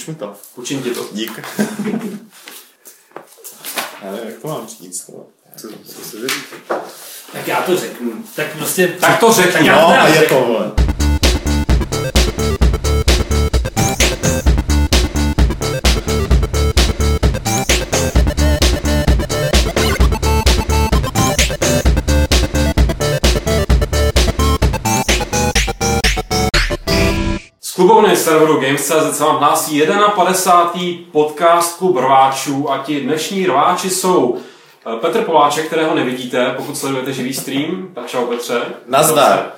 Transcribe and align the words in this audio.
Uč 0.00 0.06
mi 0.06 0.14
to. 0.14 0.34
Učím 0.56 0.82
ti 0.82 0.90
to. 0.90 1.08
Dík. 1.12 1.32
Já 4.02 4.12
nevím, 4.12 4.28
jak 4.28 4.38
to 4.42 4.48
mám 4.48 4.66
říct. 4.66 5.08
No. 5.08 5.26
Co, 5.56 5.68
co 5.86 6.04
se 6.04 6.28
říct? 6.28 6.44
Tak 7.32 7.48
já 7.48 7.62
to 7.62 7.76
řeknu. 7.76 8.24
Tak 8.36 8.46
prostě... 8.56 8.88
Tak 8.88 9.20
to 9.20 9.32
řekni. 9.32 9.52
Tak 9.52 9.76
No, 9.76 9.88
a 9.88 10.08
je 10.08 10.22
to, 10.22 10.34
vole. 10.34 10.72
Z 27.90 27.92
klubovny 27.92 28.16
serveru 28.16 28.60
Games.cz 28.60 29.16
se 29.16 29.24
vám 29.24 29.36
hlásí 29.36 29.82
51. 30.14 30.96
podcast 31.12 31.78
Klub 31.78 31.96
rváčů 31.96 32.70
a 32.70 32.78
ti 32.78 33.00
dnešní 33.00 33.46
rváči 33.46 33.90
jsou 33.90 34.38
eh, 34.86 34.96
Petr 34.96 35.24
Poláček, 35.24 35.66
kterého 35.66 35.94
nevidíte, 35.94 36.54
pokud 36.56 36.76
sledujete 36.76 37.12
živý 37.12 37.34
stream, 37.34 37.90
tak 37.94 38.06
čau 38.06 38.26
Petře. 38.26 38.62
Nazdar. 38.86 39.52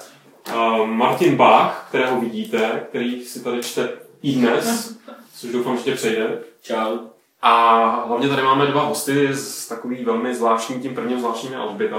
Eh, 0.48 0.86
Martin 0.86 1.36
Bach, 1.36 1.86
kterého 1.88 2.20
vidíte, 2.20 2.86
který 2.88 3.24
si 3.24 3.44
tady 3.44 3.62
čte 3.62 3.88
i 4.22 4.32
dnes, 4.32 4.96
což 5.36 5.52
doufám, 5.52 5.76
že 5.76 5.82
tě 5.82 5.94
přejde. 5.94 6.38
Čau. 6.62 6.98
A 7.42 7.78
hlavně 8.08 8.28
tady 8.28 8.42
máme 8.42 8.66
dva 8.66 8.82
hosty 8.82 9.28
z 9.34 9.68
takový 9.68 10.04
velmi 10.04 10.34
zvláštní, 10.34 10.80
tím 10.80 10.94
prvním 10.94 11.18
zvláštním 11.18 11.52
je 11.52 11.58
Alžběta, 11.58 11.96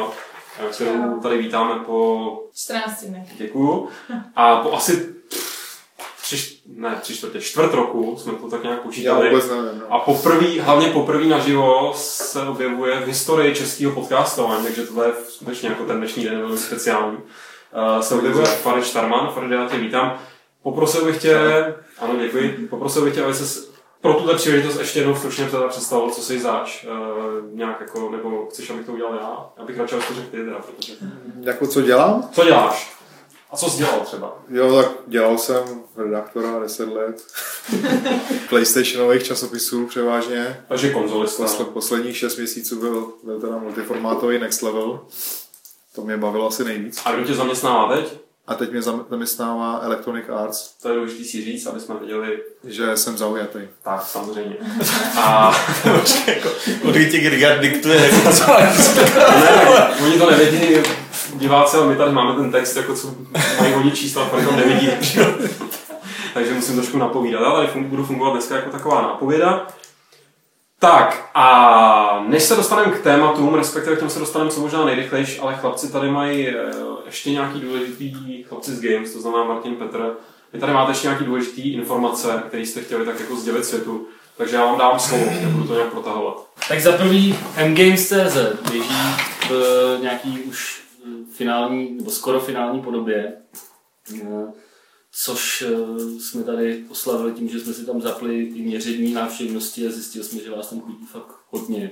eh, 0.60 0.70
kterou 0.72 1.20
tady 1.22 1.38
vítáme 1.38 1.80
po 1.80 2.30
14 2.56 3.04
dnech. 3.04 3.28
Děkuju. 3.38 3.88
A 4.36 4.56
po 4.56 4.74
asi 4.74 5.14
ne, 6.66 6.98
tři 7.02 7.16
čtvrtě, 7.16 7.42
čtvrt 7.42 7.74
roku 7.74 8.18
jsme 8.18 8.34
to 8.34 8.50
tak 8.50 8.64
nějak 8.64 8.78
Já 8.78 8.84
počítali. 8.84 9.30
vůbec 9.30 9.50
nevím. 9.50 9.80
No. 9.80 9.94
A 9.94 10.00
poprvé, 10.00 10.62
hlavně 10.62 10.88
poprvé 10.88 11.26
naživo 11.26 11.92
se 11.96 12.42
objevuje 12.42 13.00
v 13.00 13.08
historii 13.08 13.56
českého 13.56 13.92
podcastování, 13.92 14.64
takže 14.64 14.86
tohle 14.86 15.06
je 15.06 15.14
skutečně 15.30 15.70
jako 15.70 15.84
ten 15.84 15.98
dnešní 15.98 16.24
den 16.24 16.40
velmi 16.40 16.58
speciální. 16.58 17.18
Uh, 17.18 18.02
se 18.02 18.16
objevuje 18.16 18.46
Farid 18.46 18.86
Štarman, 18.86 19.30
Farid, 19.34 19.52
já 19.52 19.70
tě 19.70 19.78
vítám. 19.78 20.20
Poprosil 20.64 21.06
bych 21.06 21.22
tě, 21.22 21.38
ano 22.00 22.16
děkuji, 22.20 22.68
poprosil 22.70 23.04
bych 23.04 23.14
tě, 23.14 23.24
aby 23.24 23.34
se 23.34 23.62
pro 24.02 24.14
tuhle 24.14 24.36
příležitost 24.36 24.80
ještě 24.80 25.00
jednou 25.00 25.16
stručně 25.16 25.46
teda 25.46 25.68
představil, 25.68 26.10
co 26.10 26.22
jsi 26.22 26.40
zač, 26.40 26.86
uh, 26.86 26.92
nějak 27.58 27.82
jako, 27.82 28.10
nebo 28.12 28.46
chceš, 28.46 28.70
abych 28.70 28.86
to 28.86 28.92
udělal 28.92 29.14
já? 29.14 29.50
Já 29.58 29.66
bych 29.66 29.80
radši, 29.80 29.96
abych 29.96 30.08
to 30.08 30.14
řekl 30.14 30.28
ty 30.32 30.38
teda, 30.38 30.58
protože... 30.60 30.94
Jako 31.42 31.68
co 31.68 31.82
dělám? 31.82 32.30
Co 32.32 32.44
děláš? 32.44 33.03
A 33.54 33.58
co 33.58 33.70
jsi 33.70 33.78
dělal 33.78 34.00
třeba? 34.00 34.38
Jo, 34.50 34.76
tak 34.82 34.92
dělal 35.08 35.38
jsem 35.38 35.64
redaktora 35.98 36.60
10 36.60 36.90
let. 36.90 37.22
PlayStationových 38.50 39.24
časopisů 39.24 39.86
převážně. 39.88 40.64
Takže 40.68 40.90
konzolista. 40.94 41.44
Posle, 41.44 41.66
posledních 41.66 42.18
6 42.18 42.38
měsíců 42.38 42.80
byl, 42.80 43.14
byl 43.24 43.40
teda 43.42 43.58
multiformátový 43.58 44.40
Next 44.40 44.62
Level. 44.62 45.00
To 45.96 46.02
mě 46.02 46.18
bavilo 46.18 46.48
asi 46.48 46.64
nejvíc. 46.64 47.02
A 47.06 47.12
kdo 47.12 47.24
tě 47.26 47.34
zaměstnává 47.34 47.96
teď? 47.96 48.14
A 48.48 48.56
teď 48.56 48.72
mě 48.72 48.82
zam- 48.82 49.06
zaměstnává 49.10 49.80
Electronic 49.84 50.26
Arts, 50.30 50.72
To 50.82 50.90
je 50.90 50.96
důležité 50.96 51.24
si 51.24 51.46
říct, 51.46 51.66
aby 51.66 51.80
jsme 51.80 51.96
věděli, 52.00 52.40
že 52.64 52.98
jsem 52.98 53.18
zaujatý. 53.18 53.60
tak 53.84 54.04
samozřejmě. 54.08 54.56
A 55.18 55.56
Kolik 56.82 57.12
ti 57.12 57.20
Grigard 57.20 57.62
diktuje, 57.62 57.96
jako 58.14 58.32
co 58.38 58.46
ne, 58.60 59.94
oni 60.06 60.20
to 60.20 60.32
nevědí, 60.32 60.76
diváci, 61.44 61.78
ale 61.78 61.88
my 61.88 61.96
tady 61.96 62.12
máme 62.12 62.36
ten 62.36 62.52
text, 62.52 62.76
jako 62.76 62.96
co 62.96 63.16
mají 63.60 63.74
oni 63.74 63.92
čísla, 63.92 64.30
ale 64.34 64.46
to 64.46 64.52
nevidí. 64.56 64.88
takže- 66.34 66.54
musím 66.54 66.76
trošku 66.76 66.98
napovídat. 66.98 67.54
Tady 67.56 67.68
fun- 67.68 67.88
budu 67.88 68.06
fungovat 68.06 68.32
dneska 68.32 68.56
jako 68.56 68.70
taková 68.70 69.02
nápověda. 69.02 69.68
Tak 70.80 71.30
a 71.36 72.26
než 72.28 72.44
se 72.44 72.56
dostaneme 72.56 72.92
k 72.92 73.04
tématům, 73.04 73.54
respektive 73.56 73.96
k 73.96 74.00
těm 74.00 74.10
se 74.10 74.20
dostaneme 74.20 74.52
co 74.52 74.60
možná 74.62 74.86
nejrychlejší, 74.86 75.40
ale 75.40 75.56
chlapci 75.56 75.92
tady 75.92 76.12
mají 76.12 76.48
eh, 76.48 76.54
ještě 77.06 77.32
nějaký 77.32 77.60
důležitý 77.60 78.14
chlapci 78.44 78.76
z 78.76 78.82
Games, 78.82 79.14
to 79.14 79.22
znamená 79.22 79.44
Martin 79.44 79.76
Petr. 79.76 80.12
Vy 80.54 80.60
tady 80.60 80.74
máte 80.74 80.92
ještě 80.92 81.08
nějaký 81.08 81.26
důležitý 81.26 81.74
informace, 81.74 82.44
které 82.48 82.64
jste 82.64 82.82
chtěli 82.82 83.06
tak 83.06 83.20
jako 83.20 83.36
sdělit 83.36 83.66
světu. 83.66 84.08
Takže 84.38 84.56
já 84.56 84.66
vám 84.66 84.78
dám 84.78 85.00
slovo, 85.00 85.26
nebudu 85.42 85.68
to 85.68 85.74
nějak 85.74 85.92
protahovat. 85.92 86.36
Tak 86.68 86.82
za 86.82 86.92
prvý 86.92 87.40
mgames.cz 87.68 88.38
běží 88.72 88.96
v 89.50 89.98
nějaký 90.02 90.40
už 90.40 90.83
finální, 91.34 91.92
nebo 91.92 92.12
skoro 92.12 92.40
finální 92.40 92.82
podobě. 92.82 93.34
Eh, 94.22 94.52
Což 95.16 95.62
eh, 95.68 96.20
jsme 96.20 96.44
tady 96.44 96.86
oslavili 96.90 97.34
tím, 97.34 97.50
že 97.50 97.60
jsme 97.60 97.74
si 97.74 97.86
tam 97.86 98.02
zapli 98.02 98.44
i 98.44 98.62
měření 98.62 99.14
návštěvnosti 99.14 99.88
a 99.88 99.92
zjistili 99.92 100.26
jsme, 100.26 100.42
že 100.42 100.52
vás 100.52 100.70
tam 100.70 100.82
chodí 100.82 101.06
fakt 101.06 101.36
hodně. 101.50 101.92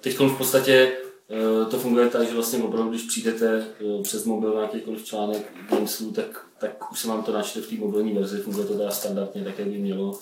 Teď 0.00 0.18
v 0.18 0.38
podstatě 0.38 0.92
eh, 1.30 1.64
to 1.70 1.78
funguje 1.78 2.08
tak, 2.08 2.28
že 2.28 2.34
vlastně 2.34 2.62
opravdu, 2.62 2.90
když 2.90 3.02
přijdete 3.02 3.66
eh, 3.80 4.02
přes 4.02 4.24
mobil 4.24 4.54
na 4.54 4.62
jakýkoliv 4.62 5.04
článek 5.04 5.52
Gamesu, 5.70 6.10
tak, 6.12 6.46
tak 6.58 6.92
už 6.92 7.00
se 7.00 7.08
vám 7.08 7.22
to 7.22 7.32
načte 7.32 7.60
v 7.60 7.68
té 7.68 7.74
mobilní 7.74 8.12
verzi, 8.12 8.38
funguje 8.38 8.66
to 8.66 8.74
teda 8.74 8.90
standardně, 8.90 9.44
tak 9.44 9.58
jak 9.58 9.68
by 9.68 9.78
mělo. 9.78 10.18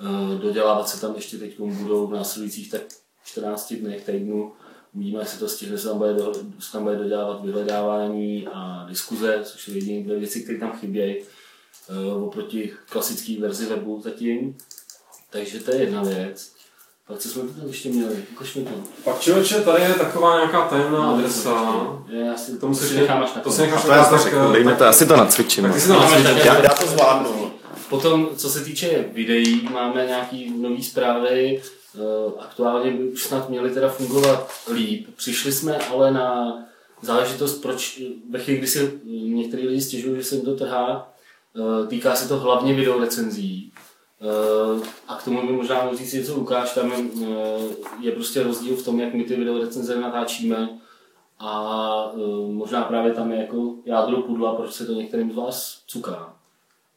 Eh, 0.00 0.38
Dodělávat 0.38 0.88
se 0.88 1.00
tam 1.00 1.14
ještě 1.14 1.38
teď 1.38 1.60
budou 1.60 2.06
v 2.06 2.12
následujících 2.12 2.70
tak 2.70 2.82
14 3.24 3.74
dnech, 3.74 4.04
týdnu. 4.04 4.52
Uvidíme, 4.94 5.18
jak 5.18 5.28
se 5.28 5.38
to 5.38 5.48
stihne, 5.48 5.78
se 5.78 5.88
tam 5.88 5.98
bude, 5.98 6.12
do, 6.12 6.32
se 6.58 6.72
tam 6.72 6.82
bude 6.82 6.96
dodělávat 6.96 7.44
vyhledávání 7.44 8.48
a 8.52 8.86
diskuze, 8.88 9.40
což 9.42 9.62
jsou 9.62 9.72
jediné 9.72 10.04
dvě 10.04 10.18
věci, 10.18 10.40
které 10.40 10.58
tam 10.58 10.72
chybějí 10.72 11.16
eh, 11.90 12.14
oproti 12.14 12.72
klasické 12.90 13.40
verzi 13.40 13.66
webu 13.66 14.00
zatím. 14.04 14.56
Takže 15.30 15.60
to 15.60 15.70
je 15.70 15.76
jedna 15.80 16.02
věc. 16.02 16.54
Pak 17.08 17.18
co 17.18 17.28
jsme 17.28 17.42
tu 17.42 17.48
tam 17.48 17.66
ještě 17.66 17.88
měli? 17.88 18.24
Ukaž 18.32 18.54
mi 18.54 18.64
to. 18.64 18.70
Pak 19.04 19.20
člověče, 19.20 19.60
tady 19.60 19.82
je 19.82 19.94
taková 19.94 20.36
nějaká 20.36 20.68
tajemná 20.68 21.10
adresa. 21.10 21.76
Já 22.08 22.36
si 22.36 22.58
To 22.58 22.68
musíš 22.68 22.98
až 23.00 23.34
na 23.34 23.40
to 23.42 23.50
si 23.52 23.62
necháš 23.62 23.82
To 23.82 23.90
já 23.90 23.96
na 23.96 24.08
to 24.08 24.18
řeknu, 24.18 24.52
Dej 24.52 24.64
mi 24.64 24.74
to, 24.74 24.84
já 24.84 24.92
si 24.92 25.06
to 25.06 25.16
nacvičím. 25.16 25.64
Tak 25.64 25.72
no. 25.72 25.80
si 25.80 25.88
to 25.88 25.94
tak- 25.94 26.44
Já, 26.44 26.62
já 26.62 26.68
to 26.68 26.86
zvládnu. 26.86 27.50
Potom, 27.88 28.28
co 28.36 28.50
se 28.50 28.60
týče 28.60 29.04
videí, 29.12 29.68
máme 29.72 30.06
nějaký 30.06 30.50
nové 30.50 30.82
zprávy. 30.82 31.62
Eh, 31.96 32.32
Aktuálně 32.38 32.90
by 32.90 33.04
už 33.08 33.22
snad 33.22 33.48
měly 33.48 33.70
teda 33.70 33.88
fungovat 33.88 34.50
líp. 34.72 35.06
Přišli 35.16 35.52
jsme 35.52 35.78
ale 35.78 36.10
na 36.10 36.58
záležitost, 37.02 37.62
proč 37.62 38.02
ve 38.30 38.38
chvíli, 38.38 38.58
kdy 38.58 38.68
si 38.68 38.78
eh, 38.80 39.08
některý 39.10 39.68
lidi 39.68 39.80
stěžují, 39.80 40.16
že 40.16 40.24
se 40.24 40.34
jim 40.34 40.44
to 40.44 40.56
trhá, 40.56 41.12
eh, 41.56 41.86
týká 41.86 42.14
se 42.16 42.28
to 42.28 42.36
hlavně 42.36 42.74
videorecenzí. 42.74 43.72
Eh, 44.20 44.88
A 45.08 45.16
k 45.16 45.24
tomu 45.24 45.46
by 45.46 45.52
možná 45.52 45.84
mohl 45.84 45.96
říct 45.96 46.12
něco 46.12 46.34
Lukáš, 46.34 46.74
tam 46.74 46.92
je, 46.92 48.08
eh, 48.08 48.12
prostě 48.12 48.42
rozdíl 48.42 48.76
v 48.76 48.84
tom, 48.84 49.00
jak 49.00 49.14
my 49.14 49.24
ty 49.24 49.36
videorecenze 49.36 50.00
natáčíme 50.00 50.68
a 51.38 52.12
eh, 52.14 52.52
možná 52.52 52.82
právě 52.84 53.12
tam 53.12 53.32
je 53.32 53.38
jako 53.38 53.74
jádro 53.84 54.22
pudla, 54.22 54.54
proč 54.54 54.72
se 54.72 54.86
to 54.86 54.92
některým 54.92 55.32
z 55.32 55.34
vás 55.34 55.82
cuká. 55.86 56.34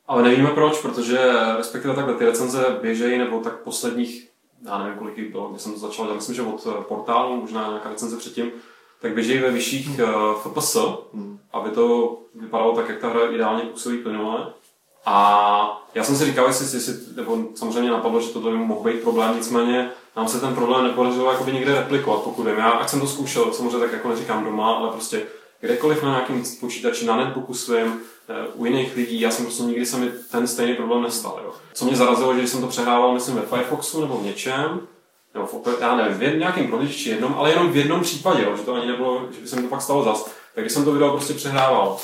Ale 0.08 0.24
nevíme 0.24 0.50
proč, 0.50 0.82
protože 0.82 1.20
respektive 1.58 1.96
takhle 1.96 2.14
ty 2.16 2.26
recenze 2.26 2.78
běžejí, 2.82 3.18
nebo 3.18 3.40
tak 3.40 3.64
posledních, 3.64 4.27
já 4.66 4.78
nevím 4.78 4.98
kolik 4.98 5.18
jich 5.18 5.32
bylo, 5.32 5.50
když 5.50 5.62
jsem 5.62 5.74
to 5.74 5.80
začal, 5.80 6.08
já 6.08 6.14
myslím, 6.14 6.36
že 6.36 6.42
od 6.42 6.68
eh, 6.68 6.84
portálu, 6.84 7.42
možná 7.42 7.68
nějaká 7.68 7.90
recenze 7.90 8.18
předtím, 8.18 8.52
tak 9.02 9.14
běžejí 9.14 9.40
ve 9.40 9.52
vyšších 9.52 10.00
uh, 10.00 10.42
FPS, 10.42 10.78
aby 11.54 11.70
to 11.70 12.18
vypadalo 12.36 12.76
tak, 12.76 12.90
jak 12.90 13.00
ta 13.00 13.10
hra 13.10 13.32
ideálně 13.32 13.64
působí 13.64 13.98
plynule. 13.98 14.54
A 15.06 15.88
já 15.96 16.04
jsem 16.04 16.16
si 16.16 16.26
říkal, 16.26 16.48
jestli, 16.48 16.78
jestli 16.78 16.94
nebo 17.16 17.38
samozřejmě 17.56 17.92
napadlo, 17.92 18.22
že 18.22 18.30
tohle 18.30 18.52
by 18.52 18.58
mohl 18.58 18.92
být 18.92 19.02
problém, 19.02 19.36
nicméně 19.36 19.92
nám 20.16 20.28
se 20.28 20.40
ten 20.40 20.56
problém 20.56 20.84
nepodařilo 20.84 21.32
jakoby 21.32 21.54
někde 21.54 21.76
replikovat, 21.76 22.22
pokud 22.22 22.44
vím. 22.44 22.58
Já, 22.58 22.70
ať 22.70 22.90
jsem 22.90 23.00
to 23.00 23.08
zkoušel, 23.08 23.54
samozřejmě 23.54 23.80
tak 23.80 23.92
jako 23.92 24.10
neříkám 24.10 24.44
doma, 24.44 24.76
ale 24.76 24.92
prostě 24.92 25.28
kdekoliv 25.62 26.04
na 26.04 26.10
nějakém 26.10 26.44
počítači, 26.60 27.06
na 27.06 27.16
netbooku 27.16 27.54
svým, 27.54 28.00
eh, 28.30 28.48
u 28.54 28.66
jiných 28.66 28.96
lidí, 28.96 29.22
já 29.22 29.32
jsem 29.32 29.46
prostě 29.46 29.64
nikdy 29.64 29.86
se 29.86 29.98
mi 29.98 30.12
ten 30.32 30.48
stejný 30.48 30.76
problém 30.76 31.02
nestal. 31.02 31.42
Jo. 31.44 31.54
Co 31.74 31.86
mě 31.86 31.96
zarazilo, 31.96 32.36
že 32.36 32.48
jsem 32.48 32.62
to 32.62 32.68
přehrával, 32.68 33.14
myslím, 33.14 33.36
ve 33.36 33.42
Firefoxu 33.42 34.02
nebo 34.02 34.18
v 34.18 34.26
něčem, 34.26 34.80
nebo 35.34 35.46
v, 35.48 35.78
já 35.82 35.96
nevím, 35.96 36.18
v 36.18 36.38
nějakém 36.38 36.68
prohlížeči 36.68 37.10
jednom, 37.10 37.36
ale 37.38 37.50
jenom 37.50 37.72
v 37.72 37.78
jednom 37.78 38.02
případě, 38.02 38.44
jo, 38.44 38.58
že 38.58 38.64
to 38.64 38.74
ani 38.74 38.88
nebylo, 38.88 39.28
že 39.32 39.42
by 39.42 39.48
se 39.48 39.56
mi 39.56 39.62
to 39.62 39.68
fakt 39.68 39.82
stalo 39.82 40.04
zas. 40.04 40.24
Tak 40.56 40.64
když 40.64 40.72
jsem 40.74 40.86
to 40.86 40.92
video 40.92 41.12
prostě 41.12 41.34
přehrával 41.34 41.98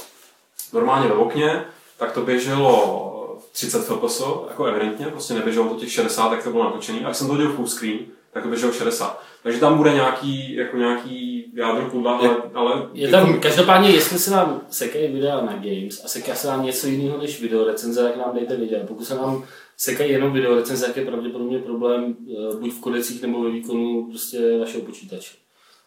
normálně 0.74 1.08
ve 1.08 1.14
okně, 1.14 1.66
tak 1.98 2.12
to 2.12 2.22
běželo 2.22 3.10
30 3.52 3.86
fps, 3.86 4.22
jako 4.50 4.66
evidentně, 4.66 5.06
prostě 5.06 5.34
neběželo 5.34 5.70
to 5.70 5.76
těch 5.76 5.92
60, 5.92 6.32
jak 6.32 6.44
to 6.44 6.52
bylo 6.52 6.64
natočený. 6.64 7.06
A 7.06 7.08
když 7.08 7.18
jsem 7.18 7.28
to 7.28 7.34
hodil 7.34 7.54
full 7.54 7.68
screen, 7.68 8.00
tak 8.34 8.44
to 8.44 8.50
běželo 8.50 8.74
60. 8.74 9.22
Takže 9.44 9.60
tam 9.60 9.78
bude 9.78 9.94
nějaký, 9.94 10.56
jako 10.56 10.78
nějaký 10.78 11.33
jádro 11.56 11.90
pudla, 11.90 12.18
ale, 12.18 12.36
ale 12.54 12.88
Je 12.94 13.08
tam, 13.08 13.40
každopádně, 13.40 13.90
jestli 13.90 14.20
se 14.20 14.32
vám 14.32 14.62
sekají 14.70 15.08
videa 15.08 15.42
na 15.42 15.54
Games 15.54 16.06
a 16.06 16.08
seká 16.08 16.36
se 16.36 16.48
vám 16.48 16.66
něco 16.66 16.88
jiného 16.88 17.18
než 17.18 17.42
videorecenze, 17.42 18.04
tak 18.04 18.18
nám 18.18 18.36
dejte 18.36 18.56
vědět. 18.56 18.84
Pokud 18.88 19.06
se 19.06 19.16
nám 19.16 19.44
sekají 19.78 20.12
jenom 20.12 20.34
videorecenze, 20.34 20.86
tak 20.86 20.98
je 20.98 21.06
pravděpodobně 21.06 21.60
problém 21.60 22.16
eh, 22.32 22.56
buď 22.56 22.74
v 22.74 22.80
kodecích 22.80 23.22
nebo 23.22 23.44
ve 23.44 23.50
výkonu 23.50 24.08
prostě 24.10 24.58
vašeho 24.60 24.84
počítače. 24.84 25.36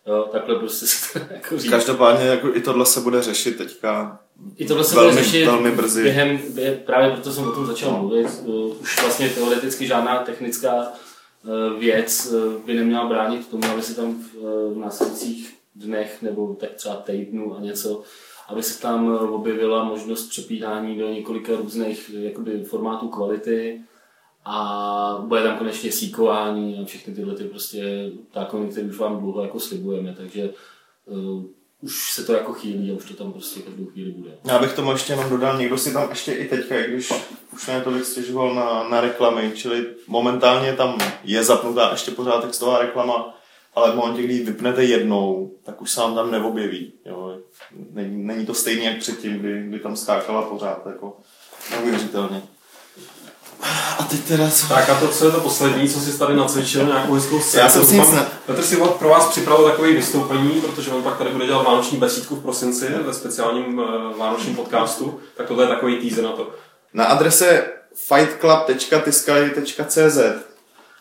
Jo, 0.07 0.29
takhle 0.33 0.59
prostě 0.59 0.87
se 0.87 1.19
to 1.19 1.25
jako 1.35 1.59
říká. 1.59 1.77
Každopádně 1.77 2.27
jako 2.27 2.49
i 2.55 2.61
tohle 2.61 2.87
se 2.87 3.01
bude 3.01 3.23
řešit 3.23 3.57
teďka 3.57 4.21
I 4.57 4.67
tohle 4.67 4.85
se 4.85 4.95
bude 4.95 5.07
velmi, 5.07 5.23
řešit 5.23 5.47
velmi 5.47 5.71
brzy. 5.71 6.03
během, 6.03 6.41
během, 6.55 6.79
právě 6.87 7.11
proto 7.11 7.33
jsem 7.33 7.49
o 7.49 7.53
tom 7.53 7.67
začal 7.67 7.93
mluvit. 7.93 8.27
Uh, 8.45 8.81
Už 8.81 9.03
vlastně 9.03 9.29
teoreticky 9.29 9.87
žádná 9.87 10.19
technická 10.19 10.75
uh, 10.75 11.81
věc 11.81 12.35
by 12.67 12.75
neměla 12.75 13.07
bránit 13.07 13.49
tomu, 13.49 13.65
aby 13.73 13.83
se 13.83 13.95
tam 13.95 14.15
v, 14.15 14.35
v 14.75 14.79
následujících 14.79 15.56
dnech 15.77 16.23
nebo 16.23 16.55
tak 16.55 16.75
třeba 16.75 16.97
týdnu 16.97 17.57
a 17.57 17.61
něco, 17.61 18.03
aby 18.49 18.63
se 18.63 18.83
tam 18.83 19.17
objevila 19.17 19.85
možnost 19.85 20.29
přepínání 20.29 20.99
do 20.99 21.09
několika 21.09 21.53
různých 21.57 22.11
jakoby, 22.11 22.65
formátů 22.65 23.09
kvality 23.09 23.81
a 24.45 25.19
bude 25.27 25.43
tam 25.43 25.59
konečně 25.59 25.93
síkování 25.93 26.79
a 26.83 26.85
všechny 26.85 27.15
tyhle 27.15 27.35
ty 27.35 27.45
prostě 27.45 28.11
zákony, 28.35 28.69
které 28.69 28.87
už 28.87 28.99
vám 28.99 29.21
dlouho 29.21 29.43
jako 29.43 29.61
slibujeme, 29.61 30.15
takže 30.19 30.51
uh, 31.05 31.45
už 31.81 32.13
se 32.13 32.25
to 32.25 32.33
jako 32.33 32.53
chýlí 32.53 32.91
a 32.91 32.95
už 32.95 33.05
to 33.05 33.15
tam 33.15 33.33
prostě 33.33 33.61
každou 33.61 33.87
chvíli 33.87 34.11
bude. 34.11 34.31
Já 34.45 34.59
bych 34.59 34.73
tomu 34.73 34.93
ještě 34.93 35.13
jenom 35.13 35.31
dodal, 35.31 35.59
někdo 35.59 35.79
si 35.79 35.93
tam 35.93 36.11
ještě 36.11 36.33
i 36.33 36.49
teďka, 36.49 36.81
i 36.81 36.91
když 36.91 37.13
už 37.53 37.67
mě 37.67 37.81
tolik 37.81 38.05
stěžoval 38.05 38.55
na, 38.55 38.89
na 38.89 39.01
reklamy, 39.01 39.53
čili 39.55 39.87
momentálně 40.07 40.73
tam 40.73 40.99
je 41.25 41.45
zapnutá 41.45 41.89
ještě 41.91 42.11
pořád 42.11 42.41
textová 42.41 42.79
reklama, 42.79 43.36
ale 43.77 43.93
v 43.93 43.97
momentě, 43.97 44.23
kdy 44.23 44.35
ji 44.35 44.45
vypnete 44.45 44.85
jednou, 44.85 45.51
tak 45.65 45.83
už 45.83 45.91
se 45.91 46.01
vám 46.01 46.15
tam 46.15 46.31
neobjeví. 46.31 46.93
Jo. 47.07 47.37
Není, 47.93 48.25
není 48.25 48.47
to 48.47 48.55
stejné 48.55 48.85
jak 48.85 48.99
předtím, 48.99 49.39
kdy, 49.39 49.63
kdy 49.69 49.79
tam 49.79 49.97
skákala 49.97 50.43
pořád, 50.43 50.83
jako 50.87 51.17
neuvěřitelně. 51.71 52.43
A 53.99 54.03
teď 54.11 54.21
teda 54.21 54.51
co? 54.51 54.69
Tak 54.69 54.91
a 54.91 55.01
to, 55.01 55.09
co 55.09 55.27
je 55.27 55.33
to 55.33 55.41
poslední, 55.41 55.89
co 55.89 56.01
jsi 56.01 56.19
tady 56.19 56.37
nacvičil, 56.37 56.87
nějakou 56.87 57.15
hezkou 57.15 57.41
scénu. 57.41 57.63
Já 57.63 57.69
jsem 57.69 57.87
si 57.87 57.99
nic 57.99 58.13
ne- 58.13 58.27
Petr 58.47 58.63
si 58.63 58.77
pro 58.99 59.09
vás 59.09 59.29
připravil 59.29 59.71
takové 59.71 59.93
vystoupení, 59.93 60.61
protože 60.61 60.91
on 60.91 61.03
pak 61.03 61.19
tady 61.19 61.31
bude 61.31 61.47
dělat 61.47 61.63
vánoční 61.63 61.99
besídku 61.99 62.37
v 62.37 62.43
prosinci 62.43 62.89
ve 62.89 63.15
speciálním 63.15 63.79
uh, 63.79 63.85
vánočním 64.19 64.57
podcastu, 64.57 65.21
tak 65.37 65.49
tohle 65.49 65.65
je 65.65 65.69
takový 65.69 65.97
teaser 65.97 66.25
na 66.25 66.33
to. 66.33 66.51
Na 66.95 67.05
adrese 67.05 67.67
fightclub.tiskali.cz 67.95 70.19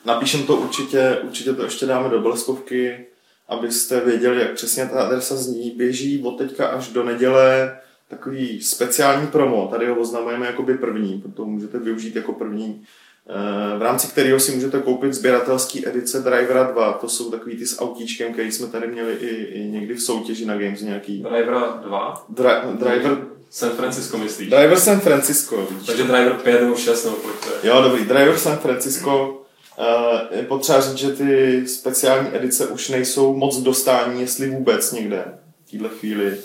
Napíšem 0.06 0.44
to 0.44 0.56
určitě, 0.56 1.18
určitě 1.24 1.54
to 1.54 1.64
ještě 1.64 1.86
dáme 1.86 2.10
do 2.10 2.22
bleskovky, 2.22 3.06
abyste 3.50 4.00
věděli, 4.00 4.40
jak 4.42 4.52
přesně 4.54 4.86
ta 4.86 5.02
adresa 5.04 5.36
zní. 5.36 5.72
Běží 5.72 6.24
od 6.24 6.38
teďka 6.38 6.68
až 6.68 6.88
do 6.88 7.04
neděle 7.04 7.78
takový 8.10 8.62
speciální 8.62 9.28
promo, 9.28 9.68
tady 9.72 9.88
ho 9.88 9.96
oznamujeme 9.96 10.46
jako 10.46 10.64
by 10.64 10.74
první, 10.78 11.22
proto 11.22 11.46
můžete 11.46 11.80
využít 11.80 12.16
jako 12.16 12.34
první, 12.34 12.84
eh, 13.30 13.78
v 13.78 13.82
rámci 13.82 14.08
kterého 14.08 14.40
si 14.40 14.52
můžete 14.52 14.80
koupit 14.80 15.14
sběratelský 15.14 15.88
edice 15.88 16.20
Drivera 16.20 16.64
2, 16.64 16.94
to 16.94 17.10
jsou 17.10 17.32
takový 17.32 17.56
ty 17.58 17.66
s 17.66 17.82
autíčkem, 17.82 18.34
který 18.34 18.52
jsme 18.52 18.68
tady 18.68 18.88
měli 18.88 19.14
i, 19.14 19.28
i 19.44 19.68
někdy 19.68 19.94
v 19.94 20.02
soutěži 20.02 20.46
na 20.46 20.58
Games 20.58 20.82
nějaký. 20.82 21.24
Drivera 21.24 21.82
2, 21.86 22.26
Dri- 22.34 22.78
driver, 22.78 23.18
San 23.50 23.70
Francisco 23.70 24.18
myslíš? 24.18 24.50
driver 24.50 24.80
San 24.80 25.00
Francisco, 25.00 25.68
vidíš. 25.70 25.88
Takže 25.88 26.04
Driver 26.04 26.34
5 26.34 26.62
nebo 26.62 26.76
6 26.76 27.04
nebo 27.06 27.18
kolik 27.18 27.40
to 27.40 27.50
je. 27.54 27.70
Jo, 27.72 27.82
dobrý. 27.82 28.06
Driver 28.06 28.38
San 28.38 28.58
Francisco. 28.58 29.42
Uh, 29.78 30.38
je 30.38 30.44
potřeba 30.44 30.82
říct, 30.82 30.98
že 30.98 31.10
ty 31.10 31.64
speciální 31.68 32.36
edice 32.36 32.68
už 32.68 32.90
nejsou 32.90 33.36
moc 33.36 33.58
dostání, 33.58 34.22
jestli 34.22 34.50
vůbec 34.50 34.92
někde 34.92 35.26
v 35.68 35.72
této 35.72 35.90
chvíli. 35.90 36.38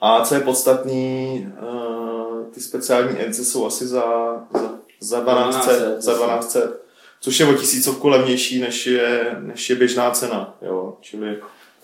A 0.00 0.24
co 0.24 0.34
je 0.34 0.40
podstatný, 0.40 1.46
uh, 1.62 2.46
ty 2.52 2.60
speciální 2.60 3.20
edice 3.22 3.44
jsou 3.44 3.66
asi 3.66 3.86
za, 3.86 4.04
za, 4.54 4.74
za 5.00 5.20
1200, 5.20 5.60
1200, 5.72 6.00
za 6.02 6.12
1200, 6.12 6.62
což 7.20 7.40
je 7.40 7.46
o 7.46 7.52
tisícovku 7.54 8.08
levnější, 8.08 8.60
než 8.60 8.86
je, 8.86 9.36
než 9.40 9.70
je 9.70 9.76
běžná 9.76 10.10
cena. 10.10 10.56
Jo. 10.62 10.96
Čili 11.00 11.38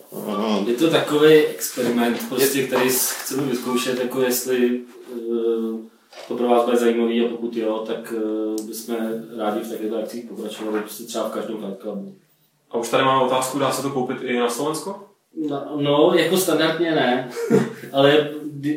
uh, 0.09 0.69
Je 0.69 0.73
to 0.75 0.89
takový 0.89 1.33
experiment, 1.45 2.29
prostě, 2.29 2.67
který 2.67 2.89
s- 2.89 3.11
chceme 3.11 3.43
vyzkoušet, 3.43 3.99
jako 3.99 4.21
jestli 4.21 4.81
uh, 5.27 5.79
to 6.27 6.37
pro 6.37 6.47
vás 6.47 6.65
bude 6.65 6.77
zajímavý 6.77 7.25
a 7.25 7.29
pokud 7.29 7.55
jo, 7.55 7.83
tak 7.87 8.13
uh, 8.17 8.67
bychom 8.67 8.95
rádi 9.37 9.59
v 9.59 9.69
takových 9.69 9.93
akcích 9.93 10.25
pokračovali 10.25 10.81
prostě 10.81 11.03
třeba 11.03 11.29
v 11.29 11.31
každém 11.31 11.57
Fight 11.57 11.81
Clubu. 11.81 12.15
A 12.71 12.77
už 12.77 12.89
tady 12.89 13.03
máme 13.03 13.25
otázku, 13.25 13.59
dá 13.59 13.71
se 13.71 13.81
to 13.81 13.89
koupit 13.89 14.17
i 14.21 14.39
na 14.39 14.49
Slovensko? 14.49 15.05
No, 15.49 15.77
no, 15.81 16.13
jako 16.15 16.37
standardně 16.37 16.91
ne, 16.91 17.29
ale 17.91 18.29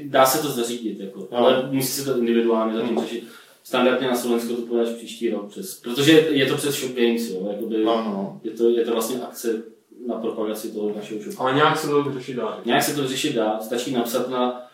dá 0.05 0.27
se 0.27 0.43
to 0.43 0.49
zařídit, 0.49 1.01
jako. 1.01 1.29
ale 1.33 1.69
musí 1.71 1.93
se 1.93 2.05
to 2.05 2.19
individuálně 2.19 2.75
zatím 2.75 3.01
řešit. 3.01 3.25
Standardně 3.65 4.09
na 4.09 4.17
Slovensku 4.17 4.55
to 4.55 4.63
půjde 4.63 4.83
až 4.83 4.89
příští 4.89 5.31
rok, 5.31 5.49
přes, 5.49 5.81
protože 5.81 6.13
je 6.13 6.47
to 6.47 6.57
přes 6.57 6.75
Shop 6.75 6.93
Games, 6.93 7.31
jo, 7.31 7.49
jakoby, 7.53 7.85
no, 7.85 7.97
no. 7.97 8.41
je, 8.45 8.51
to, 8.51 8.69
je 8.69 8.85
to 8.85 8.93
vlastně 8.93 9.21
akce 9.21 9.63
na 10.07 10.15
propagaci 10.15 10.73
toho 10.73 10.93
našeho 10.97 11.23
shopu. 11.23 11.43
Ale 11.43 11.55
nějak 11.55 11.79
se 11.79 11.89
to 11.89 12.03
vyřešit 12.03 12.37
dá. 12.37 12.61
Nějak 12.65 12.83
se 12.83 12.97
to 12.97 13.03
vyřešit 13.03 13.35
dá, 13.35 13.61
stačí 13.61 13.93
napsat 13.93 14.31
na 14.31 14.67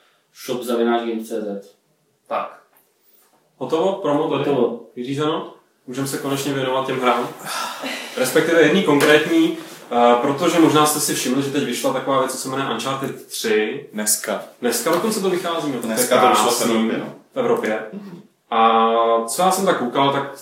shop.games.cz. 0.47 1.78
Tak. 2.29 2.59
Hotovo? 3.57 3.93
Promo 3.93 4.31
tady? 4.31 4.39
Hotovo. 4.39 4.81
Vyřízeno? 4.97 5.55
Můžeme 5.87 6.07
se 6.07 6.19
konečně 6.19 6.53
věnovat 6.53 6.87
těm 6.87 7.01
hrám. 7.01 7.29
Respektive 8.17 8.63
jedný 8.63 8.83
konkrétní, 8.83 9.59
uh, 9.91 10.15
protože 10.15 10.59
možná 10.59 10.87
jste 10.87 11.01
si 11.01 11.15
všimli, 11.15 11.43
že 11.43 11.51
teď 11.51 11.65
vyšla 11.65 11.93
taková 11.93 12.19
věc, 12.19 12.33
co 12.33 12.39
se 12.39 12.49
jmenuje 12.49 12.75
Uncharted 12.75 13.27
3. 13.27 13.87
Dneska. 13.93 14.43
Dneska 14.61 14.91
dokonce 14.91 15.21
to 15.21 15.31
vychází. 15.31 15.73
No, 15.73 15.79
Dneska 15.81 16.21
to 16.21 16.29
vyšlo 16.29 16.51
v 16.51 16.63
Evropě, 16.63 16.99
no. 16.99 17.13
v 17.35 17.39
Evropě. 17.39 17.87
A 18.51 18.91
co 19.27 19.43
já 19.43 19.51
jsem 19.51 19.67
tak 19.67 19.79
koukal, 19.79 20.13
tak 20.13 20.39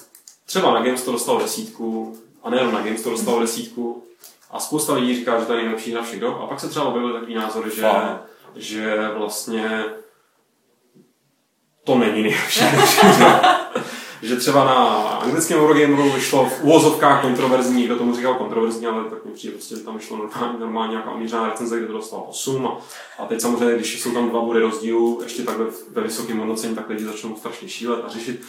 třeba 0.47 0.75
na 0.75 0.83
Games 0.83 1.03
to 1.03 1.13
dostalo 1.13 1.41
desítku, 1.41 2.19
a 2.43 2.51
nejenom 2.51 2.75
na 2.75 2.81
Games 2.81 3.03
to 3.03 3.11
dostalo 3.11 3.41
desítku. 3.41 4.03
A 4.51 4.61
spousta 4.61 4.95
lidí 4.95 5.17
říká, 5.17 5.41
že 5.41 5.47
to 5.47 5.53
je 5.53 5.63
nejlepší 5.63 5.93
hra 5.93 6.03
všech 6.03 6.21
dob. 6.21 6.41
A 6.41 6.47
pak 6.47 6.61
se 6.61 6.69
třeba 6.69 6.87
objevily 6.87 7.13
takový 7.13 7.35
názory, 7.35 7.71
že, 7.77 7.91
že 8.57 9.11
vlastně 9.15 9.85
to 11.87 11.99
není 11.99 12.23
nejlepší 12.23 12.61
že 14.23 14.37
třeba 14.37 14.65
na 14.65 14.75
anglickém 14.99 15.59
Eurogameru 15.59 16.11
vyšlo 16.11 16.47
v 16.47 16.63
úvozovkách 16.63 17.23
kontroverzní, 17.23 17.81
někdo 17.81 17.97
tomu 17.97 18.17
říkal 18.17 18.35
kontroverzní, 18.35 18.87
ale 18.87 19.05
tak 19.11 19.25
mi 19.25 19.33
přijde 19.33 19.53
prostě, 19.53 19.77
že 19.77 19.83
tam 19.83 19.97
vyšlo 19.97 20.17
normálně, 20.17 20.59
normálně 20.59 20.91
nějaká 20.91 21.11
oměřená 21.11 21.49
recenze, 21.49 21.79
kde 21.79 21.87
to 21.87 21.93
dostalo 21.93 22.23
8 22.23 22.67
a, 22.67 22.79
a 23.19 23.27
teď 23.27 23.41
samozřejmě, 23.41 23.75
když 23.75 24.03
jsou 24.03 24.13
tam 24.13 24.31
dva 24.31 24.41
body 24.41 24.61
rozdílu, 24.61 25.21
ještě 25.23 25.43
takhle 25.43 25.67
ve 25.93 26.03
vysokém 26.03 26.39
hodnocení, 26.39 26.75
tak 26.75 26.89
lidi 26.89 27.05
začnou 27.05 27.37
strašně 27.37 27.69
šílet 27.69 28.05
a 28.05 28.09
řešit. 28.09 28.41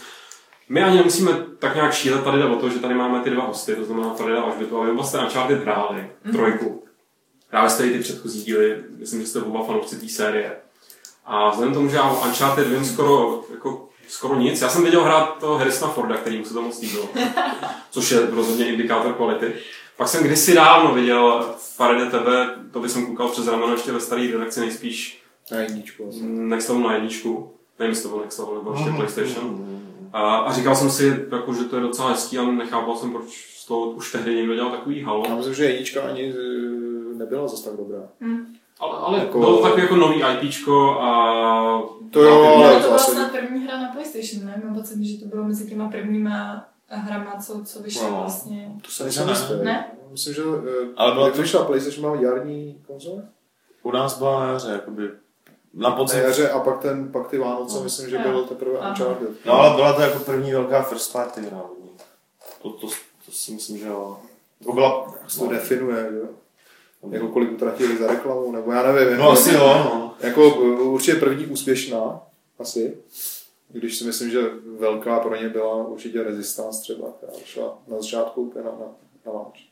My 0.68 0.82
ani 0.82 0.96
nemusíme 0.96 1.32
tak 1.58 1.74
nějak 1.74 1.94
šílet, 1.94 2.24
tady 2.24 2.38
jde 2.38 2.44
o 2.44 2.56
to, 2.56 2.68
že 2.68 2.78
tady 2.78 2.94
máme 2.94 3.20
ty 3.20 3.30
dva 3.30 3.44
hosty, 3.44 3.76
to 3.76 3.84
znamená 3.84 4.14
Freda 4.14 4.40
a 4.40 4.44
Alžbětu, 4.44 4.80
a 4.80 4.84
vy 4.84 4.90
oba 4.90 5.04
jste 5.04 5.18
Uncharted 5.18 5.62
hráli, 5.62 6.10
trojku. 6.32 6.84
Hráli 7.48 7.70
jste 7.70 7.86
i 7.86 7.90
ty 7.90 7.98
předchozí 7.98 8.44
díly, 8.44 8.84
myslím, 8.98 9.20
že 9.20 9.26
jste 9.26 9.42
oba 9.42 9.64
fanoušci 9.64 9.96
té 9.96 10.08
série. 10.08 10.56
A 11.30 11.50
vzhledem 11.50 11.72
k 11.72 11.76
tomu, 11.76 11.88
že 11.88 11.96
já 11.96 12.10
o 12.10 12.26
Uncharted 12.26 12.68
vím 12.68 12.84
skoro, 12.84 13.42
jako, 13.50 13.88
skoro 14.08 14.34
nic, 14.38 14.60
já 14.60 14.68
jsem 14.68 14.84
viděl 14.84 15.04
hrát 15.04 15.38
toho 15.40 15.58
Harrisona 15.58 15.92
Forda, 15.92 16.16
který 16.16 16.38
mu 16.38 16.44
se 16.44 16.54
to 16.54 16.62
moc 16.62 16.80
líbilo, 16.80 17.08
což 17.90 18.10
je 18.10 18.26
rozhodně 18.30 18.68
indikátor 18.68 19.12
kvality. 19.12 19.52
Pak 19.96 20.08
jsem 20.08 20.24
kdysi 20.24 20.54
dávno 20.54 20.94
viděl 20.94 21.54
Farede 21.76 22.06
tebe, 22.10 22.50
to 22.72 22.80
by 22.80 22.88
jsem 22.88 23.06
koukal 23.06 23.28
přes 23.28 23.46
rameno 23.46 23.72
ještě 23.72 23.92
ve 23.92 24.00
staré 24.00 24.28
redakci 24.32 24.60
nejspíš 24.60 25.22
Na 25.52 25.58
jedničku 25.58 26.08
asi. 26.08 26.22
Next 26.22 26.68
Level 26.68 26.88
na 26.88 26.94
jedničku, 26.94 27.52
nevím, 27.78 27.90
jestli 27.90 28.02
to 28.02 28.08
byl 28.08 28.24
Next 28.24 28.38
Level 28.38 28.54
nebo 28.54 28.72
ještě 28.72 28.90
PlayStation. 28.90 29.80
A, 30.12 30.36
a 30.36 30.52
říkal 30.52 30.76
jsem 30.76 30.90
si, 30.90 31.26
jako, 31.32 31.54
že 31.54 31.64
to 31.64 31.76
je 31.76 31.82
docela 31.82 32.08
hezký, 32.10 32.38
ale 32.38 32.52
nechápal 32.52 32.96
jsem, 32.96 33.12
proč 33.12 33.54
z 33.56 33.66
toho 33.66 33.90
už 33.90 34.12
tehdy 34.12 34.34
někdo 34.34 34.54
dělal 34.54 34.70
takový 34.70 35.02
halo. 35.02 35.24
Já 35.28 35.34
myslím, 35.34 35.54
že 35.54 35.64
jednička 35.64 36.02
ani 36.02 36.34
eh, 36.34 37.14
nebyla 37.14 37.48
zase 37.48 37.64
tak 37.64 37.76
dobrá. 37.76 38.02
Ale, 38.80 38.98
ale 38.98 39.18
Jako- 39.18 39.38
bylo 39.38 39.56
to 39.56 39.62
takový 39.62 39.82
jako 39.82 39.96
nový 39.96 40.22
IPčko 40.22 40.90
a... 41.00 41.82
To 42.10 42.22
jo, 42.22 42.44
ale 42.44 42.72
to 42.74 42.78
v 42.80 42.82
byla 42.82 42.98
snad 42.98 43.30
první 43.32 43.64
hra 43.64 43.80
na 43.82 43.88
PlayStation, 43.92 44.44
ne? 44.46 44.62
Mám 44.64 44.74
pocit, 44.74 45.04
že 45.04 45.18
to 45.20 45.26
bylo 45.26 45.44
mezi 45.44 45.68
těma 45.68 45.88
prvníma 45.88 46.64
hrama, 46.88 47.36
co, 47.46 47.64
co 47.64 47.82
vyšly 47.82 48.10
No. 48.10 48.16
vlastně. 48.16 48.72
To 48.82 48.90
se 48.90 49.02
nejsem 49.04 49.26
Ne. 49.26 49.32
jistý. 49.32 49.52
Ne? 49.62 49.90
Myslím, 50.10 50.34
že 50.34 50.42
Ale 50.42 50.62
ale 50.96 51.12
byla 51.14 51.30
to- 51.30 51.42
vyšla 51.42 51.64
PlayStation, 51.64 52.10
má 52.14 52.20
jarní 52.20 52.82
konzole? 52.86 53.22
U 53.82 53.90
nás 53.92 54.18
byla 54.18 54.46
na 54.46 54.52
jaře, 54.52 54.70
jakoby 54.72 55.10
na 55.74 55.90
Na 55.90 55.96
podzim. 55.96 56.20
jaře 56.20 56.50
a 56.50 56.60
pak, 56.60 56.78
ten, 56.78 57.12
pak 57.12 57.28
ty 57.28 57.38
Vánoce, 57.38 57.76
No. 57.76 57.82
myslím, 57.84 58.10
že 58.10 58.18
bylo 58.18 58.42
teprve 58.42 58.78
Aha. 58.78 58.88
Uncharted. 58.90 59.46
No 59.46 59.52
ale 59.52 59.76
byla 59.76 59.92
to 59.92 60.00
jako 60.02 60.18
první 60.18 60.52
velká 60.52 60.82
first 60.82 61.12
party 61.12 61.40
hra. 61.40 61.62
To, 62.62 62.70
to, 62.70 62.86
to 63.26 63.32
si 63.32 63.52
myslím, 63.52 63.78
že 63.78 63.86
jo. 63.86 64.18
To 64.64 64.72
byla... 64.72 65.06
Jak 65.20 65.30
se 65.30 65.38
to 65.40 65.48
definuje, 65.48 66.08
že 66.10 66.18
jo? 66.18 66.26
Jako 67.10 67.28
kolik 67.28 67.52
utratili 67.52 67.96
za 67.96 68.06
reklamu, 68.06 68.52
nebo 68.52 68.72
já 68.72 68.92
nevím. 68.92 69.08
Jako, 69.08 69.22
No 69.22 69.30
asi 69.30 69.54
jo, 69.54 69.66
no. 69.84 70.14
Jako 70.20 70.48
uh, 70.48 70.94
určitě 70.94 71.14
první 71.14 71.46
úspěšná, 71.46 72.20
asi. 72.58 72.96
Když 73.72 73.98
si 73.98 74.04
myslím, 74.04 74.30
že 74.30 74.40
velká 74.78 75.18
pro 75.18 75.36
ně 75.36 75.48
byla 75.48 75.86
určitě 75.86 76.22
Resistance 76.22 76.82
třeba, 76.82 77.08
která 77.16 77.32
šla 77.44 77.78
na 77.88 77.96
začátku 77.96 78.42
úplně 78.42 78.64
na, 78.64 78.70
na, 78.70 78.86
na 79.26 79.32
launch. 79.32 79.68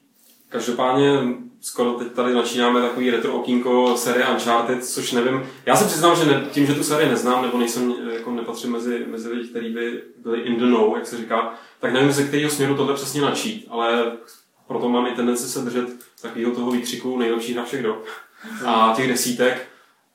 Každopádně 0.49 1.21
skoro 1.61 1.93
teď 1.93 2.13
tady 2.13 2.33
začínáme 2.33 2.81
takový 2.81 3.11
retro 3.11 3.35
okýnko 3.35 3.97
série 3.97 4.29
Uncharted, 4.29 4.85
což 4.85 5.13
nevím. 5.13 5.43
Já 5.67 5.77
se 5.77 5.85
přiznám, 5.85 6.17
že 6.17 6.25
ne, 6.25 6.47
tím, 6.51 6.67
že 6.67 6.75
tu 6.75 6.83
sérii 6.83 7.09
neznám, 7.09 7.43
nebo 7.43 7.59
nejsem, 7.59 7.95
jako 8.13 8.31
nepatřím 8.31 8.73
mezi, 8.73 9.07
mezi 9.07 9.29
lidi, 9.29 9.49
kteří 9.49 9.71
by 9.71 10.03
byli 10.19 10.41
in 10.41 10.57
the 10.57 10.65
know, 10.65 10.97
jak 10.97 11.07
se 11.07 11.17
říká, 11.17 11.55
tak 11.81 11.93
nevím, 11.93 12.13
ze 12.13 12.25
kterého 12.25 12.51
směru 12.51 12.77
tohle 12.77 12.95
přesně 12.95 13.21
načít, 13.21 13.67
ale 13.71 14.13
proto 14.67 14.89
mám 14.89 15.07
i 15.07 15.11
tendenci 15.11 15.49
se 15.49 15.61
držet 15.61 15.89
takového 16.23 16.55
toho 16.55 16.71
výkřiku 16.71 17.19
nejlepší 17.19 17.55
hra 17.55 17.65
všech 17.65 17.83
dob 17.83 18.05
a 18.67 18.93
těch 18.97 19.09
desítek. 19.09 19.69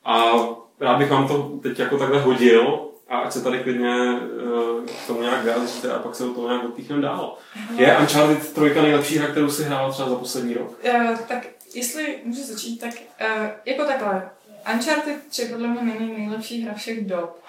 A 0.05 0.33
rád 0.79 0.97
bych 0.97 1.11
vám 1.11 1.27
to 1.27 1.59
teď 1.63 1.79
jako 1.79 1.97
takhle 1.97 2.21
hodil 2.21 2.87
a 3.09 3.17
ať 3.17 3.31
se 3.31 3.43
tady 3.43 3.59
klidně 3.59 3.95
uh, 4.11 4.85
k 4.85 5.07
tomu 5.07 5.21
nějak 5.21 5.43
vyjádříte 5.43 5.91
a 5.91 5.99
pak 5.99 6.15
se 6.15 6.23
do 6.23 6.33
toho 6.33 6.47
nějak 6.47 6.63
odpíchneme 6.63 7.01
dál. 7.01 7.37
Je 7.77 7.97
Uncharted 7.97 8.53
3 8.53 8.81
nejlepší 8.81 9.17
hra, 9.17 9.27
kterou 9.27 9.49
si 9.49 9.63
hrál 9.63 9.91
třeba 9.91 10.09
za 10.09 10.15
poslední 10.15 10.53
rok? 10.53 10.79
Uh, 10.93 11.17
tak 11.27 11.47
jestli 11.75 12.19
můžu 12.23 12.43
začít, 12.43 12.79
tak 12.79 12.93
uh, 12.93 13.47
jako 13.65 13.85
takhle. 13.85 14.29
Uncharted 14.73 15.27
3 15.29 15.45
podle 15.45 15.67
mě 15.67 15.81
není 15.99 16.17
nejlepší 16.17 16.61
hra 16.61 16.73
všech 16.73 17.05
dob. 17.05 17.43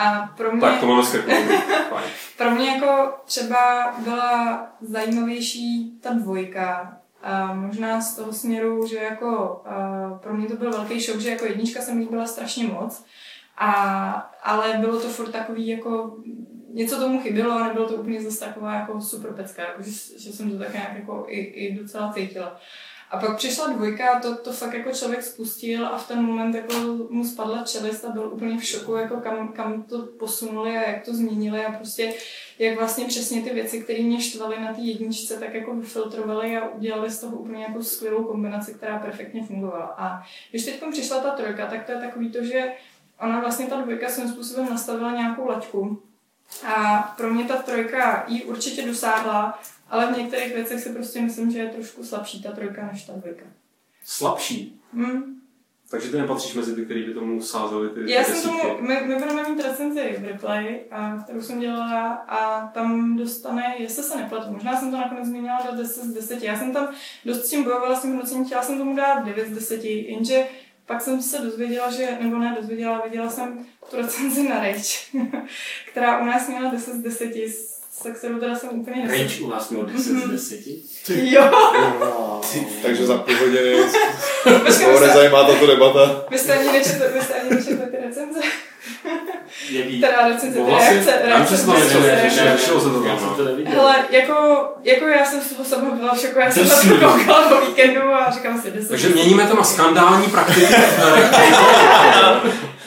A 0.00 0.32
pro 0.36 0.52
mě, 0.52 0.60
Tak 0.60 0.80
to 0.80 0.86
máme 0.86 1.02
pro 2.36 2.50
mě 2.50 2.68
jako 2.70 3.14
třeba 3.24 3.94
byla 3.98 4.66
zajímavější 4.80 5.98
ta 6.00 6.12
dvojka. 6.12 6.96
A 7.22 7.54
možná 7.54 8.00
z 8.00 8.16
toho 8.16 8.32
směru, 8.32 8.86
že 8.86 8.96
jako 8.96 9.62
pro 10.22 10.34
mě 10.34 10.48
to 10.48 10.56
byl 10.56 10.70
velký 10.70 11.00
šok, 11.00 11.20
že 11.20 11.30
jako 11.30 11.44
jednička 11.44 11.80
se 11.80 11.94
mi 11.94 12.00
líbila 12.00 12.26
strašně 12.26 12.64
moc. 12.64 13.04
A, 13.58 13.72
ale 14.42 14.78
bylo 14.80 15.00
to 15.00 15.08
furt 15.08 15.30
takový 15.30 15.68
jako 15.68 16.16
něco 16.72 17.00
tomu 17.00 17.20
chybělo 17.20 17.52
a 17.52 17.66
nebylo 17.66 17.88
to 17.88 17.94
úplně 17.94 18.22
zase 18.22 18.44
taková 18.44 18.74
jako 18.74 19.00
super 19.00 19.32
pecka, 19.32 19.62
jako, 19.62 19.82
že, 19.82 19.90
že 20.18 20.32
jsem 20.32 20.50
to 20.50 20.58
tak 20.58 20.72
nějak 20.72 20.96
jako 20.96 21.24
i, 21.28 21.38
i 21.38 21.78
docela 21.78 22.12
cítila. 22.12 22.60
A 23.10 23.18
pak 23.18 23.36
přišla 23.36 23.66
dvojka 23.66 24.10
a 24.10 24.20
to, 24.20 24.36
to 24.36 24.52
fakt 24.52 24.74
jako 24.74 24.90
člověk 24.90 25.22
spustil 25.22 25.86
a 25.86 25.98
v 25.98 26.08
ten 26.08 26.22
moment 26.22 26.54
jako 26.54 26.74
mu 27.10 27.24
spadla 27.24 27.62
čelist 27.62 28.04
a 28.04 28.08
byl 28.08 28.30
úplně 28.32 28.58
v 28.58 28.64
šoku, 28.64 28.94
jako 28.94 29.16
kam, 29.16 29.48
kam 29.48 29.82
to 29.82 30.02
posunuli 30.02 30.76
a 30.78 30.90
jak 30.90 31.04
to 31.04 31.14
změnili 31.14 31.64
a 31.64 31.72
prostě 31.72 32.14
jak 32.58 32.78
vlastně 32.78 33.04
přesně 33.04 33.42
ty 33.42 33.50
věci, 33.50 33.80
které 33.80 34.02
mě 34.02 34.20
štvaly 34.20 34.60
na 34.60 34.74
té 34.74 34.80
jedničce, 34.80 35.36
tak 35.36 35.54
jako 35.54 35.74
vyfiltrovali 35.74 36.56
a 36.56 36.68
udělali 36.68 37.10
z 37.10 37.20
toho 37.20 37.36
úplně 37.36 37.62
jako 37.62 37.82
skvělou 37.82 38.24
kombinaci, 38.24 38.74
která 38.74 38.98
perfektně 38.98 39.44
fungovala. 39.44 39.94
A 39.98 40.22
když 40.50 40.64
teď 40.64 40.82
přišla 40.90 41.20
ta 41.20 41.30
trojka, 41.30 41.66
tak 41.66 41.86
to 41.86 41.92
je 41.92 41.98
takový 41.98 42.30
to, 42.30 42.44
že 42.44 42.72
ona 43.20 43.40
vlastně 43.40 43.66
ta 43.66 43.80
dvojka 43.80 44.08
svým 44.08 44.28
způsobem 44.28 44.70
nastavila 44.70 45.12
nějakou 45.12 45.46
laťku. 45.48 46.02
A 46.66 46.98
pro 47.16 47.34
mě 47.34 47.44
ta 47.44 47.56
trojka 47.56 48.24
ji 48.28 48.44
určitě 48.44 48.86
dosáhla, 48.86 49.60
ale 49.90 50.12
v 50.12 50.18
některých 50.18 50.54
věcech 50.54 50.80
si 50.80 50.92
prostě 50.92 51.20
myslím, 51.20 51.50
že 51.50 51.58
je 51.58 51.68
trošku 51.68 52.04
slabší 52.04 52.42
ta 52.42 52.52
trojka 52.52 52.88
než 52.92 53.04
ta 53.04 53.12
dvojka. 53.12 53.44
Slabší. 54.04 54.80
Hmm. 54.92 55.40
Takže 55.90 56.10
ty 56.10 56.18
nepatříš 56.18 56.54
mezi 56.54 56.74
ty, 56.74 56.84
kteří 56.84 57.02
by 57.02 57.14
tomu 57.14 57.42
sázeli 57.42 57.88
ty 57.88 58.12
Já 58.12 58.24
jsem 58.24 58.34
desítky. 58.34 58.60
tomu, 58.60 58.82
my, 58.82 59.00
my 59.06 59.14
budeme 59.14 59.48
mít 59.48 59.62
recenzi 59.62 60.16
v 60.18 60.24
replay, 60.24 60.80
a, 60.90 61.22
kterou 61.24 61.42
jsem 61.42 61.60
dělala 61.60 62.12
a 62.12 62.66
tam 62.66 63.16
dostane, 63.16 63.74
jestli 63.78 64.02
se 64.02 64.16
nepletu, 64.16 64.52
možná 64.52 64.76
jsem 64.76 64.90
to 64.90 64.96
nakonec 64.96 65.26
změnila 65.26 65.66
do 65.70 65.76
10 65.76 66.04
z 66.04 66.14
10. 66.14 66.42
Já 66.42 66.58
jsem 66.58 66.72
tam 66.72 66.88
dost 67.24 67.44
s 67.44 67.50
tím 67.50 67.64
bojovala 67.64 67.96
s 67.96 68.02
tím 68.02 68.10
hodnocením, 68.10 68.44
chtěla 68.44 68.62
jsem 68.62 68.78
tomu 68.78 68.96
dát 68.96 69.24
9 69.24 69.48
z 69.48 69.54
10, 69.54 69.84
jenže 69.84 70.46
pak 70.86 71.00
jsem 71.00 71.22
se 71.22 71.38
dozvěděla, 71.38 71.90
že, 71.90 72.18
nebo 72.20 72.38
ne 72.38 72.56
dozvěděla, 72.60 73.02
viděla 73.04 73.30
jsem 73.30 73.66
tu 73.90 73.96
recenzi 73.96 74.48
na 74.48 74.58
Rage, 74.58 74.98
která 75.92 76.20
u 76.20 76.24
nás 76.24 76.48
měla 76.48 76.70
10 76.70 76.94
z 76.94 76.98
10, 76.98 77.36
se 77.90 78.10
kterou 78.10 78.38
teda 78.38 78.54
jsem 78.54 78.68
úplně 78.68 79.06
nesl... 79.06 79.22
Rage 79.22 79.40
u 79.40 79.50
nás 79.50 79.70
měl 79.70 79.86
10 79.86 80.02
z 80.02 80.30
10. 80.30 80.58
Jo, 81.08 81.50
Takže 82.82 83.06
za 83.06 83.18
půl 83.18 83.34
hodiny 83.36 83.74
jste- 84.72 85.00
nezajímá 85.00 85.44
tato 85.44 85.66
debata. 85.66 86.24
vy 86.30 86.38
jste 86.38 86.52
ani 86.58 86.72
nečetli, 86.72 87.08
vy 87.14 87.20
jste 87.20 87.34
ani 87.34 87.50
nečetli 87.50 87.86
ty 87.90 87.96
recenze. 88.06 88.40
Jaký? 89.70 90.00
Teda 90.00 90.28
recenze, 90.28 90.58
ty 90.60 90.70
reakce, 90.70 91.10
Já 91.10 91.26
reakce. 91.26 91.54
Já 91.54 91.56
jsem 91.56 91.68
no. 93.26 93.34
to 93.36 93.44
neviděl. 93.44 93.72
Hele, 93.72 93.96
jako, 94.10 94.34
jako 94.82 95.06
já 95.06 95.24
jsem 95.24 95.40
z 95.40 95.52
toho 95.52 95.64
sama 95.64 95.90
byla 95.90 96.14
v 96.14 96.20
šoku, 96.20 96.38
já 96.38 96.50
jsem 96.50 96.68
To 96.68 96.74
na 96.74 96.98
to 96.98 97.18
koukala 97.18 97.48
po 97.48 97.66
víkendu 97.66 98.00
a 98.02 98.30
říkám 98.30 98.62
si, 98.62 98.70
10 98.70 98.88
Takže 98.88 99.08
měníme 99.08 99.46
to 99.46 99.56
na 99.56 99.64
skandální 99.64 100.26
praktiky. 100.26 100.74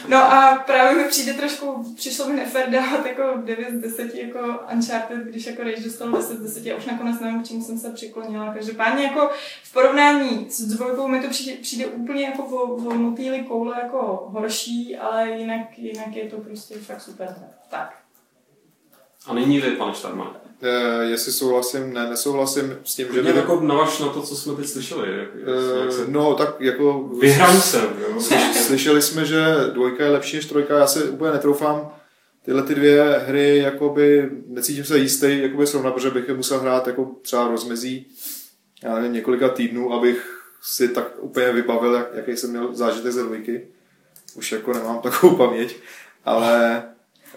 No 0.08 0.18
a 0.18 0.64
právě 0.66 1.04
mi 1.04 1.10
přijde 1.10 1.34
trošku, 1.34 1.94
přišlo 1.96 2.28
mi 2.28 2.36
nefér 2.36 2.70
dávat 2.70 3.06
jako 3.06 3.24
9 3.44 3.74
z 3.74 3.82
10 3.82 4.16
jako 4.16 4.60
Uncharted, 4.74 5.18
když 5.18 5.46
jako 5.46 5.64
Rage 5.64 5.84
dostal 5.84 6.12
10 6.12 6.38
z 6.38 6.42
10 6.42 6.72
a 6.72 6.78
už 6.78 6.86
nakonec 6.86 7.20
nevím, 7.20 7.44
k 7.44 7.48
čemu 7.48 7.64
jsem 7.64 7.80
se 7.80 7.90
přiklonila. 7.90 8.54
Každopádně 8.54 9.04
jako 9.04 9.30
v 9.64 9.74
porovnání 9.74 10.48
s 10.50 10.62
dvojkou 10.62 11.08
mi 11.08 11.22
to 11.22 11.30
přijde, 11.30 11.58
přijde 11.62 11.86
úplně 11.86 12.24
jako 12.24 12.44
o, 12.44 12.76
o 12.76 12.94
motýli 12.94 13.44
koule 13.44 13.80
jako 13.84 14.30
horší, 14.32 14.98
ale 14.98 15.30
jinak, 15.30 15.80
jinak 15.80 16.16
je 16.16 16.30
to 16.30 16.38
prostě 16.38 16.76
fakt 16.76 17.02
super. 17.02 17.36
Tak. 17.70 18.03
A 19.28 19.34
nyní 19.34 19.60
vy, 19.60 19.72
pane 19.72 19.94
Štarman. 19.94 20.36
Eh, 20.62 21.04
jestli 21.04 21.32
souhlasím, 21.32 21.94
ne, 21.94 22.10
nesouhlasím 22.10 22.78
s 22.84 22.96
tím, 22.96 23.08
že 23.08 23.14
Že 23.14 23.22
by... 23.34 23.38
jako 23.40 23.60
navaž 23.62 24.00
na 24.00 24.08
to, 24.08 24.22
co 24.22 24.36
jsme 24.36 24.56
teď 24.56 24.68
slyšeli. 24.68 25.18
Jak, 25.20 25.30
jak 25.36 25.48
Eh, 25.88 25.92
se... 25.92 26.06
No, 26.08 26.34
tak 26.36 26.56
jako... 26.62 27.04
Vyhraň 27.22 27.62
se. 27.62 27.78
jo. 27.78 28.18
Slyš- 28.18 28.54
Slyšeli 28.54 29.02
jsme, 29.02 29.26
že 29.26 29.46
dvojka 29.74 30.04
je 30.04 30.10
lepší 30.10 30.36
než 30.36 30.46
trojka, 30.46 30.78
já 30.78 30.88
se 30.88 31.04
úplně 31.04 31.32
netroufám 31.32 31.92
tyhle 32.46 32.64
ty 32.64 32.76
dvě 32.76 33.22
hry, 33.28 33.58
jakoby, 33.58 34.30
necítím 34.48 34.84
se 34.86 34.98
jistý, 34.98 35.40
jakoby 35.42 35.68
srovnat, 35.68 35.94
protože 35.94 36.10
bych 36.10 36.28
je 36.28 36.34
musel 36.34 36.60
hrát 36.60 36.88
jako 36.88 37.12
třeba 37.22 37.48
rozmezí, 37.48 38.08
já 38.84 38.96
nevím, 38.96 39.14
několika 39.14 39.50
týdnů, 39.50 39.94
abych 39.94 40.40
si 40.62 40.88
tak 40.90 41.08
úplně 41.20 41.52
vybavil, 41.52 41.94
jak, 41.94 42.08
jaký 42.14 42.38
jsem 42.38 42.50
měl 42.50 42.76
zážitek 42.76 43.12
ze 43.12 43.24
dvojky. 43.24 43.68
Už 44.36 44.52
jako 44.52 44.74
nemám 44.74 45.00
takovou 45.00 45.36
paměť, 45.36 45.76
ale 46.26 46.84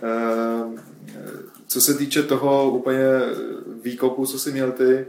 eh, 0.02 0.80
co 1.66 1.80
se 1.80 1.94
týče 1.94 2.22
toho 2.22 2.70
úplně 2.70 3.02
výkopu, 3.82 4.26
co 4.26 4.38
si 4.38 4.52
měl 4.52 4.72
ty, 4.72 5.06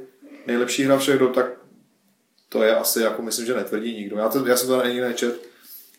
nejlepší 0.48 0.84
hra 0.84 0.98
všech 0.98 1.20
dob, 1.20 1.36
tak 1.36 1.46
to 2.50 2.64
je 2.64 2.76
asi, 2.76 3.02
jako 3.02 3.22
myslím, 3.22 3.46
že 3.46 3.56
netvrdí 3.56 3.94
nikdo. 3.96 4.18
Já, 4.18 4.30
to, 4.30 4.48
já 4.48 4.58
jsem 4.58 4.68
to 4.68 4.84
ani 4.84 5.02
nečet. 5.02 5.42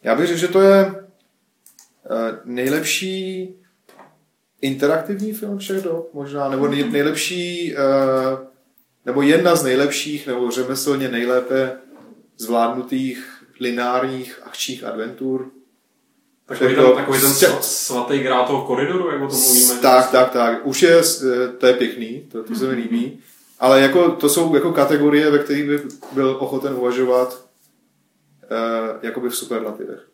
Já 0.03 0.15
bych 0.15 0.27
řekl, 0.27 0.41
že 0.41 0.49
to 0.49 0.61
je 0.61 0.95
eh, 2.11 2.41
nejlepší 2.45 3.55
interaktivní 4.61 5.33
film 5.33 5.59
všech 5.59 5.83
dob, 5.83 6.15
možná, 6.15 6.49
nebo 6.49 6.69
nej, 6.69 6.91
nejlepší, 6.91 7.75
eh, 7.77 8.47
nebo 9.05 9.23
jedna 9.23 9.57
z 9.57 9.65
nejlepších, 9.65 10.27
nebo 10.27 10.51
řemeslně 10.51 11.09
nejlépe 11.09 11.79
zvládnutých 12.37 13.45
lineárních 13.61 14.41
akčních 14.43 14.85
adventur. 14.85 15.51
Takový 16.49 16.75
ten, 16.75 16.85
takový 16.95 17.21
ten 17.21 17.33
svatý 17.61 18.19
grál 18.19 18.47
toho 18.47 18.67
koridoru, 18.67 19.11
jak 19.11 19.23
o 19.23 19.27
tom 19.27 19.41
mluvíme. 19.41 19.75
Tak, 19.75 20.11
tak, 20.11 20.31
tak. 20.31 20.67
Už 20.67 20.83
je, 20.83 21.01
eh, 21.01 21.49
to 21.49 21.67
je 21.67 21.73
pěkný, 21.73 22.29
to, 22.33 22.45
to 22.45 22.55
se 22.55 22.67
mi 22.67 22.75
líbí. 22.75 23.21
Ale 23.59 23.81
jako, 23.81 24.11
to 24.11 24.29
jsou 24.29 24.55
jako 24.55 24.73
kategorie, 24.73 25.31
ve 25.31 25.39
kterých 25.39 25.69
bych 25.69 25.83
byl 26.13 26.37
ochoten 26.41 26.75
uvažovat 26.75 27.45
eh, 28.43 28.99
jakoby 29.03 29.29
v 29.29 29.37
superlativech. 29.37 30.09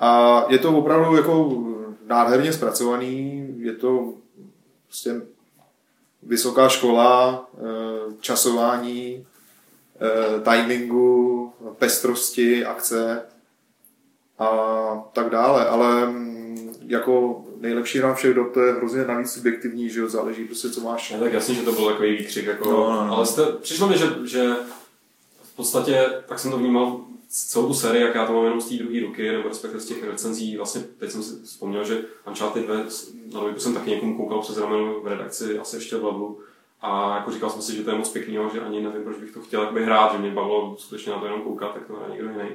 A 0.00 0.44
je 0.48 0.58
to 0.58 0.78
opravdu 0.78 1.16
jako 1.16 1.62
nádherně 2.06 2.52
zpracovaný, 2.52 3.46
je 3.58 3.72
to 3.72 4.14
prostě 4.86 5.22
vysoká 6.22 6.68
škola, 6.68 7.48
eh, 7.54 8.14
časování, 8.20 9.26
eh, 10.00 10.50
timingu, 10.50 11.52
pestrosti, 11.78 12.64
akce 12.64 13.22
a 14.38 14.48
tak 15.12 15.30
dále, 15.30 15.68
ale 15.68 16.06
mm, 16.06 16.74
jako 16.86 17.44
nejlepší 17.60 17.98
hra 17.98 18.14
všech 18.14 18.34
dob, 18.34 18.54
to 18.54 18.60
je 18.60 18.72
hrozně 18.72 19.04
navíc 19.04 19.30
subjektivní, 19.30 19.90
že 19.90 20.00
jo, 20.00 20.08
záleží 20.08 20.44
prostě, 20.44 20.70
co 20.70 20.80
máš. 20.80 21.10
Je 21.10 21.18
tak 21.18 21.32
jasně, 21.32 21.54
že 21.54 21.62
to 21.62 21.72
byl 21.72 21.86
takový 21.86 22.16
výkřik, 22.16 22.46
jako, 22.46 22.70
No, 22.70 22.76
no, 22.92 23.06
no. 23.06 23.16
ale 23.16 23.26
jste, 23.26 23.42
přišlo 23.44 23.88
mi, 23.88 23.98
že, 23.98 24.06
že 24.24 24.54
v 25.42 25.56
podstatě, 25.56 26.06
tak 26.28 26.38
jsem 26.38 26.50
to 26.50 26.58
vnímal 26.58 27.00
celou 27.28 27.66
tu 27.66 27.74
sérii, 27.74 28.02
jak 28.02 28.14
já 28.14 28.26
to 28.26 28.32
mám 28.32 28.44
jenom 28.44 28.60
z 28.60 28.68
té 28.68 28.74
druhé 28.74 29.00
ruky, 29.00 29.32
nebo 29.32 29.48
respektive 29.48 29.80
z 29.80 29.86
těch 29.86 30.04
recenzí, 30.04 30.56
vlastně 30.56 30.82
teď 30.98 31.10
jsem 31.10 31.22
si 31.22 31.42
vzpomněl, 31.44 31.84
že 31.84 32.04
Uncharted 32.28 32.64
2, 32.64 32.74
na 33.32 33.40
dvojku 33.40 33.60
jsem 33.60 33.74
taky 33.74 33.90
někomu 33.90 34.16
koukal 34.16 34.40
přes 34.40 34.58
rameno 34.58 35.00
v 35.00 35.06
redakci, 35.06 35.58
asi 35.58 35.76
ještě 35.76 35.96
v 35.96 36.04
levelu, 36.04 36.40
a 36.80 37.16
jako 37.16 37.30
říkal 37.30 37.50
jsem 37.50 37.62
si, 37.62 37.76
že 37.76 37.82
to 37.84 37.90
je 37.90 37.96
moc 37.96 38.08
pěkný, 38.08 38.38
že 38.54 38.60
ani 38.60 38.80
nevím, 38.80 39.02
proč 39.04 39.16
bych 39.16 39.30
to 39.30 39.40
chtěl 39.40 39.60
jakoby 39.60 39.84
hrát, 39.84 40.12
že 40.12 40.18
mě 40.18 40.30
bavilo 40.30 40.76
skutečně 40.78 41.12
na 41.12 41.18
to 41.18 41.24
jenom 41.26 41.40
koukat, 41.40 41.74
tak 41.74 41.86
to 41.86 41.92
hraje 41.92 42.12
někdo 42.12 42.28
jiný. 42.28 42.50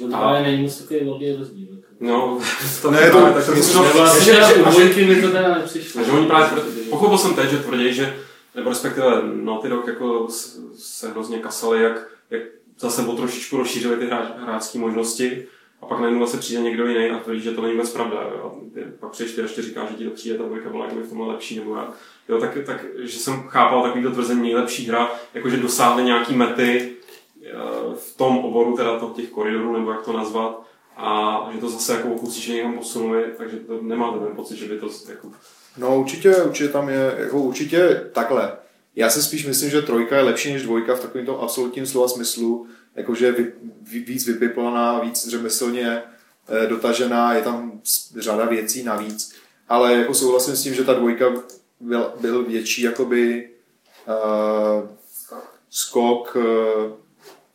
No 0.00 0.08
to 0.10 0.16
právě 0.16 0.42
není 0.42 0.62
moc 0.62 0.78
takový 0.82 1.00
velký 1.04 1.32
rozdíl. 1.36 1.68
jako. 1.70 1.86
No, 2.00 2.38
to 2.82 2.90
Ne, 2.90 3.10
to- 3.10 3.20
tak 3.20 3.48
Nebo 3.48 4.02
asi 4.02 4.24
že- 4.24 4.32
že- 4.34 4.54
u 4.54 4.58
že- 4.58 4.70
dvojky 4.70 5.06
mi 5.06 5.22
to 5.22 5.30
teda 5.30 5.54
nepřišlo. 5.58 6.04
že 6.04 6.10
oni 6.12 6.26
právě, 6.26 6.62
pochopil 6.90 7.18
jsem 7.18 7.34
teď, 7.34 7.50
že 7.50 7.58
tvrdí, 7.58 7.92
že, 7.94 8.16
nebo 8.54 8.68
respektive 8.70 9.22
Naughty 9.34 9.68
Dog 9.68 9.86
jako 9.86 10.28
se 10.76 11.08
hrozně 11.10 11.38
kasali, 11.38 11.82
jak, 11.82 12.08
jak 12.30 12.42
zase 12.78 13.02
o 13.06 13.12
trošičku 13.16 13.56
rozšířili 13.56 13.96
ty 13.96 14.06
hráč, 14.06 14.28
hráčské 14.42 14.78
možnosti 14.78 15.46
a 15.82 15.86
pak 15.86 16.00
najednou 16.00 16.26
se 16.26 16.36
přijde 16.38 16.62
někdo 16.62 16.86
jiný 16.86 17.10
a 17.10 17.18
tvrdí, 17.18 17.40
že 17.40 17.50
to 17.50 17.62
není 17.62 17.74
vůbec 17.74 17.90
pravda. 17.92 18.16
Jo. 18.22 18.54
A 18.76 18.80
pak 19.00 19.10
přijdeš 19.10 19.34
ty 19.34 19.40
a 19.40 19.44
ještě 19.44 19.62
říká, 19.62 19.86
že 19.90 19.94
ti 19.96 20.04
to 20.04 20.10
přijde, 20.10 20.38
ta 20.38 20.44
dvojka 20.44 20.68
byla 20.70 20.84
jakoby 20.84 21.02
v 21.02 21.08
tomhle 21.08 21.26
lepší, 21.28 21.58
nebo 21.58 21.74
já. 21.76 21.92
Jo, 22.28 22.40
tak, 22.40 22.58
tak, 22.66 22.84
že 22.98 23.18
jsem 23.18 23.42
chápal 23.42 23.82
takovýto 23.82 24.10
tvrzení 24.10 24.42
nejlepší 24.42 24.88
hra, 24.88 25.10
jakože 25.34 25.56
dosáhne 25.56 26.02
nějaký 26.02 26.34
mety 26.34 26.92
eh, 27.44 27.52
v 27.94 28.16
tom 28.16 28.38
oboru 28.38 28.76
teda 28.76 28.98
to, 28.98 29.12
těch 29.16 29.28
koridorů, 29.28 29.78
nebo 29.78 29.90
jak 29.90 30.02
to 30.02 30.12
nazvat, 30.12 30.62
a 30.96 31.50
že 31.52 31.58
to 31.58 31.68
zase 31.68 31.94
jako 31.94 32.08
okusíš 32.08 32.46
někam 32.46 32.78
posunuli, 32.78 33.24
takže 33.36 33.56
to 33.56 33.82
nemáte 33.82 34.18
ten 34.18 34.36
pocit, 34.36 34.56
že 34.56 34.68
by 34.68 34.78
to 34.78 34.88
jako 35.08 35.28
No 35.78 36.00
určitě, 36.00 36.36
určitě 36.36 36.68
tam 36.68 36.88
je, 36.88 37.14
jako 37.18 37.38
určitě 37.38 38.08
takhle. 38.12 38.52
Já 38.96 39.10
si 39.10 39.22
spíš 39.22 39.46
myslím, 39.46 39.70
že 39.70 39.82
trojka 39.82 40.16
je 40.16 40.22
lepší 40.22 40.52
než 40.52 40.62
dvojka 40.62 40.94
v 40.94 41.00
takovém 41.00 41.26
tom 41.26 41.36
absolutním 41.40 41.86
slova 41.86 42.08
smyslu, 42.08 42.66
jakože 42.96 43.26
je 43.26 43.52
víc 43.82 44.26
vypiplaná, 44.26 45.00
víc 45.00 45.28
řemeslně 45.28 46.02
eh, 46.48 46.66
dotažená, 46.66 47.34
je 47.34 47.42
tam 47.42 47.80
řada 48.16 48.44
věcí 48.44 48.82
navíc, 48.82 49.34
ale 49.68 49.94
jako 49.94 50.14
souhlasím 50.14 50.56
s 50.56 50.62
tím, 50.62 50.74
že 50.74 50.84
ta 50.84 50.94
dvojka 50.94 51.32
byl, 51.80 52.12
byl 52.20 52.44
větší 52.44 52.82
jakoby 52.82 53.50
uh, 54.06 54.88
skok 55.70 56.36
uh, 56.36 56.42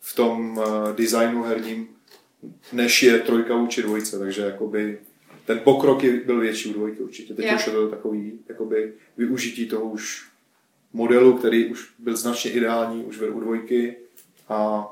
v 0.00 0.14
tom 0.14 0.58
uh, 0.58 0.92
designu 0.92 1.42
herním, 1.42 1.88
než 2.72 3.02
je 3.02 3.18
trojka 3.18 3.56
vůči 3.56 3.82
dvojce, 3.82 4.18
takže 4.18 4.42
jakoby 4.42 4.98
ten 5.46 5.60
pokrok 5.64 6.04
je, 6.04 6.20
byl 6.20 6.40
větší 6.40 6.70
u 6.70 6.72
dvojky 6.72 7.02
určitě. 7.02 7.34
Teď 7.34 7.46
Jo. 7.46 7.54
už 7.54 7.66
je 7.66 7.72
to 7.72 7.88
takový 7.88 8.38
jakoby 8.48 8.92
využití 9.16 9.66
toho 9.66 9.84
už 9.84 10.28
modelu, 10.92 11.38
který 11.38 11.66
už 11.66 11.92
byl 11.98 12.16
značně 12.16 12.50
ideální 12.50 13.04
už 13.04 13.20
u 13.20 13.40
dvojky 13.40 13.96
a 14.48 14.86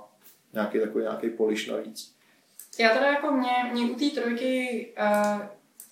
nějaký 0.52 0.80
takový 0.80 1.04
nějaký 1.04 1.28
polish 1.28 1.68
navíc. 1.68 2.14
Já 2.78 2.94
teda 2.94 3.06
jako 3.06 3.32
mě, 3.32 3.50
mě 3.72 3.84
u 3.84 3.94
té 3.94 4.20
trojky 4.20 4.86
uh, 4.98 5.40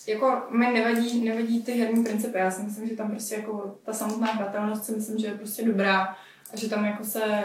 jako 0.07 0.43
mi 0.51 0.71
nevadí, 0.71 1.25
nevadí 1.25 1.63
ty 1.63 1.73
herní 1.73 2.05
principy. 2.05 2.39
Já 2.39 2.51
si 2.51 2.63
myslím, 2.63 2.89
že 2.89 2.97
tam 2.97 3.11
prostě 3.11 3.35
jako 3.35 3.79
ta 3.85 3.93
samotná 3.93 4.27
hratelnost 4.27 4.85
si 4.85 4.93
myslím, 4.93 5.19
že 5.19 5.27
je 5.27 5.35
prostě 5.35 5.65
dobrá 5.65 6.17
a 6.53 6.57
že 6.57 6.69
tam 6.69 6.85
jako 6.85 7.05
se 7.05 7.45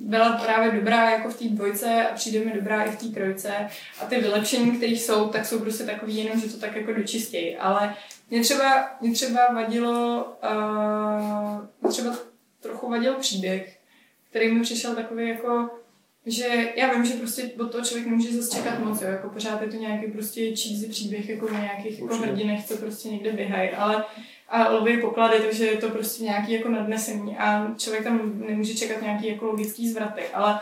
byla 0.00 0.32
právě 0.32 0.70
dobrá 0.70 1.10
jako 1.10 1.28
v 1.30 1.38
té 1.38 1.44
dvojce 1.44 2.08
a 2.08 2.14
přijde 2.14 2.44
mi 2.44 2.52
dobrá 2.52 2.82
i 2.82 2.90
v 2.90 2.98
té 2.98 3.06
trojce 3.06 3.68
a 4.00 4.04
ty 4.04 4.20
vylepšení, 4.20 4.70
které 4.76 4.92
jsou, 4.92 5.28
tak 5.28 5.46
jsou 5.46 5.58
prostě 5.58 5.84
takový 5.84 6.16
jenom, 6.16 6.40
že 6.40 6.48
to 6.48 6.58
tak 6.58 6.76
jako 6.76 6.92
dočistějí. 6.92 7.56
Ale 7.56 7.94
mě 8.30 8.40
třeba, 8.40 8.90
mě 9.00 9.12
třeba 9.12 9.40
vadilo, 9.52 10.26
uh, 10.42 11.64
mě 11.80 11.90
třeba 11.90 12.14
trochu 12.60 12.90
vadil 12.90 13.14
příběh, 13.14 13.78
který 14.30 14.54
mi 14.54 14.62
přišel 14.62 14.94
takový 14.94 15.28
jako 15.28 15.70
že 16.26 16.72
já 16.76 16.92
vím, 16.92 17.04
že 17.04 17.14
prostě 17.14 17.50
od 17.60 17.72
toho 17.72 17.84
člověk 17.84 18.06
nemůže 18.06 18.32
zase 18.32 18.56
čekat 18.56 18.78
moc, 18.78 19.02
jo, 19.02 19.08
jako 19.08 19.28
pořád 19.28 19.62
je 19.62 19.68
to 19.68 19.76
nějaký 19.76 20.12
prostě 20.12 20.40
cheesy 20.40 20.88
příběh, 20.90 21.28
jako 21.28 21.46
o 21.46 21.52
nějakých 21.52 22.00
jako 22.00 22.16
hrdinech, 22.16 22.66
co 22.66 22.76
prostě 22.76 23.08
někde 23.08 23.32
běhají, 23.32 23.70
ale 23.70 24.04
a 24.48 24.68
loví 24.68 25.00
poklady, 25.00 25.38
takže 25.38 25.66
je 25.66 25.76
to 25.76 25.88
prostě 25.88 26.24
nějaký 26.24 26.52
jako 26.52 26.68
nadnesení. 26.68 27.36
A 27.36 27.74
člověk 27.78 28.04
tam 28.04 28.32
nemůže 28.46 28.74
čekat 28.74 29.02
nějaký 29.02 29.28
jako 29.28 29.46
logický 29.46 29.90
zvraty, 29.90 30.22
ale 30.34 30.60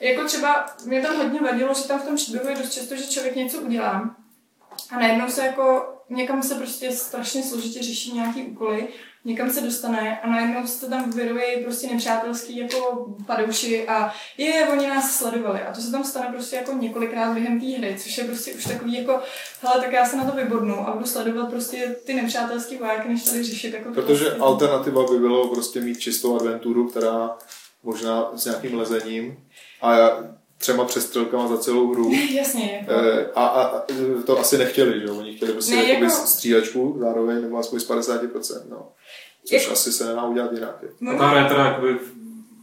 jako 0.00 0.24
třeba 0.24 0.66
mě 0.86 1.02
tam 1.02 1.16
hodně 1.16 1.40
vadilo, 1.40 1.74
že 1.74 1.88
tam 1.88 2.00
v 2.00 2.04
tom 2.04 2.16
příběhu 2.16 2.48
je 2.48 2.56
dost 2.56 2.72
často, 2.72 2.96
že 2.96 3.06
člověk 3.06 3.36
něco 3.36 3.60
udělá 3.60 4.16
a 4.90 4.98
najednou 4.98 5.28
se 5.28 5.46
jako 5.46 5.94
někam 6.10 6.42
se 6.42 6.54
prostě 6.54 6.92
strašně 6.92 7.42
složitě 7.42 7.82
řeší 7.82 8.12
nějaký 8.12 8.42
úkoly, 8.42 8.88
někam 9.24 9.50
se 9.50 9.60
dostane 9.60 10.20
a 10.20 10.30
najednou 10.30 10.66
se 10.66 10.90
tam 10.90 11.10
vyrojí 11.10 11.64
prostě 11.64 11.86
nepřátelský 11.86 12.56
jako 12.56 13.06
padouši 13.26 13.88
a 13.88 14.14
je, 14.38 14.68
oni 14.68 14.88
nás 14.88 15.18
sledovali. 15.18 15.60
A 15.62 15.72
to 15.72 15.80
se 15.80 15.90
tam 15.90 16.04
stane 16.04 16.28
prostě 16.32 16.56
jako 16.56 16.72
několikrát 16.72 17.34
během 17.34 17.60
té 17.60 17.66
hry, 17.66 17.96
což 17.98 18.18
je 18.18 18.24
prostě 18.24 18.52
už 18.52 18.64
takový 18.64 18.94
jako, 18.94 19.20
hele, 19.62 19.80
tak 19.82 19.92
já 19.92 20.04
se 20.04 20.16
na 20.16 20.24
to 20.30 20.36
vybodnu 20.36 20.88
a 20.88 20.92
budu 20.92 21.06
sledovat 21.06 21.50
prostě 21.50 21.96
ty 22.06 22.14
nepřátelský 22.14 22.76
vojáky, 22.76 23.08
než 23.08 23.22
tady 23.22 23.42
řešit 23.42 23.74
jako 23.74 23.88
to 23.88 23.94
Protože 23.94 24.24
vlastně. 24.24 24.42
alternativa 24.44 25.02
by 25.10 25.18
bylo 25.18 25.48
prostě 25.48 25.80
mít 25.80 25.98
čistou 25.98 26.36
adventuru, 26.36 26.88
která 26.88 27.30
možná 27.82 28.30
s 28.36 28.44
nějakým 28.44 28.78
lezením 28.78 29.36
a 29.82 29.96
třema 30.58 30.84
přestřelkama 30.84 31.48
za 31.48 31.58
celou 31.58 31.92
hru. 31.92 32.12
Jasně, 32.34 32.72
jako. 32.80 32.92
Eh, 33.02 33.26
A, 33.34 33.46
a, 33.46 33.62
a 33.62 33.82
to 34.26 34.38
asi 34.38 34.58
nechtěli, 34.58 35.00
že 35.00 35.06
jo? 35.06 35.16
Oni 35.18 35.34
chtěli 35.36 35.52
prostě 35.52 35.74
Ne, 35.76 35.82
jako... 35.84 36.04
jako- 36.04 36.16
střílečku 36.16 36.96
zároveň, 37.00 37.42
nebo 37.42 37.58
aspoň 37.58 37.80
z 37.80 37.88
50%, 37.90 38.60
no. 38.70 38.88
Což 39.44 39.60
Jako- 39.62 39.72
asi 39.72 39.92
se 39.92 40.04
nedá 40.06 40.24
udělat 40.24 40.52
jinak. 40.52 40.84
A 41.14 41.18
ta 41.18 41.26
hra 41.26 41.42
je 41.42 41.48
teda 41.48 41.64
jakoby 41.66 41.96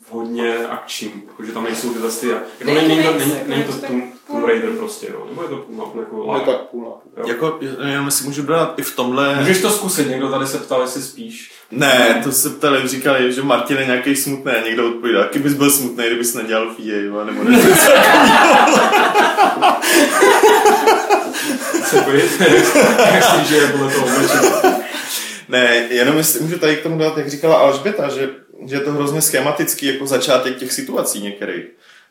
hodně 0.09 0.57
akční, 0.67 1.11
jakože 1.27 1.51
tam 1.51 1.63
nejsou 1.63 1.93
ty, 1.93 2.27
jako 2.27 2.45
Ne, 2.65 2.73
není, 2.73 2.87
není, 2.87 3.03
není, 3.19 3.31
jako 3.31 3.49
není 3.49 3.61
je 3.61 3.67
to 3.67 3.71
to 3.73 3.79
tak 3.79 3.91
Tomb, 4.27 4.45
Raider 4.47 4.69
prostě, 4.69 5.07
jo, 5.13 5.25
nebo 5.29 5.43
je 5.43 5.49
to 5.49 5.55
půl 5.57 5.75
na 5.77 5.83
půl 5.85 6.01
jako 6.01 6.15
Je 6.25 6.33
live. 6.39 6.45
tak 6.45 6.61
půl 6.61 6.83
na 6.83 6.89
půl. 6.89 7.11
Jo. 7.17 7.23
Jako, 7.27 7.59
jenom 7.87 8.11
si 8.11 8.23
můžu 8.23 8.41
dodat 8.41 8.73
i 8.79 8.81
v 8.81 8.95
tomhle... 8.95 9.35
Můžeš 9.35 9.61
to 9.61 9.69
zkusit, 9.69 10.09
někdo 10.09 10.29
tady 10.29 10.47
se 10.47 10.57
ptal, 10.57 10.81
jestli 10.81 11.01
spíš. 11.01 11.51
Ne, 11.71 12.21
to 12.23 12.31
se 12.31 12.49
ptali, 12.49 12.87
říkali, 12.87 13.33
že 13.33 13.41
Martin 13.41 13.77
je 13.77 13.85
nějaký 13.85 14.15
smutný 14.15 14.51
a 14.51 14.65
někdo 14.65 14.87
odpovídá, 14.87 15.19
jaký 15.19 15.39
bys 15.39 15.53
byl 15.53 15.71
smutný, 15.71 16.05
kdybys 16.07 16.33
nedělal 16.33 16.73
FIA, 16.75 17.01
jo, 17.01 17.25
nebo 17.25 17.43
ne. 17.43 17.59
Se 21.85 22.01
pojďte, 22.01 22.45
jak 23.13 23.23
si 23.23 23.47
žije 23.47 23.67
podle 23.67 23.91
toho 23.91 24.05
oblečení. 24.05 24.49
ne, 25.49 25.87
jenom 25.89 26.17
jestli 26.17 26.39
můžu 26.39 26.59
tady 26.59 26.75
k 26.75 26.83
tomu 26.83 26.97
dát, 26.97 27.17
jak 27.17 27.29
říkala 27.29 27.55
Alžběta, 27.57 28.09
že, 28.09 28.29
že 28.67 28.75
je 28.75 28.79
to 28.79 28.91
hrozně 28.91 29.21
schematický 29.21 29.85
jako 29.85 30.07
začátek 30.07 30.57
těch 30.57 30.73
situací 30.73 31.21
některých. 31.21 31.65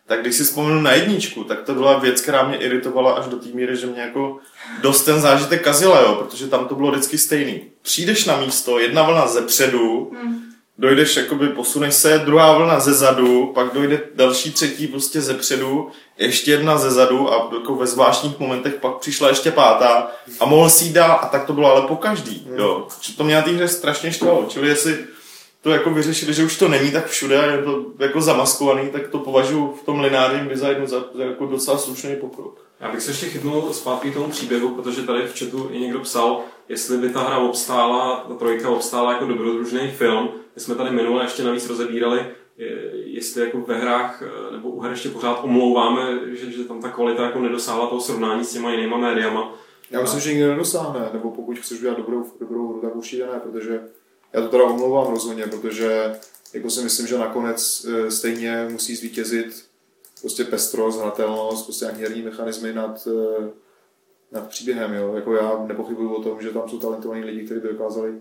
Tak 0.07 0.21
když 0.21 0.35
si 0.37 0.45
vzpomenu 0.45 0.81
na 0.81 0.93
jedničku, 0.93 1.45
tak 1.45 1.63
to 1.63 1.75
byla 1.75 1.99
věc, 1.99 2.21
která 2.21 2.49
mě 2.49 2.57
iritovala 2.57 3.13
až 3.13 3.27
do 3.27 3.37
té 3.37 3.49
míry, 3.49 3.77
že 3.77 3.87
mě 3.87 4.01
jako 4.01 4.39
dost 4.83 5.03
ten 5.03 5.21
zážitek 5.21 5.63
kazila, 5.65 6.01
jo, 6.01 6.15
protože 6.15 6.47
tam 6.47 6.69
to 6.69 6.75
bylo 6.75 6.91
vždycky 6.91 7.19
stejný. 7.19 7.63
Přijdeš 7.83 8.25
na 8.25 8.37
místo, 8.41 8.79
jedna 8.79 9.03
vlna 9.03 9.27
ze 9.27 9.43
předu, 9.43 10.11
Hmm. 10.15 10.41
dojdeš, 10.79 11.17
jakoby 11.17 11.49
posuneš 11.49 11.95
se, 11.95 12.19
druhá 12.19 12.53
vlna 12.59 12.81
ze 12.81 12.95
zadu, 12.95 13.47
pak 13.55 13.75
dojde 13.75 14.01
další 14.15 14.53
třetí 14.53 14.87
prostě 14.87 15.21
ze 15.21 15.35
předu, 15.35 15.89
ještě 16.19 16.51
jedna 16.51 16.79
ze 16.79 16.91
zadu 16.91 17.33
a 17.33 17.51
jako 17.55 17.75
ve 17.75 17.87
zvláštních 17.87 18.39
momentech 18.39 18.75
pak 18.75 18.97
přišla 18.99 19.29
ještě 19.29 19.51
pátá 19.51 20.11
a 20.41 20.47
mohl 20.47 20.71
si 20.71 20.85
jít 20.85 20.93
dál 20.93 21.19
a 21.23 21.27
tak 21.27 21.45
to 21.45 21.53
bylo 21.53 21.73
ale 21.77 21.87
po 21.89 21.97
každý, 21.97 22.49
jo. 22.57 22.89
Že 23.01 23.17
to 23.17 23.25
mě 23.25 23.35
na 23.35 23.43
té 23.43 23.51
hře 23.51 23.69
strašně 23.69 24.13
štvalo, 24.13 24.47
čili 24.49 24.69
jestli 24.69 24.99
to 25.65 25.71
jako 25.71 25.91
vyřešili, 25.91 26.35
že 26.35 26.45
už 26.45 26.59
to 26.59 26.69
není 26.69 26.93
tak 26.93 27.07
všude 27.07 27.39
a 27.39 27.51
je 27.53 27.63
to 27.63 27.85
jako 27.99 28.21
zamaskovaný, 28.21 28.89
tak 28.91 29.09
to 29.09 29.19
považuji 29.19 29.73
v 29.83 29.85
tom 29.85 30.01
lineárním 30.01 30.49
designu 30.49 30.87
za, 30.87 31.05
za 31.15 31.25
jako 31.25 31.47
docela 31.47 31.79
slušný 31.79 32.17
pokrok. 32.17 32.67
Já 32.81 32.93
bych 32.93 33.03
se 33.03 33.11
ještě 33.11 33.27
chytnul 33.27 33.73
zpátky 33.73 34.11
k 34.11 34.15
tomu 34.15 34.29
příběhu, 34.31 34.69
protože 34.69 35.03
tady 35.03 35.23
v 35.27 35.39
chatu 35.39 35.69
i 35.73 35.81
někdo 35.81 36.01
psal, 36.01 36.41
jestli 36.69 36.99
by 36.99 37.09
ta 37.09 37.21
hra 37.21 37.39
obstála, 37.39 38.25
ta 38.29 38.35
trojka 38.35 38.71
obstála 38.71 39.13
jako 39.13 39.25
dobrodružný 39.25 39.89
film. 39.91 40.29
My 40.55 40.61
jsme 40.61 40.75
tady 40.75 40.91
minule 40.91 41.25
ještě 41.25 41.43
navíc 41.45 41.69
rozebírali, 41.69 42.27
je- 42.59 42.91
jestli 43.07 43.41
jako 43.45 43.59
ve 43.61 43.79
hrách 43.79 44.23
eh, 44.23 44.53
nebo 44.53 44.69
u 44.71 44.81
her 44.81 44.91
ještě 44.91 45.09
pořád 45.09 45.41
omlouváme, 45.45 46.19
že, 46.33 46.51
že 46.53 46.65
tam 46.65 46.81
ta 46.83 46.89
kvalita 46.89 47.23
jako 47.23 47.39
nedosáhla 47.41 47.87
toho 47.87 48.01
srovnání 48.01 48.45
s 48.45 48.53
těma 48.53 48.71
jinýma 48.71 48.97
médiama. 48.97 49.55
Já 49.91 50.01
myslím, 50.01 50.21
že 50.21 50.33
nikdo 50.35 50.49
nedosáhne, 50.49 51.09
nebo 51.13 51.31
pokud 51.31 51.59
chceš 51.59 51.79
udělat 51.79 51.97
dobrou, 51.99 52.25
dobrou 52.41 52.69
hru, 52.69 52.81
tak 52.81 52.97
určitě 52.97 53.27
ne, 53.27 53.41
protože 53.43 53.81
já 54.35 54.41
to 54.41 54.49
teda 54.49 54.65
omlouvám 54.65 55.11
rozhodně, 55.11 55.47
protože 55.47 56.15
jako 56.55 56.71
si 56.71 56.83
myslím, 56.83 57.07
že 57.07 57.19
nakonec 57.19 57.87
eh, 57.89 58.11
stejně 58.11 58.69
musí 58.71 58.97
zvítězit 58.97 59.65
prostě 60.21 60.45
pestrost, 60.45 61.01
hratelnost, 61.01 61.65
prostě 61.65 61.85
nějaký 61.85 62.03
herní 62.03 62.23
mechanismy 62.23 62.73
nad, 62.73 63.09
eh, 63.11 63.51
nad 64.33 64.49
příběhem, 64.49 64.95
jo. 64.95 65.15
Jako 65.15 65.35
já 65.35 65.65
nepochybuju 65.67 66.15
o 66.15 66.23
tom, 66.23 66.43
že 66.43 66.51
tam 66.51 66.69
jsou 66.69 66.79
talentovaní 66.79 67.25
lidi, 67.25 67.45
kteří 67.45 67.61
by 67.61 67.69
dokázali 67.69 68.15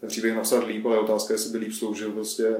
ten 0.00 0.08
příběh 0.08 0.36
napsat 0.36 0.66
líp, 0.66 0.86
ale 0.86 0.98
otázka 0.98 1.32
je, 1.32 1.34
jestli 1.34 1.50
by 1.50 1.58
líp 1.58 1.72
sloužil 1.72 2.12
prostě 2.12 2.56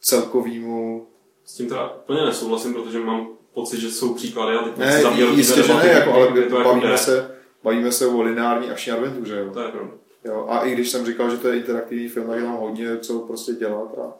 celkovýmu 0.00 1.06
S 1.44 1.54
tím 1.54 1.68
teda 1.68 1.94
úplně 1.94 2.22
nesouhlasím, 2.22 2.74
protože 2.74 2.98
mám 2.98 3.28
pocit, 3.54 3.80
že 3.80 3.90
jsou 3.90 4.14
příklady 4.14 4.56
a 4.56 4.62
teď 4.62 4.76
Ne, 4.76 5.02
jistě, 5.34 5.62
že 5.62 5.74
ne, 5.74 5.88
jako, 5.88 6.12
ale 6.12 6.40
jako 6.40 6.64
bavíme, 6.64 6.88
jde. 6.90 6.98
se, 6.98 7.36
bavíme 7.62 7.92
se 7.92 8.06
o 8.06 8.22
lineární 8.22 8.70
akční 8.70 8.92
adventuře. 8.92 9.36
Jo. 9.36 9.50
To 9.52 9.60
je 9.60 9.68
pravda. 9.68 9.92
Jo, 10.24 10.46
a 10.48 10.60
i 10.60 10.72
když 10.72 10.90
jsem 10.90 11.06
říkal, 11.06 11.30
že 11.30 11.36
to 11.36 11.48
je 11.48 11.56
interaktivní 11.56 12.08
film, 12.08 12.26
tak 12.26 12.36
je 12.36 12.42
tam 12.42 12.56
hodně 12.56 12.98
co 12.98 13.18
prostě 13.18 13.52
dělat 13.52 13.98
a 13.98 14.12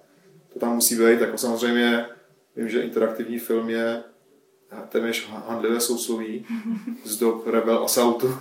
to 0.52 0.58
tam 0.58 0.74
musí 0.74 0.96
být. 0.96 1.20
Jako 1.20 1.38
samozřejmě 1.38 2.06
vím, 2.56 2.68
že 2.68 2.82
interaktivní 2.82 3.38
film 3.38 3.70
je 3.70 4.02
téměř 4.88 5.28
handlivé 5.48 5.80
sousloví 5.80 6.46
z 7.04 7.18
dob 7.18 7.46
Rebel 7.46 7.84
Assaultu. 7.84 8.38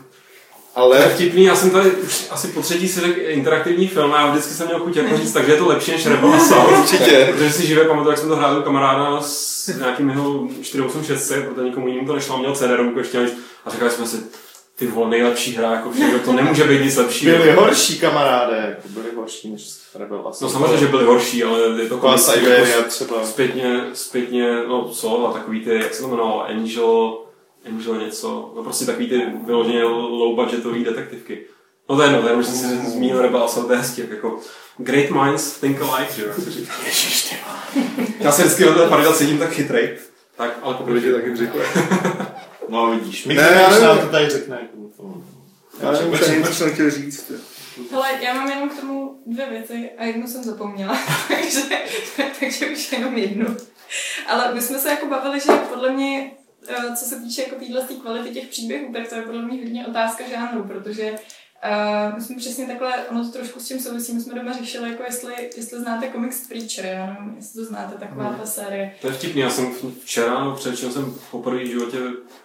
Ale 0.76 1.10
vtipný, 1.10 1.44
já 1.44 1.56
jsem 1.56 1.70
tady 1.70 1.92
už 1.92 2.28
asi 2.32 2.48
po 2.48 2.62
třetí 2.62 2.88
si 2.88 3.00
řekl 3.00 3.20
interaktivní 3.20 3.88
film 3.88 4.14
a 4.14 4.20
já 4.20 4.32
vždycky 4.32 4.54
jsem 4.54 4.68
měl 4.68 4.80
chuť 4.80 4.96
jako 4.96 5.18
říct, 5.18 5.34
takže 5.34 5.52
je 5.52 5.58
to 5.58 5.68
lepší 5.68 5.92
než 5.92 6.06
Rebel 6.06 6.34
Assault. 6.34 6.72
určitě. 6.80 7.30
Protože 7.32 7.52
si 7.52 7.68
živě 7.68 7.86
pamatuju, 7.86 8.10
jak 8.10 8.20
jsem 8.20 8.30
to 8.30 8.36
hrál 8.36 8.60
u 8.60 8.62
kamaráda 8.62 9.22
s 9.22 9.68
nějakým 9.78 10.10
jeho 10.10 10.48
486, 10.62 11.44
protože 11.44 11.68
nikomu 11.68 11.88
jinému 11.88 12.08
to 12.08 12.16
nešlo, 12.16 12.38
měl 12.38 12.56
CD-romku 12.56 13.00
ještě 13.00 13.30
a 13.66 13.70
říkali 13.70 13.92
jsme 13.92 14.08
si, 14.08 14.18
ty 14.76 14.88
vole, 14.88 15.10
nejlepší 15.10 15.56
hra, 15.56 15.72
jako 15.72 15.92
všechno, 15.92 16.20
to 16.20 16.34
nemůže 16.34 16.64
být 16.64 16.82
nic 16.82 16.96
lepšího. 16.96 17.38
Byli 17.38 17.52
horší 17.52 18.00
kamaráde, 18.00 18.56
jako 18.70 18.88
byli 18.90 19.16
horší 19.16 19.52
než 19.52 19.70
Rebel 19.96 20.28
Assault. 20.28 20.42
No 20.42 20.50
samozřejmě, 20.50 20.78
že 20.78 20.88
byli 20.88 21.06
horší, 21.06 21.44
ale 21.44 21.60
je 21.82 21.90
to 21.90 22.18
Siberia 22.18 22.78
jako 22.78 22.90
třeba. 22.90 23.26
zpětně, 23.26 23.82
zpětně, 23.94 24.54
no 24.68 24.90
co, 24.90 25.28
a 25.28 25.34
takový 25.34 25.60
ty, 25.60 25.70
jak 25.76 25.94
se 25.94 26.02
to 26.02 26.08
jmenovalo, 26.08 26.46
Angel, 26.46 27.18
Angel 27.66 27.96
něco, 27.96 28.54
no 28.56 28.64
prostě 28.64 28.86
takový 28.86 29.10
ty 29.10 29.22
vyloženě 29.46 29.84
low 29.84 30.36
budgetový 30.36 30.84
detektivky. 30.84 31.46
No 31.90 31.96
to 31.96 32.02
je 32.02 32.08
jedno, 32.10 32.22
to 32.22 32.30
je 32.30 32.44
že 32.44 32.44
jsem 32.44 32.86
si 32.86 32.92
zmínil 32.92 33.22
Rebel 33.22 33.44
Assault, 33.44 33.68
to 33.68 33.74
je 33.74 33.80
hezký, 33.80 34.02
jak 34.02 34.10
jako 34.10 34.40
Great 34.78 35.10
minds 35.10 35.60
think 35.60 35.82
alike, 35.82 36.14
že 36.14 36.24
jo, 36.26 36.34
se 36.44 36.52
říká. 36.52 36.74
Já 38.20 38.32
se 38.32 38.42
vždycky 38.42 38.66
na 38.66 38.74
té 38.74 38.88
parida 38.88 39.14
cítím 39.14 39.38
tak 39.38 39.52
chytrej. 39.52 39.98
Tak, 40.38 40.60
ale 40.62 40.78
lidi 40.86 41.12
pokračuj. 41.12 41.14
taky 41.14 41.36
řekli. 41.36 41.62
No 42.70 42.92
vidíš, 42.92 43.26
my 43.26 43.34
Ne, 43.34 43.42
ne, 43.52 43.62
já 43.62 43.68
když 43.70 43.82
nám 43.82 43.90
nevím. 43.96 44.06
to 44.06 44.12
tady 44.12 44.30
řekne. 44.30 44.58
jako 44.62 44.78
to- 44.98 45.22
Já 45.86 45.92
nevím, 45.92 46.14
už 46.14 46.22
ani 46.30 46.44
co 46.44 46.54
jsem 46.54 46.74
chtěl 46.74 46.92
říct. 46.92 47.32
Hele, 47.92 48.08
já 48.22 48.34
mám 48.34 48.50
jenom 48.50 48.70
k 48.70 48.80
tomu 48.80 49.22
dvě 49.26 49.50
věci 49.50 49.90
a 49.98 50.04
jednu 50.06 50.28
jsem 50.28 50.44
zapomněla, 50.44 50.98
takže, 51.28 51.62
takže 52.40 52.66
už 52.70 52.92
jenom 52.92 53.18
jednu. 53.18 53.58
Ale 54.28 54.54
my 54.56 54.62
jsme 54.62 54.80
se 54.80 54.90
jako 54.90 55.06
bavili, 55.08 55.40
že 55.40 55.52
podle 55.52 55.92
mě 55.94 56.32
eh, 56.68 56.96
co 56.96 57.06
se 57.06 57.20
týče 57.20 57.42
jako 57.42 57.56
téhle 57.56 57.88
kvality 58.02 58.30
těch 58.30 58.48
příběhů, 58.48 58.94
tak 58.94 59.08
to 59.10 59.16
je 59.16 59.22
podle 59.22 59.42
mě 59.42 59.58
hodně 59.64 59.88
otázka 59.88 60.24
žánru, 60.30 60.64
protože 60.64 61.16
Uh, 62.10 62.16
my 62.16 62.22
jsme 62.22 62.36
přesně 62.36 62.68
takhle, 62.68 62.94
ono 63.12 63.24
to 63.24 63.32
trošku 63.32 63.60
s 63.60 63.68
tím 63.68 63.80
souvisí, 63.80 64.14
my 64.14 64.22
jsme 64.22 64.34
doma 64.36 64.52
řešili, 64.54 64.90
jako 64.90 65.04
jestli, 65.04 65.34
jestli 65.58 65.80
znáte 65.80 66.08
komiks 66.08 66.48
Preacher, 66.48 66.86
já 66.86 67.06
nevím, 67.06 67.34
jestli 67.36 67.62
to 67.62 67.66
znáte, 67.68 67.98
taková 67.98 68.24
Hmm. 68.28 68.40
ta 68.40 68.46
série. 68.46 68.96
To 69.02 69.08
je 69.08 69.14
vtipný, 69.14 69.42
já 69.42 69.50
jsem 69.50 69.72
včera, 70.04 70.44
no 70.44 70.56
především 70.56 70.92
jsem 70.92 71.16
poprvé 71.32 71.64
v 71.64 71.68
životě 71.68 71.98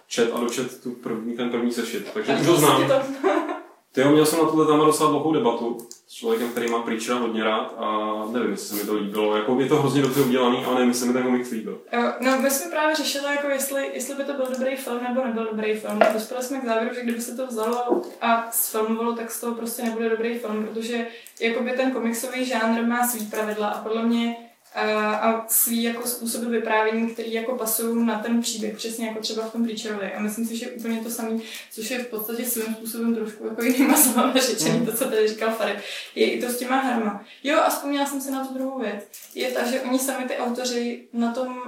čet 0.07 0.31
a 0.33 0.39
dočet 0.39 0.81
tu 0.83 0.91
první, 0.91 1.37
ten 1.37 1.49
první 1.49 1.71
sešit, 1.71 2.07
takže 2.13 2.33
už 2.41 2.47
ho 2.47 2.55
znám. 2.57 2.87
To, 2.87 2.93
Ty 3.93 4.01
jo, 4.01 4.11
měl 4.11 4.25
jsem 4.25 4.39
na 4.39 4.45
tohle 4.45 4.65
téma 4.65 4.85
docela 4.85 5.09
dlouhou 5.09 5.33
debatu 5.33 5.77
s 6.07 6.13
člověkem, 6.13 6.49
který 6.49 6.69
má 6.69 6.81
Preachera 6.81 7.17
hodně 7.17 7.43
rád 7.43 7.73
a 7.77 8.13
nevím, 8.31 8.51
jestli 8.51 8.67
se 8.67 8.83
mi 8.83 8.87
to 8.89 8.95
líbilo. 8.95 9.35
Jako, 9.35 9.59
je 9.59 9.67
to 9.67 9.75
hrozně 9.75 10.01
dobře 10.01 10.21
udělaný, 10.21 10.65
ale 10.65 10.75
nevím, 10.75 10.89
jestli 10.89 11.07
mi 11.07 11.13
ten 11.13 11.23
komiks 11.23 11.49
líbil. 11.49 11.81
No, 12.19 12.41
my 12.41 12.51
jsme 12.51 12.71
právě 12.71 12.95
řešili, 12.95 13.25
jako 13.25 13.47
jestli, 13.47 13.89
jestli 13.93 14.15
by 14.15 14.23
to 14.23 14.33
byl 14.33 14.47
dobrý 14.57 14.75
film 14.75 15.03
nebo 15.03 15.25
nebyl 15.25 15.47
dobrý 15.51 15.73
film. 15.73 15.99
Dospěli 16.13 16.43
jsme 16.43 16.59
k 16.59 16.65
závěru, 16.65 16.95
že 16.95 17.03
kdyby 17.03 17.21
se 17.21 17.35
to 17.35 17.47
vzalo 17.47 18.01
a 18.21 18.47
sfilmovalo, 18.51 19.13
tak 19.13 19.31
z 19.31 19.41
toho 19.41 19.55
prostě 19.55 19.83
nebude 19.83 20.09
dobrý 20.09 20.39
film, 20.39 20.67
protože 20.67 21.07
jakoby 21.41 21.71
ten 21.71 21.91
komiksový 21.91 22.45
žánr 22.45 22.85
má 22.85 23.07
svý 23.07 23.25
pravidla 23.25 23.67
a 23.67 23.83
podle 23.83 24.03
mě 24.03 24.48
a, 24.75 25.15
a 25.15 25.47
svý 25.47 25.83
jako 25.83 26.07
způsoby 26.07 26.45
vyprávění, 26.45 27.09
který 27.09 27.33
jako 27.33 27.55
pasují 27.55 28.05
na 28.05 28.19
ten 28.19 28.41
příběh, 28.41 28.77
přesně 28.77 29.07
jako 29.07 29.19
třeba 29.19 29.43
v 29.43 29.51
tom 29.51 29.63
Preacherovi. 29.63 30.13
A 30.13 30.19
myslím 30.19 30.45
si, 30.45 30.57
že 30.57 30.71
úplně 30.71 30.99
to 30.99 31.09
samé, 31.09 31.39
což 31.71 31.91
je 31.91 31.99
v 31.99 32.07
podstatě 32.07 32.45
svým 32.45 32.75
způsobem 32.75 33.15
trošku 33.15 33.45
jako 33.47 33.63
jinýma 33.63 33.97
slovama 33.97 34.33
řečený, 34.39 34.85
to, 34.85 34.97
co 34.97 35.05
tady 35.05 35.27
říkal 35.27 35.51
Farid, 35.51 35.77
je 36.15 36.31
i 36.31 36.41
to 36.41 36.49
s 36.49 36.57
těma 36.57 36.75
hrama. 36.75 37.25
Jo, 37.43 37.59
a 37.59 37.69
vzpomněla 37.69 38.05
jsem 38.05 38.21
si 38.21 38.31
na 38.31 38.47
tu 38.47 38.53
druhou 38.53 38.79
věc. 38.79 39.07
Je 39.35 39.51
ta, 39.51 39.71
že 39.71 39.81
oni 39.81 39.99
sami 39.99 40.25
ty 40.25 40.37
autoři 40.37 41.07
na 41.13 41.33
tom, 41.33 41.61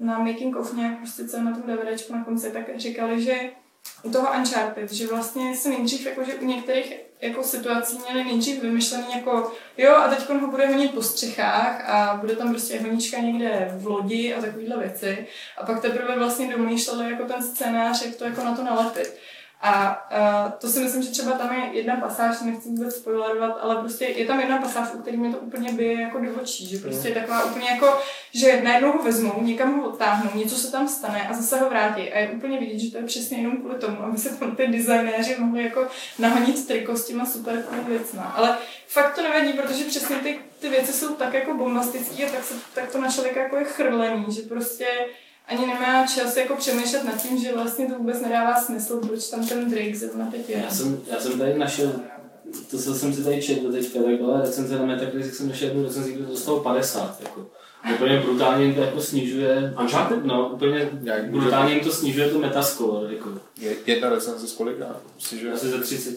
na 0.00 0.18
making 0.18 0.56
of 0.56 0.74
nějak 0.74 0.98
prostě 0.98 1.28
celé 1.28 1.44
na 1.44 1.52
tom 1.52 1.62
DVDčku 1.62 2.12
na 2.12 2.24
konci, 2.24 2.50
tak 2.50 2.78
říkali, 2.78 3.22
že 3.22 3.50
u 4.02 4.10
toho 4.10 4.28
Uncharted, 4.38 4.92
že 4.92 5.06
vlastně 5.06 5.56
se 5.56 5.68
nejdřív, 5.68 6.06
jako, 6.06 6.24
že 6.24 6.34
u 6.34 6.44
některých 6.44 7.05
jako 7.20 7.42
situací 7.42 7.98
měli 7.98 8.24
nejdřív 8.24 8.62
vymyšlený 8.62 9.06
jako 9.14 9.52
jo 9.78 9.96
a 9.96 10.08
teď 10.08 10.28
ho 10.28 10.50
bude 10.50 10.66
honit 10.66 10.94
po 10.94 11.02
střechách 11.02 11.88
a 11.88 12.16
bude 12.20 12.36
tam 12.36 12.50
prostě 12.50 12.80
honička 12.80 13.18
někde 13.18 13.68
v 13.78 13.86
lodi 13.86 14.34
a 14.34 14.40
takovéhle 14.40 14.78
věci 14.78 15.26
a 15.58 15.66
pak 15.66 15.82
teprve 15.82 16.18
vlastně 16.18 16.56
domýšleli 16.56 17.10
jako 17.10 17.24
ten 17.24 17.42
scénář, 17.42 18.06
jak 18.06 18.14
to 18.14 18.24
jako 18.24 18.44
na 18.44 18.56
to 18.56 18.64
nalepit. 18.64 19.16
A 19.60 20.06
uh, 20.46 20.52
to 20.52 20.68
si 20.68 20.80
myslím, 20.80 21.02
že 21.02 21.10
třeba 21.10 21.32
tam 21.32 21.54
je 21.54 21.68
jedna 21.72 21.96
pasáž, 21.96 22.40
nechci 22.40 22.68
vůbec 22.68 22.94
spoilerovat, 22.94 23.58
ale 23.60 23.76
prostě 23.76 24.04
je 24.04 24.26
tam 24.26 24.40
jedna 24.40 24.58
pasáž, 24.58 24.88
u 24.94 24.98
který 24.98 25.16
mě 25.16 25.30
to 25.32 25.38
úplně 25.38 25.72
bije 25.72 26.00
jako 26.00 26.18
do 26.18 26.34
očí, 26.42 26.66
že 26.66 26.78
prostě 26.78 27.08
je 27.08 27.14
taková 27.14 27.44
úplně 27.44 27.70
jako, 27.70 27.98
že 28.34 28.62
najednou 28.62 28.92
ho 28.92 29.02
vezmou, 29.02 29.42
někam 29.42 29.80
ho 29.80 29.88
odtáhnou, 29.88 30.30
něco 30.34 30.54
se 30.54 30.72
tam 30.72 30.88
stane 30.88 31.28
a 31.28 31.32
zase 31.32 31.58
ho 31.58 31.68
vrátí. 31.68 32.12
A 32.12 32.18
je 32.18 32.30
úplně 32.30 32.58
vidět, 32.58 32.78
že 32.78 32.90
to 32.90 32.98
je 32.98 33.04
přesně 33.04 33.38
jenom 33.38 33.56
kvůli 33.56 33.74
tomu, 33.74 34.02
aby 34.02 34.18
se 34.18 34.36
tam 34.36 34.56
ty 34.56 34.66
designéři 34.66 35.36
mohli 35.38 35.62
jako 35.64 35.86
nahonit 36.18 36.66
triko 36.66 36.96
s 36.96 37.06
těma 37.06 37.26
super 37.26 37.64
věcma. 37.88 38.22
Ale 38.22 38.56
fakt 38.86 39.14
to 39.14 39.22
nevadí, 39.22 39.52
protože 39.52 39.84
přesně 39.84 40.16
ty, 40.16 40.38
ty 40.60 40.68
věci 40.68 40.92
jsou 40.92 41.14
tak 41.14 41.34
jako 41.34 41.54
bombastické 41.54 42.26
a 42.26 42.30
tak, 42.30 42.44
se, 42.44 42.54
tak 42.74 42.92
to 42.92 43.00
na 43.00 43.12
člověka 43.12 43.42
jako 43.42 43.56
je 43.56 43.64
chrlený, 43.64 44.26
že 44.28 44.42
prostě 44.42 44.86
ani 45.46 45.66
nemá 45.66 46.06
čas 46.06 46.36
jako 46.36 46.56
přemýšlet 46.56 47.04
nad 47.04 47.22
tím, 47.22 47.38
že 47.38 47.54
vlastně 47.54 47.86
to 47.86 47.94
vůbec 47.98 48.20
nedává 48.20 48.60
smysl, 48.60 49.00
proč 49.06 49.28
tam 49.28 49.46
ten 49.48 49.70
Drake 49.70 49.96
zrovna 49.96 50.30
teď 50.30 50.48
je. 50.50 50.56
Já 50.64 50.70
jsem, 50.70 51.00
já 51.10 51.20
jsem 51.20 51.38
tady 51.38 51.58
našel, 51.58 51.92
to 52.70 52.78
co 52.78 52.94
jsem 52.94 53.12
si 53.14 53.24
tady 53.24 53.42
četl 53.42 53.72
teďka, 53.72 54.02
tak 54.02 54.14
byla 54.16 54.40
recenze 54.40 54.78
na 54.78 54.86
Metacritic, 54.86 55.36
jsem 55.36 55.48
našel 55.48 55.68
jednu 55.68 55.84
recenzi, 55.84 56.12
kde 56.12 56.24
to 56.24 56.30
dostalo 56.30 56.60
50, 56.60 57.20
jako. 57.22 57.46
Úplně 57.94 58.20
brutálně 58.20 58.64
jim 58.64 58.74
to 58.74 58.80
jako 58.80 59.00
snižuje, 59.00 59.74
Uncharted? 59.80 60.24
no, 60.24 60.48
úplně 60.54 60.90
Jak 61.02 61.30
brutálně 61.30 61.74
jim 61.74 61.84
to 61.84 61.92
snižuje 61.92 62.28
to 62.30 62.38
metascore, 62.38 63.14
jako. 63.14 63.30
Je- 63.60 63.76
Jedna 63.86 64.08
recenze 64.10 64.46
z 64.48 64.52
kolika? 64.52 64.96
Že... 65.40 65.52
Asi 65.52 65.68
ze 65.68 65.78
30. 65.78 66.14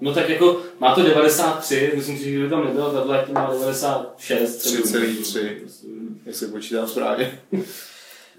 No 0.00 0.14
tak 0.14 0.28
jako, 0.28 0.60
má 0.78 0.94
to 0.94 1.02
93, 1.02 1.92
myslím 1.96 2.18
si, 2.18 2.24
že 2.24 2.30
kdyby 2.30 2.48
tam 2.50 2.64
nebylo, 2.64 2.90
tahle 2.92 3.24
to 3.26 3.32
má 3.32 3.50
96. 3.50 4.56
třeba. 4.56 4.80
3,3. 4.82 5.56
Jestli 6.26 6.46
počítám 6.48 6.88
správně. 6.88 7.40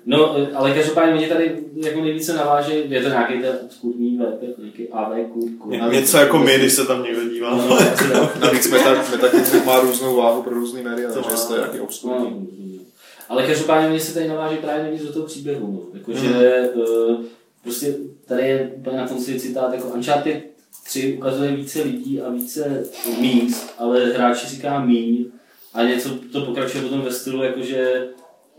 No, 0.09 0.35
ale 0.55 0.71
každopádně 0.73 1.15
mě 1.15 1.27
tady 1.27 1.55
jako 1.75 2.01
nejvíce 2.01 2.33
naváže, 2.33 2.73
je 2.73 3.01
to 3.03 3.09
nějaký 3.09 3.33
ten 3.41 3.57
obskurní 3.65 4.17
VP, 4.17 4.57
nějaký 4.59 4.87
AVQ. 4.89 5.33
Ně- 5.65 5.81
Něco 5.99 6.17
jako 6.17 6.37
my, 6.39 6.55
když 6.57 6.73
se 6.73 6.85
tam 6.85 7.03
někdo 7.03 7.29
dívá. 7.29 7.55
No, 7.55 7.73
asi 7.77 8.11
tak. 8.11 8.39
Navíc 8.39 8.71
meta, 8.71 9.03
Metacritic 9.11 9.63
má 9.65 9.79
různou 9.79 10.15
váhu 10.15 10.43
pro 10.43 10.53
různý 10.53 10.83
média, 10.83 11.07
To 11.09 11.13
takže 11.13 11.31
jestli 11.31 11.55
je 11.55 11.59
nějaký 11.59 11.79
obskurní. 11.79 12.47
No, 12.69 12.83
ale 13.29 13.47
každopádně 13.47 13.89
mě 13.89 13.99
se 13.99 14.13
tady 14.13 14.27
naváží 14.27 14.57
právě 14.57 14.83
nejvíc 14.83 15.01
do 15.03 15.13
toho 15.13 15.25
příběhu. 15.25 15.71
No. 15.93 15.99
Jako, 15.99 16.13
že, 16.13 16.69
uh, 16.75 17.15
prostě 17.63 17.95
tady 18.25 18.41
je 18.47 18.71
úplně 18.75 18.97
na 18.97 19.07
konci 19.07 19.39
citát, 19.39 19.73
jako 19.73 19.87
Uncharted 19.87 20.43
3 20.85 21.13
ukazuje 21.17 21.51
více 21.55 21.81
lidí 21.81 22.21
a 22.21 22.29
více 22.29 22.83
míst, 23.19 23.73
ale 23.77 24.05
hráči 24.05 24.47
říká 24.47 24.79
míň 24.85 25.25
a 25.73 25.83
něco 25.83 26.09
to 26.31 26.41
pokračuje 26.41 26.83
potom 26.83 27.01
ve 27.01 27.11
stylu, 27.11 27.43
jakože 27.43 28.07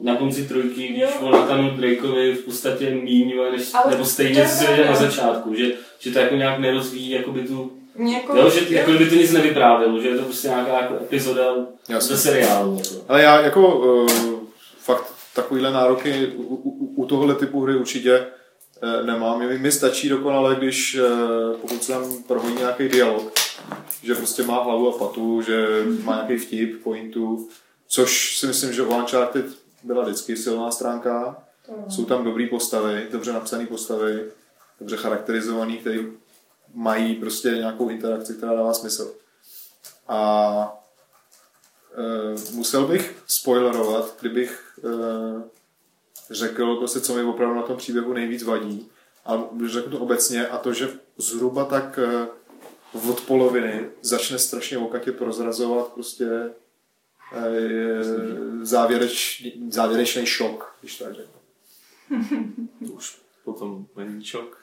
na 0.00 0.16
konci 0.16 0.48
trojky, 0.48 0.88
když 0.88 1.02
Jo. 1.02 1.08
on 1.20 1.32
natanul 1.32 1.70
Drakeovi 1.70 2.34
v 2.34 2.44
podstatě 2.44 2.90
míň, 2.90 3.32
než, 3.52 3.74
Ale 3.74 3.90
nebo 3.90 4.04
stejně, 4.04 4.48
co 4.48 4.56
se 4.56 4.64
děje 4.66 4.86
na 4.86 4.94
začátku, 4.96 5.54
že, 5.54 5.72
že 5.98 6.10
to 6.10 6.18
jako 6.18 6.34
nějak 6.34 6.58
nerozvíjí 6.58 7.10
jakoby 7.10 7.40
tu, 7.42 7.72
Mě 7.94 8.14
jako, 8.14 8.36
jo, 8.36 8.50
že 8.50 8.74
jako 8.74 8.90
by 8.90 9.06
to 9.06 9.14
nic 9.14 9.32
nevyprávělo, 9.32 10.00
že 10.00 10.08
je 10.08 10.16
to 10.16 10.22
prostě 10.22 10.48
nějaká 10.48 10.80
jako 10.80 10.94
epizoda 10.94 11.54
Jasně. 11.88 12.16
ze 12.16 12.22
seriálu. 12.22 12.76
Jako. 12.76 13.04
Ale 13.08 13.22
já 13.22 13.40
jako 13.40 13.78
uh, 13.78 14.08
fakt 14.78 15.04
takovýhle 15.34 15.72
nároky 15.72 16.26
u, 16.36 16.42
u, 16.54 17.02
u 17.02 17.06
tohohle 17.06 17.34
typu 17.34 17.60
hry 17.60 17.76
určitě 17.76 18.20
uh, 18.20 19.06
nemám. 19.06 19.38
Mi, 19.38 19.58
mi 19.58 19.72
stačí 19.72 20.08
dokonale, 20.08 20.54
když 20.54 20.98
uh, 21.00 21.56
pokud 21.60 21.82
se 21.84 21.92
tam 21.92 22.22
prohoní 22.26 22.56
nějaký 22.56 22.88
dialog, 22.88 23.32
že 24.02 24.14
prostě 24.14 24.42
má 24.42 24.62
hlavu 24.62 24.94
a 24.94 24.98
patu, 24.98 25.42
že 25.42 25.66
má 26.04 26.14
nějaký 26.14 26.36
vtip, 26.36 26.82
pointu, 26.82 27.48
což 27.88 28.38
si 28.38 28.46
myslím, 28.46 28.72
že 28.72 28.82
u 28.82 28.96
Uncharted 28.96 29.46
byla 29.82 30.04
vždycky 30.04 30.36
silná 30.36 30.70
stránka. 30.70 31.42
Jsou 31.88 32.04
tam 32.04 32.24
dobrý 32.24 32.48
postavy, 32.48 33.08
dobře 33.10 33.32
napsané 33.32 33.66
postavy, 33.66 34.30
dobře 34.80 34.96
charakterizovaný, 34.96 35.78
které 35.78 35.98
mají 36.74 37.14
prostě 37.14 37.48
nějakou 37.48 37.88
interakci, 37.88 38.34
která 38.34 38.54
dává 38.54 38.74
smysl. 38.74 39.14
A 40.08 40.74
Uh, 41.98 42.54
musel 42.54 42.86
bych 42.86 43.22
spoilerovat, 43.26 44.16
kdybych 44.20 44.78
uh, 44.82 45.42
řekl, 46.30 46.76
prostě, 46.76 47.00
co 47.00 47.14
mi 47.14 47.22
opravdu 47.22 47.54
na 47.54 47.62
tom 47.62 47.76
příběhu 47.76 48.12
nejvíc 48.12 48.42
vadí. 48.42 48.88
Ale 49.24 49.42
řeknu 49.66 49.92
to 49.92 49.98
obecně 49.98 50.46
a 50.46 50.58
to, 50.58 50.72
že 50.72 50.88
zhruba 51.16 51.64
tak 51.64 51.98
uh, 52.92 53.10
od 53.10 53.20
poloviny 53.20 53.90
začne 54.02 54.38
strašně 54.38 54.78
okatě 54.78 55.12
prozrazovat 55.12 55.88
prostě 55.88 56.50
závěreč, 58.62 59.42
závěrečný 59.70 60.26
šok, 60.26 60.74
když 60.80 60.96
tak 60.98 61.14
řeknu. 61.14 61.32
Už 62.94 63.16
potom 63.44 63.86
není 63.96 64.24
šok. 64.24 64.58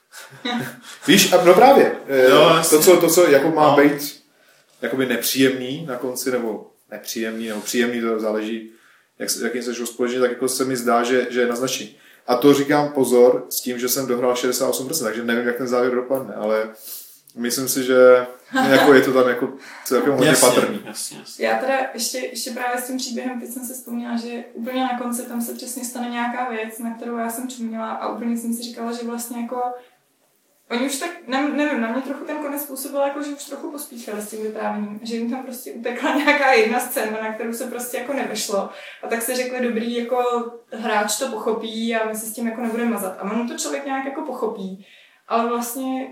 Víš, 1.08 1.34
a 1.34 1.44
no 1.46 1.54
právě, 1.54 1.96
eh, 2.08 2.30
Jo, 2.30 2.62
to, 2.70 2.80
co, 2.82 2.98
to, 2.98 3.10
co 3.10 3.28
jako 3.28 3.50
má 3.50 3.76
No. 3.76 3.84
být 3.84 4.24
jakoby 4.82 5.06
nepříjemný 5.06 5.86
na 5.86 5.96
konci, 5.98 6.32
nebo 6.32 6.72
nepříjemný, 6.92 7.48
nebo 7.48 7.62
příjemný, 7.62 8.02
to 8.02 8.20
záleží, 8.20 8.72
jak, 9.20 9.30
jakým 9.44 9.64
se 9.64 9.86
společně, 9.86 10.20
tak 10.20 10.30
jako 10.32 10.48
se 10.48 10.66
mi 10.66 10.76
zdá, 10.78 11.04
že, 11.04 11.28
že 11.30 11.40
je 11.40 11.48
naznačení. 11.48 11.96
A 12.28 12.36
to 12.36 12.54
říkám 12.54 12.92
pozor 12.94 13.46
s 13.50 13.62
tím, 13.62 13.80
že 13.80 13.90
jsem 13.90 14.08
dohrál 14.08 14.34
68%, 14.34 15.04
takže 15.04 15.24
nevím, 15.24 15.48
jak 15.48 15.58
ten 15.58 15.68
závěr 15.68 15.96
dopadne, 15.96 16.34
ale 16.36 16.70
myslím 17.36 17.68
si, 17.68 17.84
že 17.84 18.28
jako 18.70 18.94
je 18.94 19.02
to 19.02 19.14
tam 19.14 19.30
jako 19.30 19.54
celkem 19.86 20.14
hodně 20.14 20.34
patrný. 20.42 20.82
jasně, 20.86 21.18
jasně. 21.20 21.46
Já 21.46 21.58
teda 21.58 21.74
ještě, 21.94 22.18
ještě 22.18 22.52
právě 22.52 22.82
s 22.82 22.88
tím 22.88 22.98
příběhem, 22.98 23.42
teď 23.42 23.50
jsem 23.50 23.66
si 23.66 23.74
vzpomněla, 23.74 24.18
že 24.18 24.44
úplně 24.54 24.84
na 24.84 25.00
konci 25.00 25.22
tam 25.22 25.42
se 25.42 25.54
přesně 25.54 25.86
stane 25.86 26.10
nějaká 26.10 26.50
věc, 26.50 26.80
na 26.80 26.94
kterou 26.94 27.18
já 27.18 27.30
jsem 27.30 27.48
čuměla 27.50 27.92
a 27.92 28.08
úplně 28.08 28.38
jsem 28.38 28.54
si 28.54 28.64
říkala, 28.64 28.92
že 28.92 29.08
vlastně 29.08 29.42
jako 29.42 29.62
Oni 30.72 30.86
už 30.86 31.00
tak, 31.00 31.10
ne, 31.28 31.50
nevím, 31.50 31.82
na 31.82 31.92
mě 31.92 32.02
trochu 32.02 32.26
ten 32.26 32.38
konec 32.38 32.62
způsobil, 32.62 33.02
jako, 33.02 33.24
že 33.24 33.32
už 33.32 33.44
trochu 33.44 33.72
pospíchali 33.72 34.22
s 34.22 34.30
tím 34.30 34.44
vyprávěním, 34.44 35.00
že 35.04 35.16
jim 35.16 35.32
tam 35.32 35.44
prostě 35.44 35.72
utekla 35.72 36.16
nějaká 36.16 36.52
jedna 36.52 36.80
scéna, 36.80 37.18
na 37.22 37.34
kterou 37.34 37.54
se 37.54 37.68
prostě 37.68 37.98
jako 37.98 38.14
nevešlo. 38.14 38.70
A 39.04 39.08
tak 39.08 39.22
se 39.22 39.36
řekli, 39.36 39.68
dobrý, 39.68 39.96
jako 39.96 40.18
hráč 40.72 41.18
to 41.18 41.28
pochopí 41.28 41.96
a 41.96 42.08
my 42.08 42.16
se 42.16 42.26
s 42.26 42.34
tím 42.34 42.48
jako 42.48 42.62
nebudeme 42.62 42.92
mazat. 42.92 43.18
A 43.20 43.32
ono 43.32 43.48
to 43.48 43.58
člověk 43.58 43.86
nějak 43.86 44.06
jako 44.06 44.22
pochopí. 44.22 44.86
Ale 45.28 45.50
vlastně, 45.50 46.08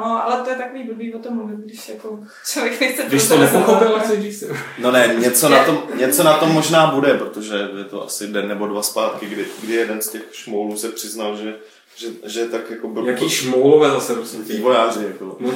no, 0.00 0.24
ale 0.24 0.44
to 0.44 0.50
je 0.50 0.56
takový 0.56 0.84
blbý 0.84 1.14
o 1.14 1.18
tom 1.18 1.34
mluvit, 1.34 1.56
když 1.56 1.88
jako 1.88 2.18
člověk 2.46 2.80
nechce 2.80 3.02
Když 3.02 3.28
to 3.28 3.38
nepochopil, 3.38 3.92
tak 3.92 4.06
se 4.06 4.22
říct. 4.22 4.44
No 4.78 4.90
ne, 4.90 5.14
něco 5.18 5.48
na, 5.48 5.64
tom, 5.64 5.82
něco 5.94 6.22
na 6.22 6.36
tom 6.38 6.52
možná 6.52 6.86
bude, 6.86 7.14
protože 7.14 7.56
je 7.78 7.84
to 7.84 8.06
asi 8.06 8.26
den 8.26 8.48
nebo 8.48 8.66
dva 8.66 8.82
zpátky, 8.82 9.26
kdy, 9.26 9.46
kdy 9.62 9.72
jeden 9.72 10.02
z 10.02 10.08
těch 10.08 10.22
šmoulů 10.32 10.76
se 10.76 10.88
přiznal, 10.88 11.36
že 11.36 11.54
že, 11.96 12.08
že 12.26 12.44
tak 12.44 12.70
jako 12.70 12.88
byl 12.88 13.06
Jaký 13.06 13.28
šmoulové 13.28 13.90
zase, 13.90 14.14
prosím 14.14 14.44
tě. 14.44 14.52
vývojáři. 14.52 15.04
Jako. 15.04 15.36
No, 15.40 15.50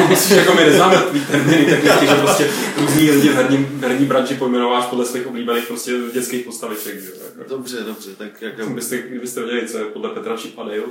myslíš, 0.08 0.38
jako 0.38 0.54
my 0.54 0.64
neznáme 0.64 0.96
tvý 0.96 1.26
termíny 1.26 1.64
technicky, 1.64 2.06
že 2.06 2.14
prostě 2.14 2.50
různý 2.80 3.10
lidi 3.10 3.28
v 3.28 3.34
herní, 3.34 3.56
v 3.56 3.82
herní 3.82 4.06
branži 4.06 4.34
pojmenováš 4.34 4.84
podle 4.84 5.06
svých 5.06 5.26
oblíbených 5.26 5.66
prostě 5.66 5.92
dětských 6.14 6.44
postaviček. 6.44 7.00
Že? 7.00 7.08
jo, 7.10 7.14
Jako. 7.38 7.50
Dobře, 7.50 7.76
dobře, 7.80 8.10
tak 8.18 8.42
jak... 8.42 8.56
Kdybyste, 8.56 8.98
kdybyste 8.98 9.42
věděli, 9.42 9.68
co 9.68 9.78
je 9.78 9.84
podle 9.84 10.10
Petra 10.10 10.36
Chip 10.36 10.58
a 10.58 10.62
Dale, 10.62 10.76
jo. 10.76 10.84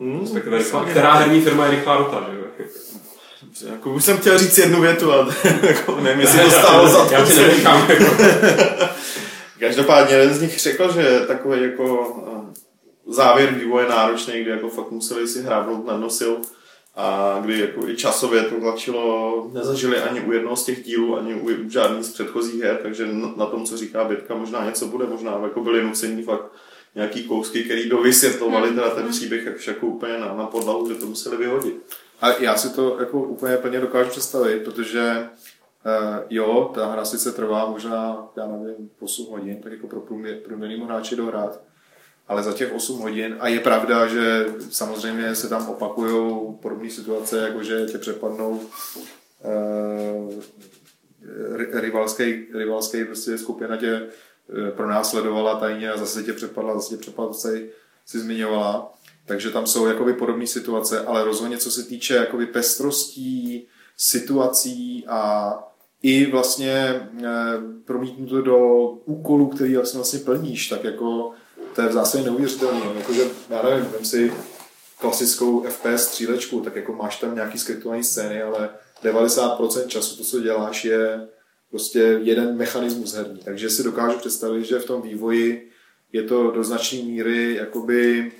Hmm, 0.00 0.28
rychlá, 0.56 0.84
která 0.84 1.14
herní 1.14 1.40
firma 1.40 1.64
je 1.64 1.70
rychlá 1.70 1.96
rota, 1.96 2.26
že 2.30 2.38
jo? 2.38 2.44
dobře, 3.42 3.66
jako 3.74 3.90
už 3.90 4.04
jsem 4.04 4.16
chtěl 4.18 4.38
říct 4.38 4.58
jednu 4.58 4.80
větu, 4.80 5.12
ale 5.12 5.34
jako 5.62 6.00
nevím, 6.00 6.20
jestli 6.20 6.40
to 6.40 6.50
stálo 6.50 6.88
za 6.88 7.04
to. 7.06 7.14
Já 7.14 7.26
ti 7.26 7.34
nenechám, 7.36 7.86
jako. 7.90 8.04
Každopádně 9.60 10.16
jeden 10.16 10.34
z 10.34 10.40
nich 10.40 10.58
řekl, 10.60 10.92
že 10.92 11.20
takový 11.26 11.62
jako 11.62 12.06
závěr 13.06 13.54
vývoje 13.54 13.88
náročný, 13.88 14.40
kdy 14.40 14.50
jako 14.50 14.68
fakt 14.68 14.90
museli 14.90 15.28
si 15.28 15.42
hrábnout 15.42 15.86
na 15.86 15.96
nosil 15.96 16.40
a 16.96 17.38
kdy 17.44 17.60
jako 17.60 17.88
i 17.88 17.96
časově 17.96 18.42
to 18.42 18.60
tlačilo, 18.60 19.50
nezažili 19.52 19.98
ani 19.98 20.20
u 20.20 20.32
jednoho 20.32 20.56
z 20.56 20.64
těch 20.64 20.84
dílů, 20.84 21.18
ani 21.18 21.34
u 21.34 21.70
žádných 21.70 22.04
z 22.04 22.12
předchozích 22.12 22.62
her, 22.62 22.78
takže 22.82 23.08
na 23.36 23.46
tom, 23.46 23.64
co 23.64 23.76
říká 23.76 24.04
Bětka, 24.04 24.34
možná 24.34 24.64
něco 24.64 24.86
bude, 24.86 25.06
možná 25.06 25.40
jako 25.42 25.60
byli 25.60 25.84
nuceni 25.84 26.22
fakt 26.22 26.52
nějaký 26.94 27.24
kousky, 27.24 27.64
který 27.64 27.88
dovysvětlovali 27.88 28.70
teda 28.70 28.90
ten 28.90 29.08
příběh 29.08 29.46
jak 29.46 29.66
jako 29.66 29.86
úplně 29.86 30.18
na, 30.18 30.34
na 30.34 30.46
podlahu, 30.46 30.88
že 30.88 30.94
to 30.94 31.06
museli 31.06 31.36
vyhodit. 31.36 31.74
A 32.20 32.32
já 32.32 32.56
si 32.56 32.74
to 32.74 32.96
jako 33.00 33.22
úplně 33.22 33.56
plně 33.56 33.80
dokážu 33.80 34.10
představit, 34.10 34.64
protože 34.64 35.28
uh, 35.86 36.16
jo, 36.30 36.70
ta 36.74 36.86
hra 36.86 37.04
sice 37.04 37.32
trvá 37.32 37.66
možná, 37.70 38.28
já 38.36 38.46
nevím, 38.46 38.90
8 39.00 39.26
hodin, 39.30 39.62
tak 39.62 39.72
jako 39.72 39.86
pro 39.86 40.00
průměr, 40.00 40.36
průměrnému 40.36 40.84
hráči 40.84 41.16
dohrát, 41.16 41.60
ale 42.28 42.42
za 42.42 42.52
těch 42.52 42.72
8 42.72 43.00
hodin, 43.00 43.36
a 43.40 43.48
je 43.48 43.60
pravda, 43.60 44.06
že 44.06 44.46
samozřejmě 44.70 45.34
se 45.34 45.48
tam 45.48 45.68
opakují 45.68 46.44
podobné 46.62 46.90
situace, 46.90 47.38
jako 47.38 47.62
že 47.62 47.86
tě 47.86 47.98
přepadnou 47.98 48.50
uh, 48.50 50.42
rivalský, 51.72 52.46
rivalský 52.54 53.04
prostě 53.04 53.38
skupina 53.38 53.76
tě 53.76 54.02
eh, 54.02 54.70
pronásledovala 54.70 55.60
tajně 55.60 55.90
a 55.90 55.96
zase 55.96 56.22
tě 56.22 56.32
přepadla, 56.32 56.74
zase 56.74 56.90
tě 56.90 56.96
přepadla, 56.96 57.32
si, 57.32 57.70
si 58.06 58.18
zmiňovala. 58.20 58.92
Takže 59.26 59.50
tam 59.50 59.66
jsou 59.66 59.86
jakoby 59.86 60.12
podobné 60.12 60.46
situace, 60.46 61.00
ale 61.00 61.24
rozhodně 61.24 61.58
co 61.58 61.70
se 61.70 61.82
týče 61.82 62.14
jakoby 62.14 62.46
pestrostí, 62.46 63.66
situací 63.96 65.04
a 65.08 65.54
i 66.02 66.30
vlastně 66.30 66.72
e, 66.72 67.08
promítnuto 67.84 68.42
do 68.42 68.88
úkolů, 68.88 69.46
který 69.46 69.76
vlastně, 69.76 69.98
vlastně 69.98 70.18
plníš, 70.18 70.68
tak 70.68 70.84
jako 70.84 71.30
to 71.74 71.82
je 71.82 71.88
v 71.88 71.92
zásadě 71.92 72.24
neuvěřitelné. 72.24 72.80
Jakože, 72.96 73.22
já 73.50 73.62
nevím, 73.62 73.90
vem 73.90 74.04
si 74.04 74.32
klasickou 74.98 75.62
FPS 75.62 76.04
střílečku, 76.04 76.60
tak 76.60 76.76
jako 76.76 76.92
máš 76.92 77.20
tam 77.20 77.34
nějaký 77.34 77.58
skriptovaný 77.58 78.04
scény, 78.04 78.42
ale 78.42 78.70
90% 79.04 79.86
času 79.86 80.16
to, 80.16 80.24
co 80.24 80.40
děláš, 80.40 80.84
je 80.84 81.28
prostě 81.70 81.98
jeden 82.22 82.56
mechanismus 82.56 83.14
herní. 83.14 83.40
Takže 83.44 83.70
si 83.70 83.82
dokážu 83.82 84.18
představit, 84.18 84.64
že 84.64 84.78
v 84.78 84.84
tom 84.84 85.02
vývoji 85.02 85.70
je 86.12 86.22
to 86.22 86.50
do 86.50 86.64
značné 86.64 86.98
míry 86.98 87.54
jakoby 87.54 88.32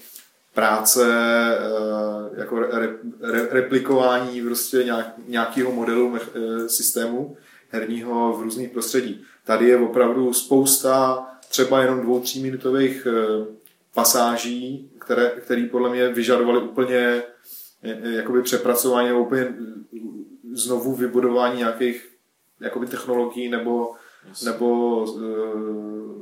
práce, 0.55 1.07
eh, 1.59 2.41
jako 2.41 2.59
re, 2.59 2.89
re, 3.21 3.49
replikování 3.51 4.43
prostě 4.43 4.77
nějak, 4.85 5.15
nějakého 5.29 5.73
modelu 5.73 6.17
eh, 6.17 6.69
systému 6.69 7.37
herního 7.69 8.33
v 8.39 8.43
různých 8.43 8.71
prostředí. 8.71 9.25
Tady 9.45 9.69
je 9.69 9.77
opravdu 9.77 10.33
spousta 10.33 11.27
třeba 11.55 11.83
jenom 11.83 12.01
dvou, 12.01 12.21
tří 12.21 12.43
minutových 12.43 13.07
eh, 13.07 13.47
pasáží, 13.95 14.91
které, 14.99 15.31
které 15.31 15.67
podle 15.71 15.91
mě 15.91 16.09
vyžadovaly 16.09 16.61
úplně 16.61 17.23
jakoby 18.03 18.43
přepracování 18.43 19.09
nebo 19.09 19.21
úplně 19.21 19.55
znovu 20.53 20.95
vybudování 20.95 21.59
nějakých 21.59 22.09
jakoby 22.61 22.87
technologií 22.87 23.49
nebo, 23.49 23.95
nebo 24.45 24.99
uh, 25.05 26.15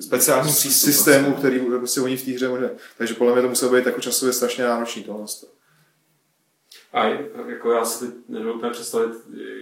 Speciální 0.00 0.52
systému, 0.52 1.34
který 1.34 1.60
prostě 1.60 2.00
oni 2.00 2.16
v 2.16 2.24
té 2.24 2.30
hře 2.30 2.48
mohli. 2.48 2.70
Takže 2.98 3.14
podle 3.14 3.32
mě 3.32 3.42
to 3.42 3.48
muselo 3.48 3.72
být 3.72 3.86
jako 3.86 4.00
časově 4.00 4.32
strašně 4.32 4.64
náročný 4.64 5.04
tohle. 5.04 5.26
A 6.92 7.06
jako 7.48 7.72
já 7.72 7.84
si 7.84 8.06
teď 8.06 8.14
nedovedu 8.28 8.70
představit, 8.70 9.12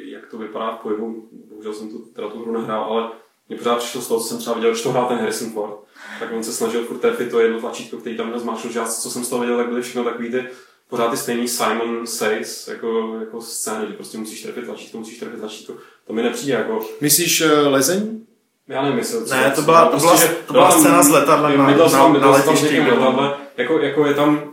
jak 0.04 0.26
to 0.26 0.38
vypadá 0.38 0.76
v 0.76 0.80
pohybu. 0.80 1.28
Bohužel 1.48 1.74
jsem 1.74 1.88
tu, 1.88 1.98
teda 1.98 2.28
tu 2.28 2.42
hru 2.42 2.52
nehrál, 2.52 2.84
ale 2.84 3.10
mě 3.48 3.58
pořád 3.58 3.78
přišlo 3.78 4.00
z 4.00 4.08
toho, 4.08 4.20
co 4.20 4.26
jsem 4.26 4.38
třeba 4.38 4.54
viděl, 4.54 4.70
když 4.70 4.82
to 4.82 4.90
hrál 4.90 5.06
ten 5.08 5.18
Harrison 5.18 5.50
Ford, 5.50 5.74
tak 6.20 6.32
on 6.32 6.44
se 6.44 6.52
snažil 6.52 6.84
furt 6.84 6.98
trefit 6.98 7.30
to 7.30 7.40
jedno 7.40 7.60
tlačítko, 7.60 7.96
který 7.96 8.16
tam 8.16 8.32
nezmáčnul, 8.32 8.72
že 8.72 8.78
já, 8.78 8.84
co 8.84 9.10
jsem 9.10 9.24
z 9.24 9.28
toho 9.28 9.40
viděl, 9.40 9.56
tak 9.56 9.68
byly 9.68 9.82
všechno 9.82 10.04
takový 10.04 10.30
ty 10.30 10.44
pořád 10.88 11.10
ty 11.10 11.16
stejný 11.16 11.48
Simon 11.48 12.06
Says 12.06 12.68
jako, 12.68 13.16
jako 13.20 13.40
scény, 13.40 13.86
že 13.86 13.92
prostě 13.92 14.18
musíš 14.18 14.42
trefit 14.42 14.64
tlačítko, 14.64 14.98
musíš 14.98 15.18
trefit 15.18 15.40
tlačítko. 15.40 15.74
To 16.06 16.12
mi 16.12 16.22
nepřijde 16.22 16.52
jako... 16.52 16.80
Myslíš 17.00 17.40
uh, 17.40 17.72
lezení? 17.72 18.26
Já 18.68 18.82
nevím, 18.82 18.98
jestli... 18.98 19.30
Ne, 19.30 19.52
to 19.54 19.62
byla, 19.62 19.88
to 19.88 19.96
byla, 19.96 20.18
to 20.46 20.52
byla 20.52 20.70
scéna 20.70 21.02
s 21.02 21.10
letadlem 21.10 21.58
na, 21.58 21.70
na, 21.70 21.88
na, 21.88 22.08
na 22.08 22.30
letišti. 22.30 22.76
jako, 23.56 23.78
jako 23.78 24.06
je 24.06 24.14
tam... 24.14 24.50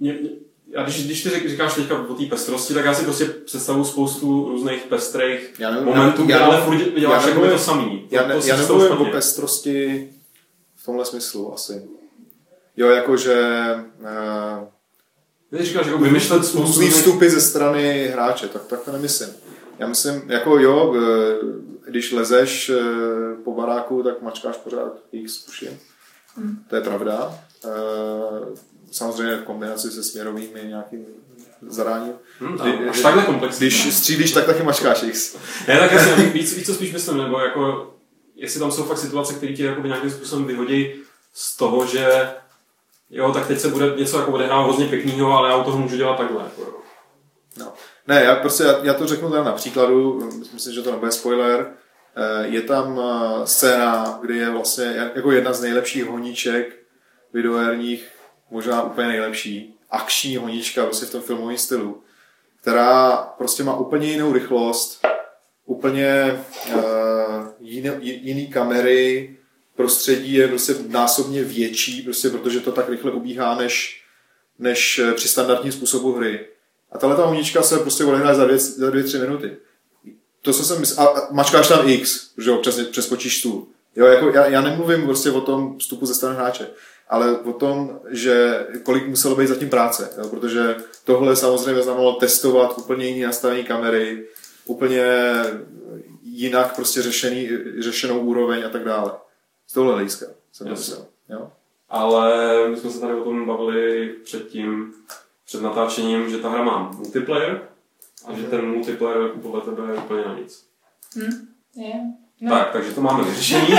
Mě, 0.00 0.12
mě, 0.12 0.30
a 0.76 0.82
když, 0.82 1.04
když 1.06 1.22
ty 1.22 1.48
říkáš 1.48 1.74
teďka 1.74 1.98
o 2.08 2.14
té 2.14 2.24
pestrosti, 2.26 2.74
tak 2.74 2.84
já 2.84 2.94
si 2.94 3.04
prostě 3.04 3.24
představuju 3.24 3.84
spoustu 3.84 4.48
různých 4.48 4.82
pestrých 4.82 5.54
Já 5.58 5.70
nevím, 5.70 5.86
momentů, 5.86 6.24
já- 6.28 6.38
ale 6.44 6.60
furt 6.64 6.76
děláš 7.00 7.26
jako 7.26 7.46
to 7.50 7.58
samý. 7.58 8.08
Já, 8.10 8.22
To- 8.22 8.28
ne, 8.28 8.40
to 8.40 8.46
já 8.46 8.56
nemluvím 8.56 8.90
o 8.90 8.94
špatně. 8.94 9.12
pestrosti 9.12 10.08
v 10.76 10.84
tomhle 10.84 11.04
smyslu 11.04 11.54
asi. 11.54 11.82
Jo, 12.76 12.88
jakože 12.88 13.58
uh, 14.00 14.68
Ty 15.58 15.64
říkáš, 15.64 15.86
jako 15.86 15.98
vymýšlet 15.98 16.44
spoustu 16.44 16.58
různý 16.66 16.84
různých- 16.86 16.92
vstupy 17.04 17.28
ze 17.28 17.40
strany 17.40 18.08
hráče, 18.12 18.48
tak, 18.48 18.66
tak 18.66 18.80
to 18.84 18.92
nemyslím. 18.92 19.28
Já 19.78 19.86
myslím, 19.88 20.22
jako 20.30 20.58
jo, 20.58 20.94
eh, 20.96 21.90
když 21.90 22.12
lezeš 22.12 22.68
eh, 22.70 22.82
po 23.44 23.54
baráku, 23.54 24.02
tak 24.02 24.22
mačkáš 24.22 24.56
pořád 24.56 24.92
X, 25.12 25.44
tuším. 25.44 25.78
To 26.68 26.76
je 26.76 26.82
pravda. 26.82 27.38
Eh, 27.64 27.68
Samozřejmě 28.92 29.36
v 29.36 29.42
kombinaci 29.42 29.90
se 29.90 30.02
směrovými 30.02 30.60
nějakým 30.64 31.04
zadáním. 31.68 32.12
Hm, 32.40 32.58
Kdy- 32.62 32.88
až 32.88 33.00
takhle 33.00 33.22
komplexní. 33.24 33.66
Když 33.66 33.94
střílíš, 33.94 34.32
tak 34.32 34.46
taky 34.46 34.62
mačkáš 34.62 35.02
X. 35.02 35.36
Ne, 35.68 35.78
tak 35.78 35.92
jasně, 35.92 36.14
víc, 36.24 36.56
víc 36.56 36.66
co 36.66 36.74
spíš 36.74 36.92
myslím, 36.92 37.16
nebo 37.16 37.38
jako, 37.40 37.94
jestli 38.34 38.60
tam 38.60 38.72
jsou 38.72 38.82
fakt 38.84 38.98
situace, 38.98 39.34
které 39.34 39.52
ti 39.52 39.62
jakoby 39.64 39.88
nějakým 39.88 40.10
způsobem 40.10 40.44
vyhodí 40.44 40.94
z 41.32 41.56
toho, 41.56 41.86
že 41.86 42.30
jo, 43.10 43.32
tak 43.32 43.46
teď 43.46 43.60
se 43.60 43.68
bude 43.68 43.92
něco 43.96 44.18
jako 44.18 44.32
odehrát 44.32 44.64
hrozně 44.64 44.86
pěknýho, 44.86 45.32
ale 45.32 45.48
já 45.50 45.56
u 45.56 45.64
toho 45.64 45.78
můžu 45.78 45.96
dělat 45.96 46.16
takhle. 46.18 46.42
Jako, 46.44 46.62
jo. 46.62 46.74
No. 47.58 47.72
Ne, 48.06 48.24
já 48.24 48.36
prostě, 48.36 48.64
já, 48.64 48.78
já 48.82 48.94
to 48.94 49.06
řeknu 49.06 49.30
teda 49.30 49.44
na 49.44 49.52
příkladu, 49.52 50.28
myslím, 50.54 50.74
že 50.74 50.82
to 50.82 50.90
nebude 50.92 51.12
spoiler. 51.12 51.72
Eh, 52.16 52.46
Je 52.46 52.62
tam 52.62 53.00
eh, 53.00 53.46
scéna, 53.46 54.18
kdy 54.22 54.36
je 54.38 54.50
vlastně 54.50 55.10
jako 55.14 55.32
jedna 55.32 55.52
z 55.52 55.60
nejlepších 55.62 56.04
honíček 56.04 56.76
videoherních, 57.32 58.08
možná 58.52 58.82
úplně 58.82 59.08
nejlepší, 59.08 59.74
akční 59.90 60.36
honíčka 60.36 60.84
prostě 60.84 61.06
v 61.06 61.10
tom 61.10 61.20
filmovém 61.20 61.58
stylu, 61.58 62.02
která 62.60 63.16
prostě 63.16 63.64
má 63.64 63.76
úplně 63.76 64.06
jinou 64.06 64.32
rychlost, 64.32 65.06
úplně 65.66 66.40
uh, 66.74 66.82
jiný, 67.60 67.90
jiný 68.00 68.46
kamery, 68.46 69.36
prostředí 69.76 70.32
je 70.32 70.48
prostě 70.48 70.74
násobně 70.88 71.44
větší, 71.44 72.02
prostě 72.02 72.30
protože 72.30 72.60
to 72.60 72.72
tak 72.72 72.88
rychle 72.88 73.12
ubíhá 73.12 73.54
než, 73.54 74.02
než 74.58 74.98
eh, 74.98 75.12
při 75.12 75.28
standardním 75.28 75.72
způsobu 75.72 76.12
hry. 76.12 76.46
A 76.92 76.98
tahle 76.98 77.16
ta 77.16 77.26
honička 77.26 77.62
se 77.62 77.78
prostě 77.78 78.04
odehraje 78.04 78.34
za 78.34 78.44
dvě, 78.44 78.58
za 78.58 78.90
dvě, 78.90 79.02
tři 79.02 79.18
minuty. 79.18 79.56
To, 80.42 80.52
co 80.52 80.64
jsem 80.64 80.80
myslel, 80.80 81.08
a 81.08 81.10
a 81.10 81.32
mačkáš 81.32 81.68
tam 81.68 81.88
X, 81.88 82.30
že 82.38 82.52
přes, 82.60 82.88
přeskočíš 82.88 83.38
stůl. 83.38 83.66
Jo, 83.96 84.06
jako 84.06 84.28
já, 84.28 84.46
já 84.46 84.60
nemluvím 84.60 85.04
prostě 85.04 85.30
o 85.30 85.40
tom 85.40 85.78
vstupu 85.78 86.06
ze 86.06 86.14
strany 86.14 86.36
hráče, 86.36 86.70
ale 87.12 87.38
o 87.38 87.52
tom, 87.52 88.00
že 88.08 88.66
kolik 88.82 89.06
muselo 89.06 89.36
být 89.36 89.46
zatím 89.46 89.70
práce, 89.70 90.10
jo, 90.18 90.28
protože 90.28 90.76
tohle 91.04 91.36
samozřejmě 91.36 91.82
znamenalo 91.82 92.12
testovat 92.12 92.78
úplně 92.78 93.06
jiný 93.06 93.22
nastavení 93.22 93.64
kamery, 93.64 94.26
úplně 94.66 95.04
jinak 96.22 96.76
prostě 96.76 97.02
řešený, 97.02 97.48
řešenou 97.78 98.20
úroveň 98.20 98.64
a 98.66 98.68
tak 98.68 98.84
dále. 98.84 99.12
Z 99.66 99.72
tohle 99.72 99.94
hlediska 99.94 100.26
jsem 100.52 100.66
to 100.66 100.70
myslel. 100.70 101.06
Jo? 101.28 101.50
Ale 101.88 102.68
my 102.68 102.76
jsme 102.76 102.90
se 102.90 103.00
tady 103.00 103.14
o 103.14 103.24
tom 103.24 103.46
bavili 103.46 104.08
předtím, 104.08 104.94
před 105.44 105.62
natáčením, 105.62 106.30
že 106.30 106.38
ta 106.38 106.48
hra 106.48 106.62
má 106.62 106.90
multiplayer 106.98 107.68
a 108.26 108.32
že 108.34 108.42
ten 108.42 108.66
multiplayer 108.66 109.28
podle 109.42 109.60
tebe 109.60 109.92
je 109.92 109.98
úplně 109.98 110.24
na 110.24 110.38
nic. 110.38 110.66
Hm? 111.16 111.48
Je. 111.76 111.92
No. 112.44 112.50
Tak, 112.50 112.70
takže 112.72 112.92
to 112.92 113.00
máme 113.00 113.24
vyřešení. 113.24 113.74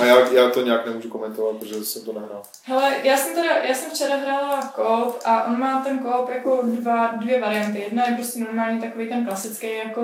A 0.00 0.04
já, 0.04 0.32
já 0.32 0.50
to 0.50 0.62
nějak 0.62 0.86
nemůžu 0.86 1.08
komentovat, 1.08 1.56
protože 1.56 1.74
jsem 1.74 2.04
to 2.04 2.12
nehrál. 2.12 2.42
Hele, 2.64 2.96
já 3.02 3.16
jsem 3.16 3.34
teda, 3.34 3.56
já 3.56 3.74
jsem 3.74 3.90
včera 3.90 4.16
hrála 4.16 4.72
koop 4.74 5.18
a 5.24 5.44
on 5.44 5.58
má 5.58 5.80
ten 5.80 5.98
koop 5.98 6.30
jako 6.34 6.60
dva, 6.64 7.06
dvě 7.06 7.40
varianty. 7.40 7.80
Jedna 7.80 8.06
je 8.08 8.14
prostě 8.14 8.40
normálně 8.40 8.80
takový 8.80 9.08
ten 9.08 9.26
klasický 9.26 9.66
jako 9.76 10.02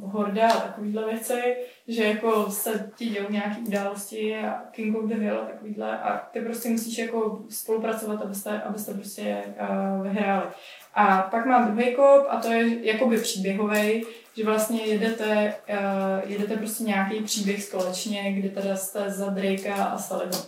horda 0.00 0.48
a 0.48 0.60
takovýhle 0.60 1.04
věci, 1.04 1.56
že 1.88 2.04
jako 2.04 2.50
se 2.50 2.90
ti 2.96 3.06
dějou 3.06 3.26
nějaké 3.30 3.56
události 3.66 4.36
a 4.36 4.62
King 4.70 4.96
of 4.96 5.04
the 5.04 5.14
Hill 5.14 5.40
a 5.42 5.46
takovýhle 5.46 5.98
a 5.98 6.28
ty 6.32 6.40
prostě 6.40 6.68
musíš 6.68 6.98
jako 6.98 7.38
spolupracovat, 7.50 8.22
abyste, 8.22 8.62
abyste 8.62 8.94
prostě 8.94 9.42
uh, 9.60 10.02
vyhráli. 10.02 10.46
A 10.94 11.28
pak 11.30 11.46
mám 11.46 11.72
druhý 11.72 11.94
kop 11.94 12.26
a 12.28 12.36
to 12.36 12.52
je 12.52 12.86
jakoby 12.92 13.18
příběhový, 13.18 14.06
že 14.36 14.44
vlastně 14.44 14.84
jedete, 14.84 15.54
uh, 15.70 16.30
jedete 16.30 16.56
prostě 16.56 16.84
nějaký 16.84 17.22
příběh 17.22 17.64
společně, 17.64 18.32
kdy 18.32 18.48
teda 18.48 18.76
jste 18.76 19.10
za 19.10 19.26
Drakea 19.28 19.84
a 19.84 19.98
Sullivan. 19.98 20.42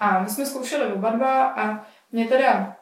A 0.00 0.22
my 0.22 0.28
jsme 0.28 0.46
zkoušeli 0.46 0.92
oba 0.92 1.10
dva 1.10 1.46
a 1.46 1.86
mě 2.12 2.24
teda 2.24 2.76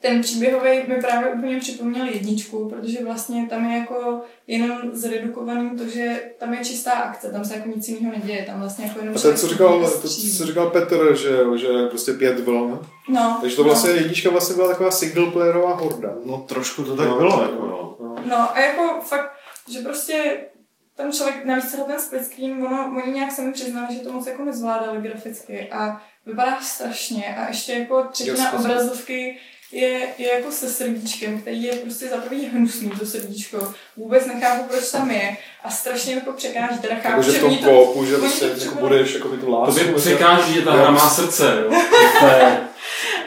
ten 0.00 0.20
příběhový 0.20 0.70
mi 0.88 1.00
právě 1.00 1.32
úplně 1.32 1.60
připomněl 1.60 2.06
jedničku, 2.06 2.68
protože 2.68 3.04
vlastně 3.04 3.46
tam 3.50 3.70
je 3.70 3.78
jako 3.78 4.20
jenom 4.46 4.78
zredukovaný 4.92 5.70
to, 5.78 5.88
že 5.88 6.22
tam 6.38 6.54
je 6.54 6.64
čistá 6.64 6.92
akce, 6.92 7.32
tam 7.32 7.44
se 7.44 7.54
jako 7.54 7.68
nic 7.68 7.88
jiného 7.88 8.16
neděje, 8.18 8.42
tam 8.42 8.60
vlastně 8.60 8.84
jako 8.86 8.98
jenom... 8.98 9.14
A 9.16 9.20
ten, 9.20 9.36
co 9.36 9.48
říkal, 9.48 9.90
to, 10.02 10.08
co 10.38 10.46
říkal 10.46 10.70
Petr, 10.70 11.16
že, 11.16 11.38
že 11.56 11.68
prostě 11.88 12.12
pět 12.12 12.40
vln. 12.40 12.78
No, 13.08 13.38
Takže 13.40 13.56
to 13.56 13.64
vlastně 13.64 13.90
jednička 13.90 14.30
vlastně 14.30 14.56
byla 14.56 14.68
taková 14.68 14.90
single 14.90 15.30
playerová 15.30 15.74
horda. 15.74 16.12
No 16.24 16.44
trošku 16.48 16.84
to 16.84 16.96
tak 16.96 17.08
No, 17.08 17.16
bylo, 17.16 17.40
tak, 17.40 17.50
jako, 17.50 17.66
no. 17.66 17.96
no. 18.00 18.06
No. 18.08 18.16
No 18.26 18.56
a 18.56 18.60
jako 18.60 19.00
fakt, 19.00 19.30
že 19.72 19.78
prostě 19.80 20.36
ten 20.96 21.12
člověk, 21.12 21.44
navíc 21.44 21.70
celý 21.70 21.82
ten 21.86 22.00
split 22.00 22.24
screen, 22.24 22.66
ono, 22.66 23.02
oni 23.02 23.12
nějak 23.12 23.32
sami 23.32 23.52
přiznali, 23.52 23.94
že 23.94 24.00
to 24.00 24.12
moc 24.12 24.26
jako 24.26 24.44
nezvládali 24.44 25.00
graficky 25.02 25.68
a 25.72 26.02
vypadá 26.26 26.60
strašně 26.60 27.36
a 27.36 27.48
ještě 27.48 27.72
jako 27.72 28.04
třetina 28.12 28.44
Jasně. 28.44 28.58
obrazovky 28.58 29.38
je, 29.72 30.08
je 30.18 30.32
jako 30.34 30.50
se 30.50 30.68
srdíčkem, 30.68 31.40
který 31.40 31.62
je 31.62 31.72
prostě 31.76 32.08
za 32.08 32.16
prvý 32.16 32.46
hnusný, 32.46 32.90
to 32.98 33.06
srdíčko. 33.06 33.74
Vůbec 33.96 34.26
nechápu, 34.26 34.64
proč 34.64 34.90
tam 34.90 35.10
je 35.10 35.36
a 35.64 35.70
strašně 35.70 36.14
jako 36.14 36.32
překáží. 36.32 36.78
Teda 36.78 36.94
chápu, 36.94 37.22
že 37.22 37.30
v 37.32 37.40
tom 37.40 37.58
to, 37.58 37.64
koopu, 37.70 38.04
že 38.04 38.16
prostě 38.16 38.46
to 38.50 38.64
jako 38.64 38.74
budeš 38.78 39.14
jako 39.14 39.28
by 39.28 39.36
tu 39.36 39.44
To 39.46 39.50
lásku. 39.50 39.84
by 39.84 39.90
prostě- 39.90 40.10
překáží, 40.10 40.54
že 40.54 40.62
ta 40.62 40.72
hra 40.72 40.90
má 40.90 41.10
srdce, 41.10 41.44
jo. 41.64 41.70
To 42.20 42.26
je 42.26 42.58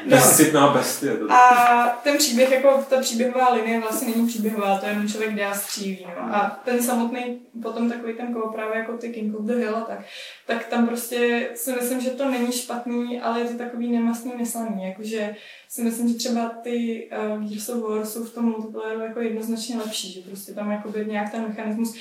bezcitná 0.06 0.68
bestie. 0.68 1.18
To. 1.18 1.32
A 1.32 2.00
ten 2.04 2.18
příběh, 2.18 2.52
jako 2.52 2.86
ta 2.90 3.02
příběhová 3.02 3.54
linie 3.54 3.80
vlastně 3.80 4.16
není 4.16 4.28
příběhová, 4.28 4.78
to 4.78 4.86
je 4.86 4.92
jenom 4.92 5.08
člověk 5.08 5.42
a 5.42 5.54
střílí. 5.54 6.08
No. 6.18 6.36
A 6.36 6.60
ten 6.66 6.84
samotný, 6.84 7.42
potom 7.62 7.90
takový 7.90 8.14
ten 8.14 8.34
kolo 8.34 8.54
právě 8.54 8.78
jako 8.78 8.98
ty 8.98 9.10
King 9.10 9.36
of 9.40 9.46
the 9.46 9.54
Hill 9.54 9.76
a 9.76 9.82
tak, 9.82 10.00
tak 10.48 10.66
tam 10.66 10.88
prostě 10.88 11.50
si 11.56 11.72
myslím, 11.72 12.02
že 12.02 12.10
to 12.10 12.32
není 12.32 12.52
špatný, 12.52 13.22
ale 13.22 13.40
je 13.40 13.46
to 13.46 13.58
takový 13.58 13.92
nemastný, 13.92 14.32
neslaný. 14.38 14.84
Jakože 14.84 15.36
si 15.70 15.82
myslím, 15.82 16.08
že 16.08 16.14
třeba 16.14 16.50
ty 16.64 17.10
uh, 17.38 17.44
Gears 17.44 17.70
of 17.70 17.90
War 17.90 18.06
jsou 18.06 18.24
v 18.24 18.34
tom 18.34 18.46
multiplayeru 18.46 19.00
jako 19.00 19.20
jednoznačně 19.20 19.78
lepší, 19.78 20.14
že 20.14 20.22
prostě 20.22 20.54
tam 20.54 20.72
jakoby 20.72 21.06
nějak 21.06 21.32
ten 21.32 21.48
mechanismus 21.48 21.96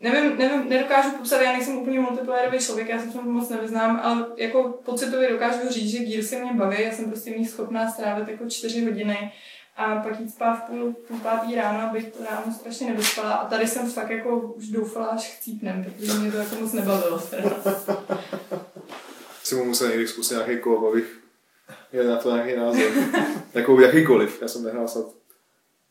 Nevím, 0.00 0.38
nevím, 0.38 0.68
nedokážu 0.68 1.10
popsat, 1.10 1.40
já 1.40 1.52
nejsem 1.52 1.76
úplně 1.76 2.00
multiplayerový 2.00 2.58
člověk, 2.58 2.88
já 2.88 2.98
se 2.98 3.06
v 3.06 3.12
tom 3.12 3.28
moc 3.28 3.48
nevyznám, 3.48 4.00
ale 4.02 4.26
jako 4.36 4.80
pocitově 4.84 5.30
dokážu 5.30 5.68
říct, 5.68 5.90
že 5.90 6.04
Gearsy 6.04 6.40
mě 6.40 6.52
baví, 6.52 6.76
já 6.78 6.92
jsem 6.92 7.04
prostě 7.04 7.32
v 7.32 7.38
nich 7.38 7.50
schopná 7.50 7.90
strávit 7.90 8.28
jako 8.28 8.48
čtyři 8.48 8.84
hodiny 8.84 9.32
a 9.76 9.96
pak 9.96 10.20
jít 10.20 10.30
spát 10.30 10.54
v 10.54 10.62
půl, 10.62 10.92
půl 11.08 11.18
pátý 11.18 11.54
ráno, 11.54 11.80
abych 11.80 12.08
to 12.08 12.24
ráno 12.24 12.54
strašně 12.54 12.90
nedospala 12.90 13.32
a 13.32 13.48
tady 13.48 13.66
jsem 13.66 13.90
fakt 13.90 14.10
jako 14.10 14.38
už 14.40 14.68
doufala, 14.68 15.06
až 15.06 15.36
chcípnem, 15.36 15.84
protože 15.84 16.12
mě 16.12 16.32
to 16.32 16.38
jako 16.38 16.54
moc 16.54 16.72
nebavilo. 16.72 17.22
Si 19.44 19.54
mu 19.56 19.64
musel 19.64 19.88
někdy 19.88 20.08
zkusit 20.08 20.34
nějaký 20.34 20.58
koop, 20.58 20.84
abych 20.84 21.20
měl 21.92 22.04
na 22.04 22.16
to 22.16 22.36
nějaký 22.36 22.56
názor. 22.56 22.92
jako 23.54 23.80
jakýkoliv, 23.80 24.42
já 24.42 24.48
jsem 24.48 24.64
nehrál 24.64 24.88
snad 24.88 25.19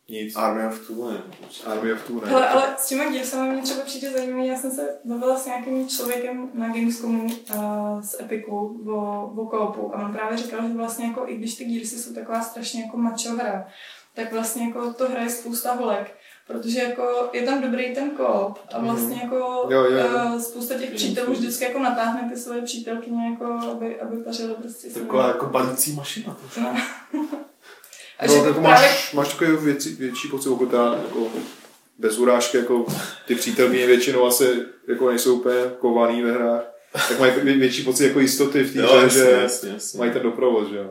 nic. 0.10 0.36
Army 0.36 0.68
of 0.68 0.88
Two, 0.88 1.12
ne? 1.12 1.18
Army 1.66 1.94
of 1.94 2.08
Two 2.08 2.22
ne. 2.22 2.28
Hele, 2.28 2.50
ale 2.50 2.76
s 2.78 2.88
těma 2.88 3.04
Gearsama 3.06 3.46
mě 3.46 3.62
třeba 3.62 3.82
přijde 3.82 4.12
zajímavý, 4.12 4.48
já 4.48 4.58
jsem 4.58 4.72
se 4.72 4.98
bavila 5.06 5.38
s 5.38 5.46
nějakým 5.46 5.90
člověkem 5.90 6.50
na 6.54 6.68
Gamescomu 6.68 7.24
uh, 7.24 8.02
z 8.02 8.20
Epiku 8.20 8.82
o, 8.88 9.26
o 9.42 9.46
koopu 9.46 9.96
a 9.96 10.06
on 10.06 10.14
právě 10.14 10.38
říkal, 10.38 10.68
že 10.68 10.74
vlastně 10.74 11.06
jako 11.06 11.24
i 11.28 11.38
když 11.38 11.56
ty 11.56 11.66
Gearsy 11.66 11.98
jsou 12.00 12.14
taková 12.14 12.42
strašně 12.42 12.84
jako 12.84 12.98
macho 12.98 13.30
hra, 13.30 13.68
tak 14.14 14.34
vlastně 14.34 14.68
jako 14.68 14.94
to 14.94 15.10
hraje 15.10 15.30
spousta 15.30 15.74
holek, 15.74 16.16
protože 16.48 16.80
jako 16.80 17.30
je 17.34 17.42
tam 17.42 17.62
dobrý 17.62 17.96
ten 17.96 18.10
koop 18.10 18.60
a 18.74 18.80
vlastně 18.80 19.20
jako 19.24 19.36
Jo, 19.70 19.84
jo, 19.84 19.98
jo. 19.98 20.06
Uh, 20.26 20.40
spousta 20.40 20.74
těch 20.74 20.92
přítelů 20.92 21.34
vždycky 21.34 21.64
jako 21.64 21.80
natáhne 21.80 22.30
ty 22.30 22.40
své 22.40 22.62
přítelkyně, 22.62 23.30
jako 23.30 23.46
aby, 23.72 24.02
aby 24.02 24.18
pařily 24.18 24.54
prostě 24.54 24.90
Taková 24.90 25.28
jako 25.28 25.46
balící 25.46 25.96
mašina. 25.96 26.38
To. 26.56 26.62
No. 26.62 26.76
A 28.20 28.26
No, 28.28 28.34
že 28.34 28.40
jako 28.40 28.62
právě 28.62 28.88
máš, 28.90 29.14
máš 29.14 29.28
takový 29.34 29.52
věcí, 29.66 29.96
větší 29.96 30.28
pocit, 30.28 30.50
pokud 30.50 30.74
já 30.74 30.86
jako 30.96 31.28
bez 31.98 32.18
urážky, 32.18 32.58
jako 32.58 32.86
ty 33.28 33.36
přítelkyně 33.36 33.88
většinou 33.88 34.26
asi 34.26 34.56
jako 34.88 35.10
nejsou 35.10 35.36
úplně 35.36 35.58
kovaný 35.80 36.22
ve 36.22 36.32
hrách, 36.32 36.62
tak 37.10 37.20
mají 37.20 37.32
vě- 37.32 37.60
větší 37.60 37.84
pocit 37.84 38.08
jako 38.08 38.20
jistoty 38.20 38.64
v 38.64 38.74
té 38.74 38.82
hře, 38.82 39.10
že 39.20 39.32
jasně, 39.42 39.70
jasně. 39.70 40.00
mají 40.00 40.12
ten 40.12 40.22
doprovod, 40.22 40.70
že 40.70 40.78
jo. 40.78 40.90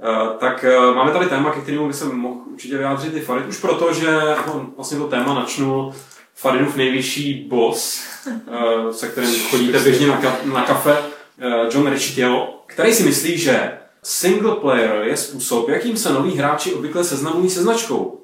Uh, 0.00 0.36
tak 0.38 0.64
uh, 0.88 0.94
máme 0.96 1.12
tady 1.12 1.26
téma, 1.26 1.52
ke 1.52 1.60
kterému 1.60 1.86
by 1.88 1.94
se 1.94 2.04
mohl 2.04 2.40
určitě 2.52 2.76
vyjádřit 2.78 3.16
i 3.16 3.20
Farid, 3.20 3.46
už 3.48 3.60
proto, 3.60 3.94
že 3.94 4.06
no, 4.46 4.66
vlastně 4.76 4.98
to 4.98 5.06
téma 5.08 5.34
načnul 5.34 5.94
Faridův 6.34 6.76
nejvyšší 6.76 7.34
boss, 7.48 8.00
uh, 8.26 8.90
se 8.90 9.08
kterým 9.08 9.42
chodíte 9.50 9.78
běžně 9.78 10.06
na, 10.06 10.22
ka- 10.22 10.52
na 10.52 10.62
kafe, 10.62 10.96
uh, 10.98 11.74
John 11.74 11.86
Richitiello, 11.90 12.62
který 12.66 12.92
si 12.94 13.02
myslí, 13.02 13.38
že 13.38 13.78
single 14.04 14.54
player 14.54 15.02
je 15.02 15.16
způsob, 15.16 15.68
jakým 15.68 15.96
se 15.96 16.12
noví 16.12 16.36
hráči 16.36 16.74
obvykle 16.74 17.04
seznamují 17.04 17.50
se 17.50 17.62
značkou. 17.62 18.20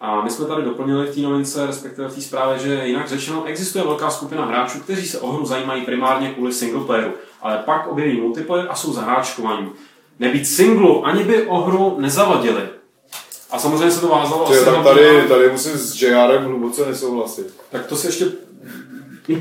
A 0.00 0.22
my 0.22 0.30
jsme 0.30 0.46
tady 0.46 0.62
doplnili 0.62 1.06
v 1.06 1.14
té 1.14 1.20
novince, 1.20 1.66
respektive 1.66 2.08
v 2.08 2.14
té 2.14 2.20
zprávě, 2.20 2.58
že 2.58 2.82
jinak 2.84 3.08
řečeno 3.08 3.44
existuje 3.44 3.84
velká 3.84 4.10
skupina 4.10 4.44
hráčů, 4.44 4.80
kteří 4.80 5.08
se 5.08 5.20
o 5.20 5.32
hru 5.32 5.46
zajímají 5.46 5.82
primárně 5.82 6.30
kvůli 6.30 6.52
single 6.52 6.84
playeru, 6.84 7.12
ale 7.42 7.62
pak 7.64 7.86
objeví 7.86 8.20
multiplayer 8.20 8.66
a 8.70 8.74
jsou 8.74 8.92
zaháčkovaní. 8.92 9.68
Nebýt 10.18 10.46
singlu, 10.46 11.06
ani 11.06 11.24
by 11.24 11.46
o 11.46 11.60
hru 11.60 11.96
nezavadili. 11.98 12.62
A 13.50 13.58
samozřejmě 13.58 13.90
se 13.90 14.00
to 14.00 14.08
vázalo 14.08 14.48
asi 14.48 14.64
tak 14.64 14.84
tady, 14.84 15.28
tady 15.28 15.50
musím 15.50 15.72
s 15.72 16.02
JRem 16.02 16.44
hluboce 16.44 16.86
nesouhlasit. 16.86 17.54
Tak 17.70 17.86
to 17.86 17.96
se 17.96 18.08
ještě... 18.08 18.26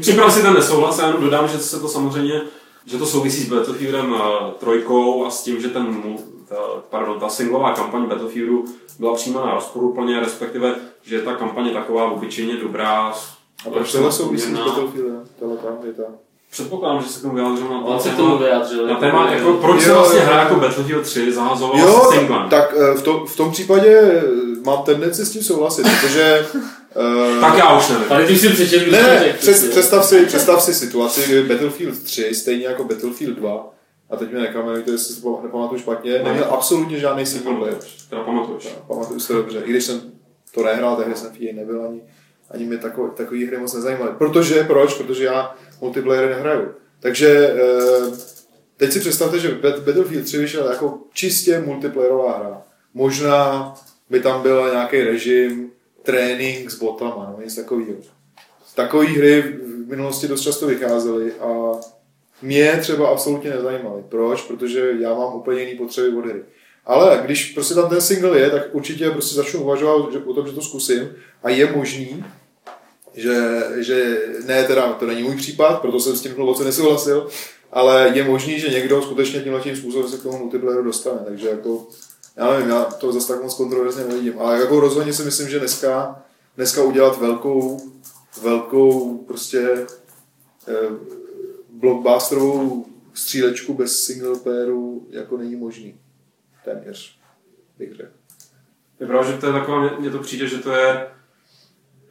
Připravil 0.01 0.31
si 0.31 0.41
ten 0.41 0.53
nesouhlas, 0.53 0.99
já 0.99 1.07
jenom 1.07 1.21
dodám, 1.21 1.47
že 1.47 1.57
se 1.57 1.79
to 1.79 1.87
samozřejmě 1.87 2.41
že 2.85 2.97
to 2.97 3.05
souvisí 3.05 3.43
s 3.43 3.49
Battlefieldem 3.49 4.11
uh, 4.11 4.19
trojkou 4.59 5.25
a 5.25 5.29
s 5.29 5.43
tím, 5.43 5.61
že 5.61 5.67
ten, 5.67 6.03
ta, 6.49 6.55
pardon, 6.89 7.19
ta 7.19 7.29
singlová 7.29 7.71
kampaň 7.73 8.05
Battlefieldu 8.05 8.65
byla 8.99 9.15
přijímána 9.15 9.53
rozporuplně, 9.53 10.19
respektive, 10.19 10.75
že 11.01 11.21
ta 11.21 11.33
kampaň 11.35 11.65
je 11.67 11.73
taková 11.73 12.11
obyčejně 12.11 12.55
dobrá. 12.57 13.13
A 13.67 13.69
proč 13.73 13.91
tohle 13.91 14.11
souvisí 14.11 14.51
s. 14.51 14.57
Battlefieldem? 14.57 15.23
Předpokládám, 16.51 17.01
že 17.03 17.09
se 17.09 17.19
k 17.19 17.21
tomu 17.21 17.35
vyjádřil 17.35 17.67
na 17.69 17.85
On 17.85 17.99
se 17.99 18.09
k 18.09 18.15
tomu 18.15 18.37
vyjádřil. 18.37 18.87
na 18.87 18.95
téma, 18.95 19.31
jako, 19.31 19.53
proč 19.53 19.81
se 19.81 19.93
vlastně 19.93 20.19
hra 20.19 20.37
jako 20.43 20.55
Battlefield 20.55 21.03
3 21.03 21.31
zahazovala 21.33 21.79
Jo, 21.79 22.01
s 22.11 22.15
singlem. 22.17 22.49
tak 22.49 22.73
eh, 22.77 22.93
v, 22.97 23.01
to, 23.03 23.25
v 23.25 23.35
tom 23.37 23.51
případě 23.51 23.89
eh, 23.99 24.23
mám 24.65 24.83
tendenci 24.83 25.25
s 25.25 25.31
tím 25.31 25.43
souhlasit, 25.43 25.85
protože... 26.01 26.45
eh, 26.95 27.41
tak 27.41 27.57
já 27.57 27.77
už 27.77 27.89
nevím. 27.89 28.05
Ale 28.09 28.25
ty 28.25 28.37
si 28.37 28.49
přečetl, 28.49 28.91
Ne, 28.91 29.01
ne, 29.01 29.33
přes, 29.39 29.69
představ, 29.69 30.05
si, 30.05 30.25
představ 30.25 30.63
si 30.63 30.73
situaci, 30.73 31.21
kdy 31.27 31.43
Battlefield 31.43 32.03
3, 32.03 32.35
stejně 32.35 32.65
jako 32.65 32.83
Battlefield 32.83 33.37
2, 33.37 33.73
a 34.09 34.15
teď 34.15 34.31
mě 34.31 34.41
nekamenujte, 34.41 34.91
jestli 34.91 35.15
si 35.15 35.21
to 35.21 35.39
nepamatuju 35.43 35.79
špatně, 35.81 36.19
neměl 36.23 36.45
absolutně 36.49 36.99
žádný 36.99 37.25
single 37.25 37.55
player. 37.55 37.77
Teda 38.09 38.23
pamatuješ. 38.23 38.67
Pamatuju 38.87 39.19
si 39.19 39.27
to 39.27 39.33
dobře. 39.33 39.61
I 39.65 39.69
když 39.69 39.83
jsem 39.83 40.01
to 40.53 40.63
nehrál, 40.63 40.95
tehdy 40.95 41.15
jsem 41.15 41.31
v 41.31 41.41
EA 41.47 41.55
nebyl 41.55 41.85
ani, 41.85 42.01
ani 42.51 42.65
mě 42.65 42.77
takový, 42.77 43.09
takový 43.15 43.45
hry 43.45 43.57
moc 43.57 43.73
nezajímaly. 43.73 44.11
Protože, 44.17 44.63
proč? 44.63 44.93
Protože 44.93 45.25
já 45.25 45.55
multiplayer 45.81 46.29
nehraju. 46.29 46.67
Takže 46.99 47.27
eh, 47.55 48.11
teď 48.77 48.91
si 48.91 48.99
představte, 48.99 49.39
že 49.39 49.49
Bat- 49.49 49.79
Battlefield 49.79 50.25
3 50.25 50.37
vyšel 50.37 50.67
jako 50.71 50.97
čistě 51.13 51.59
multiplayerová 51.65 52.37
hra. 52.37 52.61
Možná 52.93 53.73
by 54.09 54.19
tam 54.19 54.41
byl 54.41 54.69
nějaký 54.71 55.01
režim, 55.03 55.71
trénink 56.09 56.71
s 56.71 56.75
botama, 56.75 57.33
no 57.37 57.43
nic 57.43 57.55
takového. 57.55 57.93
Takové 58.75 59.05
hry 59.05 59.41
v 59.41 59.89
minulosti 59.89 60.27
dost 60.27 60.41
často 60.41 60.67
vycházely 60.67 61.33
a 61.33 61.71
mě 62.41 62.77
třeba 62.81 63.07
absolutně 63.07 63.49
nezajímaly. 63.49 64.03
Proč? 64.09 64.41
Protože 64.41 64.91
já 64.99 65.13
mám 65.13 65.35
úplně 65.35 65.61
jiný 65.61 65.77
potřeby 65.77 66.17
od 66.17 66.25
hry. 66.25 66.41
Ale 66.85 67.21
když 67.25 67.51
prostě 67.53 67.73
tam 67.73 67.89
ten 67.89 68.01
single 68.01 68.39
je, 68.39 68.49
tak 68.49 68.63
určitě 68.71 69.11
prostě 69.11 69.35
začnu 69.35 69.61
uvažovat 69.61 70.11
že, 70.13 70.19
o 70.19 70.33
tom, 70.33 70.47
že 70.47 70.53
to 70.53 70.61
zkusím 70.61 71.09
a 71.43 71.49
je 71.49 71.71
možný, 71.71 72.25
že, 73.13 73.61
že 73.77 74.21
ne, 74.45 74.63
teda 74.63 74.93
to 74.93 75.05
není 75.05 75.23
můj 75.23 75.35
případ, 75.35 75.81
proto 75.81 75.99
jsem 75.99 76.15
s 76.15 76.21
tím 76.21 76.35
hluboce 76.35 76.63
nesouhlasil, 76.63 77.27
ale 77.71 78.11
je 78.13 78.23
možný, 78.23 78.59
že 78.59 78.69
někdo 78.69 79.01
skutečně 79.01 79.39
tímhle 79.39 79.61
tím 79.61 79.75
způsobem 79.75 80.09
se 80.09 80.17
k 80.17 80.23
tomu 80.23 80.37
multiplayeru 80.37 80.83
dostane, 80.83 81.19
takže 81.25 81.49
jako, 81.49 81.87
já 82.39 82.53
nevím, 82.53 82.69
já 82.69 82.83
to 82.85 83.11
zase 83.11 83.27
tak 83.27 83.43
moc 83.43 83.53
kontroverzně 83.53 84.03
nevidím, 84.03 84.39
ale 84.39 84.61
jako 84.61 84.79
rozhodně 84.79 85.13
si 85.13 85.23
myslím, 85.23 85.49
že 85.49 85.59
dneska, 85.59 86.23
dneska 86.55 86.83
udělat 86.83 87.19
velkou, 87.19 87.79
velkou 88.41 89.17
prostě 89.17 89.87
eh, 90.67 90.73
blockbusterovou 91.69 92.85
střílečku 93.13 93.73
bez 93.73 94.03
single 94.03 94.39
playeru 94.39 95.07
jako 95.09 95.37
není 95.37 95.55
možný. 95.55 95.95
Téměř, 96.65 97.19
bych 97.77 97.91
řekl. 97.95 98.11
Je 98.99 99.07
pravda, 99.07 99.31
že 99.31 99.37
to 99.37 99.45
je 99.47 99.53
taková, 99.53 99.97
mně- 99.99 100.09
to 100.11 100.19
přijde, 100.19 100.47
že 100.47 100.57
to 100.57 100.71
je 100.71 101.07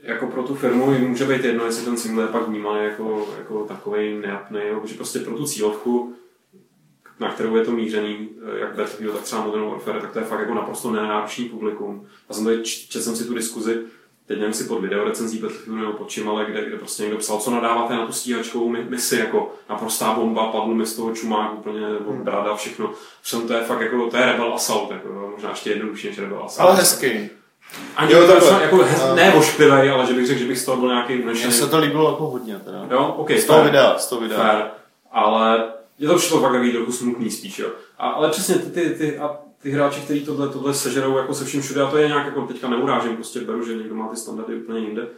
jako 0.03 0.27
pro 0.27 0.43
tu 0.43 0.55
firmu 0.55 0.93
jim 0.93 1.09
může 1.09 1.25
být 1.25 1.45
jedno, 1.45 1.65
jestli 1.65 1.85
ten 1.85 1.97
single 1.97 2.25
je 2.25 2.29
pak 2.29 2.49
vnímaný 2.49 2.85
jako, 2.85 3.29
jako 3.39 3.65
takový 3.65 4.19
nejapný, 4.19 4.61
že 4.85 4.95
prostě 4.95 5.19
pro 5.19 5.37
tu 5.37 5.47
cílovku, 5.47 6.15
na 7.21 7.33
kterou 7.33 7.57
je 7.57 7.65
to 7.65 7.71
mířený, 7.71 8.29
eh, 8.57 8.59
jak 8.61 8.69
Battlefield, 8.69 9.15
tak 9.15 9.23
třeba 9.25 9.45
Modern 9.45 9.65
Warfare, 9.71 10.01
tak 10.01 10.13
to 10.13 10.19
je 10.19 10.25
fakt 10.25 10.41
jako 10.41 10.55
naprosto 10.55 10.91
nenáročný 10.91 11.45
publikum. 11.45 12.07
Já 12.29 12.35
jsem 12.35 12.45
tady 12.45 12.63
četl 12.63 13.05
jsem 13.05 13.17
si 13.17 13.25
tu 13.25 13.35
diskuzi, 13.35 13.79
teď 14.27 14.39
nevím 14.39 14.55
si 14.55 14.65
pod 14.65 14.81
video 14.81 15.05
recenzí 15.05 15.39
Battlefieldu 15.39 15.81
nebo 15.81 15.93
pod 15.93 16.09
čím, 16.09 16.29
ale 16.29 16.45
kde, 16.45 16.65
kde 16.65 16.77
prostě 16.77 17.03
někdo 17.03 17.19
psal, 17.19 17.39
co 17.39 17.51
nadáváte 17.51 17.95
na 17.95 18.07
tu 18.07 18.13
stíhačkovou 18.13 18.69
mi- 18.69 18.85
misi, 18.89 19.17
jako 19.19 19.55
naprostá 19.71 20.13
bomba, 20.13 20.47
padl 20.47 20.75
mi 20.75 20.87
z 20.87 20.97
toho 20.97 21.13
čumák 21.15 21.53
úplně, 21.55 21.81
nebo 21.81 22.13
bráda, 22.13 22.55
všechno. 22.57 22.91
Přitom 23.23 23.47
to 23.49 23.53
je 23.55 23.61
fakt 23.63 23.81
jako, 23.81 24.11
to 24.11 24.17
je 24.17 24.27
Rebel 24.27 24.55
Assault, 24.55 24.91
jako, 24.91 25.31
možná 25.35 25.51
ještě 25.51 25.71
jednodušší 25.71 26.07
než 26.09 26.19
Rebel 26.19 26.43
Assault. 26.45 26.69
Ale 26.71 26.79
hezký. 26.79 27.31
Ani 27.97 28.13
Jo, 28.13 28.27
takhle. 28.27 28.63
jako 28.63 28.77
hez, 28.77 29.03
ne 29.15 29.35
ošklivý, 29.35 29.73
ale 29.73 30.07
že 30.07 30.13
bych 30.15 30.27
řekl, 30.27 30.41
že 30.41 30.47
bych 30.47 30.59
z 30.59 30.65
toho 30.65 30.77
byl 30.81 30.89
nějaký 30.89 31.15
Mně 31.15 31.23
vnešený. 31.23 31.53
se 31.53 31.67
to 31.67 31.79
líbilo 31.79 32.11
jako 32.11 32.27
hodně 32.27 32.59
teda. 32.59 32.87
Jo, 32.91 33.15
ok, 33.19 33.31
Z 33.31 33.45
toho 33.45 33.65
videa, 33.65 33.99
z 33.99 34.09
toho 34.09 34.21
videa. 34.21 34.39
fair. 34.39 34.65
Ale 35.13 35.65
je 35.99 36.09
to 36.09 36.17
přišlo 36.17 36.41
fakt 36.41 36.53
takový 36.53 36.73
trochu 36.73 36.93
smutný 36.93 37.31
spíš, 37.31 37.59
jo. 37.59 37.69
A, 37.99 38.09
ale 38.09 38.31
přesně 38.31 38.55
ty, 38.55 38.71
ty, 38.71 38.91
ty, 38.91 39.19
a 39.19 39.39
ty 39.63 39.71
hráči, 39.71 40.01
kteří 40.01 40.21
tohle, 40.21 40.49
tohle 40.49 40.75
sežerou 40.75 41.17
jako 41.17 41.35
se 41.35 41.45
vším 41.45 41.63
všude, 41.63 41.83
a 41.83 41.91
to 41.91 41.97
je 41.97 42.09
nějak 42.09 42.27
jako 42.27 42.47
teďka 42.47 42.69
neurážím, 42.69 43.15
prostě 43.15 43.41
beru, 43.41 43.67
že 43.67 43.77
někdo 43.77 43.95
má 43.95 44.09
ty 44.09 44.17
standardy 44.17 44.57
úplně 44.57 44.81
jinde, 44.81 45.09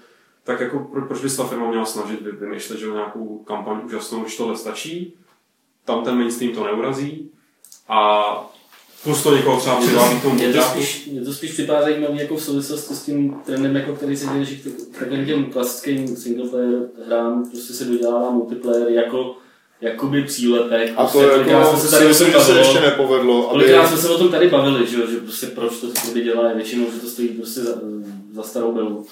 tak 0.45 0.61
jako 0.61 0.79
pro, 0.79 1.07
proč 1.07 1.21
by 1.21 1.31
se 1.31 1.37
ta 1.37 1.45
firma 1.45 1.69
měla 1.69 1.85
snažit 1.85 2.23
vy- 2.23 2.33
vymýšlet, 2.33 2.79
že 2.79 2.87
nějakou 2.87 3.39
kampaň 3.39 3.81
úžasnou, 3.85 4.21
když 4.21 4.37
tohle 4.37 4.57
stačí, 4.57 5.15
tam 5.85 6.05
ten 6.05 6.19
mainstream 6.19 6.55
to 6.55 6.65
neurazí 6.65 7.31
a 7.89 8.23
plus 9.03 9.23
to 9.23 9.37
někoho 9.37 9.61
třeba 9.61 9.81
k 9.81 10.23
tomu 10.23 10.35
Mě 10.35 10.53
to 10.53 10.63
spíš, 10.63 11.07
mě 11.07 11.21
to 11.21 11.33
spíš 11.33 11.53
připadá 11.53 11.83
zajímavý 11.83 12.19
jako 12.19 12.37
v 12.37 12.43
souvislosti 12.43 12.95
s 12.95 13.03
tím 13.03 13.35
trendem, 13.45 13.77
jako 13.77 13.95
který 13.95 14.17
se 14.17 14.27
děje, 14.27 14.45
že 14.45 14.57
k 14.57 14.99
takovým 14.99 15.27
těm 15.27 15.45
klasickým 15.45 16.17
single 16.17 16.49
player 16.49 16.89
hrám 17.07 17.51
prostě 17.51 17.73
se 17.73 17.85
dodělává 17.85 18.31
multiplayer 18.31 18.89
jako 18.89 19.37
jakoby 19.81 20.23
přílepek. 20.23 20.93
A 20.97 21.07
to 21.07 21.19
Prostě 21.19 21.51
jako 21.51 21.71
jsme 21.71 21.79
se 21.79 21.91
tady 21.91 22.05
o 22.05 22.09
myslím, 22.09 22.33
tom 22.33 22.41
že 22.41 22.47
se 22.47 22.59
ještě 22.59 22.81
nepovedlo, 22.81 23.51
aby... 23.51 23.51
Kolikrát 23.51 23.89
jsme 23.89 23.97
se 23.97 24.09
o 24.09 24.19
tom 24.19 24.29
tady 24.29 24.49
bavili, 24.49 24.87
že, 24.87 25.01
jo, 25.01 25.07
že 25.11 25.17
prostě 25.17 25.47
proč 25.47 25.73
to 25.81 25.87
ty 26.13 26.21
dělá, 26.21 26.53
většinou, 26.53 26.85
že 26.95 27.01
to 27.01 27.07
stojí 27.07 27.29
prostě 27.29 27.61
za, 27.61 27.75
za 28.33 28.43
starou 28.43 28.73
belu. 28.73 29.07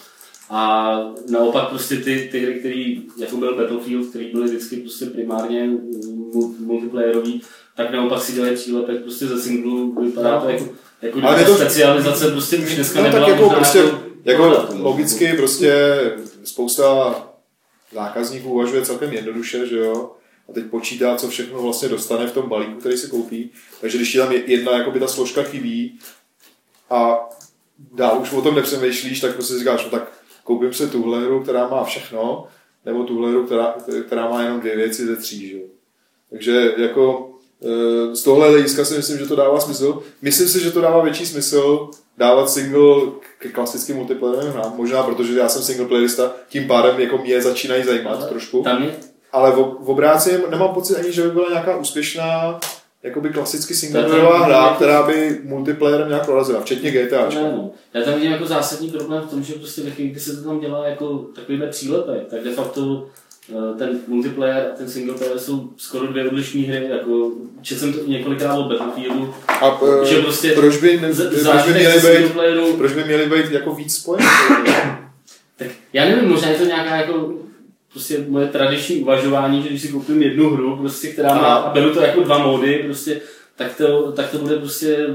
A 0.50 0.92
naopak 1.28 1.68
prostě 1.68 1.96
ty, 1.96 2.28
ty 2.32 2.40
hry, 2.40 2.54
který, 2.54 3.02
jako 3.18 3.36
byl 3.36 3.56
Battlefield, 3.56 4.06
který 4.08 4.30
byly 4.32 4.46
vždycky 4.48 4.76
prostě 4.76 5.06
primárně 5.06 5.70
mul- 6.34 6.54
multiplayerový, 6.58 7.42
tak 7.76 7.90
naopak 7.92 8.22
si 8.22 8.32
dělají 8.32 8.54
přílepek 8.54 9.02
prostě 9.02 9.26
ze 9.26 9.40
singlu, 9.42 9.94
vypadá 10.02 10.40
to 10.40 10.48
jako, 10.48 10.68
jako 11.02 11.18
Ale 11.22 11.44
to... 11.44 11.54
specializace 11.54 12.30
prostě 12.30 12.56
už 12.56 12.74
dneska 12.74 12.98
No 12.98 13.04
tak 13.04 13.12
nebyla 13.12 13.28
jako 13.28 13.42
možná 13.42 13.56
prostě, 13.56 13.82
jako 14.24 14.42
prodat. 14.42 14.74
logicky 14.78 15.32
prostě 15.32 16.00
spousta 16.44 17.14
zákazníků 17.94 18.50
uvažuje 18.50 18.82
celkem 18.82 19.12
jednoduše, 19.12 19.66
že 19.66 19.78
jo, 19.78 20.10
a 20.48 20.52
teď 20.52 20.64
počítá, 20.66 21.16
co 21.16 21.28
všechno 21.28 21.62
vlastně 21.62 21.88
dostane 21.88 22.26
v 22.26 22.32
tom 22.32 22.48
balíku, 22.48 22.80
který 22.80 22.96
si 22.96 23.08
koupí. 23.10 23.50
Takže 23.80 23.98
když 23.98 24.12
ti 24.12 24.18
tam 24.18 24.32
je- 24.32 24.42
jedna 24.52 24.72
jakoby 24.78 25.00
ta 25.00 25.06
složka 25.08 25.42
chybí 25.42 25.98
a 26.90 27.28
dál 27.94 28.18
už 28.22 28.32
o 28.32 28.42
tom 28.42 28.54
nepřemýšlíš, 28.54 29.20
tak 29.20 29.34
prostě 29.34 29.52
si 29.52 29.58
říkáš, 29.58 29.84
no 29.84 29.90
tak 29.90 30.12
koupím 30.44 30.72
si 30.72 30.86
tuhle 30.86 31.20
hru, 31.24 31.42
která 31.42 31.68
má 31.68 31.84
všechno, 31.84 32.46
nebo 32.84 33.04
tuhle 33.04 33.30
hru, 33.30 33.46
která, 33.46 33.74
která 34.06 34.28
má 34.30 34.42
jenom 34.42 34.60
dvě 34.60 34.76
věci 34.76 35.06
ze 35.06 35.16
tří, 35.16 35.48
že. 35.48 35.58
Takže 36.30 36.72
jako 36.76 37.30
eh, 37.64 38.16
z 38.16 38.22
tohle 38.22 38.48
hlediska 38.48 38.84
si 38.84 38.96
myslím, 38.96 39.18
že 39.18 39.26
to 39.26 39.36
dává 39.36 39.60
smysl. 39.60 40.02
Myslím 40.22 40.48
si, 40.48 40.60
že 40.60 40.70
to 40.70 40.80
dává 40.80 41.02
větší 41.02 41.26
smysl 41.26 41.90
dávat 42.18 42.50
single 42.50 42.94
ke 43.38 43.48
klasickým 43.48 43.96
multiplayerovým 43.96 44.52
hrám. 44.52 44.74
Možná 44.76 45.02
protože 45.02 45.38
já 45.38 45.48
jsem 45.48 45.62
single 45.62 45.86
playerista, 45.88 46.32
tím 46.48 46.66
pádem 46.66 47.00
jako 47.00 47.18
mě 47.18 47.42
začínají 47.42 47.84
zajímat 47.84 48.28
trošku. 48.28 48.62
Tam 48.62 48.82
je, 48.82 48.96
Ale 49.32 49.50
v, 49.50 49.76
v 49.80 49.90
obráci 49.90 50.42
nemám 50.50 50.74
pocit 50.74 50.96
ani, 50.96 51.12
že 51.12 51.22
by 51.22 51.30
byla 51.30 51.48
nějaká 51.48 51.76
úspěšná 51.76 52.60
jakoby 53.02 53.28
klasicky 53.28 53.74
singleplayerová 53.74 54.44
hra, 54.44 54.72
která 54.76 55.02
by 55.02 55.40
multiplayerem 55.44 56.08
nějak 56.08 56.24
prorazila, 56.24 56.60
včetně. 56.60 56.92
Ne, 56.92 57.28
no. 57.34 57.70
Já 57.94 58.02
tam 58.02 58.14
vidím 58.14 58.32
jako 58.32 58.46
zásadní 58.46 58.90
problém 58.90 59.22
v 59.22 59.30
tom, 59.30 59.42
že 59.42 59.54
prostě 59.54 59.82
ve 59.82 59.90
chvíli, 59.90 60.10
kdy 60.10 60.20
se 60.20 60.36
to 60.36 60.48
tam 60.48 60.60
dělá 60.60 60.86
jako 60.86 61.18
takovýhle 61.18 61.66
přílepek, 61.66 62.26
tak 62.30 62.40
de 62.44 62.52
facto 62.52 63.06
eh, 63.50 63.78
ten 63.78 64.00
multiplayer 64.06 64.70
a 64.72 64.76
ten 64.76 64.90
single 64.90 65.14
player 65.14 65.38
jsou 65.38 65.70
skoro 65.76 66.06
dvě 66.06 66.28
odlišné 66.28 66.60
hry. 66.60 66.88
Jako, 66.90 67.30
četl 67.62 67.80
jsem 67.80 67.92
to 67.92 67.98
několikrát 68.06 68.58
o 68.58 68.68
Battlefieldu, 68.68 69.34
A 69.48 69.80
eh, 70.02 70.06
že 70.06 70.22
prostě 70.22 70.52
proč 70.52 70.76
by, 70.76 71.00
ne, 71.00 71.08
proč 71.14 71.66
by 71.66 71.72
měli 71.74 72.00
být, 72.00 72.32
proč 72.76 72.92
by 72.92 73.04
měli 73.04 73.26
být 73.26 73.50
jako 73.50 73.74
víc 73.74 73.94
spojený? 73.96 74.26
tak 75.56 75.68
já 75.92 76.04
nevím, 76.04 76.28
možná 76.28 76.48
je 76.48 76.58
to 76.58 76.64
nějaká 76.64 76.96
jako 76.96 77.32
prostě 77.98 78.24
moje 78.28 78.46
tradiční 78.46 78.96
uvažování, 78.96 79.62
že 79.62 79.68
když 79.68 79.82
si 79.82 79.88
koupím 79.88 80.22
jednu 80.22 80.50
hru, 80.50 80.76
prostě, 80.76 81.08
která 81.08 81.34
má, 81.34 81.54
a 81.54 81.72
beru 81.72 81.90
to 81.94 82.00
jako 82.00 82.20
dva 82.20 82.38
módy, 82.46 82.82
prostě, 82.86 83.20
tak 83.56 83.76
to, 83.76 84.12
tak 84.12 84.30
to 84.30 84.38
bude 84.38 84.56
prostě 84.56 85.06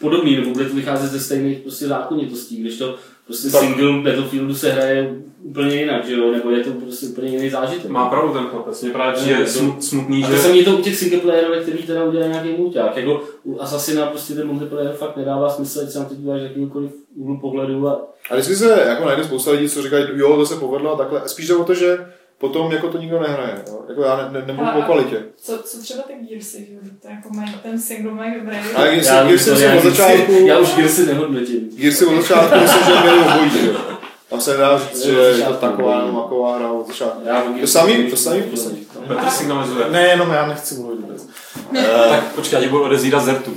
podobný, 0.00 0.36
nebo 0.36 0.50
bude 0.50 0.64
to 0.64 0.74
vycházet 0.74 1.10
ze 1.10 1.20
stejných 1.20 1.58
prostě 1.58 1.86
zákonitostí, 1.86 2.56
když 2.60 2.78
to 2.78 2.94
prostě 3.26 3.50
Tak. 3.50 3.60
single 3.60 4.02
Battlefieldu 4.02 4.54
se 4.54 4.72
hraje 4.72 5.14
úplně 5.42 5.76
jinak, 5.76 6.06
že 6.06 6.14
jo, 6.14 6.32
nebo 6.32 6.50
je 6.50 6.64
to 6.64 6.70
prostě 6.70 7.06
úplně 7.06 7.28
jiný 7.28 7.50
zážitek. 7.50 7.90
Má 7.90 8.08
pravdu 8.08 8.32
ten 8.32 8.44
chlapec, 8.44 8.82
mě 8.82 8.90
právě 8.92 9.14
přijde 9.14 9.38
Ne, 9.38 9.44
to- 9.44 9.50
smu- 9.50 9.80
smutný, 9.80 10.24
A 10.24 10.26
že... 10.30 10.34
to 10.36 10.42
samé 10.42 10.56
je 10.56 10.64
to 10.64 10.76
u 10.76 10.82
těch 10.82 10.96
singleplayerů, 10.96 11.62
který 11.62 11.78
teda 11.82 12.04
udělají 12.04 12.30
nějaký 12.30 12.48
mulťák. 12.58 12.96
Jako 12.96 13.22
u 13.44 13.60
Assassina 13.60 14.06
prostě 14.06 14.34
ten 14.34 14.46
multiplayer 14.46 14.92
fakt 14.92 15.16
nedává 15.16 15.48
smysl, 15.50 15.80
ať 15.80 15.90
se 15.90 15.98
na 15.98 16.04
to 16.04 16.14
díváš 16.14 16.40
z 16.40 16.44
jakýkoliv 16.44 16.90
úhlu 17.16 17.40
pohledu 17.40 17.88
a 17.88 18.00
A 18.30 18.34
vždycky 18.34 18.54
se 18.56 18.84
jako 18.88 19.04
najde 19.04 19.24
spousta 19.24 19.50
lidí, 19.50 19.68
co 19.68 19.82
říkají, 19.82 20.04
jo, 20.14 20.36
to 20.36 20.46
se 20.46 20.54
povedlo 20.56 20.94
a 20.94 20.96
takhle. 20.96 21.22
Spíš 21.26 21.48
jde 21.48 21.54
o 21.56 21.64
to, 21.64 21.74
že 21.74 21.98
potom 22.42 22.72
jako 22.72 22.88
to 22.88 22.98
nikdo 22.98 23.20
nehraje. 23.20 23.62
Jo? 23.68 23.78
Jako 23.88 24.02
já 24.02 24.16
ne, 24.16 24.22
ne, 24.40 24.46
nemluvím 24.46 24.72
Ale- 24.72 24.82
o 24.82 24.86
kvalitě. 24.86 25.22
Co, 25.42 25.58
co 25.62 25.78
třeba 25.80 26.02
ty 26.02 26.12
Gearsy, 26.28 26.68
že? 26.70 26.90
To 27.02 27.08
jako 27.08 27.28
mají 27.34 27.52
ten 27.62 27.80
single 27.80 28.12
mají 28.12 28.34
dobrý. 28.40 28.56
Ale 28.74 28.88
Gearsy, 28.90 29.08
já, 29.08 29.24
Gearsy 29.24 29.50
to 29.50 29.56
si 29.56 29.62
já 29.62 29.72
od 29.74 29.78
Gearsy- 29.82 29.90
začátku, 29.90 30.32
Já 30.46 30.58
už 30.58 30.74
Gearsy 30.74 31.06
nehodnotím. 31.06 31.68
Gearsy 31.76 32.06
od 32.06 32.22
začátku 32.22 32.58
myslím, 32.60 32.82
že 32.84 33.00
měli 33.02 33.18
obojí. 33.20 33.50
že 33.50 33.66
jo. 33.66 33.74
Tam 34.30 34.40
se 34.40 34.52
nedá 34.52 34.78
říct, 34.78 35.04
že 35.04 35.10
je 35.12 35.34
to 35.44 35.52
taková 35.54 35.98
nebo 36.00 36.12
maková 36.12 36.56
hra 36.58 36.72
od 36.72 36.86
začátku. 36.86 37.20
Já 37.28 37.42
To 37.60 37.66
samý, 37.66 38.10
to 38.10 38.16
samý 38.16 38.40
v 38.40 38.46
podstatě. 38.50 38.76
Petr 39.08 39.28
signalizuje. 39.30 39.84
Ne, 39.90 40.02
jenom 40.08 40.30
já 40.30 40.46
nechci 40.46 40.74
mluvit 40.74 41.00
vůbec. 41.00 41.26
Tak 42.10 42.32
počkej, 42.34 42.56
já 42.56 42.62
ti 42.62 42.68
budu 42.68 42.84
odezírat 42.84 43.24
zertu. 43.24 43.56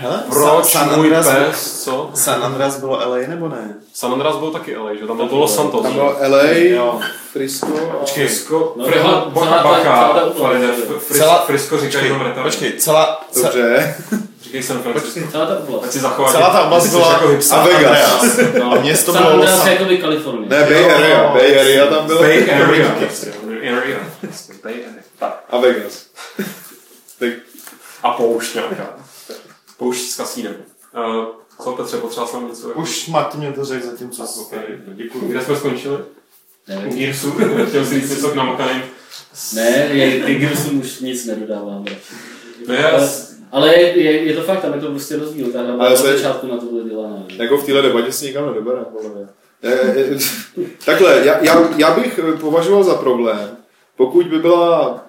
Hele, 0.00 0.22
Proč 0.30 0.66
San 0.72 0.96
můj 0.96 1.16
Andreas, 1.16 1.26
pes, 1.50 1.84
co? 1.84 2.10
San 2.14 2.44
Andreas 2.44 2.80
bylo 2.80 2.92
LA 3.10 3.16
nebo 3.28 3.48
ne? 3.48 3.74
San 3.94 4.12
Andreas 4.12 4.36
byl 4.36 4.50
taky 4.50 4.76
LA, 4.76 4.94
že? 4.94 5.06
Tam 5.06 5.16
byl 5.16 5.28
to 5.28 5.36
Los 5.38 5.54
Santos. 5.54 5.82
Tam 5.82 5.92
že? 5.92 5.98
bylo 5.98 6.16
LA, 6.28 6.42
Jo. 6.52 7.00
Frisco 7.32 7.66
a... 7.66 7.96
Počkej, 7.96 8.26
Frisco, 8.26 8.72
No, 8.76 8.86
no, 8.86 8.92
celá- 8.92 9.24
Bacha, 9.28 9.50
celá 9.50 10.08
ta- 10.14 10.42
Bacha, 10.42 10.72
celá 11.12 11.38
Frisco 11.38 11.78
říkají 11.78 12.04
jenom 12.04 12.20
retard. 12.20 12.46
Počkej, 12.46 12.72
celá, 12.72 13.20
ce, 13.30 13.42
Dobře. 13.42 13.94
Říkej 14.42 14.62
San 14.62 14.78
Francisco. 14.82 15.20
Celá 15.30 15.46
ta 15.46 15.52
Ať 15.54 15.60
oblast. 15.68 15.92
si 15.92 15.98
zachováš. 15.98 16.32
celá 16.32 16.50
ta 16.50 16.62
oblast 16.64 16.86
byla 16.90 17.12
jako. 17.12 17.24
A 17.24 17.28
Vegas. 17.28 17.52
Andreas. 17.52 18.38
No. 18.58 18.72
A 18.72 18.74
město 18.80 19.12
San 19.12 19.22
bylo 19.22 19.34
Andreas 19.34 19.58
Los 19.58 19.66
je 19.66 19.72
jakoby 19.72 19.98
Kalifornie. 19.98 20.48
Ne, 20.48 20.64
Bay 20.66 20.90
Area. 20.94 21.30
Bay 21.32 21.60
Area 21.60 21.86
tam 21.86 22.06
bylo. 22.06 22.20
Bay 22.22 22.50
Area. 22.62 22.90
prostě, 22.98 23.32
Area. 23.60 23.98
Bay 24.62 24.72
Area. 24.74 25.34
A 25.50 25.58
Vegas. 25.58 26.06
Tak 27.18 27.28
A 28.02 28.10
poušť 28.10 28.54
nějaká. 28.54 28.86
Poušť 29.80 30.00
s 30.10 30.16
kasínem. 30.16 30.54
Uh, 30.96 31.24
co 31.64 31.72
Petře, 31.72 31.96
potřeba 31.96 32.26
jsem 32.26 32.48
něco? 32.48 32.68
jako- 32.68 32.80
Už 32.80 33.08
Martin 33.08 33.40
mě 33.40 33.52
to 33.52 33.64
řekl 33.64 33.86
zatím, 33.86 34.10
co 34.10 34.26
jsi 34.26 34.40
Okay, 34.40 34.62
děkuji. 34.86 35.28
Kde 35.28 35.40
jsme 35.40 35.56
skončili? 35.56 35.96
U 35.96 36.02
Ne, 36.68 36.88
Gearsu. 36.96 37.30
Chtěl 37.68 37.84
jsi 37.86 38.00
říct 38.00 38.10
něco 38.10 38.28
k 38.28 38.34
namokaným. 38.34 38.82
ne 39.54 39.88
je, 39.92 40.24
ty 40.24 40.34
Gearsům 40.34 40.80
už 40.80 41.00
nic 41.00 41.24
nedodávám. 41.26 41.84
No 42.68 42.74
je, 42.74 42.90
Ale, 42.90 43.08
ale 43.52 43.74
je, 43.74 44.02
je, 44.02 44.12
je, 44.24 44.34
to 44.36 44.42
fakt, 44.42 44.60
tam 44.62 44.74
je 44.74 44.80
to 44.80 44.90
prostě 44.90 45.16
rozdíl. 45.16 45.52
Ta 45.52 45.58
hra 45.62 45.68
Ale 45.68 45.76
byla 45.78 45.90
od 45.90 45.96
se- 45.96 46.16
začátku 46.18 46.46
na 46.46 46.56
to 46.56 46.66
byla 46.66 46.88
dělaná. 46.88 47.24
jako 47.36 47.56
v 47.58 47.64
téhle 47.66 47.82
debatě 47.82 48.12
si 48.12 48.26
nikam 48.26 48.46
nedobereme, 48.46 48.84
podle 48.84 49.10
mě. 49.10 49.26
Takhle, 50.84 51.26
já, 51.26 51.44
já, 51.44 51.68
já 51.76 51.94
bych 51.94 52.20
považoval 52.40 52.84
za 52.84 52.94
problém, 52.94 53.56
pokud 53.96 54.26
by 54.26 54.38
byla 54.38 55.04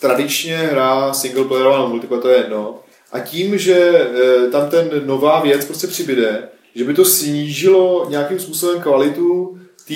tradičně 0.00 0.56
hra 0.56 1.12
singleplayerová 1.12 1.76
nebo 1.76 1.88
multiplayer, 1.88 2.22
to 2.22 2.28
je 2.28 2.36
jedno, 2.36 2.78
a 3.12 3.20
tím, 3.20 3.58
že 3.58 3.74
eh, 3.74 4.50
tam 4.50 4.70
ten 4.70 5.02
nová 5.06 5.40
věc 5.40 5.64
prostě 5.64 5.86
přibyde, 5.86 6.48
že 6.74 6.84
by 6.84 6.94
to 6.94 7.04
snížilo 7.04 8.06
nějakým 8.10 8.38
způsobem 8.38 8.82
kvalitu 8.82 9.58
té 9.88 9.94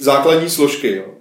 základní 0.00 0.50
složky. 0.50 0.96
Jo. 0.96 1.14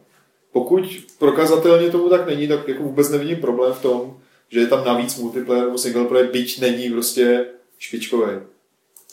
Pokud 0.52 0.84
prokazatelně 1.20 1.90
tomu 1.90 2.10
tak 2.10 2.28
není, 2.28 2.48
tak 2.48 2.68
jako 2.68 2.84
vůbec 2.84 3.10
nevidím 3.10 3.38
problém 3.38 3.74
v 3.74 3.82
tom, 3.82 4.18
že 4.50 4.60
je 4.60 4.68
tam 4.68 4.86
navíc 4.86 5.18
multiplayer 5.18 5.66
nebo 5.66 5.78
singleplayer, 5.78 6.32
byť 6.32 6.62
není 6.62 6.90
prostě 6.90 7.46
špičkový. 7.80 8.32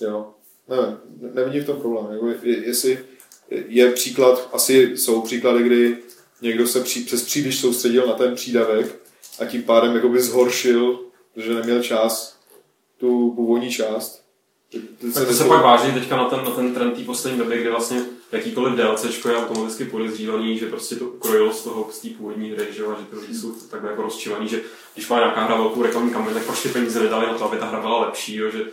Jo. 0.01 0.27
Ne- 0.69 0.97
nevidím 1.35 1.63
v 1.63 1.67
tom 1.67 1.77
problém. 1.77 2.07
Jako, 2.13 2.29
je- 2.43 2.67
jestli 2.67 2.99
je 3.69 3.91
příklad, 3.91 4.49
asi 4.53 4.97
jsou 4.97 5.21
příklady, 5.23 5.63
kdy 5.63 5.97
někdo 6.43 6.67
se 6.67 6.81
při, 6.81 7.01
přes 7.01 7.23
příliš 7.23 7.59
soustředil 7.59 8.07
na 8.07 8.13
ten 8.13 8.35
přídavek 8.35 8.97
a 9.39 9.45
tím 9.45 9.63
pádem 9.63 9.95
jakoby 9.95 10.21
zhoršil, 10.21 11.01
že 11.39 11.55
neměl 11.55 11.83
čas, 11.83 12.39
tu 12.97 13.33
původní 13.37 13.71
část. 13.71 14.25
Tak 15.15 15.29
to 15.29 15.35
se 15.35 15.45
pak 15.45 15.63
váží 15.63 15.93
teďka 15.93 16.17
na 16.17 16.25
ten, 16.25 16.45
na 16.45 16.51
ten 16.51 16.75
trend 16.75 16.95
té 16.97 17.03
poslední 17.03 17.39
doby, 17.39 17.61
kdy 17.61 17.71
vlastně 17.71 18.01
jakýkoliv 18.33 18.75
DLC 18.75 19.05
je 19.05 19.37
automaticky 19.37 19.85
podezřívaný, 19.85 20.59
že 20.59 20.67
prostě 20.67 20.97
to 20.97 21.05
ukrojilo 21.05 21.53
z 21.53 21.65
toho 21.65 21.89
z 21.93 21.99
té 21.99 22.09
původní 22.09 22.51
hry, 22.51 22.67
že, 22.71 22.73
že 22.73 23.05
ty 23.11 23.17
lidi 23.17 23.35
jsou 23.35 23.53
takhle 23.53 23.91
jako 23.91 24.03
rozčivaný, 24.03 24.49
že 24.49 24.61
když 24.95 25.09
má 25.09 25.19
nějaká 25.19 25.45
hra 25.45 25.57
velkou 25.57 25.83
reklamní 25.83 26.11
kampaň, 26.11 26.35
tak 26.35 26.45
prostě 26.45 26.69
peníze 26.69 27.01
nedali 27.01 27.27
na 27.27 27.35
to, 27.35 27.45
aby 27.45 27.57
ta 27.57 27.67
hra 27.67 27.81
byla 27.81 28.01
lepší, 28.01 28.37
jo, 28.37 28.51
že 28.51 28.65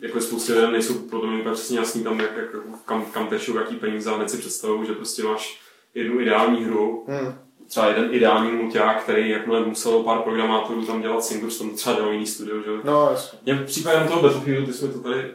jako 0.00 0.20
spoustě 0.20 0.54
lidem 0.54 0.72
nejsou 0.72 0.94
podle 0.94 1.30
mě 1.30 1.40
úplně 1.40 1.54
přesně 1.54 1.78
jasný 1.78 2.04
tam, 2.04 2.20
jak, 2.20 2.36
jak, 2.36 2.48
kam, 2.84 3.04
kam 3.04 3.26
tečou, 3.26 3.56
jaký 3.56 3.76
peníze, 3.76 4.10
a 4.10 4.16
hned 4.16 4.30
si 4.30 4.38
představují, 4.38 4.86
že 4.86 4.92
prostě 4.94 5.22
máš 5.22 5.60
jednu 5.94 6.20
ideální 6.20 6.64
hru, 6.64 7.04
Hmm. 7.08 7.34
Třeba 7.72 7.86
jeden 7.86 8.08
ideální 8.14 8.52
mulťák, 8.52 9.02
který 9.02 9.30
jakmile 9.30 9.60
muselo 9.60 10.02
pár 10.02 10.18
programátorů 10.18 10.86
tam 10.86 11.02
dělat 11.02 11.24
singles, 11.24 11.58
tam 11.58 11.70
třeba 11.70 11.96
dělal 11.96 12.12
jiný 12.12 12.26
studio, 12.26 12.56
že. 12.62 12.70
No, 12.84 13.08
jasně. 13.10 13.38
Mě 13.44 13.54
případem 13.64 14.08
toho 14.08 14.22
Battlefieldu, 14.22 14.66
ty 14.66 14.72
jsme 14.72 14.88
to 14.88 14.98
tady 14.98 15.30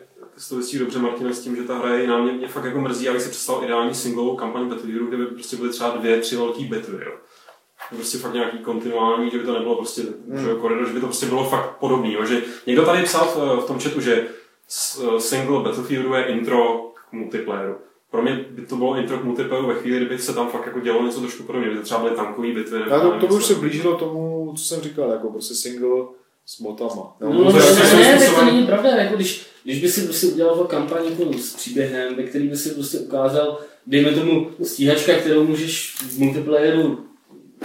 vystihl 0.57 0.83
dobře, 0.85 0.99
Martina, 0.99 1.33
s 1.33 1.39
tím, 1.39 1.55
že 1.55 1.63
ta 1.63 1.77
hra 1.77 1.93
je 1.93 2.01
jiná. 2.01 2.17
Mě, 2.21 2.31
mě 2.31 2.47
fakt 2.47 2.65
jako 2.65 2.79
mrzí, 2.81 3.09
abych 3.09 3.21
si 3.21 3.29
představil 3.29 3.63
ideální 3.63 3.93
singlovou 3.95 4.35
kampaň 4.35 4.69
Battlefieldu, 4.69 5.05
kde 5.07 5.17
by 5.17 5.25
prostě 5.25 5.55
byly 5.57 5.69
třeba 5.69 5.89
dvě, 5.89 6.17
tři 6.19 6.35
velké 6.35 6.63
bitvy, 6.63 7.05
jo. 7.05 7.11
Prostě 7.95 8.17
fakt 8.17 8.33
nějaký 8.33 8.57
kontinuální, 8.57 9.29
že 9.31 9.37
by 9.37 9.43
to 9.45 9.53
nebylo 9.53 9.75
prostě 9.75 10.01
Hmm. 10.29 10.37
že 10.45 10.53
koridor, 10.61 10.87
že 10.87 10.93
by 10.93 10.99
to 10.99 11.05
prostě 11.05 11.25
bylo 11.25 11.43
fakt 11.49 11.77
podobný. 11.77 12.13
Jo. 12.13 12.25
Že 12.25 12.41
někdo 12.67 12.85
tady 12.85 13.03
psal 13.03 13.25
v, 13.25 13.63
v 13.63 13.67
tom 13.67 13.79
chatu, 13.79 14.01
že 14.01 14.27
s- 14.67 15.17
single 15.19 15.63
Battlefieldu 15.63 16.13
je 16.13 16.23
intro 16.25 16.91
k 16.93 17.11
multiplayeru. 17.13 17.75
Pro 18.11 18.21
mě 18.21 18.45
by 18.51 18.61
to 18.65 18.75
bylo 18.75 18.97
intro 18.97 19.17
k 19.19 19.23
multiplayeru 19.23 19.67
ve 19.67 19.73
chvíli, 19.75 19.97
kdyby 19.97 20.17
se 20.19 20.33
tam 20.33 20.49
fakt 20.49 20.65
jako 20.65 20.79
dělalo 20.79 21.05
něco 21.05 21.19
trošku 21.19 21.43
podobného, 21.43 21.71
kdyby 21.71 21.79
to 21.81 21.85
třeba 21.85 22.01
byly 22.03 22.15
tankové 22.15 22.47
bitvy. 22.53 22.79
nebo 22.79 22.91
Já 22.91 22.99
to, 22.99 23.11
to 23.19 23.27
by 23.27 23.33
už 23.33 23.45
se 23.45 23.55
blížilo 23.55 23.95
tomu, 23.97 24.53
co 24.57 24.63
jsem 24.65 24.81
říkal, 24.81 25.11
jako 25.11 25.29
prostě 25.29 25.53
single 25.55 26.05
s 26.45 26.61
botama. 26.61 27.15
No, 27.21 27.33
No, 27.33 27.43
no, 27.43 27.51
to 27.51 27.57
ne, 27.59 27.65
je- 27.65 28.05
jakým 28.05 28.19
ne, 28.19 28.35
to 28.35 28.45
není 28.45 28.65
pravda. 28.65 28.89
Jako 28.89 29.15
když, 29.15 29.45
když 29.63 29.81
by 29.81 29.89
si 29.89 30.01
prostě 30.01 30.27
udělal 30.27 30.55
jako 30.55 30.67
kampaň 30.67 31.05
jako 31.05 31.33
s 31.39 31.53
příběhem, 31.55 32.15
ve 32.15 32.23
který 32.23 32.47
by 32.47 32.57
si 32.57 32.69
prostě 32.69 32.99
ukázal, 32.99 33.59
dejme 33.87 34.11
tomu 34.11 34.49
stíhačka, 34.63 35.13
kterou 35.13 35.43
můžeš 35.43 35.95
v 36.01 36.19
multiplayeru 36.19 36.99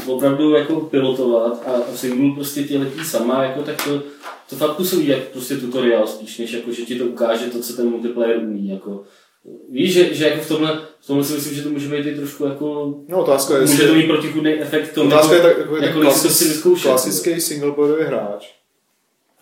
opravdu 0.06 0.54
jako 0.54 0.80
pilotovat 0.80 1.62
a, 1.66 1.70
a 1.72 1.96
single 1.96 2.34
prostě 2.34 2.62
ti 2.62 2.78
letí 2.78 3.04
sama, 3.04 3.42
jako, 3.44 3.62
tak 3.62 3.84
to, 3.84 4.02
to 4.50 4.56
fakt 4.56 4.76
působí 4.76 5.06
jak 5.08 5.22
prostě 5.28 5.56
tutoriál 5.56 6.06
spíš, 6.06 6.38
než 6.38 6.52
jako, 6.52 6.72
že 6.72 6.82
ti 6.82 6.98
to 6.98 7.04
ukáže 7.04 7.46
to, 7.46 7.60
co 7.60 7.76
ten 7.76 7.90
multiplayer 7.90 8.38
umí. 8.38 8.68
Jako. 8.68 9.02
Víš, 9.70 9.92
že, 9.92 10.14
že 10.14 10.24
jako 10.28 10.40
v 10.40 10.48
tomhle, 10.48 10.80
v 11.00 11.06
tomhle 11.06 11.24
si 11.24 11.32
myslím, 11.34 11.54
že 11.54 11.62
to 11.62 11.70
může 11.70 11.88
být 11.88 12.06
i 12.06 12.14
trošku 12.14 12.44
jako, 12.44 12.94
no 13.08 13.20
otázka 13.22 13.54
je, 13.54 13.60
může 13.60 13.86
to 13.86 13.94
mít 13.94 14.06
protichudný 14.06 14.52
efekt 14.52 14.92
tomu, 14.94 15.08
otázka 15.08 15.34
je 15.34 15.42
tak, 15.42 15.58
jako, 15.58 15.76
jako 15.76 16.02
jestli 16.02 16.28
to 16.28 16.34
si 16.34 16.44
klasis, 16.44 16.48
vyzkoušet. 16.48 16.88
klasický 16.88 17.40
singleplayerový 17.40 18.04
hráč, 18.04 18.52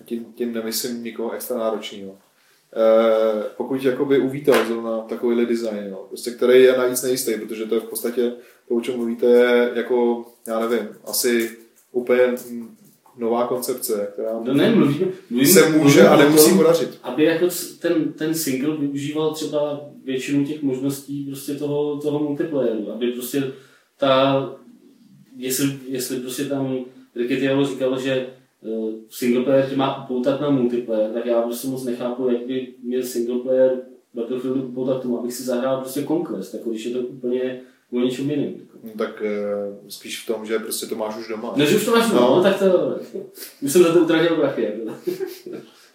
a 0.01 0.05
tím, 0.05 0.25
tím 0.25 0.55
nemyslím 0.55 1.05
nikoho 1.05 1.33
extra 1.33 1.59
náročného, 1.59 2.13
eh, 2.13 3.45
pokud 3.57 3.85
jakoby 3.85 4.19
uvítal 4.19 4.67
zrovna 4.67 4.99
takovýhle 5.01 5.47
design, 5.47 5.87
jo, 5.91 6.05
prostě, 6.09 6.31
který 6.31 6.63
je 6.63 6.79
navíc 6.79 7.03
nejistý, 7.03 7.35
protože 7.35 7.67
to 7.67 7.75
je 7.75 7.81
v 7.81 7.85
podstatě 7.85 8.33
to, 8.69 8.75
o 8.75 8.81
čem 8.81 8.97
mluvíte, 8.97 9.27
je 9.27 9.71
jako, 9.75 10.25
já 10.47 10.61
nevím, 10.61 10.89
asi 11.05 11.57
úplně 11.93 12.23
mm, 12.51 12.77
nová 13.19 13.47
koncepce, 13.47 14.09
která 14.13 14.41
No 14.45 14.55
ne, 14.55 14.75
mluvím, 14.75 15.09
mluvím, 15.31 15.47
se 15.49 15.69
může 15.69 16.03
mluvím 16.03 16.13
a 16.13 16.17
nemusí 16.17 16.57
podařit. 16.57 16.99
aby 17.03 17.25
jako 17.25 17.47
ten, 17.81 18.13
ten 18.13 18.35
single 18.35 18.77
využíval 18.77 19.35
třeba 19.35 19.81
většinu 20.05 20.45
těch 20.45 20.63
možností 20.63 21.27
prostě 21.27 21.55
toho, 21.55 21.97
toho 21.97 22.19
multiplayeru, 22.19 22.93
aby 22.93 23.13
prostě 23.13 23.53
ta, 23.99 24.47
jestli, 25.37 25.79
jestli 25.89 26.17
prostě 26.17 26.45
tam 26.45 26.79
Riketialo 27.17 27.67
říkal, 27.67 28.01
že 28.01 28.27
uh, 28.61 28.95
single 29.11 29.45
player 29.45 29.71
tě 29.71 29.77
má 29.77 30.05
upoutat 30.05 30.41
na 30.41 30.51
multiplayer, 30.51 31.11
tak 31.11 31.27
já 31.27 31.43
prostě 31.43 31.69
moc 31.69 31.85
nechápu, 31.85 32.29
jak 32.29 32.47
by 32.47 32.69
měl 32.83 33.03
single 33.03 33.39
player 33.39 33.81
Battlefieldu 34.15 34.63
upoutat 34.63 34.99
k 34.99 35.03
tomu, 35.03 35.19
abych 35.19 35.33
si 35.33 35.43
zahrál 35.43 35.81
prostě 35.81 36.05
Conquest, 36.05 36.55
jako 36.55 36.71
když 36.71 36.85
je 36.85 36.93
to 36.93 36.99
úplně 36.99 37.61
o 37.93 38.01
něčem 38.01 38.31
jiném. 38.31 38.53
Jako. 38.55 38.79
No, 38.83 38.91
tak 38.99 39.23
eh, 39.23 39.91
spíš 39.91 40.23
v 40.23 40.27
tom, 40.27 40.47
že 40.47 40.59
prostě 40.59 40.87
to 40.87 40.95
máš 40.95 41.17
už 41.17 41.29
doma. 41.29 41.53
No, 41.57 41.67
že 41.67 41.77
už 41.77 41.85
to 41.85 41.91
máš, 41.91 42.09
no, 42.09 42.15
No. 42.21 42.37
no 42.37 42.43
tak 42.43 42.59
to, 42.59 42.97
už 43.63 43.73
jsem 43.73 43.83
za 43.83 43.93
to 43.93 44.01
utratil 44.01 44.37
prachy. 44.37 44.63
Jako. 44.63 44.97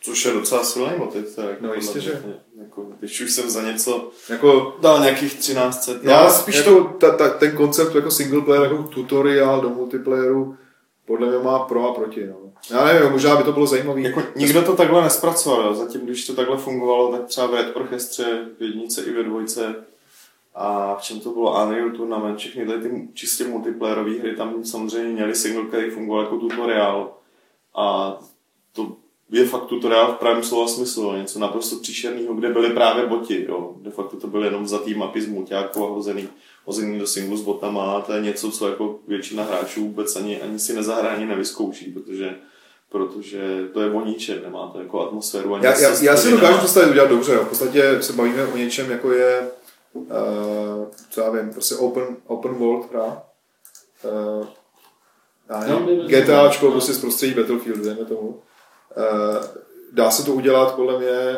Což 0.02 0.26
je 0.26 0.32
docela 0.34 0.64
silný 0.64 0.92
motiv. 0.98 1.36
Tak, 1.36 1.62
No, 1.62 1.74
jistě, 1.74 2.00
že. 2.00 2.22
Jako, 2.62 2.88
když 3.00 3.22
už 3.22 3.32
jsem 3.32 3.50
za 3.50 3.62
něco 3.72 4.10
Jako, 4.30 4.78
dal 4.82 5.00
nějakých 5.00 5.34
1300. 5.34 5.92
no, 6.04 6.12
já 6.12 6.30
spíš 6.30 6.62
to... 6.64 6.70
jako 6.72 6.84
ta, 7.00 7.18
ta, 7.18 7.30
ten 7.30 7.52
koncept 7.58 7.96
jako 7.96 8.12
single 8.12 8.42
player, 8.42 8.64
jako 8.72 8.84
tutoriál 8.84 9.62
do 9.62 9.70
multiplayeru, 9.70 10.56
podle 11.06 11.28
mě 11.30 11.38
má 11.40 11.60
pro 11.60 11.90
a 11.90 11.94
proti. 11.94 12.28
No. 12.28 12.36
Já 12.72 12.86
nevím, 12.86 13.12
možná 13.12 13.36
by 13.36 13.44
to 13.44 13.52
bylo 13.52 13.66
zajímavé. 13.68 14.02
Jako, 14.02 14.24
nikdo 14.36 14.62
to 14.62 14.76
takhle 14.76 15.02
nespracoval, 15.04 15.62
jo. 15.66 15.74
zatím 15.74 16.02
když 16.02 16.28
to 16.28 16.34
takhle 16.34 16.58
fungovalo, 16.58 17.12
tak 17.12 17.26
třeba 17.26 17.48
v 17.48 17.54
Red 17.54 17.76
Orchestře, 17.76 18.46
v 18.60 18.64
jednice 18.64 19.02
i 19.04 19.14
ve 19.14 19.24
dvojce 19.24 19.76
a 20.56 20.96
v 20.96 21.02
čem 21.02 21.20
to 21.20 21.30
bylo 21.30 21.64
Unreal 21.64 21.92
Tournament, 21.92 22.40
všechny 22.40 22.66
tady 22.66 22.90
ty 22.90 23.08
čistě 23.14 23.48
multiplayerové 23.48 24.12
hry, 24.12 24.36
tam 24.36 24.64
samozřejmě 24.64 25.14
měli 25.14 25.36
single, 25.36 25.66
který 25.66 25.90
fungoval 25.90 26.24
jako 26.24 26.38
tutoriál 26.38 27.14
a 27.76 28.18
to 28.72 28.96
je 29.30 29.46
fakt 29.46 29.66
tutoriál 29.66 30.14
v 30.14 30.16
pravém 30.16 30.44
slova 30.44 30.68
smyslu, 30.68 31.16
něco 31.16 31.40
naprosto 31.40 31.76
příšerného, 31.76 32.34
kde 32.34 32.50
byly 32.50 32.70
právě 32.70 33.06
boti, 33.06 33.46
jo. 33.50 33.76
de 33.82 33.92
facto 33.92 34.18
to 34.18 34.28
byly 34.28 34.48
jenom 34.48 34.64
vzatý 34.64 34.94
mapy 34.94 35.22
z 35.22 35.28
mulťáků 35.28 35.86
a 35.86 35.90
hozený, 35.90 36.28
hozený 36.66 37.00
do 37.00 37.08
singlu 37.08 37.38
s 37.38 37.42
botama 37.42 37.92
a 37.92 38.02
to 38.02 38.14
je 38.14 38.22
něco, 38.22 38.52
co 38.52 38.70
jako 38.70 39.00
většina 39.08 39.44
hráčů 39.44 39.82
vůbec 39.82 40.16
ani, 40.16 40.42
ani 40.42 40.60
si 40.60 40.74
nezahraje, 40.74 41.16
ani 41.16 41.26
nevyzkouší, 41.26 41.92
protože 41.92 42.36
protože 42.90 43.40
to 43.74 43.82
je 43.82 43.92
o 43.92 44.06
ničem, 44.06 44.42
nemá 44.44 44.68
to 44.68 44.80
jako 44.80 45.08
atmosféru. 45.08 45.56
Ani 45.56 45.66
Já, 45.66 45.80
já, 45.80 45.96
já 46.02 46.18
si 46.18 46.32
dokážu 46.32 46.58
představit 46.58 46.90
udělat 46.90 47.10
dobře. 47.10 47.34
Jo. 47.34 47.46
V 47.46 47.50
podstatě 47.50 48.02
se 48.02 48.14
bavíme 48.14 48.48
o 48.48 48.58
něčem, 48.58 48.92
jako 48.92 49.12
je, 49.12 49.52
uh, 49.96 50.08
co 51.10 51.22
já 51.22 51.30
vím, 51.30 51.50
prostě 51.50 51.76
open, 51.76 52.18
open 52.28 52.54
world 52.54 52.92
hra. 52.92 53.24
Uh, 54.04 54.48
já 55.50 55.68
No, 55.68 55.80
nevím, 55.80 56.08
by- 56.08 56.14
GTAčko 56.22 56.66
no. 56.66 56.72
prostě 56.72 56.94
z 56.94 57.02
prostředí 57.02 57.34
Battlefield, 57.34 57.80
dejme 57.86 58.06
tomu. 58.06 58.28
Uh, 58.28 58.36
dá 59.92 60.12
se 60.12 60.26
to 60.26 60.34
udělat 60.34 60.76
podle 60.76 60.98
mě 61.00 61.38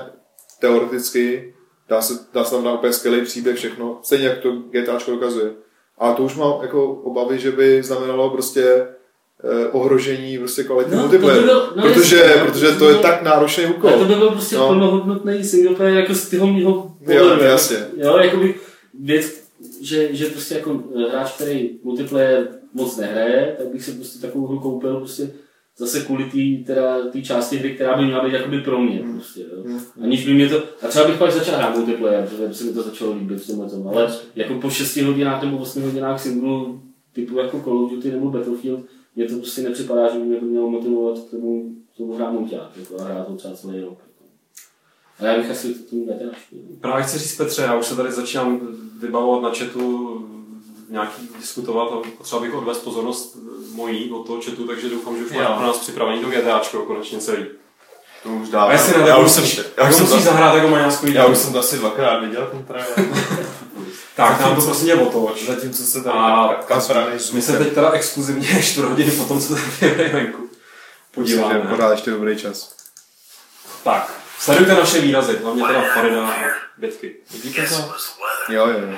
teoreticky, 0.59 1.55
dá 1.89 2.01
se, 2.01 2.13
dá 2.33 2.43
se 2.43 2.51
tam 2.51 2.63
dát 2.63 2.73
úplně 2.73 2.93
skvělý 2.93 3.21
příběh, 3.25 3.55
všechno, 3.57 3.99
stejně 4.03 4.27
jak 4.27 4.37
to 4.37 4.51
GTAčko 4.51 5.11
dokazuje. 5.11 5.53
A 5.97 6.13
to 6.13 6.23
už 6.23 6.35
mám 6.35 6.61
jako 6.61 6.91
obavy, 6.93 7.39
že 7.39 7.51
by 7.51 7.83
znamenalo 7.83 8.29
prostě 8.29 8.87
ohrožení 9.71 10.37
prostě 10.37 10.63
kvality 10.63 10.95
No, 10.95 11.01
multiplayer. 11.01 11.35
to 11.37 11.41
by 11.41 11.47
byl- 11.47 11.71
no, 11.75 11.81
protože, 11.93 12.15
jasně, 12.17 12.39
no, 12.41 12.45
protože 12.45 12.67
to 12.71 12.79
by 12.79 12.85
je 12.85 12.91
byl- 12.93 13.01
tak 13.01 13.21
náročný 13.23 13.65
úkol. 13.65 13.91
To 13.91 14.05
by 14.05 14.15
byl 14.15 14.29
prostě 14.31 14.55
No. 14.55 14.61
no. 14.61 14.67
plnohodnotný 14.67 15.43
single 15.43 15.75
player 15.75 15.97
jako 15.97 16.13
z 16.15 16.29
toho 16.29 16.47
mýho 16.47 16.69
Jo, 17.07 17.19
pohledu. 17.19 17.43
jasně. 17.43 17.77
Jo, 17.97 18.17
jakoby 18.17 18.55
věc, 18.99 19.43
že, 19.81 20.15
že 20.15 20.25
prostě 20.25 20.55
jako 20.55 20.83
eh, 20.95 21.09
hráč, 21.09 21.31
který 21.31 21.69
multiplayer 21.83 22.47
moc 22.73 22.97
nehraje, 22.97 23.55
tak 23.57 23.67
bych 23.67 23.83
si 23.83 23.91
prostě 23.91 24.19
takovou 24.27 24.47
hru 24.47 24.59
koupil 24.59 24.97
prostě 24.97 25.31
zase 25.77 25.99
kvůli 26.01 26.23
té 26.23 26.73
teda, 26.73 26.97
tý 27.11 27.23
části 27.23 27.57
hry, 27.57 27.71
která 27.75 27.97
by 27.97 28.05
měla 28.05 28.23
být 28.25 28.33
jakoby 28.33 28.61
pro 28.61 28.79
mě. 28.81 28.99
Hmm. 28.99 29.13
Prostě, 29.13 29.41
jo. 29.41 29.79
Aniž 30.03 30.25
by 30.25 30.33
mě 30.33 30.49
to, 30.49 30.63
a 30.81 30.87
třeba 30.87 31.07
bych 31.07 31.17
pak 31.17 31.31
začal 31.31 31.55
hrát 31.55 31.75
multiplayer, 31.77 32.27
protože 32.27 32.47
by 32.47 32.53
se 32.53 32.63
mi 32.63 32.73
to 32.73 32.81
začalo 32.83 33.13
líbit 33.13 33.41
v 33.43 33.47
tomhle 33.47 33.69
tom, 33.69 33.87
ale 33.87 34.13
jako 34.35 34.53
po 34.53 34.69
6 34.69 34.97
hodinách 35.01 35.43
nebo 35.43 35.57
8 35.57 35.83
hodinách 35.83 36.21
singlu 36.21 36.81
typu 37.13 37.37
jako 37.37 37.59
Call 37.59 37.83
of 37.85 37.91
Duty 37.91 38.11
nebo 38.11 38.29
Battlefield, 38.31 38.79
mně 39.17 39.25
to 39.29 39.37
prostě 39.37 39.61
nepřipadá, 39.61 40.13
že 40.13 40.19
by 40.19 40.25
mě 40.25 40.39
to 40.39 40.45
mělo 40.45 40.69
motivovat 40.69 41.19
k 41.19 41.29
tomu, 41.31 41.63
k 41.93 41.97
tomu 41.97 42.15
hrát 42.15 42.31
mulťák, 42.31 42.69
jako 42.75 43.01
a 43.01 43.03
hrát 43.03 43.27
to 43.27 43.35
třeba 43.35 43.55
celý 43.55 43.81
rok. 43.81 43.97
Jako. 43.99 44.23
A 45.19 45.25
já 45.25 45.37
bych 45.37 45.51
asi 45.51 45.73
to 45.73 45.89
tomu 45.89 46.05
netrašil. 46.05 46.57
Právě 46.81 47.03
chci 47.03 47.17
říct 47.17 47.35
Petře, 47.37 47.61
já 47.61 47.75
už 47.75 47.85
se 47.85 47.95
tady 47.95 48.11
začínám 48.11 48.59
vybavovat 49.01 49.41
na 49.41 49.51
chatu 49.59 50.21
nějaký 50.89 51.29
diskutovat 51.39 51.91
a 51.91 52.09
potřeba 52.17 52.41
bych 52.41 52.53
odvést 52.53 52.77
pozornost 52.79 53.37
mojí 53.73 54.11
od 54.11 54.27
toho 54.27 54.41
chatu, 54.41 54.67
takže 54.67 54.89
doufám, 54.89 55.17
že 55.17 55.25
už 55.25 55.31
Jo. 55.31 55.53
pro 55.57 55.65
nás 55.67 55.77
připravený 55.77 56.21
to 56.21 56.29
GTAčko 56.29 56.79
konečně 56.81 57.19
celý. 57.19 57.45
To 58.23 58.29
už 58.29 58.47
A 58.49 58.51
dávám. 58.51 58.71
jestli 58.71 58.97
ne, 59.01 59.07
já 59.09 59.15
tak 59.15 59.25
už 59.25 59.31
jsem, 59.31 59.43
musíš, 59.43 59.61
já 59.77 59.89
už 59.89 59.95
jsem, 59.95 60.05
musíš 60.05 60.23
zahrát 60.23 60.55
jako 60.55 60.67
maňánskou 60.67 61.07
já 61.07 61.25
už 61.25 61.37
jsem 61.37 61.53
to 61.53 61.59
asi 61.59 61.77
dvakrát 61.77 62.19
viděl, 62.25 62.47
ten 62.51 62.63
trailer. 62.63 62.95
Tak, 64.17 64.39
nám 64.39 64.55
to 64.55 64.61
prostě 64.61 64.83
mě 64.83 64.95
otoč. 64.95 65.43
Zatímco 65.43 65.83
se 65.83 66.03
tam 66.03 66.17
A 66.17 66.59
my 67.33 67.41
se 67.41 67.57
teď 67.57 67.73
teda 67.73 67.91
exkluzivně 67.91 68.47
4 68.63 68.81
hodiny 68.81 69.11
po 69.11 69.23
tom, 69.23 69.41
co 69.41 69.55
tady 69.55 69.63
je 69.81 70.09
venku, 70.09 70.49
podíváme. 71.11 71.59
Podá 71.59 71.91
ještě 71.91 72.11
dobrý 72.11 72.37
čas. 72.37 72.75
Tak, 73.83 74.13
sledujte 74.39 74.73
naše 74.73 75.01
výrazy, 75.01 75.37
hlavně 75.37 75.63
teda 75.67 75.81
Farida 75.93 76.27
a 76.27 76.33
Bětky. 76.77 77.15
Vidíte 77.31 77.67
to? 77.67 77.93
Jo, 78.49 78.67
jo, 78.67 78.79
jo. 78.79 78.97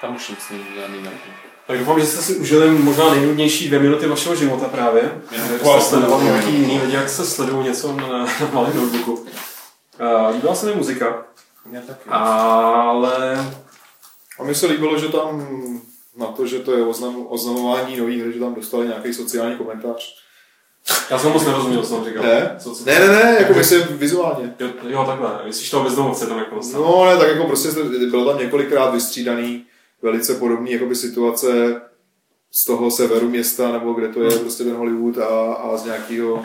Tam 0.00 0.16
už 0.16 0.28
nic 0.28 0.50
není 0.50 0.66
žádný 0.74 1.02
nějaký. 1.02 1.51
Tak 1.72 1.78
doufám, 1.80 2.00
že 2.00 2.06
jste 2.06 2.22
si 2.22 2.34
užili 2.36 2.70
možná 2.70 3.10
nejnudnější 3.10 3.66
dvě 3.66 3.78
minuty 3.80 4.06
vašeho 4.06 4.34
života 4.36 4.68
právě. 4.68 5.22
Že 5.32 5.58
jste 5.58 5.80
sledovali 5.80 6.24
nějaký 6.24 6.52
jiný 6.52 6.80
lidi, 6.80 6.94
jak 6.96 7.08
se 7.08 7.26
sledují 7.26 7.64
něco 7.64 7.92
na, 7.96 8.06
na 8.08 8.50
malém 8.52 8.76
notebooku. 8.76 9.12
Uh, 9.12 10.34
líbila 10.34 10.54
se 10.54 10.66
mi 10.66 10.74
muzika, 10.74 11.24
Mě 11.66 11.80
taky. 11.80 12.10
ale 12.10 13.46
A 14.40 14.42
mně 14.44 14.54
se 14.54 14.66
líbilo, 14.66 14.98
že 14.98 15.08
tam 15.08 15.46
na 16.16 16.26
to, 16.26 16.46
že 16.46 16.58
to 16.58 16.72
je 16.72 16.82
oznam, 16.82 17.26
oznamování 17.28 17.96
nových 17.96 18.22
hry, 18.22 18.32
že 18.32 18.40
tam 18.40 18.54
dostali 18.54 18.86
nějaký 18.86 19.14
sociální 19.14 19.56
komentář. 19.56 20.16
já 21.10 21.18
jsem 21.18 21.32
moc 21.32 21.46
nerozuměl, 21.46 21.82
co 21.82 21.88
jsem 21.88 22.04
říkal. 22.04 22.22
Ne? 22.22 22.56
Co, 22.58 22.74
co, 22.74 22.84
Ne, 22.84 22.98
ne, 22.98 23.08
ne, 23.08 23.36
jako 23.38 23.54
myslím 23.54 23.82
vizuálně. 23.90 24.54
Jo, 24.60 24.68
jo, 24.88 25.04
takhle, 25.06 25.40
myslíš 25.46 25.70
toho 25.70 25.84
bezdomovce 25.84 26.26
tam 26.26 26.38
jako 26.38 26.54
dostal. 26.54 26.80
No, 26.80 27.04
ne, 27.04 27.16
tak 27.16 27.28
jako 27.28 27.44
prostě 27.44 27.68
bylo 28.10 28.32
tam 28.32 28.38
několikrát 28.42 28.90
vystřídaný 28.90 29.64
velice 30.02 30.34
podobný 30.34 30.72
jakoby 30.72 30.96
situace 30.96 31.80
z 32.50 32.64
toho 32.64 32.90
severu 32.90 33.28
města, 33.28 33.72
nebo 33.72 33.92
kde 33.92 34.08
to 34.08 34.22
je 34.22 34.38
prostě 34.38 34.64
ten 34.64 34.74
Hollywood 34.74 35.18
a, 35.18 35.52
a 35.54 35.76
z 35.76 35.84
nějakého 35.84 36.44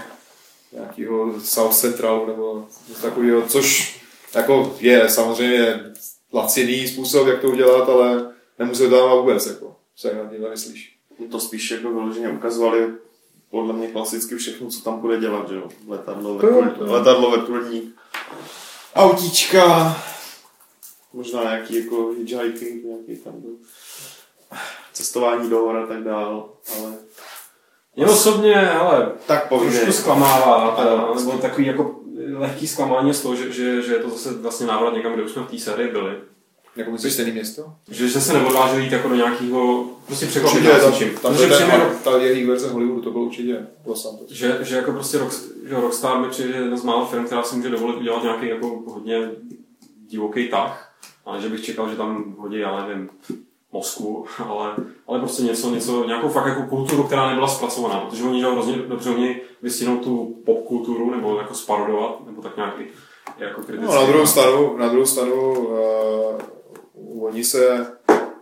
nějakého 0.72 1.40
South 1.42 1.76
Centralu 1.76 2.26
nebo 2.28 2.68
něco 2.90 3.02
takového, 3.02 3.42
což 3.42 3.98
jako 4.36 4.76
je 4.80 5.10
samozřejmě 5.10 5.80
laciný 6.34 6.88
způsob, 6.88 7.28
jak 7.28 7.42
to 7.42 7.48
udělat, 7.48 7.90
ale 7.90 8.32
nemusí 8.60 8.84
to 8.84 8.90
tam 8.90 9.20
vůbec, 9.20 9.46
jako, 9.46 9.76
jak 10.04 10.14
na 10.16 10.30
tím 10.30 10.50
myslíš. 10.50 10.98
To 11.32 11.40
spíš 11.40 11.72
jako 11.72 11.90
vyloženě 11.90 12.30
ukazovali 12.30 12.88
podle 13.52 13.74
mě 13.74 13.88
klasicky 13.88 14.36
všechno, 14.36 14.68
co 14.68 14.82
tam 14.82 15.00
bude 15.00 15.18
dělat, 15.18 15.50
že 15.50 15.56
jo. 15.56 15.70
Letadlo, 15.88 16.40
To 16.40 16.48
jo, 16.48 16.62
vrtul, 16.62 16.78
to 16.78 16.86
jo. 16.86 16.92
letadlo, 16.94 17.32
vrtulník, 17.32 17.96
autíčka, 18.96 19.96
možná 21.18 21.44
nějaký 21.44 21.86
jako 21.86 22.14
hitchhiking, 22.18 22.84
nějaký 22.84 23.16
tam 23.24 23.34
byl 23.42 23.52
cestování 24.94 25.50
do 25.50 25.58
hor 25.58 25.78
a 25.78 25.88
tak 25.88 26.04
dál, 26.04 26.50
ale 26.80 26.94
Mě 27.96 28.06
osobně, 28.06 28.54
hele, 28.56 29.12
tak 29.28 29.48
trošku 29.50 29.70
povídej. 29.70 29.94
zklamává, 29.94 30.76
teda, 30.76 31.14
nebo 31.16 31.32
takový 31.32 31.68
jako 31.68 31.96
lehký 32.34 32.68
zklamání 32.68 33.14
z 33.14 33.22
toho, 33.22 33.36
že, 33.36 33.52
že, 33.52 33.82
že 33.82 33.94
je 33.94 34.00
to 34.00 34.10
zase 34.10 34.34
vlastně 34.34 34.68
návrat 34.68 34.94
někam, 34.94 35.14
kde 35.14 35.24
už 35.24 35.32
jsme 35.32 35.44
v 35.44 35.52
té 35.52 35.60
sérii 35.60 35.92
byli. 35.92 36.16
Jako 36.76 36.92
myslíš 36.92 37.14
stejný 37.14 37.32
město? 37.32 37.74
Že, 37.90 38.08
že 38.08 38.22
se 38.22 38.34
neodvážili 38.34 38.84
jít 38.84 38.92
jako 38.92 39.10
do 39.10 39.16
nějakého, 39.16 39.86
prostě 40.06 40.26
překvapit 40.26 40.64
nás 40.64 40.82
tam, 40.82 40.92
něčím. 40.92 41.18
tam 41.22 41.32
je 41.32 41.38
přijde, 41.50 41.72
ten, 41.72 41.82
ta 42.04 42.18
jejich 42.18 42.48
verze 42.48 42.70
Hollywoodu, 42.70 43.02
to 43.02 43.12
bylo 43.12 43.24
určitě 43.24 43.68
Los 43.86 44.04
Santos. 44.04 44.32
že, 44.32 44.58
že 44.62 44.76
jako 44.76 44.92
prostě 44.92 45.18
rock, 45.18 45.34
že 45.70 45.76
Rockstar 45.76 46.20
mi 46.20 46.30
přijde 46.30 46.58
jedna 46.58 46.78
z 46.78 46.84
mála 46.84 47.06
firm, 47.06 47.26
která 47.26 47.44
si 47.44 47.56
může 47.56 47.70
dovolit 47.70 47.98
udělat 47.98 48.24
nějaký 48.24 48.48
jako 48.48 48.68
hodně 48.88 49.30
divoký 50.08 50.48
tah, 50.50 50.87
ale 51.28 51.42
že 51.42 51.50
bych 51.50 51.66
čekal, 51.66 51.90
že 51.90 51.96
tam 51.96 52.36
hodí, 52.38 52.60
já 52.60 52.86
nevím, 52.86 53.10
Moskvu, 53.72 54.26
ale, 54.48 54.76
ale 55.08 55.20
prostě 55.20 55.44
něco, 55.44 55.70
něco, 55.70 56.04
nějakou 56.04 56.30
fakt 56.30 56.48
jako 56.48 56.64
kulturu, 56.64 57.04
která 57.04 57.30
nebyla 57.30 57.48
zpracovaná, 57.48 58.00
protože 58.00 58.24
oni 58.24 58.40
že 58.40 58.48
hrozně 58.48 58.78
dobře 58.78 59.10
umějí 59.10 59.36
vystihnout 59.62 60.04
tu 60.04 60.42
popkulturu, 60.46 61.12
nebo 61.12 61.38
jako 61.38 61.54
sparodovat, 61.54 62.26
nebo 62.26 62.42
tak 62.42 62.58
nějaký 62.58 62.84
jako 63.38 63.62
kriticky. 63.62 63.96
No, 63.96 64.02
na 64.02 64.08
druhou 64.08 64.26
stranu, 64.26 64.78
na 64.78 64.88
druhou 64.88 65.06
stranu 65.06 65.68
uh, 65.68 67.24
oni 67.24 67.44
se 67.44 67.92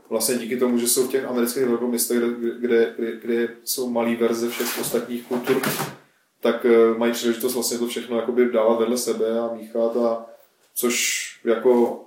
vlastně 0.10 0.36
díky 0.36 0.58
tomu, 0.58 0.78
že 0.78 0.88
jsou 0.88 1.04
v 1.04 1.12
těch 1.12 1.26
amerických 1.26 1.66
velkoměstech, 1.66 2.18
kde, 2.20 2.60
kde, 2.60 2.94
kde, 2.98 3.12
kde 3.12 3.48
jsou 3.64 3.90
malé 3.90 4.16
verze 4.16 4.50
všech 4.50 4.82
ostatních 4.82 5.28
kultur, 5.28 5.62
tak 6.42 6.66
uh, 6.66 6.98
mají 6.98 7.12
příležitost 7.12 7.54
vlastně 7.54 7.78
to 7.78 7.88
všechno 7.88 8.18
jakoby 8.18 8.52
dávat 8.52 8.80
vedle 8.80 8.98
sebe 8.98 9.40
a 9.40 9.54
míchat 9.54 9.98
a 9.98 10.26
což 10.76 11.26
jako 11.46 12.05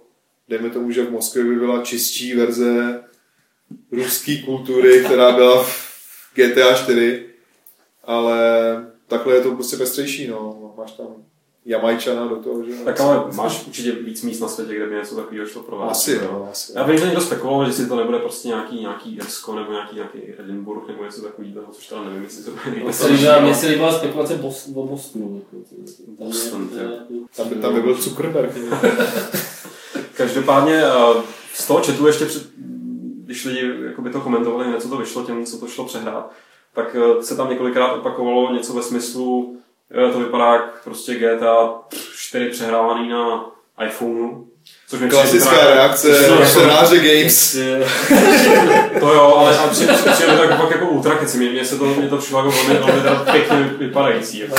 dejme 0.49 0.71
tomu, 0.71 0.91
že 0.91 1.05
v 1.05 1.11
Moskvě 1.11 1.45
by 1.45 1.55
byla 1.57 1.83
čistší 1.83 2.35
verze 2.37 3.03
ruské 3.93 4.37
kultury, 4.43 5.03
která 5.05 5.33
byla 5.33 5.63
v 5.65 5.71
GTA 6.35 6.75
4, 6.75 7.27
ale 8.05 8.39
takhle 9.09 9.35
je 9.35 9.41
to 9.41 9.55
prostě 9.55 9.77
pestřejší, 9.77 10.27
no. 10.29 10.75
Máš 10.79 10.93
tam 10.93 11.07
Jamajčana 11.67 12.27
do 12.27 12.37
toho, 12.37 12.65
že? 12.65 12.73
Tak 12.85 13.01
ale 13.01 13.25
máš 13.35 13.67
určitě 13.67 13.93
víc 13.93 14.23
míst 14.23 14.41
na 14.41 14.49
světě, 14.49 14.77
kde 14.77 14.87
by 14.87 14.95
něco 14.95 15.17
takového 15.17 15.47
šlo 15.47 15.63
provést. 15.63 15.91
Asi, 15.91 16.21
no, 16.23 16.49
asi. 16.53 16.73
Já 16.77 16.83
vím, 16.87 16.99
že 16.99 17.05
někdo 17.05 17.21
spekuloval, 17.21 17.67
že 17.67 17.73
si 17.73 17.89
to 17.89 17.97
nebude 17.97 18.19
prostě 18.19 18.49
nějaký, 18.49 18.81
nějaký 18.81 19.17
Irsko 19.17 19.55
nebo 19.55 19.73
nějaký, 19.73 19.95
nějaký 19.97 20.19
Edinburgh 20.39 20.89
nebo 20.89 21.05
něco 21.05 21.23
takového, 21.23 21.63
což 21.73 21.87
teda 21.87 22.05
nevím, 22.05 22.23
jestli 22.23 22.45
to 22.45 22.51
bude 22.51 22.93
se 22.93 23.07
líbila- 23.07 23.41
Mně 23.43 23.55
se 23.55 23.67
líbila 23.69 23.99
spekulace 23.99 24.35
Bos- 24.37 24.73
o 24.79 24.87
Bostonu. 24.87 25.35
jako, 25.53 25.65
tam 25.69 25.79
je- 26.27 26.27
Boston, 26.27 26.69
to 26.69 26.77
je- 26.79 27.01
Tam 27.37 27.49
by, 27.49 27.55
tam 27.55 27.75
by 27.75 27.81
byl 27.83 27.95
Zuckerberg. 27.95 28.53
Každopádně 30.19 30.83
eh, 30.85 31.23
z 31.55 31.67
toho 31.67 31.83
chatu 31.83 32.07
ještě 32.07 32.25
před, 32.25 32.43
když 33.25 33.45
lidi 33.45 33.71
jakoby 33.87 34.11
to 34.11 34.21
komentovali, 34.21 34.67
hned 34.67 34.83
co 34.83 34.89
to 34.89 34.97
vyšlo, 34.97 35.23
těm, 35.23 35.47
co 35.47 35.59
to 35.59 35.67
šlo 35.69 35.85
přehrát, 35.85 36.31
tak 36.75 36.97
eh, 36.97 37.23
se 37.23 37.37
tam 37.37 37.51
několikrát 37.51 37.93
opakovalo 37.93 38.53
něco 38.53 38.73
ve 38.73 38.83
smyslu, 38.83 39.57
eh, 40.09 40.13
to 40.13 40.19
vypadá 40.19 40.53
jak 40.53 40.85
prostě 40.85 41.15
GTA 41.15 41.69
4 42.17 42.51
přehrávaný 42.51 43.09
na 43.09 43.45
iPhoneu. 43.87 44.45
Což 44.89 45.01
mi 45.01 45.09
Klasická 45.09 45.51
právě- 45.51 45.75
reakce 45.75 46.29
čtenáře 46.51 46.99
Games. 46.99 47.57
To 49.01 49.13
jo, 49.15 49.35
ale, 49.39 49.69
přijde, 49.71 49.93
to 49.95 50.49
tak 50.59 50.71
jako 50.71 50.87
ultra 50.89 51.15
keci. 51.15 51.39
Mně, 51.39 51.65
se 51.65 51.79
to, 51.79 51.85
mě 51.85 52.09
to 52.09 52.17
přišlo 52.17 52.39
jako 52.39 52.51
velmi, 52.51 52.75
velmi 53.03 53.25
pěkně 53.33 53.75
vypadající. 53.79 54.39
Jako, 54.39 54.57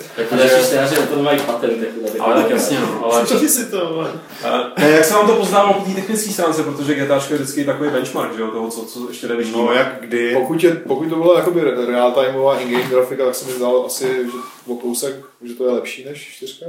no. 0.00 0.22
jako, 0.22 0.34
Ale 0.34 0.48
že, 0.48 0.66
čtenáři 0.66 1.00
na 1.00 1.06
to 1.06 1.16
nemají 1.16 1.40
patent. 1.40 1.82
Jako 1.82 2.22
ale 2.22 2.42
tak 2.42 2.50
jasně, 2.50 2.80
no. 2.80 3.04
Ale, 3.04 3.26
Co 3.26 3.38
si 3.38 3.66
to, 3.70 4.08
ne, 4.78 4.90
jak 4.90 5.04
se 5.04 5.14
vám 5.14 5.26
to 5.26 5.36
pozdávalo 5.36 5.74
po 5.74 5.84
té 5.84 5.94
technické 5.94 6.30
stránce, 6.30 6.62
protože 6.62 6.94
GTA 6.94 7.14
je 7.30 7.36
vždycky 7.36 7.64
takový 7.64 7.90
benchmark, 7.90 8.34
že 8.36 8.40
jo, 8.40 8.48
toho, 8.48 8.70
co, 8.70 8.84
co 8.84 9.08
ještě 9.08 9.28
jde 9.28 9.36
No 9.52 9.72
jak 9.72 9.96
kdy? 10.00 10.34
Pokud, 10.34 10.64
je, 10.64 10.74
pokud 10.74 11.08
to 11.08 11.16
byla 11.16 11.38
jakoby 11.38 11.60
real-timeová 11.60 12.60
in-game 12.60 12.88
grafika, 12.90 13.24
tak 13.24 13.34
se 13.34 13.46
mi 13.46 13.52
zdálo 13.52 13.86
asi, 13.86 14.04
že 14.04 14.30
o 14.66 14.74
kousek, 14.74 15.14
že 15.42 15.54
to 15.54 15.66
je 15.66 15.72
lepší 15.72 16.04
než 16.04 16.28
čtyřka. 16.36 16.66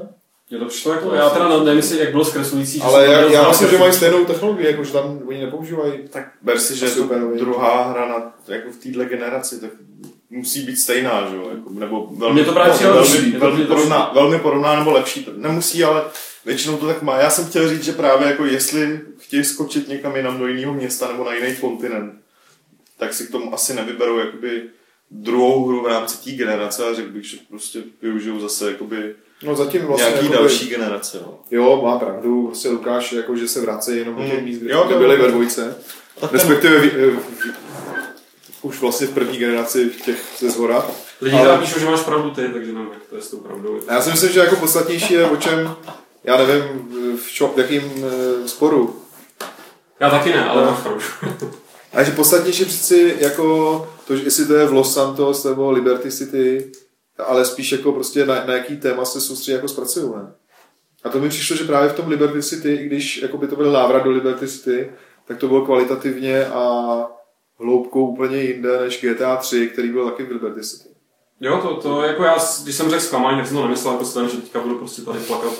Mně 0.49 0.59
to 0.59 0.65
přišlo 0.65 0.93
jako, 0.93 1.13
já 1.13 1.29
teda 1.29 1.49
nevím, 1.49 1.77
jestli 1.77 1.99
jak 1.99 2.11
bylo 2.11 2.25
zkreslující. 2.25 2.77
že 2.77 2.83
Ale 2.83 3.05
já, 3.05 3.21
já 3.21 3.47
myslím, 3.49 3.69
že 3.69 3.77
mají 3.77 3.93
stejnou 3.93 4.25
technologii, 4.25 4.67
jako 4.67 4.83
že 4.83 4.93
tam 4.93 5.19
oni 5.27 5.41
nepoužívají. 5.41 5.93
Tak 6.09 6.31
ber 6.41 6.59
si, 6.59 6.77
že 6.77 6.85
je 6.85 6.91
to 6.91 7.09
druhá 7.39 7.91
hra 7.91 8.07
na, 8.07 8.33
jako 8.47 8.71
v 8.71 8.83
téhle 8.83 9.05
generaci, 9.05 9.61
tak 9.61 9.69
musí 10.31 10.61
být 10.65 10.75
stejná, 10.75 11.27
že 11.29 11.35
jo? 11.35 11.49
Jako, 11.57 11.69
nebo 11.69 12.07
velmi, 12.17 12.33
Mně 12.35 12.45
to 12.45 12.53
právě 12.53 12.73
přijde 12.73 12.91
velmi, 12.91 13.31
velmi, 13.31 13.57
Mně 13.57 13.65
to 13.65 13.73
podobná, 13.75 14.11
velmi 14.13 14.39
podobná 14.39 14.75
nebo 14.79 14.91
lepší. 14.91 15.23
To 15.25 15.31
nemusí, 15.35 15.83
ale 15.83 16.03
většinou 16.45 16.77
to 16.77 16.87
tak 16.87 17.01
má. 17.01 17.17
Já 17.17 17.29
jsem 17.29 17.45
chtěl 17.45 17.69
říct, 17.69 17.83
že 17.83 17.91
právě 17.91 18.27
jako 18.27 18.45
jestli 18.45 19.01
chtějí 19.17 19.43
skočit 19.43 19.87
někam 19.87 20.15
jinam 20.15 20.39
do 20.39 20.47
jiného 20.47 20.73
města 20.73 21.07
nebo 21.07 21.23
na 21.23 21.33
jiný 21.33 21.55
kontinent, 21.55 22.13
tak 22.97 23.13
si 23.13 23.27
k 23.27 23.31
tomu 23.31 23.53
asi 23.53 23.73
nevyberou 23.73 24.17
jakoby 24.19 24.63
druhou 25.11 25.67
hru 25.67 25.83
v 25.83 25.87
rámci 25.87 26.17
té 26.23 26.31
generace 26.31 26.85
a 26.87 26.93
řekl 26.93 27.09
bych, 27.09 27.25
že 27.25 27.37
prostě 27.49 27.79
využijou 28.01 28.39
zase 28.39 28.71
jakoby 28.71 29.15
No 29.43 29.55
zatím 29.55 29.81
vlastně 29.81 30.09
nějaký 30.09 30.25
jakoby, 30.25 30.37
další 30.39 30.69
generace. 30.69 31.19
No. 31.25 31.39
Jo, 31.51 31.81
má 31.83 31.99
pravdu, 31.99 32.47
prostě 32.47 32.69
Lukáš, 32.69 33.11
jako, 33.13 33.35
že 33.35 33.47
se 33.47 33.61
vrací 33.61 33.97
jenom 33.97 34.15
do 34.15 34.21
těch 34.23 34.33
Hmm. 34.33 34.43
míst, 34.45 34.57
kde, 34.57 34.71
Jo, 34.71 34.83
kde 34.85 34.93
to- 34.93 34.99
byli 34.99 35.17
ve 35.17 35.27
dvojce. 35.27 35.75
Respektive 36.31 36.79
v, 36.79 36.83
v, 36.93 37.19
v, 37.19 37.55
už 38.61 38.81
vlastně 38.81 39.07
v 39.07 39.13
první 39.13 39.37
generaci 39.37 39.89
těch 40.05 40.19
ze 40.39 40.49
zhora. 40.49 40.85
Lidi 41.21 41.37
Ale- 41.37 41.57
píšou, 41.57 41.79
že 41.79 41.85
máš 41.85 41.99
pravdu 42.01 42.31
ty, 42.31 42.41
takže 42.53 42.71
nevím, 42.73 42.89
jak 42.93 43.03
to 43.09 43.15
je 43.15 43.21
s 43.21 43.29
tou 43.29 43.37
pravdou. 43.37 43.79
A 43.87 43.93
já 43.93 44.01
si 44.01 44.09
myslím, 44.11 44.31
že 44.31 44.39
jako 44.39 44.55
podstatnější 44.55 45.13
je 45.13 45.25
o 45.25 45.35
čem, 45.37 45.75
já 46.23 46.37
nevím, 46.37 46.63
v, 47.17 47.31
čo, 47.31 47.47
v 47.47 47.57
jakým 47.57 47.81
eh, 48.43 48.47
sporu. 48.47 48.95
Já 49.99 50.09
taky 50.09 50.29
ne, 50.29 50.45
ale 50.49 50.65
No. 50.65 50.71
máš 50.71 50.79
pravdu. 50.81 51.01
A 51.93 52.03
že 52.03 52.11
podstatnější 52.11 52.65
přeci 52.65 53.15
jako 53.19 53.87
to, 54.07 54.15
že 54.15 54.23
jestli 54.23 54.45
to 54.45 54.53
je 54.53 54.65
v 54.65 54.73
Los 54.73 54.93
Santos 54.93 55.43
nebo 55.43 55.71
Liberty 55.71 56.11
City, 56.11 56.71
ale 57.27 57.45
spíš 57.45 57.71
jako 57.71 57.91
prostě 57.91 58.25
na, 58.25 58.45
na 58.45 58.53
jaký 58.53 58.77
téma 58.77 59.05
se 59.05 59.21
soustředí 59.21 59.55
jako 59.55 59.67
zpracují, 59.67 60.11
ne? 60.15 60.31
A 61.03 61.09
to 61.09 61.19
mi 61.19 61.29
přišlo, 61.29 61.55
že 61.55 61.63
právě 61.63 61.89
v 61.89 61.93
tom 61.93 62.07
Liberty 62.07 62.43
City, 62.43 62.73
i 62.73 62.85
když 62.85 63.21
jako 63.21 63.37
by 63.37 63.47
to 63.47 63.55
byl 63.55 63.71
návrat 63.71 64.03
do 64.03 64.11
Liberty 64.11 64.47
City, 64.47 64.91
tak 65.27 65.37
to 65.37 65.47
bylo 65.47 65.65
kvalitativně 65.65 66.45
a 66.45 66.61
hloubkou 67.61 68.07
úplně 68.07 68.37
jinde 68.37 68.79
než 68.79 69.01
GTA 69.01 69.35
3, 69.35 69.67
který 69.67 69.89
byl 69.89 70.09
taky 70.09 70.23
v 70.23 70.31
Liberty 70.31 70.61
City. 70.61 70.89
Jo, 71.41 71.57
to, 71.57 71.75
to 71.75 72.01
jako 72.01 72.23
já, 72.23 72.37
když 72.63 72.75
jsem 72.75 72.89
řekl 72.89 73.01
zklamání, 73.01 73.37
tak 73.37 73.47
jsem 73.47 73.57
to 73.57 73.63
nemyslel 73.63 73.93
jako 73.93 74.05
jsem, 74.05 74.29
že 74.29 74.37
teďka 74.37 74.59
budu 74.59 74.77
prostě 74.77 75.01
tady 75.01 75.19
plakat 75.19 75.53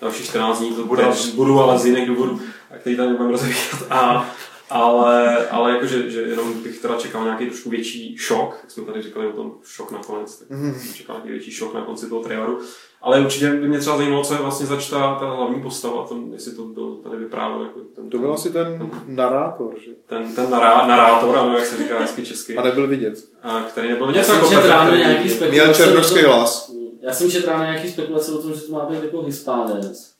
dalších 0.00 0.26
14 0.26 0.58
dní, 0.58 0.74
to 0.74 0.84
bude, 0.84 1.04
budu, 1.34 1.60
ale 1.60 1.78
z 1.78 1.86
jiných 1.86 2.08
důvodů, 2.08 2.40
a 2.70 2.78
který 2.78 2.96
tady 2.96 3.08
nebudeme 3.08 3.32
rozvíjet. 3.32 3.86
A, 3.90 4.30
ale, 4.72 5.36
ale 5.48 5.70
jako, 5.70 5.86
že, 5.86 6.10
že 6.10 6.20
jenom 6.20 6.62
bych 6.62 6.78
teda 6.78 6.96
čekal 6.96 7.24
nějaký 7.24 7.46
trošku 7.46 7.70
větší 7.70 8.16
šok, 8.18 8.58
jak 8.62 8.70
jsme 8.70 8.84
tady 8.84 9.02
říkali 9.02 9.26
o 9.26 9.32
tom 9.32 9.52
šok 9.64 9.92
nakonec, 9.92 10.38
tak 10.38 10.48
jsem 10.48 10.94
čekal 10.94 11.16
nějaký 11.16 11.30
větší 11.30 11.50
šok 11.50 11.74
na 11.74 11.80
konci 11.80 12.08
toho 12.08 12.22
traileru. 12.22 12.58
Ale 13.02 13.20
určitě 13.20 13.50
by 13.50 13.68
mě 13.68 13.78
třeba 13.78 13.96
zajímalo, 13.96 14.24
co 14.24 14.34
je 14.34 14.40
vlastně 14.40 14.66
zač 14.66 14.90
ta, 14.90 15.14
ta 15.20 15.30
hlavní 15.30 15.62
postava, 15.62 16.06
ten, 16.06 16.32
jestli 16.32 16.52
to 16.52 16.62
byl 16.64 16.94
tady 16.96 17.16
vyprávěl 17.16 17.62
jako 17.62 17.80
ten, 17.96 18.10
To 18.10 18.18
byl 18.18 18.32
asi 18.34 18.50
ten 18.50 18.90
narátor, 19.06 19.74
že? 19.84 19.90
ten, 20.06 20.34
ten 20.34 20.50
nará, 20.50 20.86
narátor, 20.86 21.36
ano, 21.38 21.56
jak 21.56 21.66
se 21.66 21.76
říká 21.76 21.98
hezky 21.98 22.26
česky, 22.26 22.56
A 22.56 22.62
nebyl 22.62 22.86
vidět. 22.86 23.14
a 23.42 23.60
který 23.62 23.88
nebyl 23.88 24.06
Já 24.06 24.12
něco 24.12 24.32
jsem 24.32 24.52
jako 24.52 24.66
ráno 24.68 24.96
nějaký 24.96 25.24
Měl 25.24 25.34
spekulace. 25.36 25.70
o 25.70 25.74
černovský 25.86 26.20
tom- 26.20 26.30
hlas. 26.32 26.72
Já 27.00 27.12
jsem 27.12 27.30
četl 27.30 27.46
ráno 27.50 27.64
nějaký 27.64 27.88
spekulace 27.90 28.32
o 28.32 28.42
tom, 28.42 28.54
že 28.54 28.60
to 28.60 28.72
má 28.72 28.84
být 28.84 29.02
jako 29.04 29.22
hispánec. 29.22 30.11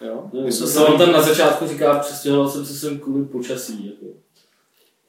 Jo? 0.00 0.30
To 0.58 0.66
se 0.66 0.78
on 0.80 0.98
tam 0.98 1.12
na 1.12 1.22
začátku 1.22 1.68
říká, 1.68 1.98
přestěhoval 1.98 2.50
jsem 2.50 2.66
se 2.66 2.74
sem 2.74 2.98
kvůli 2.98 3.24
počasí. 3.24 3.86
Jako. 3.86 4.16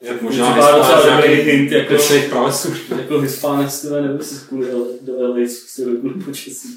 Jak 0.00 0.22
Možná 0.22 0.54
dobrý 0.54 1.28
nějaký 1.28 1.50
hint, 1.50 1.72
jako, 1.72 1.92
Vyšlejch 1.94 2.28
praveců. 2.28 2.72
jako 2.98 3.20
hispánec, 3.20 3.80
tyhle 3.80 4.02
nebo 4.02 4.24
si 4.24 4.34
kvůli 4.48 4.66
do 5.00 5.12
LA, 5.28 5.36
si 5.66 5.82
kvůli 5.82 6.14
počasí. 6.24 6.68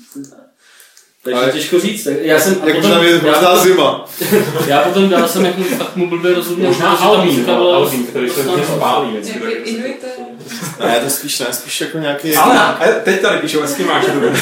Takže 1.24 1.40
Ale- 1.40 1.52
těžko 1.52 1.80
říct. 1.80 2.04
tak 2.04 2.14
Já 2.22 2.40
jsem, 2.40 2.54
Jak 2.54 2.76
potom, 2.76 2.76
možná 2.82 3.04
je 3.04 3.22
já, 3.26 3.34
potom, 3.34 3.58
zima. 3.64 4.06
já 4.68 4.82
potom 4.82 5.10
dál 5.10 5.28
jsem 5.28 5.46
jako 5.46 5.64
fakt 5.64 5.96
mu 5.96 6.10
blbě 6.10 6.34
rozuměl. 6.36 6.68
Možná 6.68 7.16
muzika 7.26 7.52
no, 7.52 7.58
byla- 7.58 7.76
Alvín, 7.76 8.06
který 8.06 8.30
se 8.30 8.44
hodně 8.44 8.66
spálí 8.66 9.10
tak-. 9.18 10.80
Ne, 10.80 11.00
to 11.04 11.10
spíš 11.10 11.40
ne, 11.40 11.46
spíš 11.52 11.82
jako 11.82 11.98
nějaký... 11.98 12.36
Ale 12.36 13.02
teď 13.04 13.22
tady 13.22 13.38
píšou 13.40 13.62
to 14.06 14.12
bude. 14.14 14.34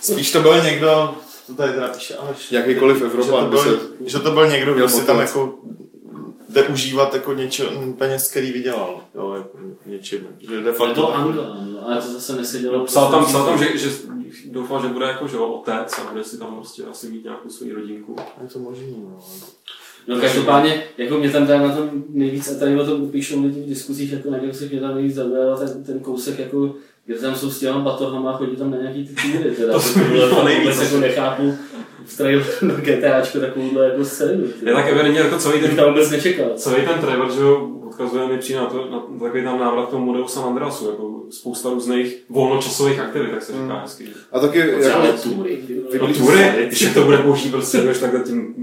Spíš 0.00 0.30
to 0.32 0.40
byl 0.40 0.62
někdo, 0.62 1.14
to 1.46 1.54
tady 1.54 1.72
teda 1.72 1.88
píše 1.88 2.14
Aleš. 2.16 2.52
Jakýkoliv 2.52 2.96
že 2.96 3.30
to, 3.30 3.46
byl, 3.50 3.62
se... 3.62 3.78
že 4.06 4.18
to 4.18 4.30
byl 4.30 4.48
někdo, 4.48 4.74
kdo 4.74 4.88
si 4.88 5.06
tam 5.06 5.20
jako 5.20 5.58
jde 6.48 6.62
užívat 6.62 7.14
jako 7.14 7.34
něčo, 7.34 7.64
peněz, 7.98 8.30
který 8.30 8.52
vydělal, 8.52 9.00
jo, 9.14 9.34
jako 9.34 9.58
něčím, 9.86 10.20
že 10.40 10.60
de 10.60 10.72
To 10.72 10.78
facto 10.78 10.94
bylo 10.94 11.06
takový- 11.06 11.28
Angla, 11.28 11.44
no, 11.72 11.88
ale 11.88 12.02
to 12.02 12.12
zase 12.12 12.36
nesedělo. 12.36 12.84
Psal 12.84 13.10
tam, 13.10 13.24
psal 13.24 13.46
tam 13.46 13.58
že, 13.58 13.78
že 13.78 13.90
doufal, 14.50 14.82
že 14.82 14.88
bude 14.88 15.06
jako 15.06 15.28
že 15.28 15.36
jo, 15.36 15.46
otec 15.46 15.98
a 15.98 16.12
bude 16.12 16.24
si 16.24 16.38
tam 16.38 16.54
prostě 16.56 16.84
asi 16.84 17.08
mít 17.10 17.24
nějakou 17.24 17.48
svou 17.48 17.74
rodinku. 17.74 18.16
Je 18.42 18.48
to 18.48 18.58
možný, 18.58 18.96
no. 18.98 19.18
No 20.08 20.20
každopádně, 20.20 20.84
jako 20.98 21.18
mě 21.18 21.30
tam 21.30 21.46
dá 21.46 21.58
na 21.58 21.76
tom 21.76 21.90
nejvíc, 22.08 22.50
a 22.50 22.58
tady 22.58 22.80
o 22.80 22.86
tom 22.86 23.10
píšou 23.10 23.42
lidi 23.42 23.60
v 23.60 23.68
diskuzích, 23.68 24.12
jako 24.12 24.30
na 24.30 24.38
se 24.52 24.66
mě 24.66 24.80
tam 24.80 24.94
nejvíc 24.94 25.14
zaujal 25.14 25.58
ten, 25.58 25.84
ten 25.84 26.00
kousek, 26.00 26.38
jako, 26.38 26.74
kde 27.06 27.18
tam 27.18 27.34
jsou 27.34 27.50
s 27.50 27.58
těma 27.58 27.78
batohama 27.78 28.30
a 28.32 28.36
chodí 28.36 28.56
tam 28.56 28.70
na 28.70 28.76
nějaký 28.76 29.08
ty 29.08 29.14
týry, 29.22 29.50
teda. 29.50 29.72
To 29.72 29.80
se 29.80 29.98
mi 29.98 30.04
Tohle 30.04 30.24
líbilo 30.24 30.44
nejvíc. 30.44 30.82
jako 30.82 30.96
nechápu 30.96 31.54
v 32.04 32.16
traileru 32.16 32.48
do 32.62 32.74
GTAčko 32.74 33.40
takovouhle 33.40 33.84
jako 33.84 34.04
scénu. 34.04 34.44
Je 34.66 34.72
tak 34.74 34.88
evidentně 34.88 35.20
jako 35.20 35.38
celý 35.38 35.60
ten, 35.60 35.76
tam 35.76 35.88
vůbec 35.88 36.10
nečekal. 36.10 36.46
celý 36.56 36.76
ten 36.86 36.98
trailer, 37.00 37.32
že 37.32 37.40
jo, 37.40 37.68
odkazuje 37.88 38.28
mi 38.28 38.38
přijde 38.38 38.58
na, 38.60 38.66
to, 38.66 38.88
na 38.90 39.02
takový 39.26 39.44
tam 39.44 39.58
návrat 39.60 39.86
k 39.86 39.90
tomu 39.90 40.04
modelu 40.06 40.28
San 40.28 40.44
Andreasu, 40.44 40.90
jako 40.90 41.22
spousta 41.30 41.70
různých 41.70 42.16
volnočasových 42.28 43.00
aktivit, 43.00 43.30
tak 43.30 43.42
se 43.42 43.52
říká 43.52 43.64
Hmm. 43.64 43.76
hezky. 43.82 44.08
A 44.32 44.40
taky 44.40 44.62
Ale 44.72 45.06
jako, 45.06 45.18
tury. 45.22 45.58
No 46.00 46.06
tury, 46.14 46.52
když 46.66 46.94
to 46.94 47.04
bude 47.04 47.18
boží, 47.18 47.50
prostě 47.50 47.78
jdeš 47.78 47.98
takhle 47.98 48.20
tím 48.20 48.54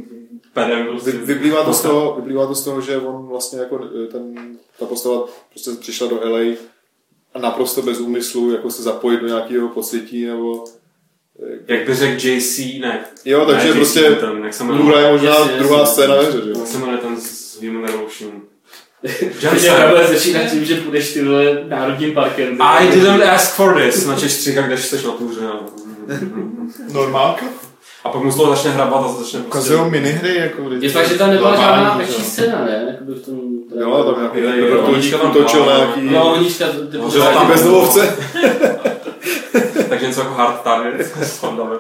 prostě. 0.91 1.11
vy, 1.11 1.17
vyplývá, 1.33 1.63
to 1.63 1.73
z 1.73 1.81
toho, 1.81 2.15
vyplývá 2.15 2.47
to 2.47 2.55
z 2.55 2.63
toho, 2.63 2.81
že 2.81 2.97
on 2.97 3.27
vlastně 3.27 3.59
jako 3.59 3.77
ten, 4.11 4.35
ta 4.79 4.85
postava 4.85 5.23
prostě 5.49 5.71
přišla 5.79 6.07
do 6.07 6.19
LA 6.23 6.39
naprosto 7.41 7.81
bez 7.81 7.99
úmyslu 7.99 8.51
jako 8.51 8.71
se 8.71 8.83
zapojit 8.83 9.21
do 9.21 9.27
nějakého 9.27 9.69
podsvětí 9.69 10.25
nebo 10.25 10.65
Jak 11.67 11.87
by 11.87 11.95
řekl 11.95 12.27
JC, 12.27 12.59
ne. 12.81 13.05
Jo, 13.25 13.45
takže 13.45 13.67
ne, 13.67 13.73
prostě 13.73 14.01
ten, 14.11 14.43
jak 14.43 14.53
se 14.53 14.63
jmenuje, 14.63 14.83
Blura 14.83 14.99
je 14.99 15.11
možná 15.11 15.29
Jasně, 15.29 15.51
jasně. 15.51 15.57
druhá 15.59 15.85
scéna 15.85 16.15
ve 16.15 16.23
hře, 16.25 16.41
že 16.43 16.49
jo? 16.49 16.59
jak 16.59 16.67
se 16.67 16.77
jmenuje 16.77 16.97
ten 16.97 17.21
z 17.21 17.61
Human 17.61 17.85
Revolution. 17.85 18.41
Jensen. 19.41 19.75
takhle 19.75 20.07
začíná 20.07 20.39
tím, 20.49 20.65
že 20.65 20.75
půjdeš 20.75 21.13
ty 21.13 21.23
vole 21.23 21.63
národním 21.67 22.13
parkem. 22.13 22.61
I 22.61 22.87
didn't 22.87 23.23
ask 23.23 23.55
for 23.55 23.81
this, 23.81 24.05
na 24.05 24.19
češtřicha, 24.19 24.61
když 24.61 24.85
jsi 24.85 25.05
na 25.05 25.13
no. 25.41 25.69
Normálka? 26.93 27.45
A 28.03 28.09
pak 28.09 28.23
mu 28.23 28.31
z 28.31 28.35
toho 28.35 28.55
začne 28.55 28.71
hrabat 28.71 29.05
a 29.05 29.07
začne 29.07 29.39
prostě... 29.39 29.73
Ukazují 29.73 29.91
minihry, 29.91 30.35
jako 30.37 30.61
Je 30.79 30.89
fakt, 30.89 31.07
že 31.09 31.17
tam 31.17 31.29
nebyla 31.29 31.55
žádná 31.55 32.01
jo. 32.01 32.07
scéna, 32.23 32.65
ne? 32.65 32.85
Jakoby 32.91 33.13
v 33.13 33.25
tom... 33.25 33.39
Jo, 33.79 34.03
tam 34.03 34.39
nějaký 34.39 34.61
vrtulník 34.61 35.11
tam 35.11 35.31
byla, 35.31 35.45
no. 35.53 35.65
nějaký, 35.65 36.01
No, 36.01 36.37
No, 36.97 37.09
nějaký 37.15 37.33
tam- 37.33 37.47
bezdomovce. 37.47 38.17
Takže 39.89 40.07
něco 40.07 40.19
jako 40.19 40.33
hard 40.33 40.61
target 40.61 41.11
s 41.21 41.41
Vandamem. 41.41 41.79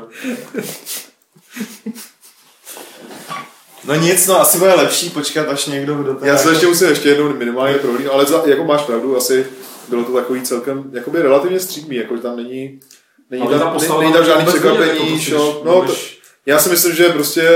No 3.87 3.95
nic, 3.95 4.27
no 4.27 4.41
asi 4.41 4.57
bude 4.57 4.73
lepší 4.73 5.09
počkat, 5.09 5.47
až 5.49 5.65
někdo 5.65 5.95
kdo 5.95 6.17
Já 6.23 6.33
se 6.37 6.41
jako- 6.41 6.49
ještě 6.49 6.67
musím 6.67 6.89
ještě 6.89 7.09
jednou 7.09 7.29
minimálně 7.33 7.75
prohlídnout, 7.75 8.13
ale 8.13 8.25
za, 8.25 8.41
jako 8.45 8.63
máš 8.63 8.81
pravdu, 8.81 9.17
asi 9.17 9.47
bylo 9.89 10.03
to 10.03 10.13
takový 10.13 10.41
celkem, 10.41 10.83
jakoby 10.93 11.21
relativně 11.21 11.59
střídmý, 11.59 11.95
jako 11.95 12.15
že 12.15 12.21
tam 12.21 12.35
není, 12.37 12.79
není 13.29 13.43
Ale 13.43 13.51
ta 13.53 13.59
tam, 13.59 13.73
postava 13.73 14.01
není 14.01 14.13
tam 14.13 14.25
žádný 14.25 14.45
překvapení, 14.45 15.25
no, 15.31 15.81
to, 15.81 15.93
já 16.45 16.59
si 16.59 16.69
myslím, 16.69 16.95
že 16.95 17.09
prostě 17.09 17.49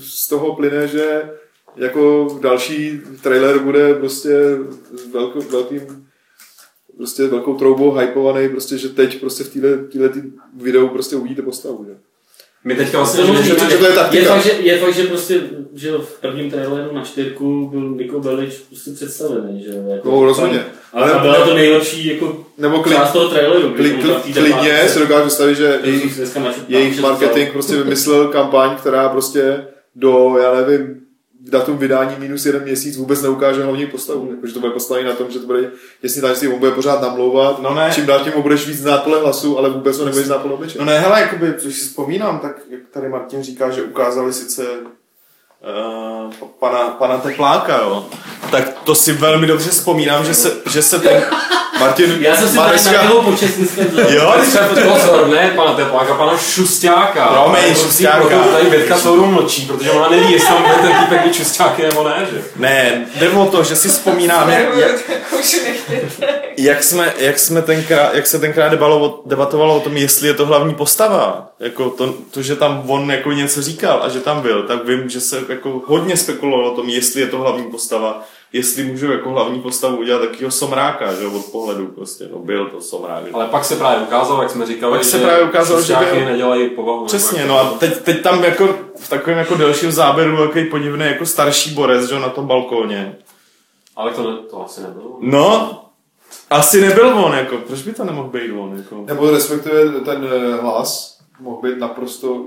z 0.00 0.28
toho 0.28 0.56
plyne, 0.56 0.88
že 0.88 1.30
jako 1.76 2.28
další 2.40 3.00
trailer 3.22 3.58
bude 3.58 3.94
prostě 3.94 4.58
velkou, 5.12 5.40
velkým 5.40 6.06
prostě 6.96 7.26
velkou 7.26 7.54
troubou 7.54 7.94
hypovaný, 7.94 8.48
prostě, 8.48 8.78
že 8.78 8.88
teď 8.88 9.20
prostě 9.20 9.44
v 9.44 9.48
tý 9.48 9.60
videu 10.54 10.88
prostě 10.88 11.16
uvidíte 11.16 11.42
postavu, 11.42 11.84
že? 11.84 11.96
My 12.66 12.74
teďka 12.74 12.98
vlastně 12.98 13.20
To 13.20 13.26
řešíme, 13.26 13.48
možný, 13.54 13.70
že 13.70 13.76
to 13.78 13.86
je 13.86 13.92
taktika. 13.92 14.22
je, 14.22 14.28
fakt, 14.28 14.42
že, 14.44 14.52
je 14.60 14.78
fakt, 14.78 14.94
že 14.94 15.02
prostě, 15.02 15.40
že 15.74 15.90
v 15.92 16.20
prvním 16.20 16.50
traileru 16.50 16.94
na 16.94 17.02
čtyřku 17.04 17.68
byl 17.70 17.80
Niko 17.80 18.20
Bellic 18.20 18.54
prostě 18.68 18.90
představený, 18.90 19.62
že. 19.62 19.70
Jako, 19.94 20.10
No, 20.10 20.24
rozhodně. 20.24 20.64
Ale 20.92 21.12
Ale- 21.12 21.22
byla 21.22 21.44
to 21.46 21.54
nejlepší 21.54 22.06
jako 22.06 22.44
Nebo 22.58 22.78
klid, 22.82 22.94
část 22.96 23.12
toho 23.12 23.28
traileru. 23.28 23.70
klid, 23.74 23.96
té 24.02 24.32
klidně 24.40 24.88
si 24.88 24.98
dokážu 24.98 25.26
představit, 25.26 25.54
že 25.54 25.80
jejich 25.84 26.20
jejich 26.68 27.00
marketing 27.00 27.52
prostě 27.52 27.76
vymyslel 27.76 28.28
kampaň, 28.28 28.76
která 28.76 29.08
prostě 29.08 29.64
do, 29.94 30.36
já 30.42 30.54
nevím, 30.54 30.94
datum 31.50 31.78
vydání 31.78 32.16
minus 32.18 32.46
jeden 32.46 32.62
měsíc 32.62 32.96
vůbec 32.96 33.22
neukáže 33.22 33.62
hlavní 33.64 33.86
postavu. 33.86 34.28
Jakože 34.30 34.52
to 34.54 34.60
bude 34.60 34.72
postavený 34.72 35.06
na 35.08 35.14
tom, 35.14 35.30
že 35.30 35.38
to 35.38 35.46
bude 35.46 35.70
jasný 36.02 36.20
tajemství, 36.20 36.48
on 36.48 36.58
bude 36.58 36.70
pořád 36.70 37.02
namlouvat, 37.02 37.62
No 37.62 37.74
ne. 37.74 37.90
čím 37.94 38.06
dál 38.06 38.20
tím 38.20 38.32
ho 38.32 38.42
budeš 38.42 38.66
víc 38.66 38.78
znát 38.78 39.02
podle 39.02 39.20
hlasu, 39.20 39.58
ale 39.58 39.70
vůbec 39.70 39.98
ho 39.98 40.04
nebudeš 40.04 40.26
znát 40.26 40.38
podle 40.38 40.54
obličeje. 40.56 40.80
No 40.80 40.86
ne, 40.92 40.98
hele, 40.98 41.20
jakoby, 41.20 41.54
což 41.58 41.74
si 41.74 41.88
vzpomínám, 41.88 42.38
tak 42.38 42.56
jak 42.70 42.80
tady 42.90 43.08
Martin 43.08 43.42
říká, 43.42 43.70
že 43.70 43.82
ukázali 43.82 44.32
sice 44.32 44.62
uh, 44.62 46.32
pana, 46.60 46.78
pana 46.78 47.18
Tepláka, 47.18 47.76
jo. 47.82 48.06
Tak 48.50 48.78
to 48.84 48.94
si 48.94 49.12
velmi 49.12 49.46
dobře 49.46 49.70
vzpomínám, 49.70 50.24
že 50.24 50.34
se, 50.34 50.56
že 50.70 50.82
se 50.82 50.98
ten... 50.98 51.22
Martin, 51.80 52.16
Já 52.20 52.36
jsem 52.36 52.48
si 52.48 52.56
tady 52.56 52.66
Mareska, 52.66 52.92
na 52.92 53.02
něho 53.02 53.22
počest 53.22 53.56
dneska 53.56 53.82
vzal. 53.90 54.12
Jo, 54.12 54.34
Pozor, 54.92 55.28
ne 55.28 55.52
pana 55.56 55.74
Tepláka, 55.74 56.14
pana 56.14 56.38
Šustáka. 56.38 57.26
Promiň, 57.26 57.62
prosím, 57.62 57.84
Šusťáka. 57.84 58.18
proto 58.18 58.52
Tady 58.52 58.70
Bětka 58.70 58.98
celou 58.98 59.26
mlčí, 59.26 59.66
protože 59.66 59.90
ona 59.90 60.08
neví, 60.08 60.32
jestli 60.32 60.48
tam 60.48 60.62
bude 60.62 60.74
ten 60.74 60.92
týpek 60.92 61.24
být 61.24 61.34
Šustáky 61.34 61.82
nebo 61.82 62.04
ne, 62.08 62.26
že? 62.32 62.42
ne, 62.56 63.06
jde 63.16 63.30
o 63.30 63.46
to, 63.46 63.64
že 63.64 63.76
si 63.76 63.88
vzpomínám, 63.88 64.50
jak, 64.50 64.68
jak, 66.56 66.82
jsme, 66.84 67.12
jak, 67.18 67.38
jsme 67.38 67.62
tenkrát, 67.62 68.14
jak 68.14 68.26
se 68.26 68.38
tenkrát 68.38 68.68
debalo, 68.68 69.22
debatovalo 69.26 69.76
o 69.76 69.80
tom, 69.80 69.96
jestli 69.96 70.28
je 70.28 70.34
to 70.34 70.46
hlavní 70.46 70.74
postava. 70.74 71.48
Jako 71.60 71.90
to, 71.90 72.14
to, 72.30 72.42
že 72.42 72.56
tam 72.56 72.82
on 72.86 73.10
jako 73.10 73.32
něco 73.32 73.62
říkal 73.62 74.00
a 74.02 74.08
že 74.08 74.20
tam 74.20 74.40
byl, 74.40 74.62
tak 74.62 74.84
vím, 74.84 75.08
že 75.08 75.20
se 75.20 75.38
jako 75.48 75.82
hodně 75.86 76.16
spekulovalo 76.16 76.72
o 76.72 76.76
tom, 76.76 76.88
jestli 76.88 77.20
je 77.20 77.26
to 77.26 77.38
hlavní 77.38 77.64
postava, 77.70 78.24
jestli 78.56 78.84
můžu 78.84 79.12
jako 79.12 79.30
hlavní 79.30 79.60
postavu 79.60 79.96
udělat 79.96 80.18
takového 80.18 80.50
somráka, 80.50 81.14
že 81.14 81.24
jo, 81.24 81.32
od 81.32 81.44
pohledu 81.46 81.86
prostě, 81.86 82.28
no 82.32 82.38
byl 82.38 82.66
to 82.68 82.80
somrák. 82.80 83.26
že? 83.26 83.32
Ale 83.32 83.46
pak 83.46 83.64
se 83.64 83.76
právě 83.76 84.06
ukázalo, 84.06 84.42
jak 84.42 84.50
jsme 84.50 84.66
říkali, 84.66 84.92
Pak 84.92 85.04
se 85.04 85.18
že 85.18 85.24
právě 85.24 85.44
ukázalo, 85.44 85.82
že 85.82 85.96
byl- 85.96 86.24
nedělají 86.24 86.70
povahu. 86.70 87.04
Přesně, 87.06 87.44
no 87.46 87.58
a 87.60 87.64
teď, 87.70 88.00
teď 88.00 88.22
tam 88.22 88.44
jako 88.44 88.68
v 89.00 89.08
takovém 89.08 89.38
jako 89.38 89.54
delším 89.54 89.92
záběru 89.92 90.36
takový 90.36 90.64
podivný 90.64 91.04
jako 91.06 91.26
starší 91.26 91.74
borec, 91.74 92.08
že 92.08 92.14
jo, 92.14 92.20
na 92.20 92.28
tom 92.28 92.46
balkóně. 92.46 93.16
Ale 93.96 94.12
to, 94.12 94.30
ne, 94.30 94.36
to 94.50 94.64
asi 94.64 94.82
nebylo. 94.82 95.18
No, 95.20 95.80
asi 96.50 96.80
nebyl 96.80 97.08
on, 97.08 97.32
jako, 97.34 97.56
proč 97.56 97.82
by 97.82 97.92
to 97.92 98.04
nemohl 98.04 98.28
být 98.28 98.52
on, 98.52 98.76
jako. 98.76 99.04
nebo 99.06 99.30
respektive 99.30 100.00
ten 100.00 100.28
eh, 100.32 100.60
hlas 100.62 101.18
mohl 101.40 101.62
být 101.62 101.78
naprosto 101.78 102.46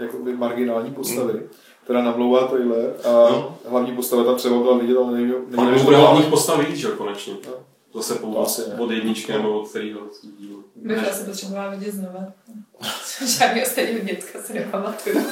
jakoby 0.00 0.36
marginální 0.36 0.90
postavy, 0.90 1.42
která 1.88 2.02
namlouvá 2.02 2.46
trailer 2.46 2.92
a 3.04 3.08
No. 3.30 3.54
hlavní 3.70 3.92
postava 3.96 4.24
tam 4.24 4.34
převodila 4.36 4.78
vidět, 4.78 4.96
ale 4.96 5.12
nevím, 5.12 5.34
nevím, 5.48 5.70
nebo 5.70 5.84
bude 5.84 5.96
hlavních 5.96 6.26
postav 6.26 6.58
víc, 6.68 6.76
že 6.76 6.88
konečně. 6.88 7.32
No. 7.46 7.52
Zase 7.94 8.14
po, 8.14 8.26
To 8.26 8.42
asi 8.46 8.60
ne. 8.68 8.74
od 8.78 8.90
jedničky 8.90 9.32
nebo 9.32 9.60
od 9.60 9.68
kterého 9.68 10.00
dílu. 10.40 10.64
Bych 10.76 11.08
asi 11.10 11.24
potřebovala 11.24 11.70
vidět 11.70 11.94
znova. 11.94 12.24
Žádný 13.38 13.62
ostatního 13.62 13.98
dětka 14.04 14.38
se 14.46 14.52
nepamatuju. 14.54 15.26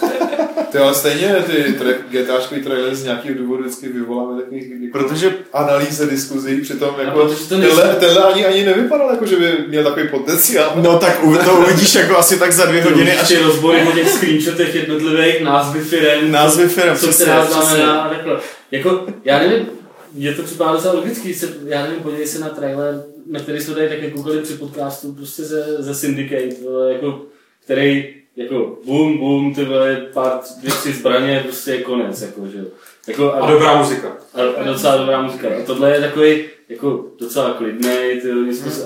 Ty 0.73 0.79
ale 0.79 0.95
stejně 0.95 1.35
ty 1.35 1.53
tra- 1.53 1.95
GTAčkový 2.11 2.63
trailer 2.63 2.95
z 2.95 3.05
nějakého 3.05 3.39
důvodu 3.39 3.63
vždycky 3.63 3.89
vyvoláme 3.89 4.43
takových 4.43 4.71
jako 4.71 4.99
Protože 4.99 5.35
analýz 5.53 6.01
a 6.01 6.05
diskuzí, 6.07 6.61
přitom 6.61 6.95
jako 6.99 7.11
protože 7.27 7.49
to 7.49 7.59
nejsou- 7.59 7.77
tenhle, 7.77 7.95
tenhle 7.95 8.23
ani, 8.33 8.47
ani 8.47 8.65
nevypadal 8.65 9.11
jako, 9.11 9.27
že 9.27 9.37
by 9.37 9.65
měl 9.69 9.85
takový 9.85 10.09
potenciál. 10.09 10.73
No 10.77 10.99
tak 10.99 11.25
u- 11.25 11.37
to 11.37 11.55
uvidíš 11.55 11.95
jako 11.95 12.17
asi 12.19 12.39
tak 12.39 12.53
za 12.53 12.65
dvě 12.67 12.83
hodiny, 12.83 13.17
až 13.19 13.29
ty 13.29 13.37
rozbory 13.39 13.83
o 13.89 13.93
těch 13.93 14.11
screenshotech 14.11 14.75
jednotlivých 14.75 15.41
názvy 15.43 15.81
firem, 15.81 16.31
názvy 16.33 16.69
firm, 16.69 16.97
co 16.97 17.07
přesně, 17.07 17.25
která 17.25 17.45
znamená. 17.47 18.11
Jako, 18.71 19.07
já 19.25 19.39
nevím, 19.39 19.67
je 20.17 20.35
to 20.35 20.43
připadá 20.43 20.73
docela 20.73 20.95
logický, 20.95 21.35
se, 21.35 21.55
já 21.65 21.83
nevím, 21.83 22.03
podívej 22.03 22.27
se 22.27 22.39
na 22.39 22.49
trailer, 22.49 23.05
na 23.27 23.41
který 23.41 23.61
jsme 23.61 23.75
tady 23.75 23.89
také 23.89 24.11
koukali 24.11 24.43
při 24.43 24.55
podcastu, 24.55 25.13
prostě 25.13 25.43
ze, 25.43 25.83
ze 25.83 25.95
Syndicate, 25.95 26.63
vole, 26.63 26.93
jako, 26.93 27.23
který, 27.65 28.15
jako, 28.37 28.79
boom, 28.85 29.19
boom, 29.19 29.55
ty 29.55 29.65
vole, 29.65 30.07
pár, 30.13 30.41
dvě, 30.61 30.71
tři 30.73 30.93
zbraně, 30.93 31.41
prostě 31.45 31.71
je 31.71 31.83
konec, 31.83 32.23
jako, 32.23 32.47
že 32.47 32.59
jo. 32.59 32.65
Jako, 33.07 33.33
A 33.33 33.51
dobrá 33.51 33.83
muzika. 33.83 34.17
a, 34.35 34.61
a 34.61 34.65
docela 34.65 34.97
dobrá 34.97 35.23
muzika. 35.23 35.49
A 35.49 35.63
tohle 35.67 35.95
je 35.95 36.01
takový 36.01 36.45
jako 36.69 37.05
docela 37.19 37.51
klidnej, 37.51 38.21
ty, 38.21 38.31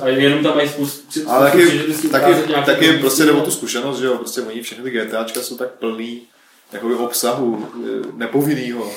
a 0.01 0.09
jenom 0.09 0.43
tam 0.43 0.57
mají 0.57 0.69
spoustu... 0.69 1.21
Ale 1.27 1.51
taky, 1.51 1.67
taky, 2.11 2.53
taky 2.67 2.93
prostě 2.93 3.25
jde 3.25 3.33
o 3.33 3.41
tu 3.41 3.51
zkušenost, 3.51 3.99
že 3.99 4.07
jo, 4.07 4.17
prostě 4.17 4.41
oni 4.41 4.63
všechny 4.63 4.85
ty 4.85 4.91
GTAčka 4.91 5.41
jsou 5.41 5.57
tak 5.57 5.71
plný 5.71 6.23
jakoby 6.73 6.95
obsahu 6.95 7.69
eh, 7.85 8.07
nepovinnýho. 8.17 8.93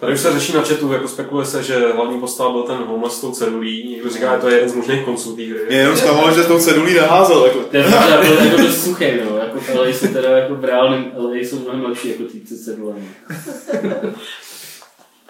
Tady 0.00 0.12
už 0.12 0.20
se 0.20 0.32
řeší 0.32 0.52
na 0.52 0.62
chatu, 0.62 0.92
jako 0.92 1.08
spekuluje 1.08 1.46
se, 1.46 1.62
že 1.62 1.92
hlavní 1.94 2.20
postava 2.20 2.52
byl 2.52 2.62
ten 2.62 2.76
homeless 2.76 3.16
s 3.18 3.20
tou 3.20 3.30
cedulí. 3.32 3.88
Někdo 3.90 4.10
říká, 4.10 4.34
že 4.34 4.40
to 4.40 4.48
je 4.48 4.54
jeden 4.54 4.68
z 4.68 4.74
možných 4.74 5.04
konců 5.04 5.36
té 5.36 5.42
hry. 5.42 5.60
Mě 5.68 5.76
jenom 5.76 5.96
zklamalo, 5.96 6.34
že 6.34 6.44
tou 6.44 6.58
cedulí 6.58 6.94
naházel. 6.94 7.44
Jako. 7.46 7.58
Ten 7.58 7.82
možná 7.82 8.20
byl 8.22 8.44
jako 8.46 8.62
dost 8.62 8.84
suchý, 8.84 9.04
no. 9.30 9.36
Jako, 9.38 9.58
LA 9.80 9.86
jsou 9.88 10.06
teda 10.06 10.28
jako 10.38 10.54
v 10.54 10.64
reálném 10.64 11.12
LA 11.16 11.34
jsou 11.34 11.58
mnohem 11.58 11.84
lepší 11.84 12.08
jako 12.08 12.22
ty 12.22 12.56
cedulemi. 12.56 13.08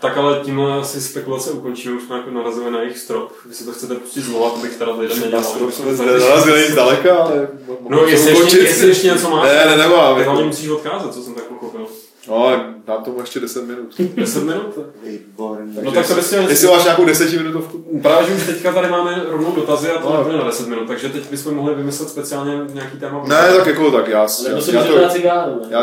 Tak 0.01 0.17
ale 0.17 0.41
tímhle 0.45 0.79
asi 0.81 1.01
spekulace 1.01 1.51
ukončíme, 1.51 1.97
už 1.97 2.03
jsme 2.03 2.17
jako 2.17 2.31
narazili 2.31 2.71
na 2.71 2.81
jejich 2.81 2.99
strop. 2.99 3.33
Vy 3.47 3.55
si 3.55 3.65
to 3.65 3.73
chcete 3.73 3.95
pustit 3.95 4.21
znova, 4.21 4.51
to 4.51 4.57
bych 4.57 4.77
teda 4.77 4.93
lidem 4.95 5.21
nedělal. 5.21 5.45
Strop 5.45 5.73
jsme 5.73 6.07
nenarazili 6.07 6.63
nic 6.63 6.75
daleka, 6.75 7.17
ale... 7.17 7.49
No, 7.89 8.05
jestli 8.07 8.31
ještě, 8.39 8.59
jestli 8.59 8.89
ještě 8.89 9.07
něco 9.07 9.31
máš, 9.31 9.49
Ne, 9.49 9.67
ne, 9.67 9.77
nemám. 9.77 10.17
tak 10.17 10.25
hlavně 10.27 10.45
musíš 10.45 10.69
odkázat, 10.69 11.15
co 11.15 11.23
jsem 11.23 11.35
tak 11.35 11.45
pochopil. 11.45 11.87
No, 12.29 12.37
ale 12.37 12.61
dám 12.87 13.05
tomu 13.05 13.21
ještě 13.21 13.41
10 13.41 13.65
minut. 13.67 13.95
10 14.17 14.43
minut? 14.45 14.79
Výborný. 15.07 15.79
No 15.83 15.93
tak 15.93 16.09
to 16.09 16.15
bys 16.15 16.31
měl... 16.31 16.49
Jestli 16.49 16.69
máš 16.69 16.85
nějakou 16.85 17.05
desetiminutovku. 17.05 17.99
Právě, 18.03 18.27
že 18.29 18.35
už 18.35 18.47
teďka 18.47 18.73
tady 18.73 18.89
máme 18.89 19.23
rovnou 19.31 19.53
dotazy 19.53 19.91
a 19.91 19.99
to 19.99 20.11
No. 20.11 20.17
nebude 20.19 20.37
na 20.37 20.45
10 20.45 20.69
minut, 20.69 20.87
takže 20.89 21.09
teď 21.09 21.31
bychom 21.31 21.55
mohli 21.55 21.75
vymyslet 21.75 22.09
speciálně 22.09 22.53
nějaký 22.75 22.99
téma. 22.99 23.23
Ne, 23.27 23.53
tak 23.57 23.67
jako 23.67 23.91
tak 23.91 24.09
já... 24.09 24.27
Nebo 24.45 24.57
já, 24.57 24.61
se 24.63 24.73
já 24.73 24.81
může 24.83 24.93
to, 24.93 25.09
cigáru, 25.09 25.61
ne? 25.61 25.67
já, 25.71 25.83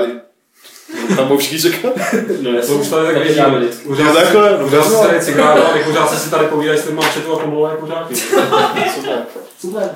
tam 1.15 1.27
budou 1.27 1.37
všichni 1.39 1.71
čekat. 1.71 1.93
No, 2.41 2.51
To 2.51 2.57
jasně. 2.57 2.75
už 2.75 2.87
tady 2.87 3.05
tak 3.05 3.13
To 3.13 3.19
vidíme. 3.19 3.35
děláme 3.35 3.59
vždycky. 3.59 3.87
Jo, 3.89 4.13
takhle, 4.13 4.57
Pořád 4.57 4.83
si 4.83 4.89
dobře. 4.91 5.07
tady 5.07 5.21
cigáro 5.21 5.61
pořád 5.85 6.07
si 6.19 6.29
tady 6.31 6.45
povídají 6.47 6.79
s 6.79 6.85
lidmi 6.85 7.01
četu 7.13 7.33
a 7.33 7.39
pomlouvají 7.39 7.77
pořádky. 7.79 8.15
Super. 8.15 9.23
Super. 9.59 9.89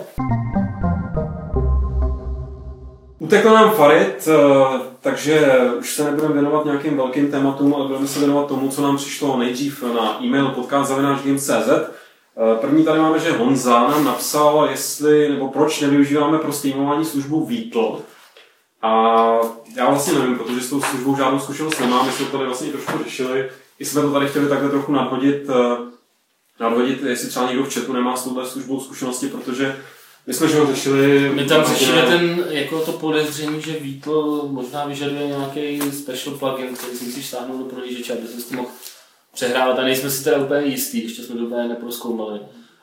Utekl 3.19 3.49
nám 3.49 3.71
Farid, 3.71 4.27
eh, 4.27 4.79
takže 5.01 5.59
už 5.79 5.93
se 5.93 6.03
nebudeme 6.03 6.33
věnovat 6.33 6.65
nějakým 6.65 6.97
velkým 6.97 7.31
tématům, 7.31 7.73
ale 7.73 7.87
budeme 7.87 8.07
se 8.07 8.19
věnovat 8.19 8.47
tomu, 8.47 8.69
co 8.69 8.81
nám 8.81 8.97
přišlo 8.97 9.37
nejdřív 9.37 9.83
na 9.83 10.23
e-mail 10.23 10.47
podcast.cz. 10.47 11.69
První 12.61 12.85
tady 12.85 12.99
máme, 12.99 13.19
že 13.19 13.31
Honza 13.31 13.87
nám 13.87 14.05
napsal, 14.05 14.67
jestli 14.71 15.29
nebo 15.29 15.47
proč 15.47 15.81
nevyužíváme 15.81 16.37
pro 16.37 16.53
streamování 16.53 17.05
službu 17.05 17.45
Beatle. 17.45 17.99
A 18.81 18.91
já 19.75 19.89
vlastně 19.89 20.19
nevím, 20.19 20.37
protože 20.37 20.61
s 20.61 20.69
tou 20.69 20.81
službou 20.81 21.15
žádnou 21.15 21.39
zkušenost 21.39 21.79
nemám, 21.79 22.05
my 22.05 22.11
jsme 22.11 22.25
to 22.25 22.31
tady 22.31 22.45
vlastně 22.45 22.71
trošku 22.71 23.03
řešili. 23.03 23.49
I 23.79 23.85
jsme 23.85 24.01
to 24.01 24.11
tady 24.11 24.27
chtěli 24.27 24.49
takhle 24.49 24.69
trochu 24.69 24.91
nadhodit, 24.91 25.49
eh, 25.49 25.77
nadhodit, 26.59 27.03
jestli 27.03 27.29
třeba 27.29 27.47
někdo 27.47 27.63
v 27.63 27.73
chatu 27.73 27.93
nemá 27.93 28.17
s 28.17 28.23
touhle 28.23 28.45
službou 28.45 28.79
zkušenosti, 28.79 29.27
protože 29.27 29.77
my 30.27 30.33
jsme 30.33 30.47
že 30.47 30.59
ho 30.59 30.65
řešili... 30.65 31.31
My 31.33 31.45
tam 31.45 31.65
řešíme 31.65 32.01
ten, 32.01 32.45
jako 32.49 32.79
to 32.79 32.91
podezření, 32.91 33.61
že 33.61 33.77
Beatle 33.79 34.49
možná 34.49 34.85
vyžaduje 34.85 35.27
nějaký 35.27 35.81
special 35.91 36.37
plugin, 36.37 36.75
který 36.75 36.97
si 36.97 37.05
musíš 37.05 37.27
stáhnout 37.27 37.57
do 37.57 37.65
prohlížeče, 37.65 38.13
aby 38.13 38.27
si 38.27 38.49
to 38.49 38.55
mohl 38.55 38.69
přehrávat. 39.33 39.79
A 39.79 39.83
nejsme 39.83 40.09
si 40.09 40.23
teda 40.23 40.37
úplně 40.37 40.67
jistý, 40.67 41.03
ještě 41.03 41.23
jsme 41.23 41.35
to 41.35 41.41
úplně 41.45 41.67
neproskoumali. 41.67 42.39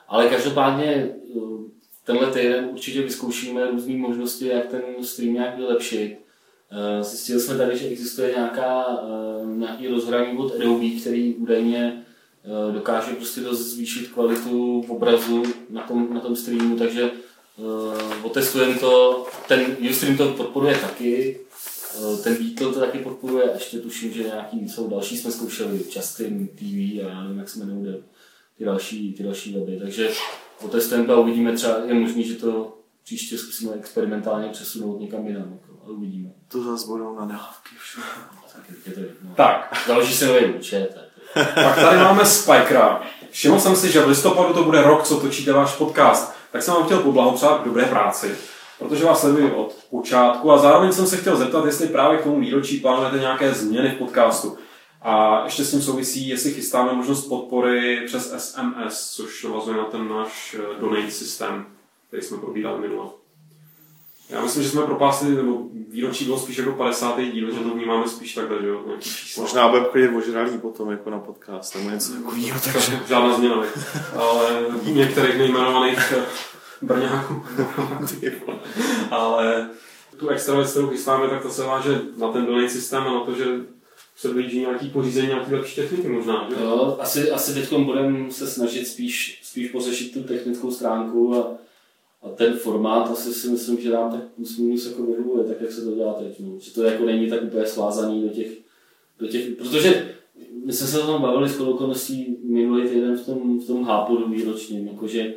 Ale 0.08 0.28
každopádně 0.28 0.86
eh, 0.86 1.40
tenhle 2.04 2.30
týden 2.30 2.68
určitě 2.72 3.02
vyzkoušíme 3.02 3.70
různé 3.70 3.96
možnosti, 3.96 4.46
jak 4.46 4.66
ten 4.66 4.82
stream 5.02 5.34
nějak 5.34 5.56
vylepšit. 5.56 6.18
Eh, 6.70 7.02
Zjistili 7.02 7.40
jsme 7.40 7.56
tady, 7.56 7.78
že 7.78 7.88
existuje 7.88 8.32
nějaká, 8.36 8.84
eh, 9.02 9.46
nějaký 9.46 9.88
rozhraní 9.88 10.38
od 10.38 10.54
Adobe, 10.54 10.90
který 11.00 11.34
údajně 11.34 12.00
dokáže 12.72 13.14
prostě 13.14 13.40
dost 13.40 13.60
zvýšit 13.60 14.08
kvalitu 14.08 14.84
obrazu 14.88 15.42
na 15.70 15.82
tom, 15.82 16.14
na 16.14 16.20
tom 16.20 16.36
streamu, 16.36 16.76
takže 16.76 17.10
otestujeme 18.22 18.74
to, 18.74 19.26
ten 19.48 19.76
Ustream 19.90 20.16
to 20.16 20.28
podporuje 20.28 20.76
taky, 20.76 21.40
uh, 21.98 22.18
ten 22.20 22.36
Beatle 22.36 22.72
to 22.72 22.80
taky 22.80 22.98
podporuje, 22.98 23.50
a 23.50 23.54
ještě 23.54 23.78
tuším, 23.78 24.12
že 24.12 24.22
nějaký 24.22 24.68
jsou 24.68 24.88
další, 24.90 25.16
jsme 25.16 25.30
zkoušeli, 25.30 25.80
Justin 25.96 26.48
TV 26.48 26.62
a 27.06 27.08
já 27.10 27.22
nevím, 27.22 27.38
jak 27.38 27.48
se 27.48 27.58
jmenují 27.58 27.94
ty 28.58 28.64
další, 28.64 29.12
ty 29.12 29.22
další 29.22 29.52
weby, 29.54 29.78
takže 29.82 30.10
otestujeme 30.62 31.06
to 31.06 31.12
a 31.14 31.20
uvidíme 31.20 31.52
třeba, 31.52 31.74
je 31.86 31.94
možný, 31.94 32.24
že 32.28 32.34
to 32.34 32.78
příště 33.04 33.38
zkusíme 33.38 33.72
experimentálně 33.74 34.48
přesunout 34.48 35.00
někam 35.00 35.26
jinam, 35.26 35.42
jako, 35.52 35.80
ale 35.84 35.92
uvidíme. 35.92 36.30
To 36.48 36.62
zase 36.64 36.86
budou 36.86 37.16
nadávky 37.18 37.68
všude. 37.82 38.06
Tak 38.56 38.64
je, 38.70 38.76
je 38.86 38.92
to 38.92 39.00
jedno. 39.00 39.30
Tak, 39.36 39.84
Založí 39.86 40.14
se 40.14 40.26
nový 40.26 40.44
účet. 40.44 40.94
tak- 40.94 41.54
Pak 41.54 41.74
tady 41.74 41.96
máme 41.98 42.26
Spikera. 42.26 43.02
Všiml 43.30 43.60
jsem 43.60 43.76
si, 43.76 43.92
že 43.92 44.00
v 44.00 44.08
listopadu 44.08 44.54
to 44.54 44.62
bude 44.64 44.82
rok, 44.82 45.02
co 45.02 45.20
točíte 45.20 45.52
váš 45.52 45.72
podcast. 45.76 46.34
Tak 46.54 46.62
jsem 46.62 46.74
vám 46.74 46.84
chtěl 46.84 46.98
poblahopřát 46.98 47.60
k 47.60 47.64
dobré 47.64 47.84
práci, 47.84 48.36
protože 48.78 49.04
vás 49.04 49.20
sleduji 49.20 49.52
od 49.52 49.74
počátku 49.90 50.52
a 50.52 50.58
zároveň 50.58 50.92
jsem 50.92 51.06
se 51.06 51.16
chtěl 51.16 51.36
zeptat, 51.36 51.64
jestli 51.64 51.86
právě 51.86 52.18
k 52.18 52.22
tomu 52.22 52.40
výročí 52.40 52.80
plánujete 52.80 53.18
nějaké 53.18 53.54
změny 53.54 53.90
v 53.90 53.98
podcastu. 53.98 54.58
A 55.02 55.44
ještě 55.44 55.64
s 55.64 55.70
tím 55.70 55.82
souvisí, 55.82 56.28
jestli 56.28 56.54
chystáme 56.54 56.92
možnost 56.92 57.24
podpory 57.24 58.02
přes 58.06 58.34
SMS, 58.38 59.10
což 59.10 59.44
navazuje 59.44 59.76
na 59.76 59.84
ten 59.84 60.08
náš 60.08 60.56
eh, 60.58 60.80
donate 60.80 61.10
systém, 61.10 61.66
který 62.08 62.22
jsme 62.22 62.38
probírali 62.38 62.80
minule. 62.80 63.06
Já 64.28 64.42
myslím, 64.42 64.62
že 64.62 64.68
jsme 64.68 64.82
propásli, 64.82 65.34
nebo 65.34 65.62
výročí 65.88 66.24
bylo 66.24 66.38
spíš 66.38 66.58
jako 66.58 66.72
50. 66.72 67.20
díl, 67.20 67.54
že 67.54 67.60
to 67.60 67.74
vnímáme 67.74 68.08
spíš 68.08 68.34
takhle, 68.34 68.62
že 68.62 68.68
jo, 68.68 68.82
nějaký. 68.86 69.10
Možná 69.38 69.68
budeme 69.68 69.86
chodit 69.88 70.08
ožralý 70.08 70.58
potom 70.58 70.90
jako 70.90 71.10
na 71.10 71.18
podcast 71.18 71.74
nebo 71.74 71.90
něco 71.90 72.12
takového. 72.12 72.60
Takže 72.72 73.00
žádná 73.08 73.36
změna, 73.36 73.60
viď? 73.60 73.70
ale 74.16 74.64
některých 74.84 75.38
nejmenovaných 75.38 76.12
eh, 76.16 76.22
Brňáků. 76.82 77.42
ale 79.10 79.70
tu 80.16 80.28
extra 80.28 80.54
věc, 80.54 80.70
kterou 80.70 80.88
chystáme, 80.88 81.28
tak 81.28 81.42
to 81.42 81.50
se 81.50 81.62
váže 81.62 82.00
na 82.16 82.32
ten 82.32 82.46
donate 82.46 82.68
systém 82.68 83.02
a 83.02 83.14
na 83.14 83.20
to, 83.20 83.34
že 83.34 83.44
se 84.16 84.28
blíží 84.28 84.60
nějaký 84.60 84.90
pořízení, 84.90 85.28
nějaký 85.28 85.54
lepší 85.54 85.76
techniky 85.76 86.08
možná, 86.08 86.48
že? 86.50 86.64
Jo, 86.64 86.96
asi, 87.00 87.30
asi 87.30 87.54
teď 87.54 87.72
budeme 87.78 88.30
se 88.30 88.46
snažit 88.46 88.86
spíš, 88.86 89.40
spíš 89.42 89.70
pořešit 89.70 90.12
tu 90.12 90.22
technickou 90.22 90.70
stránku 90.70 91.36
a, 91.36 91.56
a 92.24 92.30
ten 92.30 92.52
formát 92.52 93.10
asi 93.10 93.34
si 93.34 93.48
myslím, 93.48 93.80
že 93.80 93.90
nám 93.90 94.10
tak 94.10 94.20
plus 94.36 94.58
minus 94.58 94.86
jako 94.86 95.02
vyhovuje, 95.02 95.44
tak 95.44 95.60
jak 95.60 95.72
se 95.72 95.84
to 95.84 95.94
dělá 95.94 96.12
teď. 96.12 96.40
No. 96.40 96.58
Že 96.60 96.74
to 96.74 96.82
jako 96.82 97.04
není 97.04 97.30
tak 97.30 97.42
úplně 97.42 97.66
svázaný 97.66 98.22
do 98.22 98.28
těch, 98.28 98.48
do 99.18 99.26
těch 99.26 99.48
protože 99.48 100.14
my 100.64 100.72
jsme 100.72 100.86
se 100.86 101.02
o 101.02 101.06
tom 101.06 101.22
bavili 101.22 101.48
s 101.48 101.60
okolností 101.60 102.36
minulý 102.44 102.88
týden 102.88 103.16
v 103.16 103.26
tom, 103.26 103.60
v 103.60 103.66
tom 103.66 103.84
hápodu 103.84 104.28
výročním, 104.28 104.88
jakože 104.88 105.34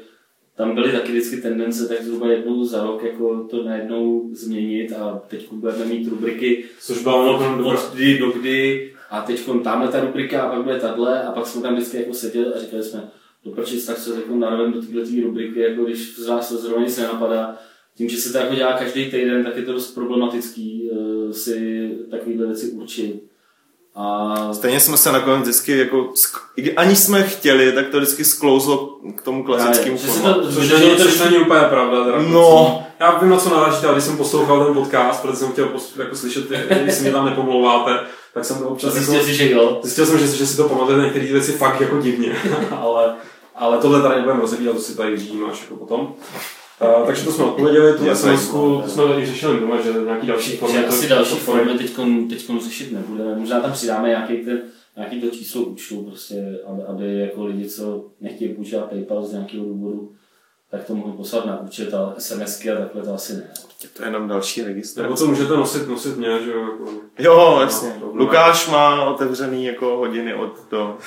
tam 0.56 0.76
byly 0.76 0.92
taky 0.92 1.12
vždycky 1.12 1.38
tendence 1.38 1.88
tak 1.88 2.04
zhruba 2.04 2.28
jednou 2.28 2.64
za 2.64 2.84
rok 2.84 3.04
jako 3.04 3.44
to 3.44 3.64
najednou 3.64 4.30
změnit 4.34 4.92
a 4.92 5.22
teď 5.28 5.52
budeme 5.52 5.86
mít 5.86 6.08
rubriky 6.08 6.66
Což 6.82 7.04
byla 7.04 7.16
od, 7.16 7.66
od 7.66 7.94
kdy 7.94 8.18
do 8.18 8.32
kdy 8.32 8.92
a 9.10 9.22
teď 9.22 9.50
tamhle 9.64 9.92
ta 9.92 10.00
rubrika 10.00 10.42
a 10.42 10.50
pak 10.50 10.64
bude 10.64 10.80
tahle 10.80 11.24
a 11.24 11.32
pak 11.32 11.48
jsme 11.48 11.62
tam 11.62 11.76
vždycky 11.76 11.98
jako 11.98 12.14
seděli 12.14 12.54
a 12.54 12.60
říkali 12.60 12.84
jsme, 12.84 13.10
do 13.46 13.52
proč 13.52 13.72
tak 13.86 13.98
se 13.98 14.16
jako 14.16 14.36
narovem 14.36 14.74
do 14.74 14.82
této 14.82 15.22
rubriky, 15.24 15.60
jako 15.60 15.84
když 15.84 16.16
z 16.20 16.28
vás 16.28 16.52
zrovna 16.52 16.86
nic 16.86 16.98
nenapadá. 16.98 17.56
Tím, 17.98 18.10
že 18.10 18.18
se 18.18 18.32
to 18.32 18.38
jako 18.38 18.56
dělá 18.56 18.74
každý 18.74 19.06
týden, 19.06 19.44
tak 19.44 19.58
je 19.58 19.64
to 19.64 19.74
dost 19.74 19.92
problematický 19.96 20.90
uh, 20.92 21.32
si 21.32 21.90
takovéhle 22.12 22.46
věci 22.46 22.70
určit. 22.70 23.24
A 23.96 24.34
Stejně 24.54 24.80
jsme 24.80 24.98
se 24.98 25.12
nakonec 25.12 25.42
vždycky 25.42 25.78
jako, 25.78 25.98
sk- 26.04 26.40
i 26.56 26.76
aniž 26.76 27.00
jsme 27.00 27.24
chtěli, 27.24 27.72
tak 27.72 27.88
to 27.90 27.98
vždycky 27.98 28.26
sklouzlo 28.26 29.00
k 29.18 29.22
tomu 29.22 29.44
klasickému 29.44 29.98
to, 29.98 30.52
Což 30.52 30.70
není, 30.72 30.90
to 30.96 31.04
což 31.04 31.20
není 31.20 31.38
úplně 31.38 31.60
pravda. 31.70 32.04
Teda, 32.06 32.22
No. 32.22 32.84
Já 33.00 33.20
vím, 33.20 33.30
na 33.30 33.38
co 33.38 33.50
narážíte, 33.50 33.88
ale 33.88 33.96
když 33.96 34.04
jsem 34.06 34.18
poslouchal 34.18 34.66
ten 34.66 34.74
podcast, 34.74 35.22
protože 35.22 35.38
jsem 35.38 35.52
chtěl 35.52 35.66
pos- 35.68 36.00
jako 36.02 36.16
slyšet, 36.16 36.52
jestli 36.86 37.02
mě 37.04 37.12
tam 37.12 37.26
nepomlouváte, 37.26 38.00
tak 38.38 38.46
jsem 38.46 38.60
to 38.60 38.70
občas 38.70 38.94
zjistil 38.94 39.14
jako, 39.14 39.26
si, 39.26 39.34
že 39.34 39.52
jo. 39.52 39.80
zjistil 39.84 40.06
jsem, 40.06 40.20
že, 40.20 40.28
že 40.28 40.48
si 40.48 40.58
to 40.58 40.70
pamatujete 40.70 41.04
některé 41.04 41.26
věci 41.26 41.52
fakt 41.52 41.82
jako 41.82 42.02
divně, 42.02 42.36
ale, 42.72 43.16
ale 43.56 43.78
tohle 43.78 44.02
tady 44.02 44.16
nebudeme 44.16 44.42
rozebírat, 44.42 44.76
to 44.76 44.82
si 44.82 44.98
tady 44.98 45.12
vyřídíme 45.12 45.46
až 45.52 45.62
jako 45.62 45.76
potom. 45.76 46.02
Uh, 46.02 47.06
takže 47.06 47.24
to 47.24 47.32
jsme 47.32 47.46
odpověděli, 47.46 47.98
tu 47.98 48.16
sms 48.16 48.50
to 48.50 48.84
jsme 48.88 49.22
i 49.22 49.26
řešili 49.26 49.60
doma, 49.60 49.82
že 49.82 49.94
nějaký 50.06 50.28
další 50.28 50.58
formy. 50.58 50.76
Že 50.76 50.88
asi 50.88 51.08
další 51.08 51.36
formy 51.36 51.78
teď 51.78 51.96
teďkon 52.30 52.60
řešit 52.60 52.92
nebudeme. 52.92 53.36
Možná 53.36 53.60
tam 53.60 53.72
přidáme 53.72 54.08
nějaký, 54.08 54.38
ten, 54.38 54.62
nějaký 54.98 55.22
to 55.22 55.30
číslo 55.30 55.62
účtu, 55.62 56.04
prostě, 56.04 56.60
aby, 56.68 56.84
aby 56.84 57.20
jako 57.20 57.46
lidi, 57.46 57.70
co 57.70 58.06
nechtějí 58.22 58.54
používat 58.54 58.90
PayPal 58.90 59.26
z 59.26 59.32
nějakého 59.32 59.66
důvodu, 59.66 60.12
tak 60.72 60.84
to 60.84 60.96
mohli 60.96 61.14
poslat 61.14 61.46
na 61.46 61.60
účet, 61.60 61.94
ale 61.94 62.14
SMSky 62.18 62.72
a 62.72 62.76
takhle 62.76 63.04
to 63.04 63.14
asi 63.14 63.34
ne. 63.34 63.50
To 63.94 64.04
je 64.04 64.08
jenom 64.08 64.28
další 64.28 64.64
registr. 64.64 65.02
Nebo 65.02 65.16
co 65.16 65.28
můžete 65.28 65.54
nosit, 65.54 65.88
nosit 65.88 66.18
mě, 66.18 66.40
že 66.44 66.52
jo, 66.52 66.62
jako, 66.62 66.92
Jo, 67.20 67.60
jasně. 67.62 67.94
No, 68.02 68.08
to 68.08 68.18
Lukáš 68.18 68.68
má 68.68 69.06
otevřený 69.06 69.66
jako 69.66 69.98
hodiny 69.98 70.34
od 70.34 70.54
do... 70.72 70.98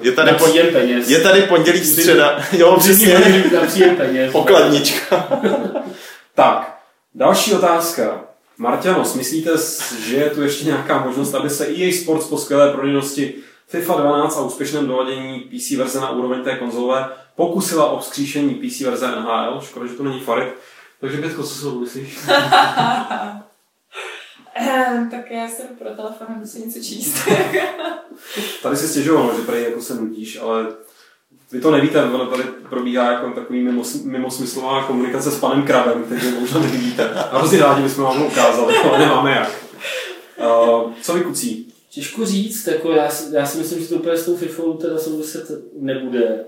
Je 0.00 0.12
tady, 0.12 0.32
po... 0.32 0.44
peněz. 0.72 1.10
je 1.10 1.20
tady 1.20 1.42
pondělí 1.42 1.84
středa. 1.84 2.44
Jo, 2.52 2.76
přesně. 2.78 3.44
Na 3.54 3.66
příjem 3.66 3.96
peněz. 3.96 4.32
Pokladnička. 4.32 5.40
Tak, 6.34 6.78
další 7.14 7.54
otázka. 7.54 8.24
Marťanos, 8.58 9.14
myslíte, 9.14 9.50
že 10.06 10.16
je 10.16 10.30
tu 10.30 10.42
ještě 10.42 10.64
nějaká 10.64 11.04
možnost, 11.06 11.34
aby 11.34 11.50
se 11.50 11.66
EA 11.66 11.92
Sports 11.92 12.26
po 12.26 12.38
skvělé 12.38 12.72
prodejnosti 12.72 13.34
FIFA 13.72 13.94
12 13.94 14.36
a 14.36 14.40
úspěšném 14.40 14.86
doladění 14.86 15.40
PC 15.40 15.70
verze 15.70 16.00
na 16.00 16.10
úroveň 16.10 16.44
té 16.44 16.56
konzole 16.56 17.08
pokusila 17.36 17.90
o 17.90 17.98
vzkříšení 17.98 18.54
PC 18.54 18.80
verze 18.80 19.06
NHL? 19.06 19.60
Škoda, 19.60 19.86
že 19.86 19.94
to 19.94 20.02
není 20.02 20.20
Farid. 20.20 20.54
Takže 21.00 21.16
Bětko, 21.16 21.42
co 21.42 21.54
si 21.54 21.66
o 21.66 21.70
tom 21.70 21.80
myslíš? 21.80 22.18
Ehm, 24.54 25.10
tak 25.10 25.30
já 25.30 25.48
se 25.48 25.62
jdu 25.62 25.74
pro 25.74 25.90
telefon 25.90 26.26
musím 26.38 26.66
něco 26.66 26.78
číst. 26.78 27.28
Tady 28.62 28.76
si 28.76 28.88
stěžoval, 28.88 29.36
že 29.36 29.42
prý 29.42 29.62
jako 29.62 29.82
se 29.82 29.94
nudíš, 29.94 30.40
ale 30.40 30.66
Vy 31.52 31.60
to 31.60 31.70
nevíte, 31.70 32.04
ono 32.04 32.26
tady 32.26 32.42
probíhá 32.42 33.12
jako 33.12 33.30
takový 33.30 33.62
mimo, 33.62 33.82
mimosmyslová 34.04 34.84
komunikace 34.84 35.30
s 35.30 35.40
panem 35.40 35.62
Krabem, 35.62 36.04
který 36.04 36.30
možná 36.40 36.60
nevidíte. 36.60 37.10
A 37.10 37.38
hrozně 37.38 37.58
rádi 37.58 37.82
bychom 37.82 38.04
vám 38.04 38.18
ho 38.18 38.26
ukázali, 38.26 38.76
ale 38.76 38.98
nemáme 38.98 39.30
jak. 39.30 39.50
Uh, 40.38 40.92
co 41.02 41.14
vy 41.14 41.20
kucí? 41.20 41.71
Těžko 41.94 42.26
říct, 42.26 42.66
jako 42.66 42.90
já, 42.90 43.08
já 43.32 43.46
si 43.46 43.58
myslím, 43.58 43.82
že 43.82 43.88
to 43.88 43.94
úplně 43.94 44.16
s 44.16 44.26
tou 44.26 44.36
FIFA 44.36 44.62
teda 44.80 44.98
souviset 44.98 45.50
nebude. 45.78 46.44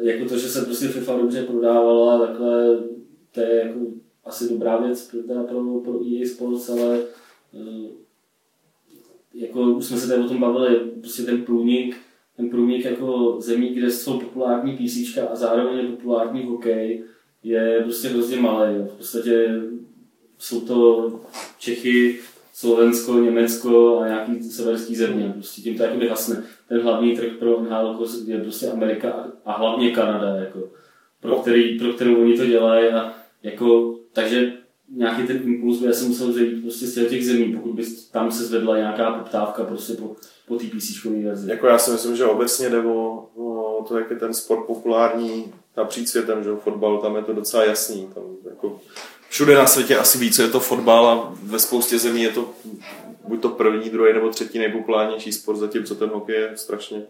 Jako 0.00 0.28
to, 0.28 0.38
že 0.38 0.48
se 0.48 0.64
prostě 0.64 0.88
FIFA 0.88 1.18
dobře 1.18 1.42
prodávala, 1.42 2.26
takhle, 2.26 2.78
to 3.32 3.40
je 3.40 3.54
jako 3.54 3.80
asi 4.24 4.48
dobrá 4.48 4.76
věc 4.76 5.10
pro, 5.10 5.22
teda 5.22 5.42
pro, 5.42 5.80
pro 5.80 5.92
EA 5.92 6.28
Sports, 6.28 6.70
ale 6.70 6.98
eh, 7.54 7.88
jako 9.34 9.60
už 9.60 9.84
jsme 9.84 9.96
se 9.96 10.08
tady 10.08 10.22
o 10.22 10.28
tom 10.28 10.40
bavili, 10.40 10.80
prostě 11.00 11.22
ten 11.22 11.44
průnik, 11.44 11.96
ten 12.36 12.50
průnik 12.50 12.84
jako 12.84 13.36
zemí, 13.40 13.68
kde 13.68 13.90
jsou 13.90 14.20
populární 14.20 14.76
PC 14.76 15.18
a 15.18 15.36
zároveň 15.36 15.78
je 15.78 15.90
populární 15.90 16.44
hokej, 16.44 17.04
je 17.42 17.80
prostě 17.82 18.08
hrozně 18.08 18.36
malý. 18.36 18.74
V 18.74 18.96
podstatě 18.96 19.62
jsou 20.38 20.60
to 20.60 21.12
Čechy, 21.58 22.18
Slovensko, 22.54 23.14
Německo 23.14 23.98
a 23.98 24.06
nějaký 24.06 24.42
severský 24.42 24.96
země. 24.96 25.30
Prostě 25.34 25.62
tím 25.62 25.76
to 25.76 25.82
jakoby 25.82 26.08
hasne. 26.08 26.44
Ten 26.68 26.80
hlavní 26.80 27.16
trh 27.16 27.32
pro 27.38 27.60
NHL 27.60 28.06
je 28.26 28.40
prostě 28.40 28.70
Amerika 28.70 29.26
a, 29.44 29.52
hlavně 29.52 29.90
Kanada, 29.90 30.36
jako, 30.36 30.68
pro, 31.20 31.36
který, 31.36 31.78
pro 31.78 31.92
kterou 31.92 32.20
oni 32.20 32.36
to 32.36 32.46
dělají. 32.46 32.88
A 32.88 33.14
jako, 33.42 33.96
takže 34.12 34.52
nějaký 34.96 35.26
ten 35.26 35.36
impuls 35.44 35.80
by 35.80 35.88
asi 35.88 36.04
musel 36.04 36.28
vzít 36.28 36.62
prostě 36.62 36.86
z 36.86 37.08
těch 37.08 37.26
zemí, 37.26 37.52
pokud 37.56 37.72
by 37.72 37.82
tam 38.12 38.30
se 38.30 38.44
zvedla 38.44 38.76
nějaká 38.76 39.12
poptávka 39.12 39.64
prostě 39.64 39.92
po, 39.92 40.16
po 40.48 40.56
té 40.56 40.64
PC 40.64 41.04
verzi. 41.04 41.50
Jako 41.50 41.66
já 41.66 41.78
si 41.78 41.90
myslím, 41.90 42.16
že 42.16 42.24
obecně 42.24 42.70
jde 42.70 42.78
o, 42.78 43.28
o 43.36 43.84
to, 43.88 43.98
jak 43.98 44.10
je 44.10 44.16
ten 44.16 44.34
sport 44.34 44.66
populární 44.66 45.52
napříč 45.76 46.08
světem, 46.08 46.44
že 46.44 46.50
fotbal, 46.56 46.98
tam 46.98 47.16
je 47.16 47.22
to 47.22 47.32
docela 47.32 47.64
jasný. 47.64 48.08
Tam 48.14 48.22
jako 48.50 48.80
všude 49.34 49.54
na 49.54 49.66
světě 49.66 49.96
asi 49.96 50.18
více 50.18 50.42
je 50.42 50.48
to 50.48 50.60
fotbal 50.60 51.06
a 51.06 51.34
ve 51.42 51.58
spoustě 51.58 51.98
zemí 51.98 52.22
je 52.22 52.30
to 52.30 52.50
buď 53.28 53.42
to 53.42 53.48
první, 53.48 53.90
druhý 53.90 54.12
nebo 54.12 54.28
třetí 54.28 54.58
nejpopulárnější 54.58 55.32
sport, 55.32 55.56
zatímco 55.56 55.94
ten 55.94 56.08
hokej 56.08 56.36
je 56.36 56.52
strašně 56.54 57.06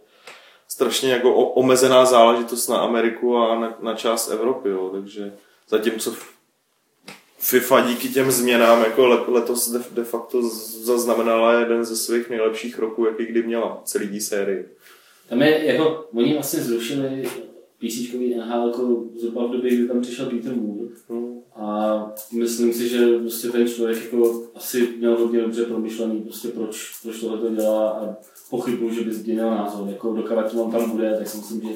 strašně 0.68 1.12
jako 1.12 1.34
omezená 1.34 2.04
záležitost 2.04 2.68
na 2.68 2.78
Ameriku 2.78 3.36
a 3.36 3.60
na, 3.60 3.78
na 3.82 3.94
část 3.94 4.30
Evropy, 4.30 4.68
jo. 4.68 4.90
takže 4.94 5.32
zatímco 5.68 6.14
FIFA 7.38 7.80
díky 7.80 8.08
těm 8.08 8.30
změnám 8.30 8.84
jako 8.84 9.06
let, 9.06 9.28
letos 9.28 9.70
de, 9.70 9.80
de 9.90 10.04
facto 10.04 10.48
zaznamenala 10.84 11.60
jeden 11.60 11.84
ze 11.84 11.96
svých 11.96 12.30
nejlepších 12.30 12.78
roků, 12.78 13.06
jaký 13.06 13.26
kdy 13.26 13.42
měla 13.42 13.82
celý 13.84 14.08
té 14.08 14.20
sérii. 14.20 14.68
Tam 15.28 15.42
je 15.42 15.64
jako, 15.64 16.08
oni 16.12 16.32
vlastně 16.34 16.60
zrušili 16.60 17.28
PC 17.78 18.12
NHL 18.36 18.66
jako 18.66 19.04
zhruba 19.20 19.46
v 19.46 19.50
době, 19.50 19.74
kdy 19.74 19.88
tam 19.88 20.00
přišel 20.00 20.26
Peter 20.26 20.54
Moore. 20.54 20.94
Hmm. 21.08 21.34
A 21.57 21.96
myslím 22.32 22.72
si, 22.72 22.88
že 22.88 23.18
prostě 23.18 23.48
ten 23.48 23.68
člověk 23.68 24.05
jako 24.05 24.42
asi 24.55 24.94
měl 24.98 25.18
hodně 25.18 25.40
dobře 25.40 25.64
promyšlený, 25.64 26.20
prostě 26.20 26.48
proč, 26.48 27.00
proč 27.02 27.20
tohle 27.20 27.38
to 27.38 27.55
dělá 27.55 27.90
a 27.90 28.14
pochybuju, 28.50 28.94
že 28.94 29.00
by 29.00 29.12
změnil 29.12 29.50
názor. 29.50 29.88
Jako 29.88 30.12
dokud 30.12 30.61
on 30.61 30.72
tam 30.72 30.90
bude, 30.90 31.16
tak 31.18 31.28
si 31.28 31.36
myslím, 31.36 31.61
že 31.61 31.68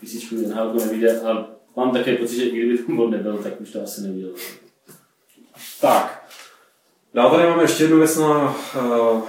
PC 0.00 0.32
NHL 0.32 0.70
to 0.70 0.86
nevíde 0.86 1.20
a 1.20 1.46
mám 1.76 1.92
také 1.92 2.16
pocit, 2.16 2.36
že 2.36 2.44
i 2.44 2.56
kdyby 2.56 2.78
tam 2.78 3.00
on 3.00 3.10
nebyl, 3.10 3.38
tak 3.38 3.60
už 3.60 3.70
to 3.70 3.82
asi 3.82 4.00
neviděl. 4.00 4.30
Tak. 5.80 6.28
Dál 7.14 7.30
tady 7.30 7.48
máme 7.48 7.62
ještě 7.62 7.84
jednu 7.84 7.98
věc 7.98 8.16
na 8.16 8.56
uh, 8.76 9.22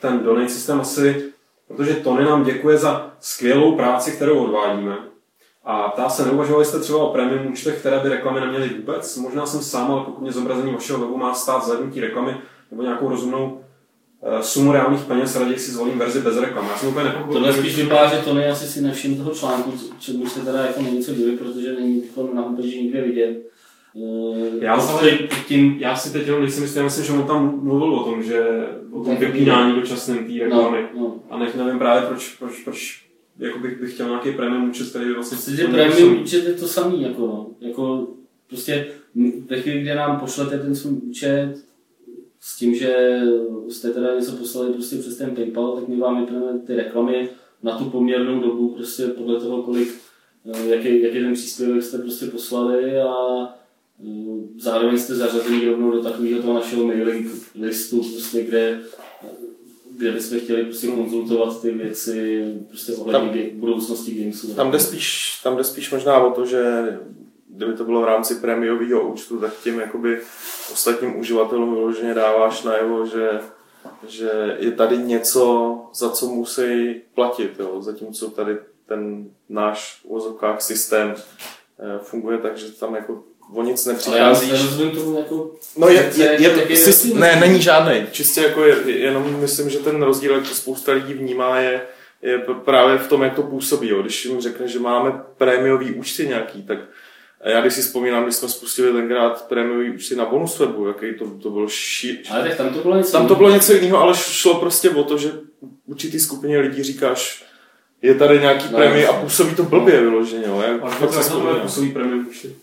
ten 0.00 0.18
donate 0.18 0.48
systém 0.48 0.80
asi, 0.80 1.32
protože 1.68 1.94
Tony 1.94 2.24
nám 2.24 2.44
děkuje 2.44 2.78
za 2.78 3.14
skvělou 3.20 3.76
práci, 3.76 4.12
kterou 4.12 4.44
odvádíme. 4.44 5.09
A 5.64 5.88
ptá 5.88 6.08
se, 6.08 6.24
neuvažovali 6.26 6.64
jste 6.64 6.80
třeba 6.80 6.98
o 6.98 7.12
premium 7.12 7.52
účtech, 7.52 7.78
které 7.78 7.98
by 8.00 8.08
reklamy 8.08 8.40
neměly 8.40 8.68
vůbec? 8.68 9.16
Možná 9.16 9.46
jsem 9.46 9.60
sám, 9.60 9.90
ale 9.90 10.04
pokud 10.04 10.22
mě 10.22 10.32
zobrazení 10.32 10.72
vašeho 10.72 10.98
webu 11.00 11.16
má 11.16 11.34
stát 11.34 11.64
zhlednutí 11.64 12.00
reklamy 12.00 12.36
nebo 12.70 12.82
nějakou 12.82 13.08
rozumnou 13.08 13.60
uh, 14.20 14.40
sumu 14.40 14.72
reálných 14.72 15.00
peněz, 15.04 15.36
raději 15.36 15.58
si 15.58 15.70
zvolím 15.70 15.98
verzi 15.98 16.20
bez 16.20 16.36
reklam. 16.36 16.66
Já 16.70 16.76
jsem 16.76 16.88
úplně 16.88 17.04
nepochopil. 17.04 17.32
Tohle 17.32 17.52
spíš 17.52 17.76
vypadá, 17.76 18.06
že 18.08 18.16
Tony 18.16 18.48
asi 18.48 18.66
si 18.66 18.80
nevšiml 18.82 19.16
toho 19.16 19.30
článku, 19.30 19.72
čemu 19.98 20.26
se 20.26 20.40
teda 20.40 20.58
jako 20.64 20.82
není 20.82 21.04
co 21.04 21.14
divit, 21.14 21.38
protože 21.40 21.72
není 21.72 22.02
to 22.14 22.30
na 22.34 22.42
homepage 22.42 22.68
nikde 22.68 23.02
vidět. 23.02 23.36
Eh, 23.96 24.64
Já, 24.64 24.76
pokud- 24.76 24.90
ale 25.00 25.10
tím, 25.48 25.76
já 25.78 25.96
si 25.96 26.12
teď 26.12 26.26
jenom 26.26 26.42
nejsem 26.42 26.62
jistý, 26.62 26.78
já 26.78 26.84
myslím, 26.84 27.04
že 27.04 27.12
on 27.12 27.22
tam 27.22 27.60
mluvil 27.62 27.94
o 27.94 28.04
tom, 28.04 28.22
že 28.22 28.66
o 28.92 29.04
tom 29.04 29.16
vypínání 29.16 29.74
dočasným 29.80 30.18
té 30.18 30.44
reklamy. 30.44 30.88
No, 30.94 31.00
no. 31.00 31.14
A 31.30 31.38
nech, 31.38 31.54
nevím 31.56 31.78
právě 31.78 32.08
proč, 32.08 32.28
proč, 32.38 32.52
proč 32.64 33.09
jako 33.40 33.58
bych, 33.58 33.80
bych 33.80 33.94
chtěl 33.94 34.08
nějaký 34.08 34.32
premium 34.32 34.70
účet, 34.70 34.88
který 34.88 35.04
by 35.04 35.14
vlastně... 35.14 35.56
Že 35.56 35.64
premium 35.64 36.22
účet 36.22 36.44
je 36.44 36.54
to 36.54 36.68
samý, 36.68 37.02
jako, 37.02 37.26
no. 37.26 37.46
jako 37.60 38.08
prostě 38.48 38.86
ve 39.48 39.60
chvíli, 39.60 39.80
kdy 39.80 39.94
nám 39.94 40.20
pošlete 40.20 40.58
ten 40.58 40.74
svůj 40.74 40.92
účet 40.92 41.54
s 42.40 42.58
tím, 42.58 42.74
že 42.74 43.20
jste 43.68 43.90
teda 43.90 44.14
něco 44.14 44.32
poslali 44.32 44.72
prostě 44.72 44.96
přes 44.96 45.16
ten 45.16 45.30
PayPal, 45.30 45.76
tak 45.76 45.88
my 45.88 45.96
vám 45.96 46.20
vypneme 46.20 46.58
ty 46.66 46.76
reklamy 46.76 47.28
na 47.62 47.78
tu 47.78 47.84
poměrnou 47.84 48.40
dobu, 48.40 48.68
prostě 48.68 49.06
podle 49.06 49.40
toho, 49.40 49.62
kolik, 49.62 49.94
eh, 50.54 50.66
jaký, 50.66 51.02
jaký 51.02 51.20
ten 51.20 51.32
příspěvek 51.32 51.82
jste 51.82 51.98
prostě 51.98 52.26
poslali 52.26 52.98
a 52.98 53.14
eh, 54.04 54.40
zároveň 54.58 54.98
jste 54.98 55.14
zařazení 55.14 55.64
rovnou 55.64 55.90
do 55.90 56.02
takového 56.02 56.42
toho 56.42 56.54
našeho 56.54 56.86
mailing 56.86 57.26
listu, 57.60 57.96
prostě, 57.96 58.42
kde 58.42 58.80
kde 60.00 60.12
bychom 60.12 60.40
chtěli 60.40 60.64
prostě 60.64 60.86
konzultovat 60.86 61.62
ty 61.62 61.70
věci 61.70 62.44
prostě 62.68 62.92
ohledně 62.92 63.42
Tam- 63.42 63.60
budoucnosti 63.60 64.14
gamesu. 64.14 64.54
Tam 64.54 64.70
jde, 64.70 64.80
spíš, 64.80 65.40
tam 65.42 65.56
jde 65.56 65.64
spíš 65.64 65.90
možná 65.90 66.18
o 66.18 66.30
to, 66.30 66.46
že 66.46 66.84
kdyby 67.48 67.72
to 67.72 67.84
bylo 67.84 68.00
v 68.00 68.04
rámci 68.04 68.34
prémiového 68.34 69.08
účtu, 69.08 69.38
tak 69.38 69.52
tím 69.62 69.80
jakoby 69.80 70.20
ostatním 70.72 71.18
uživatelům 71.18 71.74
vyloženě 71.74 72.14
dáváš 72.14 72.62
najevo, 72.62 73.06
že, 73.06 73.40
že 74.06 74.56
je 74.58 74.72
tady 74.72 74.98
něco, 74.98 75.76
za 75.94 76.10
co 76.10 76.26
musí 76.26 77.00
platit. 77.14 77.52
Jo? 77.58 77.82
Zatímco 77.82 78.30
tady 78.30 78.58
ten 78.86 79.30
náš 79.48 80.04
v 80.58 80.62
systém 80.62 81.14
eh, 81.14 81.98
funguje 81.98 82.38
tak, 82.38 82.56
že 82.56 82.72
tam 82.72 82.94
jako 82.94 83.24
o 83.54 83.62
nic 83.62 83.86
Ale 83.86 84.18
já 84.18 84.28
nepřicházíš. 84.28 84.94
tomu 84.94 85.18
jako... 85.18 85.50
No 85.76 85.88
je, 85.88 85.94
Jak 85.94 86.18
je, 86.18 86.24
je, 86.24 86.32
jak 86.32 86.70
je- 86.70 86.78
je, 87.08 87.14
ne, 87.14 87.36
není 87.40 87.62
žádný. 87.62 88.06
Čistě 88.12 88.40
jako 88.40 88.64
je, 88.64 88.76
jenom 88.86 89.36
myslím, 89.40 89.70
že 89.70 89.78
ten 89.78 90.02
rozdíl, 90.02 90.34
jak 90.34 90.48
to 90.48 90.54
spousta 90.54 90.92
lidí 90.92 91.14
vnímá, 91.14 91.58
je, 91.58 91.82
je 92.22 92.38
právě 92.64 92.98
v 92.98 93.08
tom, 93.08 93.22
jak 93.22 93.34
to 93.34 93.42
působí. 93.42 93.88
Jo. 93.88 94.02
Když 94.02 94.24
jim 94.24 94.40
řekne, 94.40 94.68
že 94.68 94.78
máme 94.78 95.12
prémiový 95.38 95.92
účty 95.92 96.26
nějaký, 96.26 96.62
tak 96.62 96.78
já 97.44 97.60
když 97.60 97.74
si 97.74 97.82
vzpomínám, 97.82 98.22
když 98.24 98.34
jsme 98.36 98.48
spustili 98.48 98.92
tenkrát 98.92 99.48
prémiový 99.48 99.90
účty 99.90 100.16
na 100.16 100.24
bonus 100.24 100.58
webu, 100.58 100.86
jaký 100.88 101.18
to, 101.18 101.24
to 101.42 101.50
bylo 101.50 101.68
ší... 101.68 102.18
Ale 102.30 102.42
tak 102.48 102.56
tam 102.56 102.68
to 102.74 102.78
bylo 102.80 102.96
něco... 102.96 103.12
Tam 103.12 103.26
to 103.28 103.34
bylo 103.34 103.50
něco 103.50 103.72
jiného, 103.72 103.98
ale 103.98 104.14
šlo 104.16 104.54
prostě 104.54 104.90
o 104.90 105.04
to, 105.04 105.18
že 105.18 105.30
určitý 105.86 106.20
skupině 106.20 106.58
lidí 106.58 106.82
říkáš, 106.82 107.44
je 108.02 108.14
tady 108.14 108.40
nějaký 108.40 108.64
No, 108.70 108.76
prémie 108.78 109.06
a 109.08 109.12
působí 109.12 109.54
to 109.54 109.62
blbě 109.62 110.00
vyloženě. 110.00 110.44
Jo. 110.46 110.62
Já 110.66 110.78
Ale 110.82 110.96
to 111.00 111.06
vzpomínám. 111.20 111.60
působí 111.60 111.90
premium 111.92 112.26
účty. 112.30 112.54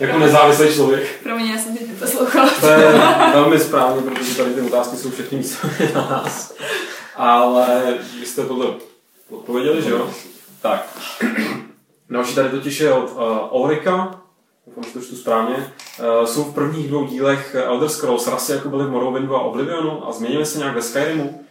Jako 0.00 0.18
nezávislý 0.18 0.74
člověk. 0.74 1.22
Promiň, 1.22 1.46
já 1.46 1.58
jsem 1.58 1.76
tě 1.76 1.84
poslouchala. 1.98 2.50
To 2.60 2.66
je 2.66 2.92
velmi 3.34 3.58
správně, 3.58 4.02
protože 4.02 4.34
tady 4.34 4.54
ty 4.54 4.60
otázky 4.60 4.96
jsou 4.96 5.10
všechny 5.10 5.42
na 5.94 6.08
nás. 6.10 6.54
Ale 7.16 7.94
vy 8.20 8.26
jste 8.26 8.46
tohle 8.46 8.66
odpověděli, 9.30 9.82
že 9.82 9.90
jo? 9.90 10.10
Tak. 10.62 10.98
Další 12.10 12.34
tady 12.34 12.48
totiž 12.48 12.80
je 12.80 12.92
od 12.92 13.10
uh, 13.10 13.60
Ulrika, 13.60 14.20
doufám, 14.66 14.84
že 14.84 14.90
to 14.90 15.00
čtu 15.00 15.16
správně. 15.16 15.56
Uh, 15.56 16.26
jsou 16.26 16.44
v 16.44 16.54
prvních 16.54 16.88
dvou 16.88 17.06
dílech 17.06 17.54
Elder 17.54 17.88
Scrolls 17.88 18.26
rasy, 18.26 18.52
jako 18.52 18.68
byly 18.68 18.84
v 18.84 18.90
Morrowindu 18.90 19.36
a 19.36 19.40
Oblivionu 19.40 20.08
a 20.08 20.12
změnily 20.12 20.46
se 20.46 20.58
nějak 20.58 20.74
ve 20.74 20.82
Skyrimu. 20.82 21.44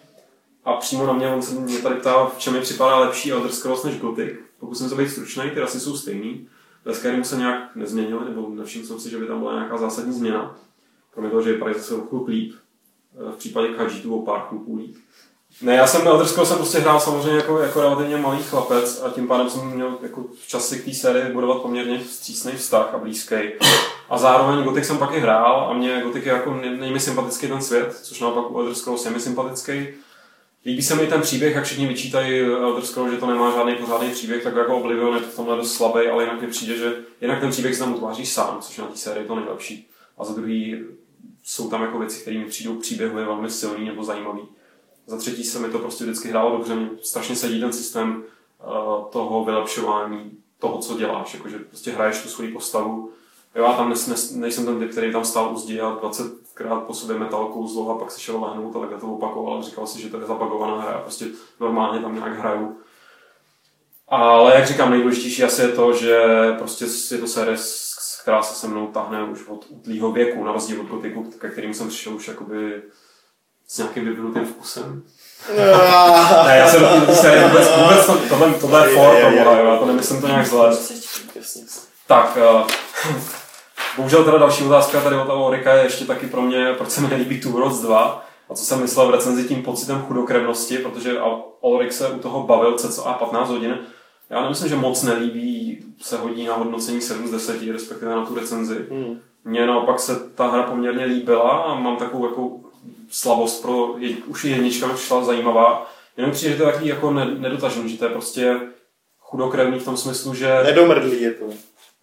A 0.66 0.74
přímo 0.74 1.06
na 1.06 1.14
mě, 1.14 1.28
on 1.28 1.42
se 1.42 1.56
mě 1.56 1.78
tady 1.78 1.96
ptá, 1.96 2.26
v 2.26 2.40
čem 2.40 2.54
mi 2.54 2.62
připadá 2.62 2.98
lepší 2.98 3.32
Elder 3.32 3.52
Scrolls 3.52 3.84
než 3.84 3.98
Gothic. 4.00 4.30
Pokud 4.60 4.76
jsem 4.76 4.90
to 4.90 4.96
být 4.96 5.10
stručný, 5.10 5.50
ty 5.54 5.60
rasy 5.60 5.80
jsou 5.80 5.98
stejný. 5.98 6.48
Ve 6.86 6.94
Skyrimu 6.96 7.24
se 7.24 7.38
nějak 7.38 7.76
nezměnily, 7.76 8.26
nebo 8.30 8.50
nevšiml 8.50 8.86
jsem 8.86 9.00
si, 9.00 9.10
že 9.10 9.18
by 9.18 9.26
tam 9.28 9.40
byla 9.40 9.54
nějaká 9.54 9.78
zásadní 9.78 10.14
změna. 10.14 10.56
Kromě 11.14 11.30
toho, 11.30 11.42
že 11.42 11.52
vypadají 11.52 11.78
zase 11.78 11.96
o 11.96 12.02
chlup 12.02 12.28
líp. 12.28 12.54
Eh, 13.28 13.32
V 13.32 13.36
případě 13.36 13.68
Khajitu 13.68 14.16
o 14.16 14.26
pár 14.26 14.40
chlupů 14.42 14.78
líp. 14.78 14.96
Ne, 15.62 15.76
já 15.76 15.88
jsem 15.88 16.08
Elder 16.08 16.28
Scrolls 16.28 16.50
jsem 16.50 16.58
prostě 16.58 16.80
hrál 16.80 17.00
samozřejmě 17.00 17.32
jako, 17.38 17.60
jako 17.60 17.82
relativně 17.82 18.18
malý 18.18 18.44
chlapec 18.44 19.02
a 19.06 19.10
tím 19.10 19.28
pádem 19.28 19.50
jsem 19.50 19.68
měl 19.72 19.98
jako 20.02 20.24
v 20.44 20.48
čase 20.48 20.78
k 20.78 20.86
té 20.86 20.94
sérii 20.94 21.34
budovat 21.34 21.62
poměrně 21.62 22.00
vstřícný 22.00 22.52
vztah 22.52 22.94
a 22.94 22.98
blízký. 22.98 23.36
A 24.10 24.18
zároveň 24.18 24.64
Gothic 24.64 24.86
jsem 24.86 24.98
pak 24.98 25.14
i 25.14 25.20
hrál 25.20 25.68
a 25.70 25.74
mě 25.74 26.02
Gothic 26.04 26.26
je 26.26 26.32
jako 26.32 26.54
nej- 26.54 26.78
nejmi 26.78 27.00
sympatický 27.00 27.48
ten 27.48 27.62
svět, 27.62 28.00
což 28.04 28.20
naopak 28.20 28.52
u 28.52 28.60
Elder 28.60 28.76
Scrolls 28.76 29.06
je 29.06 29.12
mi 29.12 29.20
sympatický. 29.20 29.88
Líbí 30.66 30.82
se 30.82 30.96
mi 30.96 31.08
ten 31.08 31.22
příběh, 31.22 31.56
jak 31.56 31.64
všichni 31.64 31.88
vyčítají 31.88 32.40
Elder 32.42 32.84
Scrolls, 32.84 33.12
že 33.12 33.18
to 33.18 33.26
nemá 33.26 33.52
žádný 33.52 33.76
pořádný 33.76 34.10
příběh, 34.12 34.44
tak 34.44 34.56
jako 34.56 34.78
Oblivion 34.78 35.16
je 35.16 35.22
to 35.22 35.28
v 35.28 35.36
tomhle 35.36 35.56
dost 35.56 35.74
slabý, 35.74 36.08
ale 36.08 36.24
jinak 36.24 36.42
mi 36.42 36.48
přijde, 36.48 36.78
že 36.78 36.96
jinak 37.22 37.40
ten 37.40 37.52
příběh 37.52 37.76
se 37.76 37.80
tam 37.80 37.94
utváří 37.94 38.26
sám, 38.26 38.58
což 38.62 38.78
na 38.78 38.86
té 38.86 38.98
sérii 38.98 39.28
to 39.28 39.36
nejlepší. 39.36 39.90
A 40.18 40.26
za 40.26 40.34
druhý 40.34 40.84
jsou 41.44 41.70
tam 41.70 41.82
jako 41.82 42.00
věci, 42.00 42.22
které 42.22 42.38
mi 42.38 42.46
přijdou 42.46 42.76
příběhově 42.76 43.26
velmi 43.26 43.50
silný 43.50 43.86
nebo 43.86 44.04
zajímavý. 44.04 44.42
Za 45.08 45.18
třetí 45.18 45.44
se 45.44 45.60
mi 45.60 45.70
to 45.70 45.80
prostě 45.80 46.04
vždycky 46.04 46.30
hrálo 46.30 46.58
dobře, 46.58 46.76
mě 46.76 46.90
strašně 47.02 47.36
sedí 47.36 47.60
ten 47.60 47.74
systém 47.74 48.24
toho 49.12 49.46
vylepšování 49.46 50.32
toho, 50.60 50.78
co 50.78 50.98
děláš. 50.98 51.34
Jakože 51.34 51.60
prostě 51.60 51.92
hraješ 51.92 52.22
tu 52.22 52.30
svoji 52.30 52.52
postavu. 52.52 53.12
Jo, 53.56 53.64
já 53.64 53.74
tam 53.74 53.90
nes, 53.90 54.08
nes, 54.08 54.32
nejsem 54.32 54.66
ten 54.66 54.80
typ, 54.80 54.92
který 54.92 55.12
tam 55.12 55.26
stál 55.26 55.54
u 55.54 55.58
zdi 55.58 55.80
a 55.82 55.96
20krát 56.60 56.80
po 56.80 56.94
sobě 56.94 57.18
metal 57.18 57.46
kouzlo 57.46 57.96
a 57.96 58.00
pak 58.00 58.12
se 58.12 58.20
šel 58.20 58.44
lehnout 58.44 58.76
a 58.76 58.80
tak 58.80 59.00
to 59.00 59.08
opakoval 59.08 59.60
a 59.60 59.62
říkal 59.62 59.88
si, 59.88 60.02
že 60.02 60.10
to 60.10 60.20
je 60.20 60.26
zabagovaná 60.26 60.82
hra 60.82 60.92
a 60.92 61.02
prostě 61.02 61.26
normálně 61.60 62.02
tam 62.02 62.16
nějak 62.16 62.40
hraju. 62.40 62.78
Ale 64.08 64.56
jak 64.56 64.68
říkám, 64.68 64.92
nejdůležitější 64.92 65.44
asi 65.44 65.62
je 65.62 65.68
to, 65.68 65.94
že 65.94 66.24
prostě 66.58 66.86
je 67.12 67.18
to 67.18 67.28
série, 67.28 67.58
která 68.22 68.42
se 68.42 68.56
se 68.56 68.68
mnou 68.68 68.88
tahne 68.88 69.24
už 69.24 69.48
od 69.48 69.66
útlýho 69.70 70.12
věku, 70.12 70.44
na 70.44 70.52
rozdíl 70.52 70.82
od 70.82 70.88
gotiku, 70.88 71.24
ke 71.24 71.50
kterým 71.50 71.74
jsem 71.74 71.88
přišel 71.88 72.14
už 72.14 72.28
jakoby 72.28 72.82
s 73.68 73.78
nějakým 73.78 74.06
vyvinutým 74.06 74.46
vkusem. 74.46 75.04
ne, 76.46 76.58
já 76.58 76.68
jsem 76.68 76.82
do 76.82 77.06
té 77.06 77.16
série 77.16 77.48
vůbec, 77.48 77.70
vůbec 77.78 78.06
to, 78.06 78.18
tohle, 78.30 78.54
tohle 78.54 78.90
je 78.90 78.96
for, 78.96 79.16
to 79.16 79.68
já 79.68 79.78
to 79.78 79.86
nemyslím 79.86 80.22
to 80.22 80.28
nějak 80.28 80.48
zle. 80.48 80.78
Tak, 82.08 82.38
uh, 82.38 82.68
bohužel 84.00 84.24
teda 84.24 84.38
další 84.38 84.64
otázka 84.64 85.02
tady 85.02 85.16
od 85.16 85.26
toho 85.26 85.52
Rika 85.52 85.74
je 85.74 85.84
ještě 85.84 86.06
taky 86.06 86.28
pro 86.28 86.42
mě, 86.42 86.74
proč 86.78 86.90
se 86.90 87.02
mi 87.02 87.08
nelíbí 87.08 87.42
Two 87.42 87.52
Worlds 87.52 87.80
2 87.80 88.26
a 88.50 88.56
co 88.56 88.66
jsem 88.66 88.82
myslel 88.82 89.08
v 89.08 89.12
recenzi 89.12 89.48
tím 89.48 89.64
pocitem 89.64 90.02
chudokrevnosti, 90.02 90.78
protože 90.78 91.20
Ulrich 91.62 91.94
se 91.94 92.08
u 92.08 92.20
toho 92.20 92.44
bavil 92.44 92.74
cca 92.74 93.14
15 93.14 93.50
hodin. 93.50 93.80
Já 94.30 94.42
nemyslím, 94.42 94.70
že 94.70 94.76
moc 94.76 95.04
nelíbí, 95.04 95.80
se 96.02 96.18
hodí 96.18 96.46
na 96.46 96.56
hodnocení 96.56 97.02
7 97.02 97.28
z 97.28 97.32
10, 97.32 97.72
respektive 97.72 98.16
na 98.16 98.26
tu 98.26 98.36
recenzi. 98.36 98.86
Hmm. 98.92 99.20
Mně 99.46 99.68
naopak 99.68 100.00
se 100.00 100.30
ta 100.36 100.48
hra 100.48 100.64
poměrně 100.64 101.06
líbila 101.06 101.50
a 101.50 101.76
mám 101.76 101.98
takovou 101.98 102.26
jako 102.26 102.52
slabost 103.10 103.62
pro, 103.62 103.96
je, 103.98 104.16
už 104.28 104.46
jednička 104.46 104.88
mi 104.88 104.94
přišla 104.94 105.24
zajímavá. 105.24 105.92
Jenom 106.18 106.32
přijde, 106.32 106.52
že 106.52 106.58
to 106.58 106.64
je 106.64 106.72
takový 106.72 106.90
jako 106.90 107.12
nedotažený, 107.12 107.90
že 107.90 107.98
to 107.98 108.06
je 108.06 108.12
prostě 108.12 108.60
chudokrevný 109.20 109.80
v 109.80 109.86
tom 109.86 109.98
smyslu, 109.98 110.34
že... 110.34 110.64
Nedomrdlý 110.64 111.22
je 111.22 111.32
to. 111.32 111.46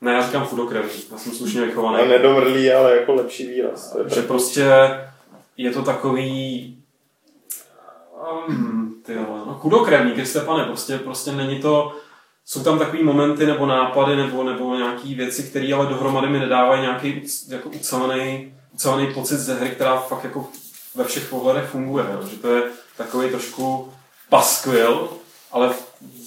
Ne, 0.00 0.12
já 0.12 0.26
říkám 0.26 0.46
chudokrevný, 0.46 0.90
já 1.12 1.18
jsem 1.18 1.32
slušně 1.32 1.60
vychovaný. 1.60 2.02
A 2.02 2.08
nedomrdlý, 2.08 2.72
ale 2.72 2.96
jako 2.96 3.14
lepší 3.14 3.46
výraz. 3.46 3.96
Že 4.14 4.22
prostě 4.22 4.70
je 5.56 5.70
to 5.70 5.82
takový... 5.82 6.72
Um, 8.48 9.02
ty 9.06 9.14
no, 9.14 9.58
chudokrevný, 9.60 10.12
Kriste 10.12 10.40
pane, 10.40 10.64
prostě, 10.64 10.98
prostě 10.98 11.32
není 11.32 11.60
to... 11.60 11.96
Jsou 12.44 12.62
tam 12.62 12.78
takový 12.78 13.02
momenty 13.02 13.46
nebo 13.46 13.66
nápady 13.66 14.16
nebo, 14.16 14.44
nebo 14.44 14.74
nějaké 14.74 15.08
věci, 15.14 15.42
které 15.42 15.74
ale 15.74 15.86
dohromady 15.86 16.28
mi 16.28 16.38
nedávají 16.38 16.80
nějaký 16.80 17.22
jako 17.48 17.68
ucelený, 17.68 18.54
ucelený 18.74 19.14
pocit 19.14 19.36
ze 19.36 19.54
hry, 19.54 19.70
která 19.70 19.96
fakt 19.96 20.24
jako 20.24 20.48
ve 20.94 21.04
všech 21.04 21.28
pohledech 21.28 21.64
funguje. 21.64 22.04
Jo? 22.12 22.26
Že 22.26 22.36
to 22.36 22.56
je 22.56 22.62
takový 22.96 23.28
trošku 23.30 23.92
paskvil, 24.28 25.08
ale 25.52 25.74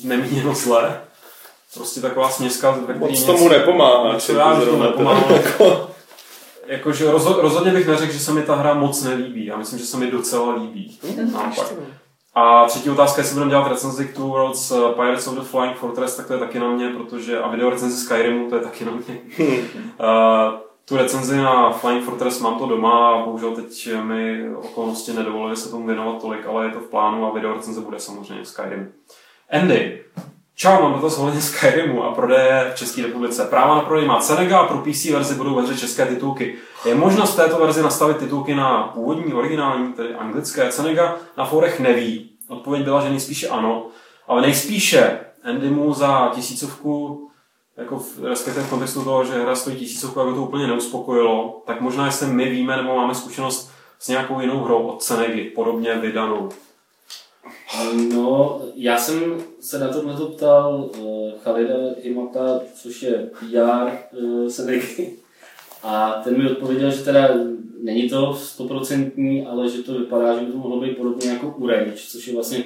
nemíněno 0.04 0.56
zle. 0.56 1.02
Prostě 1.74 2.02
taková 2.02 2.30
směska, 2.30 2.72
ve 2.72 2.94
který 2.94 3.00
Moc 3.00 3.24
tomu 3.24 3.50
nepomáhá. 3.50 4.20
Co 4.20 4.34
já 4.34 4.60
to 4.60 4.78
nepomáhá. 4.84 5.32
Jako, 5.34 5.90
jakože 6.68 7.12
rozhodně 7.12 7.72
bych 7.72 7.88
neřekl, 7.88 8.12
že 8.14 8.20
se 8.20 8.34
mi 8.34 8.42
ta 8.42 8.56
hra 8.56 8.74
moc 8.74 9.04
nelíbí. 9.04 9.46
Já 9.46 9.58
myslím, 9.58 9.80
že 9.80 9.86
se 9.86 9.98
mi 9.98 10.12
docela 10.12 10.56
líbí. 10.56 11.00
Mm, 11.18 11.36
A 12.36 12.66
třetí 12.66 12.90
otázka, 12.90 13.22
jestli 13.22 13.34
budeme 13.34 13.52
dělat 13.52 13.68
recenzi 13.68 14.06
k 14.08 14.16
Two 14.16 14.28
Worlds 14.28 14.72
uh, 14.72 14.92
Pirates 14.92 15.28
of 15.28 15.36
the 15.36 15.42
Flying 15.42 15.78
Fortress, 15.78 16.16
tak 16.16 16.28
to 16.28 16.34
je 16.34 16.40
taky 16.40 16.60
na 16.60 16.70
mě, 16.72 16.90
protože, 16.90 17.40
a 17.40 17.48
video 17.50 17.70
recenzi 17.70 17.98
Skyrimu, 17.98 18.50
to 18.50 18.56
je 18.56 18.62
taky 18.62 18.86
na 18.86 18.92
mě. 18.92 19.22
uh, 19.40 20.60
tu 20.86 20.98
recenzi 20.98 21.38
na 21.38 21.72
Flying 21.72 22.04
Fortress 22.06 22.40
mám 22.42 22.60
to 22.60 22.66
doma 22.66 23.10
a 23.10 23.26
bohužel 23.26 23.56
teď 23.56 23.90
mi 24.04 24.50
okolnosti 24.56 25.14
nedovolily 25.14 25.56
se 25.58 25.70
tomu 25.72 25.86
věnovat 25.88 26.22
tolik, 26.22 26.46
ale 26.48 26.66
je 26.66 26.72
to 26.72 26.80
v 26.80 26.88
plánu 26.90 27.26
a 27.26 27.34
video 27.34 27.54
recenze 27.54 27.82
bude 27.82 28.00
samozřejmě 28.00 28.46
Skyrim. 28.46 28.92
Andy, 29.52 30.04
Čau, 30.62 30.82
mám 30.82 30.94
dotaz 30.94 31.18
ohledně 31.18 31.42
Skyrimu 31.42 32.04
a 32.04 32.16
prodeje 32.16 32.72
v 32.74 32.78
České 32.78 33.02
republice. 33.02 33.46
Práva 33.46 33.76
na 33.76 33.82
prodej 33.82 34.08
má 34.08 34.20
Cenega 34.20 34.60
a 34.60 34.68
pro 34.68 34.78
PC 34.78 35.06
verzi 35.06 35.36
budou 35.36 35.56
ve 35.56 35.62
hře 35.62 35.78
české 35.78 36.06
titulky. 36.06 36.56
Je 36.86 36.96
možnost 36.96 37.36
této 37.36 37.60
verzi 37.60 37.84
nastavit 37.84 38.18
titulky 38.18 38.56
na 38.56 38.84
původní, 38.84 39.34
originální, 39.34 39.94
tedy 39.94 40.16
anglické. 40.16 40.72
Cenega 40.72 41.18
na 41.38 41.46
forech 41.46 41.80
neví. 41.80 42.30
Odpověď 42.48 42.84
byla, 42.84 43.02
že 43.02 43.10
nejspíše 43.10 43.48
ano, 43.48 43.88
ale 44.28 44.42
nejspíše 44.42 45.20
Andy 45.44 45.70
mu 45.70 45.94
za 45.94 46.32
tisícovku 46.36 47.30
jako 47.78 48.00
v, 48.00 48.24
respektive 48.24 48.66
v 48.66 48.70
kontextu 48.70 49.04
toho, 49.04 49.26
že 49.26 49.44
hra 49.44 49.56
stojí 49.56 49.76
tisícovku, 49.76 50.22
aby 50.22 50.34
to 50.34 50.42
úplně 50.42 50.68
neuspokojilo, 50.68 51.62
tak 51.66 51.82
možná 51.82 52.06
jestli 52.06 52.28
my 52.28 52.50
víme 52.50 52.78
nebo 52.78 52.96
máme 52.96 53.16
zkušenost 53.16 53.72
s 54.00 54.08
nějakou 54.08 54.40
jinou 54.40 54.64
hrou 54.64 54.88
od 54.88 55.04
Cenegy, 55.04 55.44
podobně 55.44 55.96
vydanou. 55.96 56.50
No, 58.14 58.62
já 58.76 58.98
jsem 58.98 59.44
se 59.60 59.80
na 59.80 59.88
tohle 59.88 60.28
ptal 60.36 60.90
uh, 61.00 61.32
Khalida 61.32 61.76
Himata, 62.04 62.62
což 62.76 63.04
je 63.04 63.30
PR 63.40 64.18
uh, 64.22 64.48
Senegy. 64.48 65.14
A 65.84 66.22
ten 66.24 66.38
mi 66.38 66.52
odpověděl, 66.52 66.92
že 66.92 67.04
teda 67.04 67.30
není 67.82 68.10
to 68.10 68.34
stoprocentní, 68.34 69.46
ale 69.46 69.70
že 69.70 69.84
to 69.84 70.00
vypadá, 70.00 70.40
že 70.40 70.46
by 70.46 70.52
to 70.52 70.58
mohlo 70.58 70.82
být 70.82 70.98
podobně 70.98 71.30
jako 71.30 71.56
u 71.58 71.68
Rage, 71.68 71.94
což 72.08 72.28
je 72.28 72.34
vlastně 72.34 72.64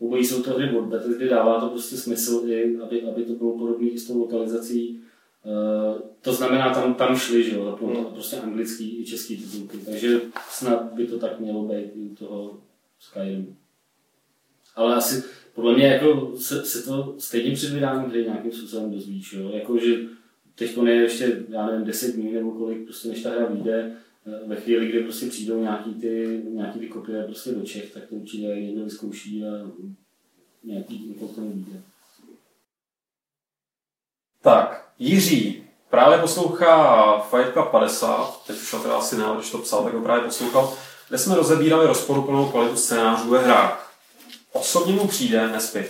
obojí 0.00 0.24
jsou 0.24 0.42
to 0.42 0.50
hry 0.50 0.76
od 0.78 0.84
Bethesdy, 0.84 1.28
dává 1.28 1.60
to 1.60 1.68
prostě 1.68 1.96
smysl, 1.96 2.42
i, 2.46 2.76
aby, 2.76 3.02
aby 3.02 3.24
to 3.24 3.32
bylo 3.32 3.58
podobné 3.58 3.88
i 3.88 3.98
s 3.98 4.06
tou 4.06 4.18
lokalizací. 4.18 5.00
Uh, 5.44 6.00
to 6.20 6.32
znamená, 6.32 6.74
tam, 6.74 6.94
tam 6.94 7.16
šli, 7.16 7.50
že 7.50 7.56
jo, 7.56 7.78
hmm. 7.82 8.04
prostě 8.04 8.36
anglický 8.36 9.00
i 9.00 9.04
český 9.04 9.36
titulky, 9.36 9.78
takže 9.78 10.20
snad 10.50 10.92
by 10.92 11.06
to 11.06 11.18
tak 11.18 11.40
mělo 11.40 11.62
být 11.62 11.90
i 11.94 12.00
u 12.00 12.14
toho 12.14 12.58
Skyrim. 13.00 13.56
Ale 14.76 14.94
asi 14.94 15.22
podle 15.54 15.74
mě 15.74 15.86
jako 15.86 16.32
se, 16.36 16.64
se 16.64 16.82
to 16.82 17.14
stejně 17.18 17.54
před 17.54 17.72
vydáním 17.72 18.10
hry 18.10 18.24
nějakým 18.24 18.52
způsobem 18.52 18.90
dozvíš, 18.90 19.32
jo? 19.32 19.50
Jako, 19.50 19.78
že 19.78 19.96
teď 20.54 20.78
je 20.86 20.94
ještě, 20.94 21.44
já 21.48 21.66
nevím, 21.66 21.86
10 21.86 22.14
dní 22.14 22.32
nebo 22.32 22.50
kolik, 22.50 22.84
prostě 22.84 23.08
než 23.08 23.22
ta 23.22 23.30
hra 23.30 23.46
vyjde, 23.46 23.96
eh, 24.26 24.48
ve 24.48 24.56
chvíli, 24.56 24.88
kdy 24.88 25.02
prostě 25.02 25.26
přijdou 25.26 25.60
nějaký 25.60 25.94
ty, 25.94 26.42
nějaký 26.48 26.78
ty 26.78 26.88
kopie 26.88 27.24
prostě 27.24 27.52
do 27.52 27.62
Čech, 27.62 27.92
tak 27.92 28.06
to 28.06 28.14
určitě 28.14 28.46
někdo 28.46 28.84
vyzkouší 28.84 29.44
a 29.44 29.70
nějaký 30.64 31.08
info 31.08 31.28
k 31.28 31.34
tomu 31.34 31.52
vyjde. 31.52 31.82
Tak, 34.42 34.90
Jiří 34.98 35.64
právě 35.90 36.18
poslouchá 36.18 37.18
Fight 37.18 37.52
Club 37.52 37.68
50, 37.68 38.46
teď 38.46 38.56
už 38.56 38.70
to 38.70 38.78
teda 38.78 38.96
asi 38.96 39.16
ne, 39.16 39.24
když 39.34 39.50
to 39.50 39.58
psal, 39.58 39.84
tak 39.84 39.94
ho 39.94 40.00
právě 40.00 40.24
poslouchal, 40.24 40.74
kde 41.08 41.18
jsme 41.18 41.34
rozebírali 41.34 41.86
rozporuplnou 41.86 42.48
kvalitu 42.48 42.76
scénářů 42.76 43.30
ve 43.30 43.44
hrách. 43.44 43.83
Osobně 44.54 44.92
mu 44.92 45.06
přijde, 45.06 45.48
nespy, 45.48 45.88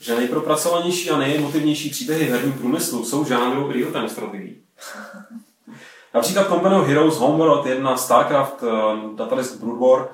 že 0.00 0.14
nejpropracovanější 0.14 1.10
a 1.10 1.18
nejemotivnější 1.18 1.90
příběhy 1.90 2.26
v 2.26 2.30
herním 2.30 2.52
průmyslu 2.52 3.04
jsou 3.04 3.24
žánru 3.24 3.72
real-time 3.72 4.08
strategií. 4.08 4.62
Například 6.14 6.48
Company 6.48 6.76
of 6.76 6.86
Heroes, 6.86 7.16
Homeworld 7.16 7.66
1, 7.66 7.96
StarCraft, 7.96 8.62
uh, 8.62 9.16
Datadisk 9.16 9.60
Brood 9.60 9.80
War, 9.80 10.08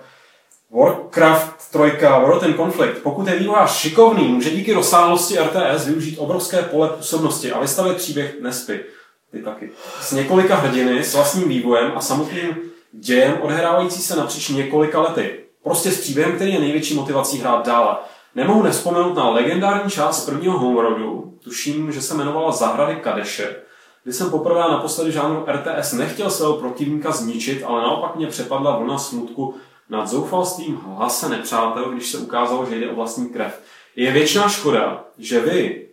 Warcraft 0.70 1.70
3, 1.70 1.78
World 2.06 2.42
and 2.42 2.56
Conflict. 2.56 3.02
Pokud 3.02 3.28
je 3.28 3.38
vývojář 3.38 3.76
šikovný, 3.76 4.28
může 4.28 4.50
díky 4.50 4.72
rozsáhlosti 4.72 5.38
RTS 5.38 5.86
využít 5.86 6.18
obrovské 6.18 6.62
pole 6.62 6.88
působnosti 6.88 7.52
a 7.52 7.60
vystavit 7.60 7.96
příběh 7.96 8.40
Nespy. 8.40 8.84
Ty 9.32 9.42
taky. 9.42 9.70
S 10.00 10.12
několika 10.12 10.56
hrdiny, 10.56 11.04
s 11.04 11.14
vlastním 11.14 11.48
vývojem 11.48 11.92
a 11.94 12.00
samotným 12.00 12.56
dějem 12.92 13.38
odehrávající 13.40 14.02
se 14.02 14.16
napříč 14.16 14.48
několika 14.48 15.00
lety. 15.00 15.44
Prostě 15.62 15.90
s 15.90 16.00
příběhem, 16.00 16.32
který 16.32 16.52
je 16.52 16.60
největší 16.60 16.94
motivací 16.94 17.38
hrát 17.38 17.66
dále. 17.66 17.96
Nemohu 18.34 18.62
nespomenout 18.62 19.14
na 19.14 19.30
legendární 19.30 19.90
část 19.90 20.26
prvního 20.26 20.58
Homeworldu, 20.58 21.38
tuším, 21.44 21.92
že 21.92 22.02
se 22.02 22.14
jmenovala 22.14 22.52
Zahrady 22.52 22.96
Kadeše, 22.96 23.56
kdy 24.04 24.12
jsem 24.12 24.30
poprvé 24.30 24.60
naposledy 24.60 25.12
žánru 25.12 25.46
RTS 25.52 25.92
nechtěl 25.92 26.30
svého 26.30 26.54
protivníka 26.54 27.12
zničit, 27.12 27.64
ale 27.66 27.82
naopak 27.82 28.16
mě 28.16 28.26
přepadla 28.26 28.76
vlna 28.76 28.98
smutku 28.98 29.54
nad 29.90 30.08
zoufalstvím 30.08 30.80
hlase 30.86 31.28
nepřátel, 31.28 31.84
když 31.84 32.10
se 32.10 32.18
ukázalo, 32.18 32.66
že 32.66 32.78
jde 32.78 32.90
o 32.90 32.94
vlastní 32.94 33.28
krev. 33.28 33.60
Je 33.96 34.12
věčná 34.12 34.48
škoda, 34.48 35.04
že 35.18 35.40
vy, 35.40 35.88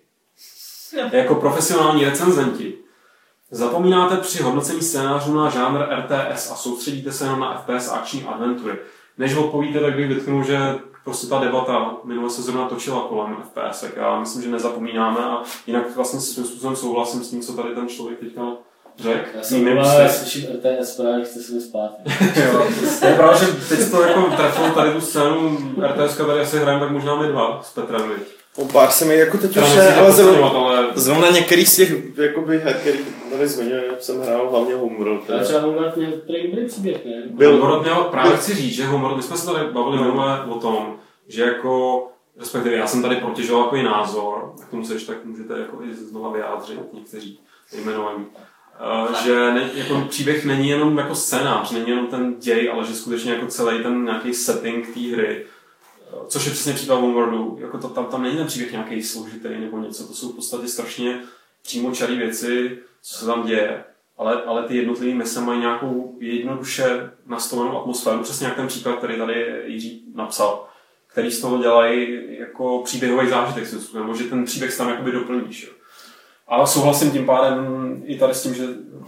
jako 1.12 1.36
profesionální 1.36 2.06
recenzenti, 2.06 2.74
zapomínáte 3.52 4.18
při 4.18 4.44
hodnocení 4.44 4.82
scénářů 4.82 5.34
na 5.34 5.50
žánr 5.50 5.80
RTS 5.80 6.52
a 6.52 6.56
soustředíte 6.56 7.12
se 7.12 7.24
jenom 7.26 7.40
na 7.40 7.58
FPS 7.58 7.90
akční 7.92 8.24
adventury. 8.24 8.78
Než 9.18 9.36
odpovíte, 9.36 9.80
tak 9.80 9.96
bych 9.96 10.08
vytknul, 10.08 10.44
že 10.44 10.58
prostě 11.04 11.28
ta 11.28 11.40
debata 11.40 11.98
minule 12.04 12.30
se 12.30 12.42
zrovna 12.42 12.70
točila 12.70 13.06
kolem 13.10 13.38
FPS. 13.44 13.86
Já 13.96 14.20
myslím, 14.20 14.44
že 14.44 14.50
nezapomínáme 14.50 15.20
a 15.20 15.44
jinak 15.68 15.96
vlastně 15.96 16.20
svým 16.20 16.46
způsobem 16.46 16.76
souhlasím 16.76 17.24
s 17.24 17.30
tím, 17.30 17.42
co 17.42 17.54
tady 17.54 17.76
ten 17.76 17.88
člověk 17.88 18.20
teďka 18.20 18.42
řekl. 18.98 19.30
Já 19.36 19.44
jsem 19.44 19.64
mluvil, 19.64 19.86
já 19.86 20.10
slyším 20.10 20.48
RTS, 20.56 20.98
právě 20.98 21.26
chci 21.26 21.40
se 21.40 21.54
mi 21.54 21.62
spát. 21.62 21.92
to 23.00 23.08
je 23.08 23.16
pravda, 23.16 23.38
že 23.38 23.46
teď 23.46 23.92
to 23.92 24.02
jako 24.02 24.22
trefilo 24.38 24.70
tady 24.70 24.92
tu 24.92 25.02
scénu 25.02 25.58
RTS, 25.88 26.18
tady 26.18 26.40
asi 26.42 26.60
hrajeme 26.60 26.86
tak 26.86 26.92
možná 26.92 27.16
my 27.16 27.28
dva 27.28 27.62
s 27.64 27.74
Petrem, 27.74 28.10
viď? 28.10 28.37
O 28.58 28.66
pár 28.66 28.92
se 28.92 29.06
mi 29.06 29.18
jako 29.18 29.38
teď 29.38 29.58
už 29.58 29.76
ne, 29.76 29.96
ale 29.96 30.12
zrovna, 30.12 30.48
ale... 30.48 30.88
zrovna 30.96 31.30
některý 31.30 31.66
z 31.66 31.76
těch 31.76 32.18
jakoby, 32.18 32.60
her, 32.60 32.74
který 32.74 33.00
tady 33.32 33.48
zmiňuje, 33.48 33.84
jsem 34.00 34.22
hrál 34.22 34.50
hlavně 34.50 34.76
Homeworld. 34.76 35.30
Ale 35.30 35.44
třeba 35.44 35.60
Homeworld 35.60 35.98
měl 35.98 36.12
prý 36.12 36.48
dobrý 36.48 36.66
příběh, 36.66 37.06
ne? 37.06 37.24
Byl. 37.30 37.52
Homeworld 37.52 37.84
měl, 37.84 37.96
právě 37.96 38.38
chci 38.38 38.56
říct, 38.56 38.76
že 38.76 38.86
Homeworld, 38.86 39.18
my 39.18 39.24
jsme 39.24 39.38
se 39.38 39.46
tady 39.46 39.72
bavili 39.72 40.04
minule 40.04 40.46
o 40.46 40.56
tom, 40.60 40.96
že 41.28 41.42
jako 41.42 42.04
respektive 42.40 42.76
já 42.76 42.88
jsem 42.88 43.02
tady 43.02 43.16
protěžoval 43.16 43.64
jako 43.64 43.90
názor, 43.90 44.54
a 44.62 44.66
k 44.66 44.70
tomu 44.70 44.86
se 44.86 44.94
ještě 44.94 45.08
tak 45.08 45.26
můžete 45.26 45.54
jako 45.60 45.84
i 45.84 45.96
znova 45.96 46.32
vyjádřit 46.32 46.94
někteří 46.94 47.40
jmenovaní, 47.84 48.26
uh, 49.06 49.16
že 49.24 49.36
ne, 49.36 49.70
jako 49.74 50.02
příběh 50.10 50.46
není 50.46 50.70
jenom 50.70 50.98
jako 50.98 51.16
scénář, 51.16 51.72
není 51.72 51.90
jenom 51.90 52.08
ten 52.08 52.36
děj, 52.40 52.70
ale 52.74 52.86
že 52.86 52.96
skutečně 52.96 53.32
jako 53.34 53.46
celý 53.46 53.84
ten 53.84 54.04
nějaký 54.04 54.34
setting 54.34 54.94
té 54.94 55.00
hry, 55.00 55.46
což 56.28 56.46
je 56.46 56.52
přesně 56.52 56.74
případ 56.74 56.96
Homeworldu, 56.96 57.58
jako 57.62 57.78
to, 57.78 57.90
tam, 57.90 58.06
tam 58.06 58.24
není 58.24 58.38
ten 58.38 58.48
příběh 58.48 58.72
nějaký 58.72 59.04
složitý 59.04 59.50
nebo 59.60 59.78
něco, 59.78 60.08
to 60.08 60.14
jsou 60.14 60.32
v 60.32 60.36
podstatě 60.36 60.68
strašně 60.68 61.20
přímočarý 61.64 62.16
věci, 62.16 62.80
co 63.02 63.20
se 63.20 63.26
tam 63.26 63.48
děje 63.48 63.84
ale, 64.18 64.44
ale 64.44 64.64
ty 64.64 64.78
jednotlivé 64.78 65.16
mise 65.16 65.42
mají 65.42 65.60
nějakou 65.60 66.18
jednoduše 66.20 67.12
nastavenou 67.26 67.80
atmosféru, 67.80 68.24
přesně 68.24 68.48
jak 68.48 68.56
ten 68.56 68.68
příklad, 68.68 68.98
který 68.98 69.18
tady 69.18 69.64
Jiří 69.66 70.04
napsal, 70.16 70.68
který 71.08 71.32
z 71.32 71.42
toho 71.42 71.58
dělají 71.58 72.20
jako 72.40 72.82
příběhový 72.86 73.30
zážitek, 73.30 73.94
nebo 73.94 74.16
že 74.16 74.24
ten 74.24 74.46
příběh 74.46 74.78
tam 74.78 74.90
jakoby 74.90 75.12
doplníš. 75.12 75.64
Jo. 75.64 75.70
A 76.48 76.66
souhlasím 76.66 77.12
tím 77.12 77.26
pádem 77.26 78.04
i 78.06 78.20
tady 78.20 78.34
s 78.34 78.44
tím, 78.44 78.54
že 78.54 78.64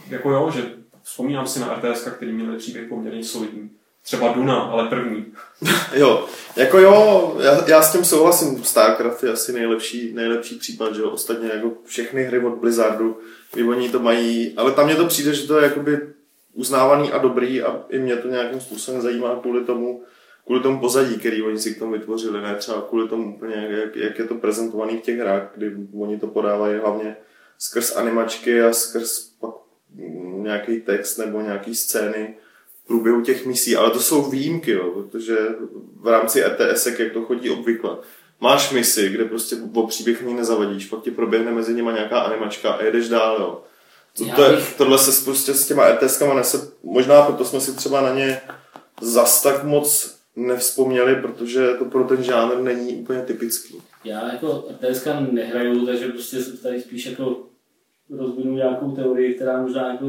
jako 0.10 0.32
jo, 0.32 0.52
že 0.52 0.74
vzpomínám 1.04 1.48
si 1.48 1.60
na 1.60 1.76
RTS, 1.76 2.04
který 2.04 2.32
měl 2.32 2.58
příběh 2.58 2.90
poměrně 2.90 3.24
solidní. 3.24 3.70
Třeba 4.10 4.34
Duna, 4.34 4.56
ale 4.56 4.88
první. 4.88 5.26
jo, 5.94 6.26
jako 6.56 6.80
jo, 6.80 7.38
já, 7.44 7.68
já, 7.68 7.81
s 7.81 7.91
tím 7.91 8.06
souhlasím. 8.06 8.64
StarCraft 8.64 9.23
je 9.23 9.31
asi 9.31 9.53
nejlepší, 9.53 10.14
nejlepší 10.14 10.56
případ, 10.56 10.95
že 10.95 11.02
jo. 11.02 11.10
Ostatně 11.10 11.49
jako 11.53 11.72
všechny 11.86 12.23
hry 12.23 12.40
od 12.40 12.56
Blizzardu 12.56 13.18
kdy 13.53 13.64
oni 13.64 13.90
to 13.90 13.99
mají, 13.99 14.53
ale 14.57 14.72
tam 14.72 14.86
mě 14.86 14.95
to 14.95 15.06
přijde, 15.06 15.34
že 15.34 15.48
to 15.48 15.57
je 15.57 15.64
jakoby 15.64 15.99
uznávaný 16.53 17.11
a 17.11 17.18
dobrý 17.18 17.61
a 17.61 17.86
i 17.90 17.99
mě 17.99 18.15
to 18.15 18.27
nějakým 18.27 18.61
způsobem 18.61 19.02
zajímá 19.02 19.40
kvůli 19.41 19.65
tomu, 19.65 20.03
kvůli 20.45 20.61
tomu 20.61 20.80
pozadí, 20.80 21.18
který 21.18 21.41
oni 21.41 21.60
si 21.60 21.76
k 21.76 21.80
tomu 21.80 21.91
vytvořili, 21.91 22.41
ne 22.41 22.56
třeba 22.56 22.81
kvůli 22.81 23.10
tomu 23.10 23.36
úplně, 23.36 23.68
jak, 23.69 23.95
jak 23.95 24.19
je 24.19 24.26
to 24.26 24.36
prezentovaný 24.36 24.98
v 24.98 25.02
těch 25.02 25.19
hrách, 25.19 25.52
kdy 25.56 25.76
oni 25.99 26.19
to 26.19 26.27
podávají 26.27 26.80
hlavně 26.80 27.15
skrz 27.60 27.95
animačky 27.95 28.61
a 28.61 28.73
skrz 28.73 29.19
pak 29.19 29.53
nějaký 30.38 30.81
text 30.81 31.18
nebo 31.18 31.41
nějaký 31.41 31.76
scény 31.76 32.36
průběhu 32.90 33.22
těch 33.22 33.45
misí, 33.45 33.76
ale 33.76 33.91
to 33.91 33.99
jsou 33.99 34.30
výjimky, 34.30 34.72
jo, 34.72 34.91
protože 34.91 35.38
v 36.02 36.07
rámci 36.07 36.44
ETS, 36.45 36.86
jak 36.86 37.14
to 37.14 37.22
chodí 37.22 37.49
obvykle, 37.49 37.98
máš 38.40 38.72
misi, 38.72 39.10
kde 39.10 39.26
prostě 39.26 39.56
o 39.74 39.88
příběh 39.88 40.24
ani 40.24 40.34
nezavadíš, 40.34 40.86
pak 40.86 41.02
ti 41.02 41.11
proběhne 41.11 41.52
mezi 41.52 41.74
nimi 41.74 41.91
nějaká 41.94 42.20
animačka 42.20 42.72
a 42.72 42.84
jedeš 42.84 43.10
dál, 43.10 43.38
jo. 43.40 43.61
To, 44.18 44.36
to 44.36 44.44
je, 44.44 44.57
tohle 44.78 44.98
se 44.98 45.26
prostě 45.26 45.53
s 45.53 45.68
těma 45.68 45.86
ETSkama 45.86 46.34
nese, 46.34 46.72
možná 46.84 47.22
proto 47.22 47.45
jsme 47.45 47.60
si 47.60 47.76
třeba 47.76 48.02
na 48.02 48.14
ně 48.14 48.41
zas 49.02 49.44
tak 49.44 49.64
moc 49.64 50.16
nevzpomněli, 50.36 51.16
protože 51.16 51.68
to 51.80 51.86
pro 51.86 52.03
ten 52.03 52.24
žánr 52.24 52.57
není 52.61 52.95
úplně 52.95 53.22
typický. 53.22 53.82
Já 54.03 54.32
jako 54.32 54.66
RTS 54.72 55.07
nehraju, 55.32 55.86
takže 55.86 56.07
prostě 56.07 56.38
tady 56.64 56.82
spíš 56.82 57.06
jako 57.06 57.38
rozvinu 58.10 58.56
nějakou 58.56 58.91
teorii, 58.91 59.34
která 59.34 59.61
možná 59.61 59.91
jako 59.91 60.06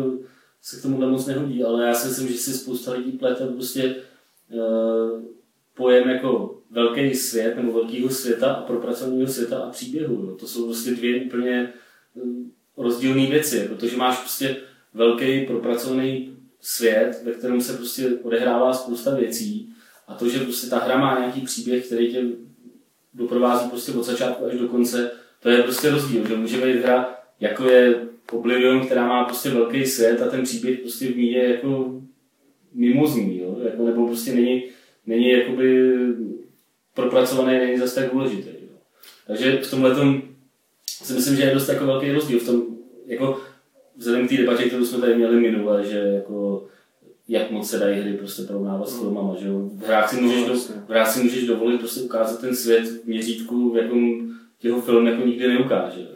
se 0.63 0.77
k 0.79 0.83
tomuhle 0.83 1.07
moc 1.07 1.27
nehodí, 1.27 1.65
ale 1.65 1.87
já 1.87 1.95
si 1.95 2.09
myslím, 2.09 2.29
že 2.29 2.39
si 2.39 2.53
spousta 2.53 2.93
lidí 2.93 3.13
plete 3.13 3.47
prostě 3.47 3.97
uh, 4.53 5.23
pojem 5.75 6.09
jako 6.09 6.59
velký 6.71 7.15
svět 7.15 7.57
nebo 7.57 7.73
velkého 7.73 8.11
světa 8.11 8.53
a 8.53 8.63
propracovaného 8.63 9.33
světa 9.33 9.59
a 9.59 9.71
příběhu. 9.71 10.23
No. 10.23 10.35
To 10.35 10.47
jsou 10.47 10.65
prostě 10.65 10.91
dvě 10.91 11.21
úplně 11.21 11.73
eh, 12.17 12.21
rozdílné 12.77 13.27
věci, 13.27 13.69
protože 13.69 13.97
máš 13.97 14.19
prostě 14.19 14.57
velký 14.95 15.47
propracovaný 15.47 16.37
svět, 16.61 17.23
ve 17.25 17.33
kterém 17.33 17.61
se 17.61 17.77
prostě 17.77 18.11
odehrává 18.23 18.73
spousta 18.73 19.15
věcí 19.15 19.73
a 20.09 20.15
to, 20.15 20.29
že 20.29 20.41
prostě 20.41 20.67
ta 20.67 20.79
hra 20.79 20.99
má 20.99 21.19
nějaký 21.19 21.41
příběh, 21.41 21.87
který 21.87 22.13
tě 22.13 22.23
doprovází 23.15 23.69
prostě 23.69 23.93
od 23.93 24.03
začátku 24.03 24.45
až 24.45 24.59
do 24.59 24.69
konce, 24.69 25.11
to 25.43 25.49
je 25.49 25.63
prostě 25.63 25.91
rozdíl, 25.91 26.29
že 26.29 26.37
může 26.37 26.67
být 26.67 26.83
hra, 26.83 27.15
jako 27.41 27.65
je 27.65 28.09
Oblivion, 28.33 28.87
která 28.87 29.09
má 29.09 29.25
prostě 29.25 29.51
velký 29.51 29.87
svět 29.87 30.23
a 30.23 30.31
ten 30.31 30.43
příběh 30.43 30.79
prostě 30.79 31.07
v 31.07 31.17
ní 31.17 31.33
je 31.33 31.49
jako 31.49 32.01
mimozní, 32.75 33.39
jo? 33.39 33.57
Jako, 33.65 33.87
nebo 33.87 34.07
prostě 34.07 34.33
není, 34.33 34.65
není 35.07 35.31
jakoby 35.31 35.93
propracovaný, 36.95 37.59
není 37.59 37.79
zase 37.79 38.01
tak 38.01 38.13
důležitý. 38.13 38.49
Jo? 38.49 38.79
Takže 39.27 39.57
v 39.57 39.71
tomhle 39.71 39.95
si 40.87 41.13
myslím, 41.13 41.37
že 41.37 41.43
je 41.43 41.55
dost 41.55 41.69
jako 41.69 41.87
velký 41.87 42.13
rozdíl 42.13 42.39
v 42.39 42.47
tom, 42.47 42.63
jako 43.07 43.41
vzhledem 43.97 44.27
k 44.27 44.31
té 44.31 44.37
debatě, 44.37 44.65
kterou 44.65 44.85
jsme 44.85 44.99
tady 44.99 45.15
měli 45.15 45.41
minule, 45.41 45.85
že 45.85 45.99
jako 45.99 46.67
jak 47.29 47.51
moc 47.51 47.71
se 47.71 47.79
dají 47.79 48.01
hry 48.01 48.13
prostě 48.13 48.43
porovnávat 48.43 48.89
s 48.89 48.99
filmama, 48.99 49.37
že 49.41 49.49
jo. 49.49 49.71
V 49.75 49.87
hrách 49.87 50.11
si 50.11 50.21
můžeš, 50.21 50.45
do, 50.45 50.55
v 50.55 50.91
hrách 50.91 51.13
si 51.13 51.23
můžeš 51.23 51.47
dovolit 51.47 51.79
prostě 51.79 52.01
ukázat 52.01 52.41
ten 52.41 52.57
svět 52.57 52.85
v 52.85 53.05
měřítku, 53.05 53.71
v 53.71 53.77
jakom 53.77 54.31
těho 54.59 54.81
film 54.81 55.07
jako 55.07 55.27
nikdy 55.27 55.49
neukáže. 55.49 56.09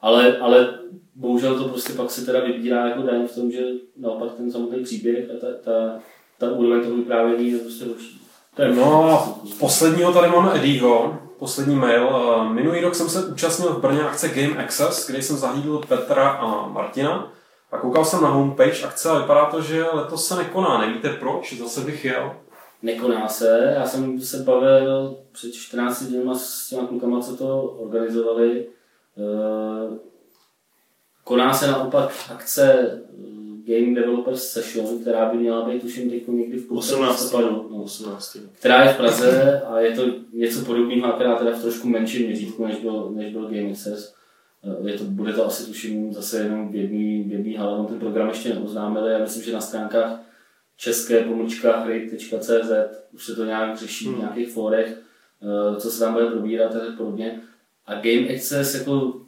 Ale, 0.00 0.38
ale 0.38 0.78
bohužel 1.14 1.58
to 1.58 1.68
prostě 1.68 1.92
pak 1.92 2.10
se 2.10 2.26
teda 2.26 2.40
vybírá 2.40 2.88
jako 2.88 3.02
daň 3.02 3.26
v 3.28 3.34
tom, 3.34 3.50
že 3.50 3.62
naopak 3.96 4.32
ten 4.32 4.52
samotný 4.52 4.84
příběh 4.84 5.30
a 5.30 5.40
ta, 5.40 5.46
ta, 5.64 6.00
ta 6.38 6.52
úroveň 6.52 6.82
toho 6.82 6.96
vyprávění 6.96 7.50
je 7.50 7.58
prostě 7.58 7.84
horší. 7.84 8.20
No 8.74 9.12
a 9.12 9.38
posledního 9.58 10.12
tady 10.12 10.28
máme 10.28 10.54
Eddieho, 10.54 11.18
poslední 11.38 11.76
mail. 11.76 12.08
Minulý 12.52 12.80
rok 12.80 12.94
jsem 12.94 13.08
se 13.08 13.26
účastnil 13.26 13.70
v 13.70 13.80
Brně 13.80 14.02
akce 14.02 14.28
Game 14.28 14.64
Access, 14.64 15.06
kde 15.06 15.22
jsem 15.22 15.36
zahlídl 15.36 15.80
Petra 15.88 16.28
a 16.28 16.68
Martina. 16.68 17.32
A 17.72 17.78
koukal 17.78 18.04
jsem 18.04 18.22
na 18.22 18.28
homepage 18.28 18.84
akce 18.84 19.10
a 19.10 19.18
vypadá 19.18 19.46
to, 19.46 19.62
že 19.62 19.84
letos 19.84 20.28
se 20.28 20.36
nekoná. 20.36 20.78
Nevíte 20.78 21.08
proč? 21.08 21.58
Zase 21.58 21.80
bych 21.80 22.04
jel. 22.04 22.32
Nekoná 22.82 23.28
se. 23.28 23.72
Já 23.76 23.86
jsem 23.86 24.20
se 24.20 24.36
bavil 24.36 25.16
před 25.32 25.52
14 25.52 26.02
dny 26.02 26.18
s 26.34 26.68
těma 26.68 26.86
klukama, 26.86 27.20
co 27.20 27.36
to 27.36 27.62
organizovali. 27.62 28.66
Eh, 31.24 31.34
koná 31.34 31.54
se 31.54 31.66
naopak 31.66 32.12
akce 32.30 32.90
Game 33.66 33.94
Developers 33.94 34.48
Session, 34.48 34.98
která 34.98 35.32
by 35.32 35.38
měla 35.38 35.68
být 35.68 35.82
tuším 35.82 36.10
teď 36.10 36.28
někdy 36.28 36.58
v 36.58 36.68
půlce 36.68 36.94
18. 36.94 37.32
No, 37.32 37.82
18. 37.82 38.36
Která 38.52 38.84
je 38.84 38.92
v 38.92 38.96
Praze 38.96 39.60
a 39.60 39.80
je 39.80 39.96
to 39.96 40.02
něco 40.32 40.64
podobného, 40.64 41.14
akorát 41.14 41.38
teda 41.38 41.50
v 41.50 41.62
trošku 41.62 41.88
menším 41.88 42.26
měřítku, 42.26 42.66
než 42.66 42.76
byl, 42.76 43.10
než 43.10 43.32
byl 43.32 43.42
Game 43.42 43.70
Access. 43.70 44.14
Eh, 44.64 44.90
je 44.90 44.98
to, 44.98 45.04
bude 45.04 45.32
to 45.32 45.46
asi 45.46 45.66
tuším 45.66 46.12
zase 46.12 46.38
jenom 46.38 46.68
v 46.68 46.74
jedné 46.74 47.28
v 47.28 47.32
jedný 47.32 47.54
hale, 47.54 47.78
on 47.78 47.86
ten 47.86 47.98
program 47.98 48.28
ještě 48.28 48.54
neoznámili, 48.54 49.12
já 49.12 49.18
myslím, 49.18 49.42
že 49.42 49.52
na 49.52 49.60
stránkách 49.60 50.20
české 50.76 51.20
pomlčka 51.20 51.80
hry.cz 51.80 52.70
už 53.12 53.24
se 53.24 53.34
to 53.34 53.44
nějak 53.44 53.78
řeší 53.78 54.06
hmm. 54.06 54.14
v 54.14 54.18
nějakých 54.18 54.52
fórech, 54.52 54.98
eh, 55.42 55.80
co 55.80 55.90
se 55.90 56.00
tam 56.00 56.12
bude 56.12 56.26
probírat 56.26 56.76
a 56.76 56.96
podobně. 56.96 57.40
A 57.86 57.94
Game 57.94 58.34
Access 58.34 58.74
jako 58.74 59.23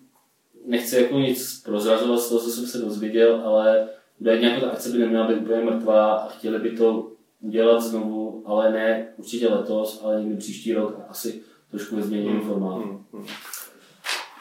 nechci 0.67 1.03
jako 1.03 1.15
nic 1.15 1.63
prozrazovat 1.65 2.21
z 2.21 2.29
toho, 2.29 2.41
co 2.41 2.51
jsem 2.51 2.67
se 2.67 2.79
dozvěděl, 2.79 3.43
ale 3.45 3.89
údajně 4.21 4.49
jako 4.49 4.67
ta 4.67 4.73
akce 4.73 4.89
by 4.89 4.99
neměla 4.99 5.27
být 5.27 5.37
úplně 5.37 5.61
mrtvá 5.61 6.15
a 6.15 6.29
chtěli 6.29 6.59
by 6.59 6.71
to 6.71 7.11
udělat 7.41 7.83
znovu, 7.83 8.43
ale 8.47 8.73
ne 8.73 9.09
určitě 9.17 9.49
letos, 9.49 10.01
ale 10.05 10.21
někdy 10.21 10.37
příští 10.37 10.75
rok 10.75 10.95
asi 11.09 11.41
trošku 11.71 11.97
ve 11.97 12.03
změněném 12.03 12.41
hmm, 12.41 12.49
formátu. 12.49 12.83
Hmm, 12.83 13.05
hmm. 13.13 13.27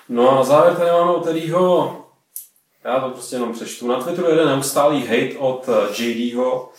No 0.10 0.31
a 0.31 0.35
na 0.35 0.43
závěr 0.43 0.76
tady 0.76 0.91
máme 0.91 1.11
od 1.11 1.27
Eddieho, 1.27 2.02
já 2.84 2.99
to 2.99 3.10
prostě 3.10 3.35
jenom 3.35 3.53
přečtu. 3.53 3.88
Na 3.88 3.99
Twitteru 3.99 4.30
jede 4.30 4.45
neustálý 4.45 5.06
hate 5.06 5.38
od 5.39 5.69
eh, 5.69 6.03
JDho. 6.03 6.69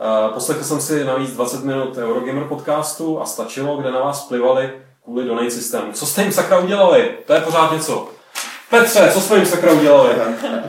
Eh, 0.00 0.32
poslechl 0.34 0.64
jsem 0.64 0.80
si 0.80 1.04
navíc 1.04 1.32
20 1.32 1.64
minut 1.64 1.96
Eurogamer 1.96 2.44
podcastu 2.44 3.20
a 3.20 3.26
stačilo, 3.26 3.76
kde 3.76 3.90
na 3.90 4.00
vás 4.00 4.28
plivali 4.28 4.82
kvůli 5.04 5.24
donate 5.24 5.50
systému. 5.50 5.92
Co 5.92 6.06
jste 6.06 6.22
jim 6.22 6.32
sakra 6.32 6.58
udělali? 6.58 7.18
To 7.26 7.32
je 7.32 7.40
pořád 7.40 7.72
něco. 7.72 8.08
Petře, 8.70 9.10
co 9.12 9.20
jsme 9.20 9.36
jim 9.36 9.46
sakra 9.46 9.72
udělali? 9.72 10.14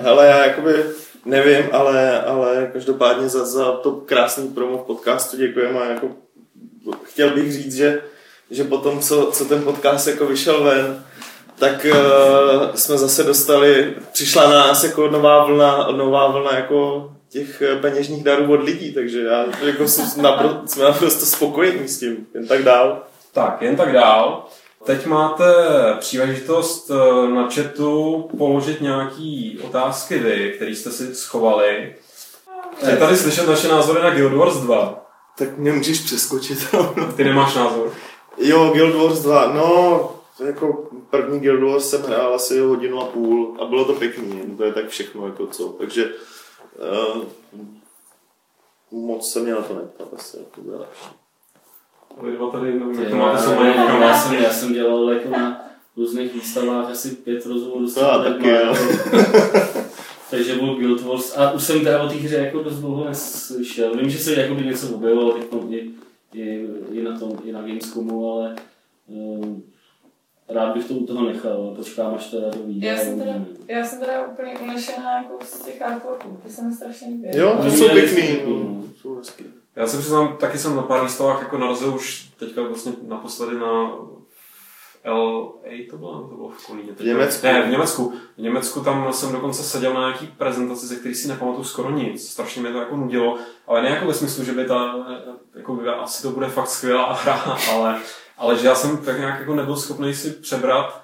Hele, 0.02 0.28
já 0.28 0.46
jakoby 0.46 0.86
nevím, 1.26 1.66
ale, 1.72 2.22
ale 2.22 2.70
každopádně 2.74 3.30
za, 3.30 3.46
za 3.46 3.72
to 3.72 3.92
krásný 3.92 4.48
promo 4.48 4.78
v 4.78 4.86
podcastu 4.86 5.38
děkujeme 5.38 5.80
a 5.80 5.86
jako 5.86 6.08
chtěl 7.04 7.30
bych 7.30 7.54
říct, 7.54 7.76
že, 7.76 8.02
že 8.52 8.64
potom, 8.64 9.00
co, 9.00 9.32
co 9.32 9.46
ten 9.46 9.64
podcast 9.64 10.08
jako 10.08 10.26
vyšel 10.26 10.64
ven, 10.64 11.06
tak 11.60 11.86
uh, 11.92 12.76
jsme 12.76 12.98
zase 12.98 13.24
dostali, 13.24 13.96
přišla 14.12 14.50
na 14.50 14.58
nás 14.58 14.84
jako 14.84 15.08
nová 15.08 15.46
vlna, 15.46 15.88
nová 15.92 16.28
vlna 16.28 16.56
jako 16.56 17.12
těch 17.30 17.64
peněžních 17.82 18.24
darů 18.24 18.54
od 18.54 18.64
lidí, 18.64 18.94
takže 18.94 19.22
já 19.22 19.46
jako 19.64 19.88
jsem 19.88 20.24
napro, 20.24 20.62
jsme 20.66 20.84
naprosto 20.84 21.26
spokojení 21.26 21.88
s 21.88 22.00
tím, 22.00 22.28
jen 22.34 22.48
tak 22.48 22.64
dál. 22.64 23.04
Tak, 23.34 23.62
jen 23.62 23.76
tak 23.76 23.94
dál. 23.94 24.46
Teď 24.84 25.06
máte 25.06 25.54
příležitost 26.00 26.92
eh, 26.92 27.28
na 27.32 27.50
chatu 27.50 28.22
položit 28.38 28.82
nějaké 28.82 29.52
otázky 29.64 30.20
vy, 30.20 30.54
které 30.56 30.72
jste 30.72 30.92
si 30.92 31.16
schovali. 31.16 31.96
Je 32.90 32.98
tady 32.98 33.18
slyšet 33.18 33.48
naše 33.48 33.68
názory 33.68 34.02
na 34.02 34.10
Guild 34.10 34.34
Wars 34.34 34.58
2. 34.58 35.06
Tak 35.38 35.58
mě 35.58 35.72
můžeš 35.72 36.00
přeskočit. 36.00 36.76
Ty 37.16 37.24
nemáš 37.24 37.56
názor? 37.56 37.94
Jo, 38.38 38.72
Guild 38.74 38.96
Wars 38.96 39.20
2, 39.20 39.54
no, 39.54 40.16
jako 40.46 40.90
první 41.10 41.40
Guild 41.40 41.72
Wars 41.72 41.90
jsem 41.90 42.02
hrál 42.02 42.36
asi 42.36 42.60
hodinu 42.60 43.02
a 43.02 43.06
půl 43.06 43.58
a 43.60 43.66
bylo 43.66 43.86
to 43.86 43.94
pěkný, 43.94 44.56
to 44.58 44.64
je 44.64 44.74
tak 44.74 44.88
všechno, 44.88 45.26
jako 45.26 45.48
co, 45.48 45.68
takže 45.68 46.10
uh, 47.16 47.24
moc 48.92 49.32
se 49.32 49.40
mě 49.40 49.52
na 49.52 49.62
to 49.62 49.76
neptat, 49.76 50.08
asi, 50.14 50.38
jako 50.38 50.62
bude 50.62 50.78
lepší. 50.78 51.21
Vy 52.24 52.32
dva 52.32 52.52
tady, 52.52 52.74
nevím, 52.74 53.04
jak 53.04 53.14
máte 53.14 53.38
já, 53.38 53.42
sama 53.42 53.66
já, 53.66 54.00
já, 54.02 54.18
jsem, 54.18 54.34
já 54.34 54.50
jsem 54.50 54.74
dělal 54.74 55.10
jako 55.10 55.30
na 55.30 55.66
různých 55.98 56.34
výstavách 56.34 56.92
asi 56.92 57.10
pět 57.10 57.46
rozhovorů 57.46 57.88
s 57.88 57.94
To 57.94 58.00
já 58.00 58.24
taky, 58.24 58.50
jo. 58.50 58.76
Takže 60.32 60.56
byl 60.56 60.76
Guild 60.76 61.02
Wars 61.02 61.38
a 61.38 61.52
už 61.52 61.64
jsem 61.64 61.84
teda 61.84 62.04
o 62.04 62.10
té 62.10 62.16
hře 62.16 62.36
jako 62.36 62.64
dost 62.64 62.76
dlouho 62.76 63.06
neslyšel. 63.06 63.98
Vím, 63.98 64.10
že 64.10 64.18
se 64.18 64.42
jakoby 64.42 64.66
něco 64.66 64.96
objevilo 64.96 65.32
teď 65.32 65.44
i, 65.70 65.92
i, 66.34 66.68
i, 66.92 67.04
na 67.04 67.20
tom, 67.20 67.32
i 67.44 67.52
na 67.52 67.62
Gamescomu, 67.62 68.32
ale 68.32 68.56
um, 69.08 69.64
rád 70.50 70.74
bych 70.74 70.86
to 70.86 70.94
u 70.94 71.06
toho 71.06 71.28
nechal, 71.28 71.74
počkám, 71.76 72.16
až 72.16 72.28
teda 72.28 72.50
to 72.50 72.60
vyjde. 72.60 72.88
Já 72.88 72.98
jsem 72.98 73.20
teda, 73.20 73.46
já 73.68 73.86
jsem 73.86 74.00
teda 74.00 74.28
úplně 74.28 74.54
unešená 74.64 75.18
jako 75.18 75.38
z 75.46 75.62
těch 75.66 75.82
artworků. 75.82 76.40
Ty 76.44 76.50
se 76.50 76.62
mi 76.62 76.74
strašně 76.74 77.08
líbí. 77.08 77.28
Jo, 77.34 77.60
to 77.64 77.72
jsou 77.72 77.90
pěkný. 77.90 78.40
Jsou 79.02 79.16
hezký. 79.16 79.46
Já 79.76 79.88
se 79.88 79.98
přiznám, 79.98 80.38
taky 80.38 80.58
jsem 80.58 80.76
na 80.76 80.82
pár 80.82 81.04
výstavách 81.04 81.42
jako 81.42 81.58
narazil 81.58 81.96
už 81.96 82.32
teďka 82.40 82.62
vlastně 82.62 82.94
naposledy 83.08 83.60
na 83.60 83.90
LA 85.06 85.52
to 85.90 85.98
bylo, 85.98 86.28
to 86.30 86.36
bylo 86.36 86.50
v 86.50 86.68
Kolíně. 86.68 86.94
V 86.94 87.00
Německu. 87.00 87.46
Ne, 87.46 87.68
v 87.68 87.70
Německu. 87.70 88.14
V 88.38 88.42
Německu 88.42 88.80
tam 88.80 89.14
jsem 89.14 89.32
dokonce 89.32 89.64
seděl 89.64 89.94
na 89.94 90.00
nějaký 90.00 90.28
prezentaci, 90.28 90.88
ze 90.88 90.96
kterých 90.96 91.18
si 91.18 91.28
nepamatuju 91.28 91.64
skoro 91.64 91.92
nic. 91.92 92.30
Strašně 92.30 92.62
mě 92.62 92.72
to 92.72 92.80
jako 92.80 92.96
nudilo, 92.96 93.38
ale 93.68 93.82
ne 93.82 93.90
jako 93.90 94.08
ve 94.08 94.14
smyslu, 94.14 94.44
že 94.44 94.52
by 94.52 94.66
ta, 94.66 95.06
jako 95.56 95.76
by, 95.76 95.90
asi 95.90 96.24
to 96.24 96.32
bude 96.32 96.48
fakt 96.50 96.68
skvělá 96.68 97.14
hra, 97.24 97.58
ale, 97.72 98.00
ale 98.38 98.58
že 98.58 98.68
já 98.68 98.76
jsem 98.76 98.98
tak 98.98 99.20
nějak 99.20 99.40
jako 99.40 99.56
nebyl 99.56 99.76
schopný 99.76 100.14
si 100.14 100.32
přebrat 100.32 101.02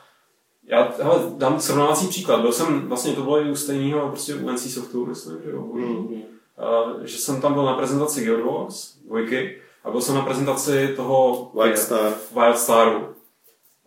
já 0.70 0.94
hele, 1.04 1.22
dám 1.38 1.60
srovnávací 1.60 2.08
příklad. 2.08 2.42
Byl 2.42 2.52
jsem, 2.52 2.88
vlastně 2.88 3.14
to 3.14 3.22
bylo 3.22 3.42
i 3.42 3.52
u 3.52 3.56
stejného, 3.56 4.10
prostě 4.10 4.36
u 4.36 4.52
NC 4.52 4.74
Softu, 4.74 5.06
myslím, 5.06 5.42
že 5.44 5.50
jo. 5.50 5.62
Mm. 5.62 6.22
Uh, 6.58 7.04
že 7.04 7.18
jsem 7.18 7.42
tam 7.42 7.54
byl 7.54 7.66
na 7.66 7.74
prezentaci 7.74 8.24
Guild 8.24 8.46
Wars, 8.46 8.98
dvojky, 8.98 9.62
a 9.84 9.92
byl 9.92 10.02
jsem 10.02 10.16
na 10.16 10.22
prezentaci 10.22 10.94
toho 10.96 11.52
White 11.54 11.78
Star. 11.78 12.14
Wildstaru. 12.34 13.16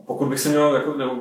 A 0.01 0.03
pokud 0.07 0.27
bych 0.27 0.41
se 0.41 0.49
měl, 0.49 0.75
jako, 0.75 0.95
nebo 0.95 1.15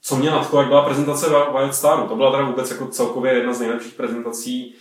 co 0.00 0.16
mě 0.16 0.30
nadchlo, 0.30 0.60
jak 0.60 0.68
byla 0.68 0.84
prezentace 0.84 1.26
Wildstaru, 1.28 2.08
to 2.08 2.16
byla 2.16 2.30
teda 2.30 2.44
vůbec 2.44 2.70
jako 2.70 2.86
celkově 2.86 3.32
jedna 3.32 3.52
z 3.52 3.60
nejlepších 3.60 3.94
prezentací, 3.94 4.74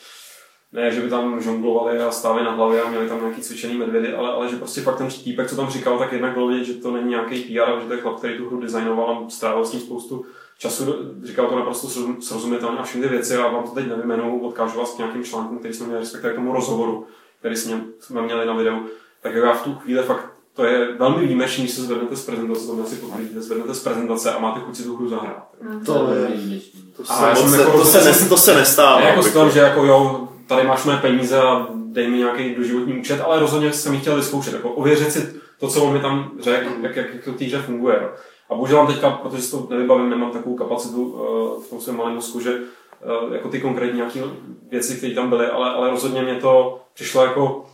ne, 0.72 0.91
že 0.91 1.01
by 1.01 1.10
tam 1.10 1.41
žonglovali 1.41 1.99
a 1.99 2.11
stáli 2.11 2.43
na 2.43 2.51
hlavě 2.51 2.81
a 2.81 2.89
měli 2.89 3.10
tam 3.10 3.19
nějaký 3.19 3.41
cvičený 3.41 3.77
medvědy, 3.77 4.14
ale, 4.14 4.30
ale 4.30 4.49
že 4.49 4.55
prostě 4.55 4.81
fakt 4.81 4.97
ten 4.97 5.07
týpek, 5.23 5.49
co 5.49 5.55
tam 5.55 5.69
říkal, 5.69 5.99
tak 5.99 6.11
jednak 6.11 6.34
bylo 6.34 6.47
vidět, 6.47 6.65
že 6.65 6.73
to 6.73 6.91
není 6.91 7.10
nějaký 7.10 7.41
PR, 7.41 7.61
ale 7.61 7.81
že 7.81 7.88
to 7.88 7.93
je 7.93 8.01
chlap, 8.01 8.18
který 8.18 8.38
tu 8.38 8.47
hru 8.47 8.61
designoval 8.61 9.10
a 9.10 9.30
strávil 9.30 9.65
s 9.65 9.72
tím 9.72 9.80
spoustu 9.80 10.26
času, 10.57 10.95
říkal 11.23 11.47
to 11.47 11.55
naprosto 11.55 11.88
srozum- 11.88 12.19
srozumitelně 12.19 12.77
a 12.77 12.84
všechny 12.84 13.07
ty 13.07 13.09
věci, 13.09 13.35
a 13.38 13.47
vám 13.47 13.63
to 13.63 13.69
teď 13.71 13.88
nevyjmenuju, 13.88 14.39
odkážu 14.39 14.80
vás 14.80 14.91
k 14.93 14.97
nějakým 14.97 15.23
článkům, 15.23 15.59
který 15.59 15.73
jsme 15.73 15.85
měli, 15.85 16.01
respektive 16.01 16.34
k 16.34 16.35
tomu 16.35 16.53
rozhovoru, 16.53 17.05
který 17.39 17.55
jsme, 17.55 17.81
jsme 17.99 18.21
měli 18.21 18.45
na 18.45 18.53
videu, 18.53 18.85
tak 19.21 19.34
já 19.34 19.53
v 19.53 19.63
tu 19.63 19.75
chvíli 19.75 20.03
fakt 20.03 20.34
to 20.55 20.65
je 20.65 20.93
velmi 20.99 21.25
výjimečný, 21.25 21.63
když 21.63 21.75
se 21.75 21.81
zvednete 21.81 22.15
z 22.15 22.25
prezentace, 22.25 22.67
to 22.67 22.84
asi 22.84 22.95
potvrdíte, 22.95 23.41
zvednete 23.41 23.73
z 23.73 23.84
prezentace 23.84 24.34
a 24.34 24.39
máte 24.39 24.59
chuť 24.59 24.75
si 24.75 24.84
tu 24.84 24.95
hru 24.95 25.09
zahrát. 25.09 25.47
To 25.85 26.13
je, 26.13 26.38
výjimečný. 26.38 26.93
to 26.97 27.03
A 27.03 27.05
se, 27.05 27.23
já 27.23 27.59
jako 27.59 27.77
to, 27.77 27.85
se, 27.85 28.30
to 28.30 28.38
se 28.38 28.55
nestává. 28.55 28.99
Ne 28.99 29.05
jako 29.05 29.21
s 29.21 29.25
obvykle. 29.25 29.41
tom, 29.41 29.51
že 29.51 29.59
jako 29.59 29.85
jo, 29.85 30.27
tady 30.47 30.67
máš 30.67 30.84
moje 30.85 30.97
peníze 30.97 31.41
a 31.41 31.67
dej 31.73 32.07
mi 32.07 32.17
nějaký 32.17 32.55
doživotní 32.55 32.99
účet, 32.99 33.21
ale 33.21 33.39
rozhodně 33.39 33.73
jsem 33.73 33.93
ji 33.93 33.99
chtěl 33.99 34.15
vyzkoušet, 34.15 34.53
jako 34.53 34.69
ověřit 34.69 35.11
si 35.11 35.34
to, 35.59 35.67
co 35.67 35.84
on 35.84 35.93
mi 35.93 35.99
tam 35.99 36.31
řekl, 36.39 36.69
jak, 36.81 36.95
jak, 36.95 37.13
jak 37.13 37.23
to 37.23 37.31
hře 37.31 37.61
funguje. 37.61 38.09
A 38.49 38.55
bohužel 38.55 38.77
mám 38.77 38.87
teďka, 38.87 39.09
protože 39.09 39.41
si 39.41 39.51
to 39.51 39.67
nevybavím, 39.69 40.09
nemám 40.09 40.31
takovou 40.31 40.55
kapacitu 40.55 41.05
uh, 41.05 41.63
v 41.63 41.69
tom 41.69 41.81
svém 41.81 41.97
malém 41.97 42.15
mozku, 42.15 42.39
že 42.39 42.59
uh, 42.59 43.33
jako 43.33 43.49
ty 43.49 43.61
konkrétní 43.61 43.97
nějaké 43.97 44.23
věci, 44.69 44.97
které 44.97 45.13
tam 45.13 45.29
byly, 45.29 45.47
ale, 45.47 45.69
ale 45.69 45.89
rozhodně 45.89 46.21
mě 46.21 46.35
to 46.35 46.81
přišlo 46.93 47.25
jako... 47.25 47.65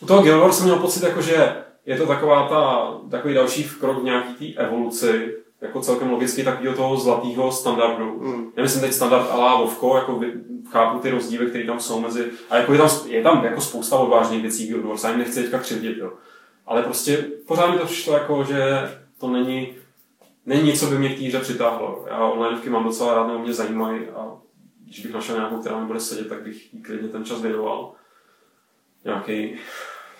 U 0.00 0.06
toho 0.06 0.22
Guild 0.22 0.40
Wars 0.40 0.56
jsem 0.56 0.66
měl 0.66 0.78
pocit, 0.78 1.02
jako, 1.02 1.22
že 1.22 1.56
je 1.86 1.96
to 1.96 2.06
taková 2.06 2.48
ta, 2.48 2.92
takový 3.10 3.34
další 3.34 3.64
krok 3.64 3.98
v 3.98 4.04
nějaký 4.04 4.54
té 4.54 4.62
evoluci, 4.62 5.34
jako 5.60 5.80
celkem 5.80 6.10
logicky 6.10 6.44
takového 6.44 6.76
toho 6.76 6.96
zlatého 6.96 7.52
standardu. 7.52 8.20
Hmm. 8.20 8.52
Nemyslím 8.56 8.80
teď 8.80 8.92
standard 8.92 9.30
a 9.30 9.36
la 9.36 9.56
Vovko, 9.56 9.96
jako 9.96 10.20
chápu 10.70 10.98
ty 10.98 11.10
rozdíly, 11.10 11.46
které 11.46 11.64
tam 11.64 11.80
jsou 11.80 12.00
mezi, 12.00 12.24
a 12.50 12.56
jako 12.56 12.72
je 12.72 12.78
tam, 12.78 12.90
je 13.06 13.22
tam 13.22 13.44
jako 13.44 13.60
spousta 13.60 13.96
odvážných 13.96 14.42
věcí 14.42 14.66
Guild 14.66 14.84
Wars, 14.84 15.04
jim 15.04 15.18
nechci 15.18 15.42
teďka 15.42 15.58
křivdit, 15.58 15.98
jo. 15.98 16.12
Ale 16.66 16.82
prostě 16.82 17.16
pořád 17.46 17.70
mi 17.70 17.78
to 17.78 17.86
přišlo 17.86 18.14
jako, 18.14 18.44
že 18.44 18.90
to 19.20 19.28
není, 19.28 19.74
není 20.46 20.62
nic, 20.62 20.80
co 20.80 20.86
by 20.86 20.98
mě 20.98 21.08
k 21.08 21.32
té 21.32 21.40
přitáhlo. 21.40 22.04
Já 22.08 22.18
onlineovky 22.18 22.70
mám 22.70 22.84
docela 22.84 23.14
rád, 23.14 23.26
nebo 23.26 23.38
mě 23.38 23.54
zajímají 23.54 24.06
a 24.08 24.32
když 24.84 25.00
bych 25.00 25.14
našel 25.14 25.36
nějakou, 25.36 25.58
která 25.58 25.80
mi 25.80 25.86
bude 25.86 26.00
sedět, 26.00 26.28
tak 26.28 26.42
bych 26.42 26.74
jí 26.74 26.82
klidně 26.82 27.08
ten 27.08 27.24
čas 27.24 27.40
věnoval. 27.40 27.92
Nějaký 29.04 29.56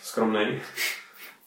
skromný. 0.02 0.60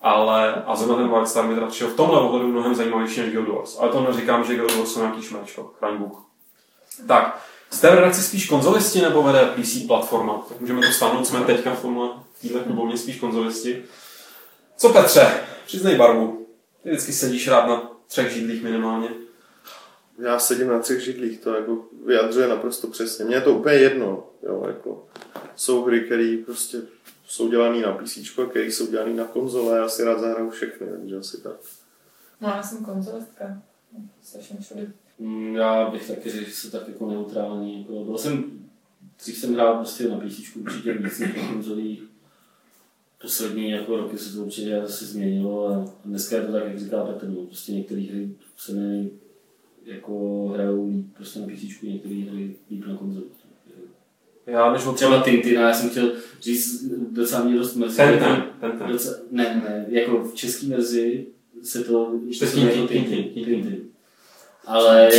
Ale 0.02 0.54
a 0.54 0.76
zrovna 0.76 0.96
ten 0.96 1.10
Wildstar 1.10 1.46
mi 1.46 1.54
teda 1.54 1.68
přišel 1.68 1.88
v 1.88 1.96
tomhle 1.96 2.20
ohledu 2.20 2.48
mnohem 2.48 2.76
zajímavější 2.76 3.20
než 3.20 3.32
Guild 3.32 3.50
Wars. 3.50 3.78
Ale 3.80 3.92
to 3.92 4.02
neříkám, 4.02 4.44
že 4.44 4.56
Guild 4.56 4.76
Wars 4.76 4.94
jsou 4.94 5.00
nějaký 5.00 5.22
šmečko, 5.22 5.64
chraň 5.64 5.98
Bůh. 5.98 6.26
Tak, 7.08 7.42
jste 7.70 7.92
v 7.92 7.94
redakci 7.94 8.22
spíš 8.22 8.50
konzolisti 8.50 9.02
nebo 9.02 9.24
vede 9.24 9.46
PC 9.46 9.88
platforma? 9.88 10.42
Tak 10.50 10.60
můžeme 10.60 10.88
to 10.88 10.94
stáhnout, 10.94 11.28
jsme 11.28 11.40
teďka 11.40 11.72
v 11.72 11.82
tomhle 11.82 12.10
týhle 12.42 12.62
klubovně 12.62 12.98
spíš 12.98 13.20
konzolisti. 13.20 13.84
Co 14.78 14.90
Petře, 14.90 15.40
přiznej 15.66 15.96
barvu. 15.96 16.48
Ty 16.84 16.90
vždycky 16.90 17.14
sedíš 17.14 17.48
rád 17.48 17.68
na 17.68 17.95
třech 18.08 18.32
židlích 18.32 18.64
minimálně. 18.64 19.10
Já 20.20 20.40
sedím 20.40 20.68
na 20.68 20.80
třech 20.80 21.00
židlích, 21.04 21.40
to 21.40 21.54
jako 21.54 21.86
vyjadřuje 22.06 22.48
naprosto 22.48 22.88
přesně. 22.88 23.26
Mně 23.26 23.36
je 23.36 23.42
to 23.42 23.54
úplně 23.54 23.76
jedno, 23.76 24.30
jo, 24.44 24.64
jako 24.68 25.08
jsou 25.56 25.84
hry, 25.86 26.02
které 26.02 26.38
prostě 26.46 26.78
jsou 27.28 27.50
dělané 27.50 27.82
na 27.82 27.92
PC, 27.92 28.18
které 28.50 28.66
jsou 28.66 28.88
dělané 28.88 29.14
na 29.14 29.26
konzole, 29.26 29.78
já 29.78 29.90
si 29.90 30.04
rád 30.04 30.20
zahraju 30.20 30.50
všechny, 30.50 30.88
takže 30.88 31.16
asi 31.18 31.42
tak. 31.42 31.56
No, 32.42 32.48
já 32.50 32.64
jsem 32.64 32.86
konzolistka. 32.86 33.62
Strašně 34.24 34.58
všude. 34.62 34.92
Mm, 35.20 35.56
Já 35.56 35.90
bych 35.90 36.08
taky 36.08 36.30
řekl, 36.30 36.46
že 36.46 36.52
jsem 36.56 36.72
tak 36.72 36.88
jako 36.88 37.10
neutrální. 37.10 37.82
Jako, 37.82 38.04
byl 38.06 38.18
jsem, 38.18 38.44
dřív 39.20 39.38
jsem 39.38 39.54
hrál 39.54 39.76
prostě 39.76 40.08
na 40.10 40.18
PC 40.20 40.56
určitě 40.56 40.94
víc 40.94 41.20
než 41.20 41.36
na 41.36 41.48
konzolích. 41.48 42.04
Poslední 43.26 43.70
jako 43.70 43.98
roky 43.98 44.18
se 44.18 44.36
to 44.36 44.44
určitě 44.44 44.76
asi 44.76 45.06
změnilo 45.06 45.68
a 45.68 45.86
dneska 46.06 46.36
je 46.36 46.42
to 46.42 46.52
tak, 46.52 46.64
jak 46.68 46.80
říká 46.80 47.04
Petr, 47.04 47.30
no, 47.30 47.36
prostě 47.36 47.72
některé 47.72 48.02
hry 48.02 48.30
se 48.58 48.72
mi 48.72 49.10
jako 49.86 50.48
hrajou 50.54 50.90
líp 50.90 51.06
prostě 51.16 51.40
na 51.40 51.46
PC, 51.46 51.82
některé 51.82 52.16
hry 52.16 52.56
líp 52.72 52.86
na 52.88 52.98
konzoli. 52.98 53.26
Já 54.48 54.74
než 54.74 54.86
od 54.86 54.96
Třeba 54.96 55.22
Tintin, 55.22 55.54
já 55.54 55.74
jsem 55.74 55.90
chtěl 55.90 56.12
říct, 56.42 56.84
docela 57.12 57.44
mě 57.44 57.58
dost 57.58 57.76
mrzí. 57.76 57.98
ten, 57.98 58.20
ten, 58.20 58.44
ten, 58.60 58.72
ten. 58.72 58.92
Docela, 58.92 59.18
ne, 59.32 59.44
ne, 59.44 59.86
jako 59.90 60.24
v 60.24 60.34
české 60.34 60.68
verzi 60.68 61.28
se 61.64 61.84
to 61.84 62.12
to 62.40 62.46
jako 62.60 62.88
Tintin. 62.88 63.24
Tintin. 63.34 63.82
Ale 64.68 65.10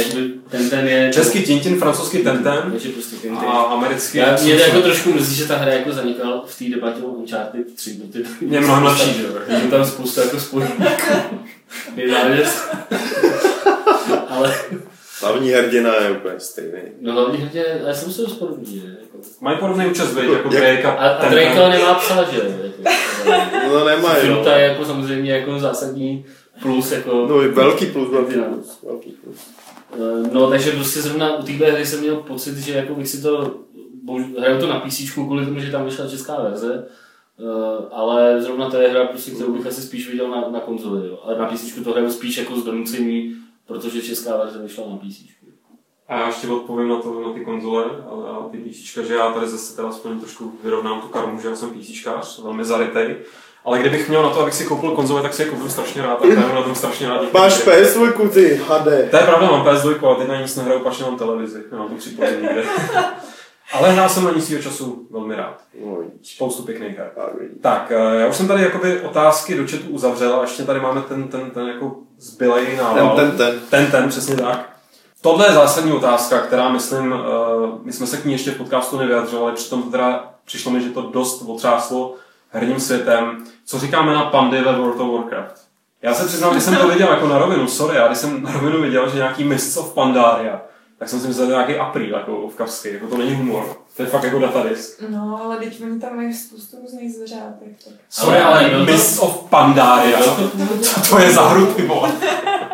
ten 0.51 0.71
ten 0.71 0.89
je... 0.89 1.11
Český 1.15 1.43
Tintin, 1.43 1.79
francouzský 1.79 2.19
Tenten 2.19 2.63
Takže 2.73 2.89
prostě 2.89 3.17
Tintin. 3.17 3.49
a 3.49 3.53
americký... 3.63 4.19
Já, 4.19 4.37
mě 4.43 4.55
to 4.57 4.61
jako 4.63 4.81
trošku 4.83 5.13
mrzí, 5.13 5.35
že 5.37 5.45
ta 5.49 5.57
hra 5.57 5.73
jako 5.73 5.93
zanikala 5.93 6.45
v 6.47 6.59
té 6.59 6.65
debatě 6.65 7.03
o 7.03 7.07
Uncharted 7.07 7.75
3, 7.77 7.91
protože 8.13 8.25
Je 8.51 8.61
mnohem 8.61 8.85
lepší, 8.85 9.15
že 9.15 9.23
jo? 9.23 9.29
Je 9.49 9.61
tam 9.71 9.85
spousta 9.87 10.23
jako 10.23 10.41
spojníků. 10.41 10.83
Jedna 11.97 12.25
věc. 12.29 12.63
Ale 14.29 14.55
Hlavní 15.21 15.51
hrdina 15.51 15.95
je 15.95 16.11
úplně 16.11 16.41
stejný. 16.41 16.79
no 17.01 17.13
hlavně 17.13 17.39
hrdě, 17.39 17.65
já 17.87 17.95
jsem 17.95 18.13
se 18.13 18.23
dost 18.23 18.33
podobný, 18.35 18.81
že? 18.81 18.87
Jako. 18.87 19.19
Mají 19.41 19.59
podobný 19.59 19.87
účast, 19.87 20.13
veď, 20.13 20.25
jako 20.25 20.55
Jak- 20.55 20.63
Drake 20.63 20.85
a 20.85 20.91
A, 20.91 21.09
a 21.09 21.21
Tenten. 21.21 21.39
Drake 21.39 21.59
ale 21.61 21.71
nemá 21.79 21.95
psa, 21.95 22.25
že? 22.33 22.39
Jako, 22.39 23.69
No 23.73 23.85
nemá, 23.85 24.17
jo. 24.17 24.45
Je 24.57 24.63
jako 24.63 24.85
samozřejmě 24.85 25.33
jako 25.33 25.59
zásadní 25.59 26.25
plus, 26.63 26.93
jako... 26.93 27.27
No, 27.29 27.41
je 27.41 27.49
velký 27.49 27.87
plus, 27.87 28.11
velký 28.11 28.33
Hrdina. 28.33 28.49
plus, 28.55 28.79
velký 28.83 29.11
plus. 29.11 29.37
Eh, 29.95 30.31
No, 30.33 30.51
takže 30.51 30.71
prostě 30.71 31.03
zrovna 31.03 31.37
u 31.37 31.43
téhle 31.43 31.71
hry 31.71 31.87
jsem 31.87 32.01
měl 32.01 32.17
pocit, 32.17 32.57
že 32.59 32.73
jako 32.73 32.95
bych 32.95 33.09
si 33.09 33.23
to, 33.23 33.55
hraju 34.39 34.61
to 34.61 34.67
na 34.67 34.81
PC 34.81 35.11
kvůli 35.15 35.45
tomu, 35.47 35.61
že 35.61 35.71
tam 35.73 35.85
vyšla 35.85 36.09
česká 36.09 36.43
verze, 36.43 36.87
eh, 37.41 37.89
ale 37.93 38.43
zrovna 38.43 38.71
to 38.71 38.77
je 38.77 38.89
hra, 38.89 39.05
prostě, 39.05 39.31
kterou 39.31 39.53
bych 39.53 39.67
asi 39.67 39.83
spíš 39.83 40.11
viděl 40.11 40.31
na, 40.31 40.49
na 40.49 40.61
konzoli, 40.61 41.09
jo. 41.09 41.19
ale 41.25 41.39
na 41.39 41.47
PC 41.47 41.85
to 41.85 41.91
hraju 41.93 42.11
spíš 42.11 42.37
jako 42.37 42.57
z 42.57 42.65
donucení, 42.65 43.35
protože 43.67 44.03
česká 44.03 44.37
verze 44.37 44.63
vyšla 44.63 44.85
na 44.91 44.97
PC. 44.97 45.37
A 46.09 46.21
já 46.21 46.27
ještě 46.27 46.49
odpovím 46.49 46.89
na 46.89 47.01
to, 47.01 47.21
na 47.21 47.33
ty 47.33 47.45
konzole 47.45 47.85
a, 47.85 48.31
a 48.31 48.49
ty 48.49 48.59
PCčka, 48.59 49.03
že 49.03 49.15
já 49.15 49.33
tady 49.33 49.49
zase 49.49 49.77
teda 49.77 49.89
aspoň 49.89 50.21
trošku 50.21 50.53
vyrovnám 50.65 51.01
tu 51.01 51.09
karmu, 51.09 51.41
že 51.41 51.49
já 51.49 51.57
jsem 51.57 51.71
PCčkář, 51.71 52.43
velmi 52.43 52.65
zarytej. 52.65 53.17
Ale 53.67 53.79
kdybych 53.79 54.09
měl 54.09 54.23
na 54.23 54.31
to, 54.31 54.41
abych 54.41 54.55
si 54.55 54.65
koupil 54.65 54.91
konzole, 54.91 55.23
tak 55.23 55.35
si 55.35 55.43
je 55.43 55.49
koupím 55.49 55.71
strašně 55.71 56.03
rád 56.03 56.23
a 56.23 56.27
hraju 56.27 56.55
na 56.55 56.63
tom 56.63 56.75
strašně 56.75 57.09
rád. 57.09 57.33
Máš 57.33 57.67
PS2, 57.67 58.29
ty, 58.31 58.61
HD. 58.69 58.85
To 59.11 59.17
je 59.17 59.23
pravda, 59.23 59.51
mám 59.51 59.67
PS2, 59.67 60.07
ale 60.07 60.17
teď 60.17 60.29
na 60.29 60.41
nic 60.41 60.57
nehraju, 60.57 60.81
pač 60.81 60.99
nemám 60.99 61.19
televizi, 61.19 61.63
nemám 61.71 61.89
to 61.89 61.95
připojení 61.95 62.43
nikde. 62.43 62.63
Ale 63.73 63.93
hrál 63.93 64.09
jsem 64.09 64.25
na 64.25 64.31
ní 64.31 64.41
svýho 64.41 64.63
času 64.63 65.07
velmi 65.11 65.35
rád. 65.35 65.61
Spoustu 66.23 66.63
pěkných 66.63 66.99
her. 66.99 67.11
Tak. 67.15 67.33
Tak, 67.61 67.93
eh, 67.93 68.21
já 68.21 68.27
už 68.27 68.37
jsem 68.37 68.49
tady 68.49 68.63
jakoby 68.63 69.01
otázky 69.01 69.57
do 69.57 69.67
chatu 69.71 69.89
uzavřel 69.89 70.35
a 70.35 70.43
ještě 70.43 70.63
tady 70.63 70.81
máme 70.81 71.03
ten, 71.03 71.29
ten, 71.29 71.51
ten 71.51 71.67
jako 71.67 71.97
zbylej 72.19 72.67
Ten, 72.67 72.77
nával. 72.77 73.17
ten, 73.17 73.31
ten. 73.31 73.61
Ten, 73.71 73.91
ten, 73.91 74.09
přesně 74.09 74.37
tak. 74.37 74.71
Tohle 75.21 75.47
je 75.47 75.53
zásadní 75.53 75.93
otázka, 75.93 76.39
která 76.39 76.69
myslím, 76.69 77.13
uh, 77.13 77.19
my 77.83 77.93
jsme 77.93 78.07
se 78.07 78.17
k 78.17 78.25
ní 78.25 78.33
ještě 78.33 78.51
v 78.51 78.57
podcastu 78.57 78.99
nevyjadřovali, 78.99 79.53
přitom 79.55 79.83
teda 79.91 80.31
přišlo 80.45 80.71
mi, 80.73 80.81
že 80.81 80.91
to 80.91 81.03
dost 81.03 81.43
otřáslo 81.47 82.15
herním 82.51 82.81
světem. 82.81 83.45
Co 83.65 83.79
říkáme 83.79 84.15
na 84.15 84.23
pandy 84.25 84.61
ve 84.63 84.73
World 84.79 85.01
of 85.01 85.13
Warcraft? 85.21 85.63
Já 86.03 86.15
se 86.15 86.27
přiznám, 86.27 86.51
když 86.53 86.63
jsem 86.65 86.77
to 86.77 86.89
viděl 86.89 87.09
jako 87.09 87.27
na 87.29 87.39
rovinu, 87.39 87.69
sorry, 87.69 87.97
já 87.97 88.07
když 88.07 88.19
jsem 88.19 88.43
na 88.43 88.53
rovinu 88.53 88.83
viděl, 88.83 89.11
že 89.11 89.17
nějaký 89.17 89.45
Mists 89.45 89.77
of 89.77 89.93
Pandaria, 89.95 90.61
tak 90.99 91.09
jsem 91.09 91.21
si 91.21 91.27
myslel, 91.29 91.47
že 91.47 91.53
to 91.53 91.59
nějaký 91.59 91.77
apríl, 91.77 92.15
jako 92.17 92.37
ovkavský, 92.37 92.89
jako 92.93 93.07
to 93.07 93.17
není 93.19 93.35
humor. 93.35 93.65
To 93.97 94.03
je 94.03 94.09
fakt 94.09 94.23
jako 94.25 94.39
datadisk. 94.39 95.03
No, 95.09 95.41
ale 95.45 95.57
teď 95.57 95.83
oni 95.83 96.01
tam 96.01 96.17
mají 96.17 96.35
spoustu 96.35 96.77
různých 96.83 97.15
zvířátek. 97.15 97.69
Tak. 97.85 97.93
Sorry, 98.11 98.39
Ale- 98.41 98.59
ale, 98.61 98.71
byl 98.71 98.87
to- 98.87 98.93
Mists 98.93 99.19
of 99.19 99.45
Pandaria. 99.51 100.19
To 100.19 100.49
Co 100.83 101.01
to 101.11 101.19
je 101.19 101.33
za 101.33 101.43
hru, 101.49 101.67
ty 101.67 101.83
vole? 101.87 102.13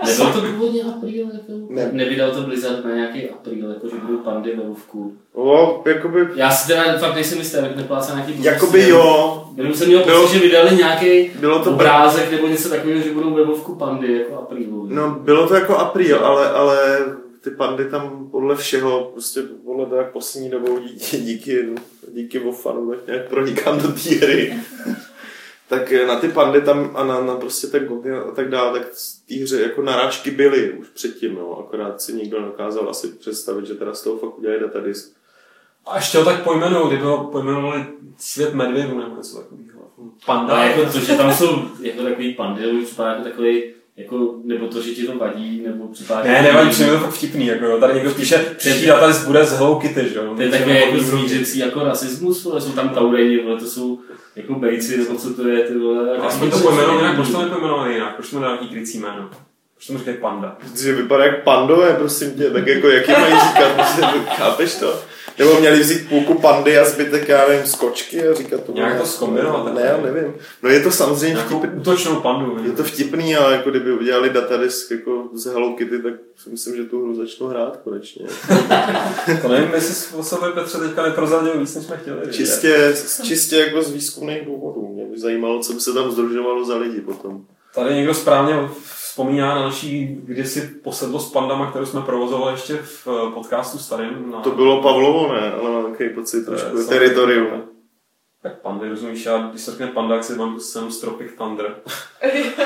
nebylo 0.04 0.32
to 0.32 0.40
původně 0.40 0.82
apríl? 0.82 1.26
Ne. 1.74 1.88
Nevydal 1.92 2.30
to 2.30 2.40
Blizzard 2.42 2.84
na 2.84 2.94
nějaký 2.94 3.30
apríl, 3.30 3.70
jako 3.70 3.88
že 3.88 3.94
budou 4.06 4.18
pandy 4.18 4.56
ve 4.56 4.62
Vovku. 4.68 5.16
O, 5.34 5.82
jakoby, 5.86 6.26
Já 6.34 6.50
si 6.50 6.66
teda 6.68 6.98
fakt 6.98 7.14
nejsem 7.14 7.38
jistý, 7.38 7.56
abych 7.56 7.76
neplácal 7.76 8.14
nějaký 8.16 8.32
blbosti. 8.32 8.48
jakoby 8.54 8.88
jo, 8.88 9.44
Jenom 9.56 9.74
jsem 9.74 9.88
měl 9.88 10.04
Bylo- 10.04 10.22
pocit, 10.22 10.34
že 10.34 10.40
vydali 10.44 10.76
nějaký 10.76 11.30
bylo 11.40 11.64
to 11.64 11.70
obrázek 11.70 12.30
nebo 12.30 12.46
něco 12.46 12.68
takového, 12.68 13.00
že 13.02 13.10
budou 13.12 13.34
ve 13.34 13.44
Vovku 13.44 13.74
pandy, 13.74 14.18
jako 14.18 14.34
aprílu. 14.38 14.86
No, 14.90 15.10
bylo 15.10 15.48
to 15.48 15.54
jako 15.54 15.76
apríl, 15.76 16.18
ale, 16.18 16.50
ale 16.50 16.98
ty 17.40 17.50
pandy 17.50 17.84
tam 17.90 18.28
podle 18.30 18.56
všeho, 18.56 19.10
prostě 19.12 19.40
podle 19.64 19.86
toho, 19.86 19.96
jak 19.96 20.12
poslední 20.12 20.50
dobou 20.50 20.78
díky, 20.78 21.16
díky, 21.16 21.66
díky 22.12 22.38
Wofanu, 22.38 22.90
tak 22.90 23.06
nějak 23.06 23.28
pronikám 23.28 23.78
do 23.82 23.88
té 23.88 24.10
hry. 24.26 24.54
Tak 25.72 25.92
na 26.06 26.16
ty 26.16 26.28
pandy 26.28 26.60
tam 26.60 26.90
a 26.94 27.04
na, 27.04 27.20
na 27.20 27.34
prostě 27.34 27.66
ten 27.66 27.86
kontinent 27.86 28.26
a 28.26 28.30
tak 28.30 28.50
dále, 28.50 28.78
tak 28.78 28.88
z 28.92 29.18
té 29.18 29.34
hře 29.34 29.62
jako 29.62 29.82
narážky 29.82 30.30
byly 30.30 30.72
už 30.72 30.88
předtím, 30.88 31.36
jo. 31.36 31.64
akorát 31.66 32.00
si 32.00 32.12
nikdo 32.12 32.40
nedokázal 32.40 32.90
asi 32.90 33.08
představit, 33.08 33.66
že 33.66 33.74
teda 33.74 33.94
z 33.94 34.02
toho 34.02 34.18
fakt 34.18 34.38
udělají 34.38 34.60
datadisk. 34.60 35.16
A 35.86 35.96
ještě 35.96 36.18
ho 36.18 36.24
tak 36.24 36.44
pojmenou, 36.44 36.88
kdyby 36.88 37.02
ho 37.02 37.24
pojmenovali 37.24 37.86
svět 38.18 38.54
medvědů 38.54 38.98
nebo 38.98 39.16
něco 39.16 39.36
takového. 39.36 39.90
Panda. 40.26 40.54
Ale 40.54 40.66
jako 40.66 40.92
to, 40.92 40.98
že 40.98 41.14
tam 41.14 41.34
jsou 41.34 41.62
jako 41.80 42.02
takový 42.02 42.34
pandy, 42.34 42.62
to 42.62 42.72
mi 42.72 42.84
připadá 42.84 43.10
jako 43.10 43.24
takový, 43.24 43.74
jako, 43.96 44.34
nebo 44.44 44.66
to, 44.66 44.82
že 44.82 44.90
ti 44.90 45.06
to 45.06 45.18
vadí, 45.18 45.62
nebo 45.66 45.88
připadá... 45.88 46.22
Ne, 46.24 46.42
nevadí, 46.42 46.70
přijde 46.70 46.90
to 46.90 46.98
fakt 46.98 47.12
vtipný, 47.12 47.46
jako 47.46 47.64
jo. 47.64 47.78
Tady 47.80 47.94
někdo 47.94 48.10
píše, 48.10 48.38
příští 48.58 48.86
datadisk 48.86 49.26
bude 49.26 49.44
z 49.44 49.58
Hello 49.58 49.76
Kitty, 49.76 50.08
že 50.08 50.18
jo. 50.18 50.34
To 50.36 50.42
je 50.42 50.48
takový 50.48 50.74
jako 50.74 50.98
zvířecí 50.98 51.58
jako 51.58 51.84
rasismus, 51.84 52.44
vole, 52.44 52.60
jsou 52.60 52.72
tam 52.72 52.88
taureni, 52.88 53.42
vole, 53.42 53.60
to 53.60 53.66
jsou 53.66 54.00
jako 54.36 54.54
bejci, 54.54 54.96
nebo 54.98 55.14
co 55.14 55.34
to 55.34 55.48
je, 55.48 55.60
ty 55.64 55.78
vole. 55.78 56.18
No, 56.18 56.24
Aspoň 56.24 56.50
to 56.50 56.58
pojmenou 56.58 56.96
jinak, 56.96 57.14
proč 57.14 57.30
to 57.30 57.42
nepojmenovali 57.42 57.94
jinak? 57.94 58.16
Proč 58.16 58.30
to 58.30 58.40
má 58.40 58.46
nějaký 58.46 58.68
krycí 58.68 58.98
jméno? 58.98 59.30
Proč 59.74 59.86
to 59.86 59.98
říkají 59.98 60.16
panda? 60.16 60.56
Že 60.82 60.92
vypadá 60.92 61.24
jak 61.24 61.42
pandové, 61.42 61.94
prosím 61.94 62.30
tě, 62.30 62.50
tak 62.50 62.66
jako 62.66 62.88
jaký 62.88 63.12
mají 63.12 63.34
říkat, 63.34 63.82
chápeš 64.36 64.74
to? 64.74 65.00
Nebo 65.42 65.60
měli 65.60 65.80
vzít 65.80 66.08
půlku 66.08 66.34
pandy 66.34 66.78
a 66.78 66.84
zbytek, 66.84 67.28
já 67.28 67.48
nevím, 67.48 67.66
skočky 67.66 68.28
a 68.28 68.34
říkat 68.34 68.60
to. 68.64 68.72
Nějak 68.72 69.00
to 69.00 69.06
zkombinovat, 69.06 69.74
Ne, 69.74 69.82
já 69.84 69.96
nevím. 69.96 70.34
No 70.62 70.68
je 70.70 70.80
to 70.80 70.90
samozřejmě 70.90 71.36
vtipný. 71.36 71.68
útočnou 71.80 72.20
pandu. 72.20 72.56
Je 72.64 72.72
to 72.72 72.84
vtipný, 72.84 73.36
ale 73.36 73.52
jako 73.52 73.70
kdyby 73.70 73.92
udělali 73.92 74.30
datadisk 74.30 74.90
jako 74.90 75.28
z 75.34 75.44
Hello 75.46 75.74
Kitty, 75.76 76.02
tak 76.02 76.12
si 76.36 76.50
myslím, 76.50 76.76
že 76.76 76.84
tu 76.84 77.02
hru 77.04 77.14
začnou 77.14 77.46
hrát 77.46 77.76
konečně. 77.84 78.26
To 79.42 79.48
nevím, 79.48 79.70
jestli 79.74 80.18
o 80.18 80.22
sobě 80.22 80.48
Petře 80.50 80.78
teďka 80.78 81.02
neprozradil 81.02 81.58
víc, 81.58 81.74
než 81.74 81.84
jsme 81.84 81.96
chtěli. 81.96 82.32
Čistě, 82.32 82.94
čistě 83.22 83.56
jako 83.56 83.82
z 83.82 83.90
výzkumných 83.92 84.44
důvodů. 84.46 84.88
Mě 84.94 85.04
by 85.04 85.20
zajímalo, 85.20 85.60
co 85.60 85.72
by 85.72 85.80
se 85.80 85.92
tam 85.92 86.10
združovalo 86.10 86.64
za 86.64 86.76
lidi 86.76 87.00
potom. 87.00 87.40
Tady 87.74 87.94
někdo 87.94 88.14
správně 88.14 88.54
vzpomíná 89.12 89.54
na 89.54 89.62
naší 89.62 90.06
kdysi 90.24 90.60
posedlost 90.84 91.28
s 91.28 91.32
pandama, 91.32 91.70
kterou 91.70 91.86
jsme 91.86 92.00
provozovali 92.00 92.54
ještě 92.54 92.76
v 92.76 93.08
eh, 93.08 93.30
podcastu 93.34 93.78
starým. 93.78 94.30
Na... 94.30 94.40
To 94.40 94.50
bylo 94.50 94.82
Pavlovo, 94.82 95.32
ne? 95.32 95.52
Ale 95.52 95.70
mám 95.70 95.90
takový 95.92 96.08
pocit 96.08 96.44
trošku 96.44 96.68
samozřejmě- 96.68 96.88
teritorium. 96.88 97.62
Tak 98.42 98.60
pandy, 98.60 98.88
rozumíš, 98.88 99.24
já 99.26 99.38
když 99.38 99.62
se 99.62 99.70
řekne 99.70 99.86
panda, 99.86 100.14
tak 100.14 100.24
si 100.24 100.34
mám 100.34 100.60
scénu 100.60 100.90
z 100.90 101.00
Tropic 101.00 101.30
Thunder. 101.38 101.74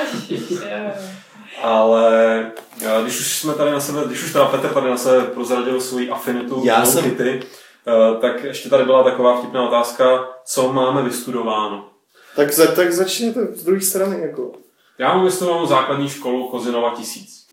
Ale 1.63 2.41
eh, 2.83 3.03
když 3.03 3.21
už 3.21 3.39
jsme 3.39 3.55
tady 3.55 3.71
na 3.71 3.81
sebe, 3.81 4.03
když 4.07 4.25
už 4.25 4.33
teda 4.33 4.45
Petr 4.45 4.69
tady 4.69 4.91
na 4.91 4.97
sebe 4.97 5.25
prozradil 5.27 5.81
svoji 5.81 6.11
afinitu 6.11 6.61
Já 6.65 6.85
jsem- 6.85 7.05
Kitty, 7.05 7.41
eh, 7.87 8.21
tak 8.21 8.45
ještě 8.45 8.69
tady 8.69 8.85
byla 8.85 9.03
taková 9.05 9.37
vtipná 9.37 9.69
otázka, 9.69 10.29
co 10.45 10.73
máme 10.73 11.03
vystudováno. 11.03 11.89
Tak, 12.37 12.53
za, 12.53 12.67
tak 12.67 12.93
začněte 12.93 13.47
z 13.55 13.65
druhé 13.65 13.81
strany. 13.81 14.21
Jako. 14.21 14.53
Já 14.99 15.15
mám 15.15 15.25
vystudovanou 15.25 15.67
základní 15.67 16.09
školu 16.09 16.49
Kozinova 16.49 16.95
tisíc, 16.95 17.47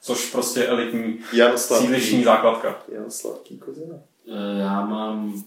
což 0.00 0.30
prostě 0.30 0.60
je 0.60 0.66
elitní 0.68 1.18
Jan 1.32 1.58
sídlišní 1.58 2.24
základka. 2.24 2.82
Jan 2.88 3.10
Sladký 3.10 3.58
Kozina. 3.58 3.94
Eh, 4.28 4.58
Já 4.60 4.86
mám 4.86 5.42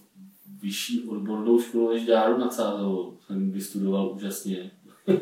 vyšší 0.60 1.08
odbornou 1.08 1.60
školu 1.60 1.92
než 1.92 2.06
Dáru 2.06 2.38
nad 2.38 2.54
Sázovou. 2.54 3.18
Jsem 3.26 3.50
vystudoval 3.50 4.10
úžasně. 4.12 4.70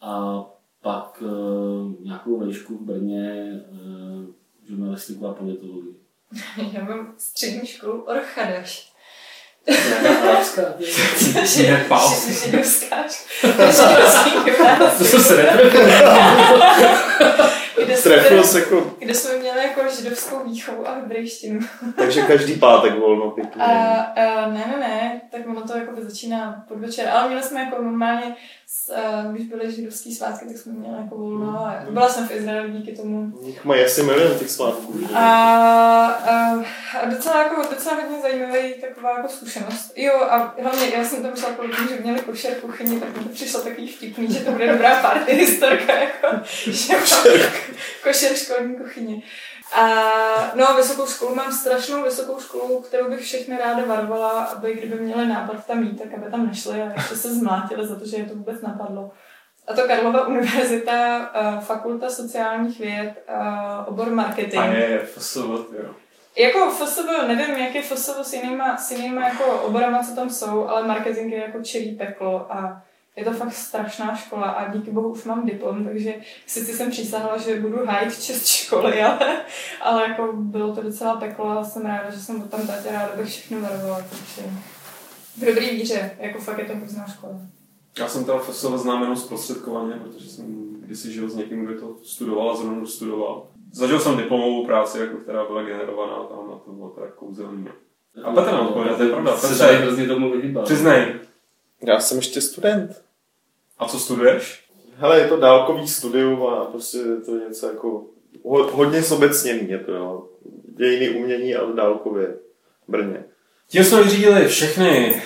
a 0.00 0.44
pak 0.80 1.22
uh, 1.22 2.04
nějakou 2.04 2.38
vejšku 2.38 2.78
v 2.78 2.80
Brně, 2.80 3.60
uh, 3.70 4.24
žurnalistiku 4.68 5.26
a 5.26 5.34
politologii. 5.34 5.96
Já 6.72 6.84
mám 6.84 7.14
střední 7.18 7.66
školu 7.66 8.02
Orchadaš. 8.02 8.91
Arabská? 10.22 10.62
Nepal. 11.70 12.14
Židovská 12.44 12.96
škola. 13.08 14.90
To 14.98 15.04
jsem 15.04 15.20
se 15.20 15.36
Trefil 18.02 18.44
se 18.44 18.60
jako, 18.60 18.94
kde 18.98 19.14
jsme 19.14 19.38
měli 19.38 19.58
jako 19.58 19.80
židovskou 19.96 20.44
výchovu 20.44 20.88
a 20.88 20.94
hebrejštinu. 20.94 21.60
takže 21.96 22.22
každý 22.22 22.54
pátek 22.54 22.98
volno 22.98 23.30
pěkně. 23.30 23.62
A, 23.62 23.98
a 24.00 24.48
ne, 24.48 24.64
ne, 24.70 24.76
ne, 24.80 25.20
tak 25.30 25.40
ono 25.48 25.62
to 25.62 25.78
jako 25.78 25.92
začíná 25.98 26.64
podvečer, 26.68 27.08
ale 27.08 27.28
měli 27.28 27.42
jsme 27.42 27.60
jako 27.60 27.82
normálně, 27.82 28.36
když 29.32 29.46
byly 29.46 29.72
židovský 29.72 30.14
svátky, 30.14 30.46
tak 30.46 30.56
jsme 30.56 30.72
měli 30.72 30.96
jako 30.96 31.16
volno 31.16 31.66
a 31.66 31.84
byla 31.90 32.08
jsem 32.08 32.28
v 32.28 32.30
Izraeli 32.30 32.70
díky 32.70 32.96
tomu. 32.96 33.32
Jich 33.42 33.64
mají 33.64 33.84
asi 33.84 34.02
milion 34.02 34.38
těch 34.38 34.50
svátků. 34.50 35.00
A, 35.14 35.26
a, 36.06 36.64
a 37.02 37.06
docela, 37.10 37.42
jako, 37.42 37.62
docela 37.70 37.94
hodně 37.94 38.20
zajímavý 38.22 38.74
taková 38.80 39.16
jako 39.16 39.28
zkušenost. 39.28 39.92
Jo, 39.96 40.14
a 40.30 40.54
hlavně 40.62 40.86
já 40.96 41.04
jsem 41.04 41.22
tam 41.22 41.36
šla 41.36 41.50
kvůli 41.50 41.72
že 41.88 42.02
měli 42.02 42.20
košer 42.20 42.54
kuchyni, 42.54 43.00
tak 43.00 43.16
mi 43.16 43.24
to 43.24 43.28
přišlo 43.28 43.60
takový 43.60 43.88
vtipný, 43.88 44.32
že 44.32 44.40
to 44.40 44.50
bude 44.50 44.72
dobrá 44.72 45.02
party 45.02 45.32
historka, 45.32 45.92
jako, 45.92 46.28
že 46.70 46.92
mám 46.92 47.42
košer 48.02 48.34
školní 48.34 48.76
kuchyně. 48.76 49.22
A 49.74 49.86
no, 50.54 50.76
vysokou 50.76 51.06
školu 51.06 51.34
mám 51.34 51.52
strašnou 51.52 52.02
vysokou 52.02 52.40
školu, 52.40 52.80
kterou 52.80 53.10
bych 53.10 53.20
všechny 53.20 53.58
ráda 53.58 53.84
varovala, 53.86 54.44
aby 54.44 54.74
kdyby 54.74 55.00
měli 55.00 55.26
nápad 55.26 55.66
tam 55.66 55.82
jít, 55.82 56.02
tak 56.02 56.14
aby 56.14 56.30
tam 56.30 56.46
nešli 56.46 56.82
a 56.82 56.92
ještě 56.92 57.16
se 57.16 57.34
zmlátili 57.34 57.86
za 57.86 57.98
to, 57.98 58.06
že 58.06 58.16
je 58.16 58.24
to 58.24 58.34
vůbec 58.34 58.60
napadlo. 58.60 59.10
A 59.68 59.74
to 59.74 59.82
Karlova 59.82 60.26
univerzita, 60.26 61.30
fakulta 61.60 62.10
sociálních 62.10 62.80
věd, 62.80 63.14
obor 63.86 64.10
marketing. 64.10 64.62
A 64.62 64.64
je, 64.64 64.98
FSV, 64.98 65.38
jo. 65.38 65.94
Jako 66.38 66.70
FSB, 66.70 67.06
nevím, 67.26 67.56
jak 67.56 67.74
je 67.74 67.82
FSB 67.82 68.16
s 68.22 68.32
jinýma, 68.32 68.76
s 68.76 68.90
jinýma 68.90 69.28
jako 69.28 69.44
oborama, 69.44 70.02
co 70.02 70.14
tam 70.14 70.30
jsou, 70.30 70.68
ale 70.68 70.86
marketing 70.86 71.32
je 71.32 71.38
jako 71.38 71.62
čirý 71.62 71.94
peklo 71.94 72.52
a 72.52 72.82
je 73.16 73.24
to 73.24 73.32
fakt 73.32 73.52
strašná 73.52 74.16
škola 74.16 74.46
a 74.46 74.72
díky 74.72 74.90
bohu 74.90 75.08
už 75.08 75.24
mám 75.24 75.46
diplom, 75.46 75.84
takže 75.84 76.14
sice 76.46 76.72
jsem 76.72 76.90
přísahla, 76.90 77.38
že 77.38 77.60
budu 77.60 77.86
hájit 77.86 78.22
čest 78.22 78.46
školy, 78.46 79.02
ale, 79.02 79.40
ale 79.80 80.02
jako 80.08 80.32
bylo 80.32 80.74
to 80.74 80.82
docela 80.82 81.16
peklo 81.16 81.50
a 81.50 81.64
jsem 81.64 81.86
ráda, 81.86 82.10
že 82.10 82.20
jsem 82.20 82.42
tam 82.42 82.66
tady 82.66 82.88
ráda 82.90 83.16
bych 83.16 83.28
všechno 83.28 83.60
varovala, 83.60 84.04
takže 84.10 84.50
v 85.36 85.44
dobrý 85.44 85.70
víře, 85.70 86.16
jako 86.18 86.38
fakt 86.38 86.58
je 86.58 86.64
to 86.64 86.76
hrozná 86.76 87.06
škola. 87.06 87.40
Já 87.98 88.08
jsem 88.08 88.24
teda 88.24 88.38
FSV 88.38 88.66
znám 88.74 89.02
jenom 89.02 89.16
zprostředkovaně, 89.16 89.94
protože 89.94 90.28
jsem 90.28 90.46
kdysi 90.80 91.12
žil 91.12 91.30
s 91.30 91.36
někým, 91.36 91.64
kdo 91.64 91.80
to 91.80 91.96
studoval 92.04 92.50
a 92.50 92.56
zrovna 92.56 92.86
studoval. 92.86 93.46
Zažil 93.72 94.00
jsem 94.00 94.16
diplomovou 94.16 94.66
práci, 94.66 94.98
jako, 94.98 95.16
která 95.16 95.44
byla 95.44 95.62
generovaná 95.62 96.14
tam 96.14 96.52
a 96.52 96.58
to 96.64 96.72
bylo 96.72 96.88
teda 96.88 97.06
kouzelný. 97.10 97.68
A 98.24 98.32
Petr 98.32 98.52
nám 98.52 98.66
odpověděl, 98.66 98.96
to 98.96 99.02
je 99.02 99.08
pravda. 99.08 99.36
Tady 99.58 99.76
hrozně 99.76 100.06
tomu 100.06 100.32
vyhýbal. 100.32 100.64
Přiznej, 100.64 101.14
Já 101.82 102.00
jsem 102.00 102.18
ještě 102.18 102.40
student. 102.40 103.02
a 103.78 103.88
co 103.88 103.98
studuješ? 103.98 104.64
Hele, 104.96 105.18
je 105.18 105.28
to 105.28 105.36
dálkový 105.36 105.88
studium 105.88 106.46
a 106.46 106.64
prostě 106.64 106.98
je 106.98 107.20
to 107.20 107.36
něco 107.36 107.66
jako 107.66 108.04
ho, 108.44 108.70
hodně 108.72 109.02
zobecněný 109.02 109.70
je 109.70 109.78
to, 109.78 109.92
jo. 109.92 110.24
Dějiny 110.78 111.10
umění, 111.10 111.54
ale 111.54 111.72
dálkově 111.72 112.26
v 112.88 112.90
Brně. 112.90 113.24
Tím 113.68 113.84
jsme 113.84 114.02
vyřídili 114.02 114.48
všechny 114.48 115.22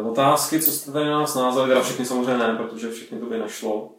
uh, 0.00 0.08
otázky, 0.10 0.60
co 0.60 0.70
jste 0.70 0.92
tady 0.92 1.04
na 1.04 1.18
nás 1.18 1.34
názali, 1.34 1.68
teda 1.68 1.82
všechny 1.82 2.06
samozřejmě 2.06 2.38
ne, 2.38 2.54
protože 2.54 2.90
všechny 2.90 3.18
to 3.18 3.26
by 3.26 3.38
nešlo. 3.38 3.90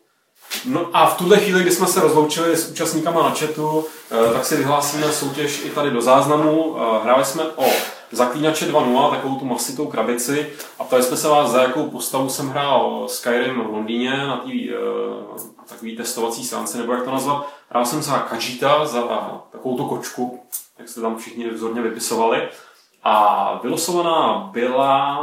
No 0.65 0.89
a 0.93 1.05
v 1.09 1.17
tuhle 1.17 1.37
chvíli, 1.37 1.61
kdy 1.61 1.71
jsme 1.71 1.87
se 1.87 1.99
rozloučili 1.99 2.57
s 2.57 2.71
účastníkama 2.71 3.23
na 3.23 3.35
chatu, 3.35 3.69
uh, 3.69 4.33
tak 4.33 4.45
si 4.45 4.55
vyhlásíme 4.55 5.11
soutěž 5.11 5.65
i 5.65 5.69
tady 5.69 5.91
do 5.91 6.01
záznamu. 6.01 6.63
Uh, 6.63 7.03
hráli 7.03 7.25
jsme 7.25 7.43
o 7.43 7.65
Zaklínače 8.11 8.65
2.0, 8.71 9.09
takovou 9.09 9.35
tu 9.35 9.45
masitou 9.45 9.85
krabici 9.85 10.49
a 10.79 10.83
ptali 10.83 11.03
jsme 11.03 11.17
se 11.17 11.27
vás, 11.27 11.49
za 11.51 11.61
jakou 11.61 11.89
postavu 11.89 12.29
jsem 12.29 12.49
hrál 12.49 13.07
Skyrim 13.07 13.61
v 13.61 13.73
Londýně 13.73 14.17
na 14.17 14.37
té 14.37 14.51
uh, 14.51 15.37
takový 15.69 15.97
testovací 15.97 16.45
stránce, 16.45 16.77
nebo 16.77 16.93
jak 16.93 17.03
to 17.03 17.11
nazvat. 17.11 17.47
Hrál 17.69 17.85
jsem 17.85 18.01
za 18.01 18.19
Kajita, 18.19 18.85
za 18.85 19.01
takovou 19.51 19.77
tu 19.77 19.85
kočku, 19.85 20.39
jak 20.79 20.89
jste 20.89 21.01
tam 21.01 21.17
všichni 21.17 21.49
vzorně 21.49 21.81
vypisovali. 21.81 22.49
A 23.03 23.59
vylosovaná 23.63 24.49
byla, 24.53 25.17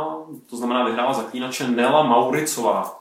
to 0.50 0.56
znamená 0.56 0.84
vyhrála 0.84 1.12
zaklínače 1.12 1.68
Nela 1.68 2.02
Mauricová. 2.02 2.94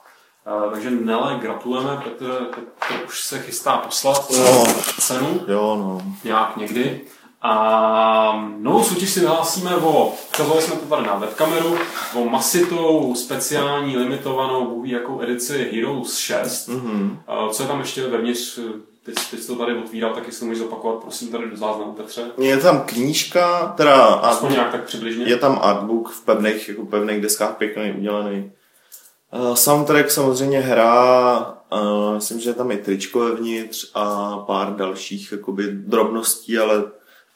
Eh, 0.68 0.72
takže 0.72 0.92
Nele, 0.92 1.36
gratulujeme, 1.42 2.02
Petr, 2.04 2.46
Petr 2.56 3.06
už 3.06 3.22
se 3.24 3.40
chystá 3.40 3.78
poslat 3.78 4.30
No. 4.32 4.64
cenu 5.00 5.42
Jo, 5.48 5.76
no. 5.76 6.02
nějak 6.24 6.58
někdy. 6.58 7.02
A 7.42 8.52
novou 8.60 8.84
soutěž 8.84 9.10
si 9.10 9.20
vyhlásíme 9.20 9.76
o, 9.76 10.14
ukazovali 10.34 10.62
jsme 10.62 10.76
to 10.76 10.86
tady 10.86 11.08
na 11.08 11.16
webkameru, 11.16 11.78
o 12.16 12.26
masitou 12.26 13.16
speciální 13.16 13.98
limitovanou, 13.98 14.66
bůh 14.66 14.88
jakou 14.88 15.22
edici 15.22 15.70
Heroes 15.74 16.18
6. 16.18 16.68
Mhm. 16.68 17.20
A 17.28 17.50
Co 17.50 17.64
je 17.64 17.70
tam 17.70 17.80
ještě 17.80 18.08
vevnitř, 18.08 18.60
teď, 19.06 19.16
teď 19.32 19.40
jsi 19.40 19.48
to 19.48 19.56
tady 19.56 19.78
otvíral, 19.78 20.14
tak 20.14 20.28
jestli 20.28 20.46
můžeš 20.46 20.64
zopakovat, 20.64 21.02
prosím, 21.02 21.32
tady 21.32 21.50
do 21.50 21.58
záznamu 21.58 21.94
Petře. 21.94 22.22
Je 22.38 22.58
tam 22.58 22.82
knížka, 22.82 23.74
teda 23.78 24.06
Aspoň 24.06 24.52
nějak 24.52 24.72
tak 24.72 24.84
přibližně. 24.84 25.26
je 25.26 25.38
tam 25.38 25.60
artbook 25.62 26.10
v 26.10 26.26
pevných, 26.26 26.70
jako 26.70 26.86
pevných 26.86 27.22
deskách 27.22 27.58
pěkný 27.58 27.94
udělaný. 27.98 28.52
Uh, 29.34 29.54
soundtrack 29.56 30.12
samozřejmě 30.12 30.60
hra, 30.60 31.40
uh, 31.74 32.14
myslím, 32.16 32.40
že 32.40 32.50
je 32.50 32.54
tam 32.54 32.72
i 32.72 32.78
tričko 32.78 33.20
vevnitř 33.20 33.92
a 33.94 34.38
pár 34.38 34.76
dalších 34.76 35.32
jakoby, 35.32 35.64
drobností, 35.72 36.58
ale, 36.58 36.84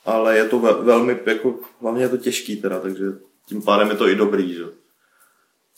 ale 0.06 0.38
je 0.38 0.46
to 0.46 0.60
ve, 0.60 0.74
velmi, 0.74 1.20
jako, 1.26 1.56
hlavně 1.82 2.04
je 2.04 2.10
to 2.10 2.18
těžký 2.18 2.62
teda, 2.62 2.80
takže 2.80 3.04
tím 3.48 3.62
pádem 3.62 3.90
je 3.90 3.96
to 3.96 4.08
i 4.08 4.16
dobrý, 4.16 4.54
že? 4.54 4.64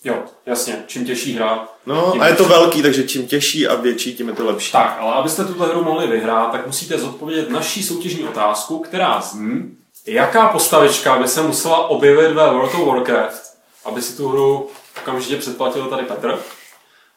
Jo, 0.04 0.24
jasně, 0.45 0.84
čím 0.88 1.06
těžší 1.06 1.34
hra. 1.34 1.68
No 1.86 2.14
a 2.22 2.28
je 2.28 2.36
to 2.36 2.45
velký, 2.45 2.82
takže 2.82 3.04
čím 3.04 3.28
těžší 3.28 3.68
a 3.68 3.76
větší, 3.76 4.16
tím 4.16 4.28
je 4.28 4.36
to 4.36 4.45
lepší. 4.45 4.72
Tak, 4.72 4.98
ale 5.00 5.14
abyste 5.14 5.45
tuto 5.45 5.64
hru 5.64 5.84
mohli 5.84 6.08
vyhrát, 6.08 6.52
tak 6.52 6.66
musíte 6.68 6.98
zodpovědět 6.98 7.50
naší 7.50 7.84
soutěžní 7.84 8.24
otázku, 8.28 8.80
která 8.80 9.22
zní, 9.22 9.78
jaká 10.08 10.48
postavička 10.48 11.20
by 11.20 11.28
se 11.28 11.41
musela 11.41 11.88
objevit 11.88 12.34
ve 12.34 12.52
World 12.52 12.76
of 12.76 12.88
Warcraft, 12.88 13.58
aby 13.86 14.02
si 14.02 14.18
tu 14.18 14.28
hru 14.30 14.70
okamžitě 15.02 15.38
předplatil 15.38 15.86
tady 15.86 16.04
Petr. 16.04 16.40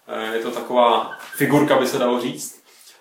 Eh, 0.09 0.37
Je 0.37 0.43
to 0.43 0.51
taková 0.51 1.11
figurka, 1.37 1.79
by 1.79 1.87
se 1.87 1.99
dalo 1.99 2.21
říct. 2.21 2.56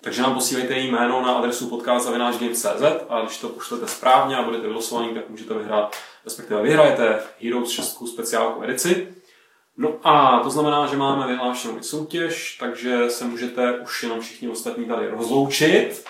Takže 0.06 0.22
nám 0.22 0.34
posílejte 0.34 0.74
její 0.74 0.90
jméno 0.90 1.22
na 1.22 1.32
adresu 1.32 1.68
podcast.games.cz 1.68 2.82
a 3.08 3.20
když 3.20 3.38
to 3.38 3.48
pošlete 3.48 3.86
správně 3.86 4.36
a 4.36 4.42
budete 4.42 4.66
vylosovaní, 4.66 5.14
tak 5.14 5.28
můžete 5.28 5.54
vyhrát, 5.54 5.96
respektive 6.24 6.62
vyhrajete 6.62 7.18
Heroes 7.42 7.70
6 7.70 8.08
speciálku 8.08 8.62
edici. 8.62 9.08
No 9.76 9.90
a 10.04 10.40
to 10.42 10.50
znamená, 10.50 10.86
že 10.86 10.96
máme 10.96 11.26
vyhlášenou 11.26 11.78
i 11.78 11.82
soutěž, 11.82 12.56
takže 12.60 13.10
se 13.10 13.24
můžete 13.24 13.72
už 13.72 14.02
jenom 14.02 14.20
všichni 14.20 14.48
ostatní 14.48 14.84
tady 14.84 15.08
rozloučit. 15.10 16.04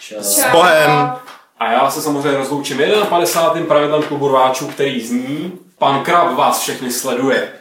Čau. 0.00 0.50
Bohem. 0.52 1.12
A 1.58 1.72
já 1.72 1.90
se 1.90 2.02
samozřejmě 2.02 2.38
rozloučím 2.38 2.78
51. 3.08 3.66
pravidlem 3.66 4.02
klubu 4.02 4.28
rváčů, 4.28 4.68
který 4.68 5.00
zní 5.00 5.58
Pan 5.78 6.04
Krab 6.04 6.34
vás 6.34 6.60
všechny 6.60 6.90
sleduje. 6.90 7.52